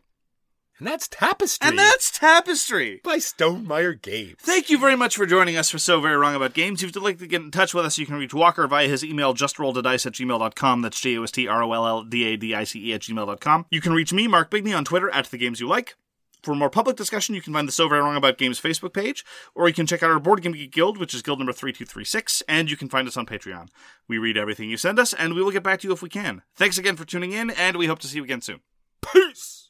And 0.78 0.86
that's 0.86 1.08
Tapestry 1.08 1.68
And 1.68 1.78
that's 1.78 2.16
Tapestry. 2.16 3.00
by 3.02 3.16
Stonemaier 3.16 4.00
Games. 4.00 4.36
Thank 4.38 4.70
you 4.70 4.78
very 4.78 4.94
much 4.94 5.16
for 5.16 5.26
joining 5.26 5.56
us 5.56 5.70
for 5.70 5.78
So 5.78 6.00
Very 6.00 6.16
Wrong 6.16 6.36
About 6.36 6.54
Games. 6.54 6.82
If 6.82 6.94
you'd 6.94 7.02
like 7.02 7.18
to 7.18 7.26
get 7.26 7.42
in 7.42 7.50
touch 7.50 7.74
with 7.74 7.84
us, 7.84 7.98
you 7.98 8.06
can 8.06 8.14
reach 8.14 8.32
Walker 8.32 8.66
via 8.68 8.86
his 8.86 9.02
email, 9.04 9.34
justrolledadice 9.34 10.06
at 10.06 10.12
gmail.com. 10.12 10.82
That's 10.82 11.00
J 11.00 11.18
O 11.18 11.24
S 11.24 11.32
T 11.32 11.48
R 11.48 11.62
O 11.64 11.72
L 11.72 11.86
L 11.86 12.04
D 12.04 12.24
A 12.24 12.36
D 12.36 12.54
I 12.54 12.62
C 12.64 12.90
E 12.90 12.94
at 12.94 13.00
gmail.com. 13.00 13.66
You 13.70 13.80
can 13.80 13.92
reach 13.92 14.12
me, 14.12 14.28
Mark 14.28 14.50
Bigney, 14.50 14.76
on 14.76 14.84
Twitter 14.84 15.10
at 15.10 15.26
The 15.26 15.38
Games 15.38 15.60
You 15.60 15.66
Like. 15.66 15.96
For 16.44 16.54
more 16.54 16.70
public 16.70 16.96
discussion, 16.96 17.34
you 17.34 17.42
can 17.42 17.52
find 17.52 17.66
the 17.66 17.72
So 17.72 17.88
Very 17.88 18.00
Wrong 18.00 18.14
About 18.14 18.38
Games 18.38 18.60
Facebook 18.60 18.92
page, 18.94 19.24
or 19.56 19.66
you 19.66 19.74
can 19.74 19.86
check 19.88 20.04
out 20.04 20.10
our 20.12 20.20
Board 20.20 20.40
Game 20.42 20.52
Geek 20.52 20.70
Guild, 20.70 20.96
which 20.96 21.12
is 21.12 21.20
guild 21.22 21.40
number 21.40 21.52
3236, 21.52 22.44
and 22.48 22.70
you 22.70 22.76
can 22.76 22.88
find 22.88 23.08
us 23.08 23.16
on 23.16 23.26
Patreon. 23.26 23.68
We 24.06 24.18
read 24.18 24.36
everything 24.36 24.70
you 24.70 24.76
send 24.76 25.00
us, 25.00 25.12
and 25.12 25.34
we 25.34 25.42
will 25.42 25.50
get 25.50 25.64
back 25.64 25.80
to 25.80 25.88
you 25.88 25.92
if 25.92 26.00
we 26.02 26.08
can. 26.08 26.42
Thanks 26.54 26.78
again 26.78 26.94
for 26.94 27.04
tuning 27.04 27.32
in, 27.32 27.50
and 27.50 27.76
we 27.76 27.86
hope 27.86 27.98
to 27.98 28.06
see 28.06 28.18
you 28.18 28.24
again 28.24 28.40
soon. 28.40 28.60
Peace! 29.02 29.67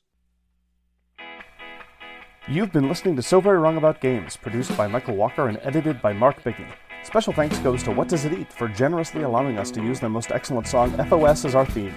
You've 2.51 2.73
been 2.73 2.89
listening 2.89 3.15
to 3.17 3.23
So 3.23 3.43
Very 3.43 3.59
Wrong 3.59 3.77
About 3.77 4.01
Games, 4.01 4.35
produced 4.39 4.75
by 4.75 4.89
Michael 4.89 5.15
Walker 5.17 5.49
and 5.49 5.59
edited 5.63 6.01
by 6.01 6.15
Mark 6.15 6.43
Bigney. 6.43 6.73
Special 7.05 7.31
thanks 7.31 7.59
goes 7.59 7.83
to 7.83 7.91
What 7.91 8.09
Does 8.09 8.25
It 8.25 8.33
Eat 8.33 8.51
for 8.51 8.69
generously 8.69 9.21
allowing 9.21 9.59
us 9.59 9.71
to 9.73 9.83
use 9.83 10.01
their 10.01 10.09
most 10.09 10.33
excellent 10.33 10.67
song, 10.67 10.97
FOS, 11.09 11.45
as 11.45 11.55
our 11.55 11.67
theme. 11.67 11.93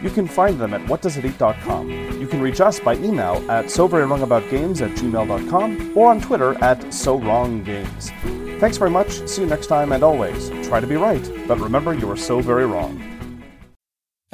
You 0.00 0.10
can 0.10 0.28
find 0.28 0.60
them 0.60 0.74
at 0.74 0.80
whatdoesiteat.com. 0.82 2.20
You 2.20 2.28
can 2.28 2.40
reach 2.40 2.60
us 2.60 2.78
by 2.78 2.94
email 2.94 3.44
at 3.50 3.64
soverywrongaboutgames 3.64 4.80
at 4.80 4.96
gmail.com 4.96 5.98
or 5.98 6.10
on 6.10 6.20
Twitter 6.20 6.52
at 6.62 6.78
SoWrongGames. 6.82 8.60
Thanks 8.60 8.76
very 8.76 8.90
much, 8.90 9.26
see 9.28 9.42
you 9.42 9.48
next 9.48 9.66
time, 9.66 9.90
and 9.90 10.04
always, 10.04 10.50
try 10.68 10.78
to 10.78 10.86
be 10.86 10.94
right, 10.94 11.28
but 11.48 11.58
remember 11.58 11.94
you 11.94 12.08
are 12.08 12.16
so 12.16 12.38
very 12.38 12.64
wrong. 12.64 13.15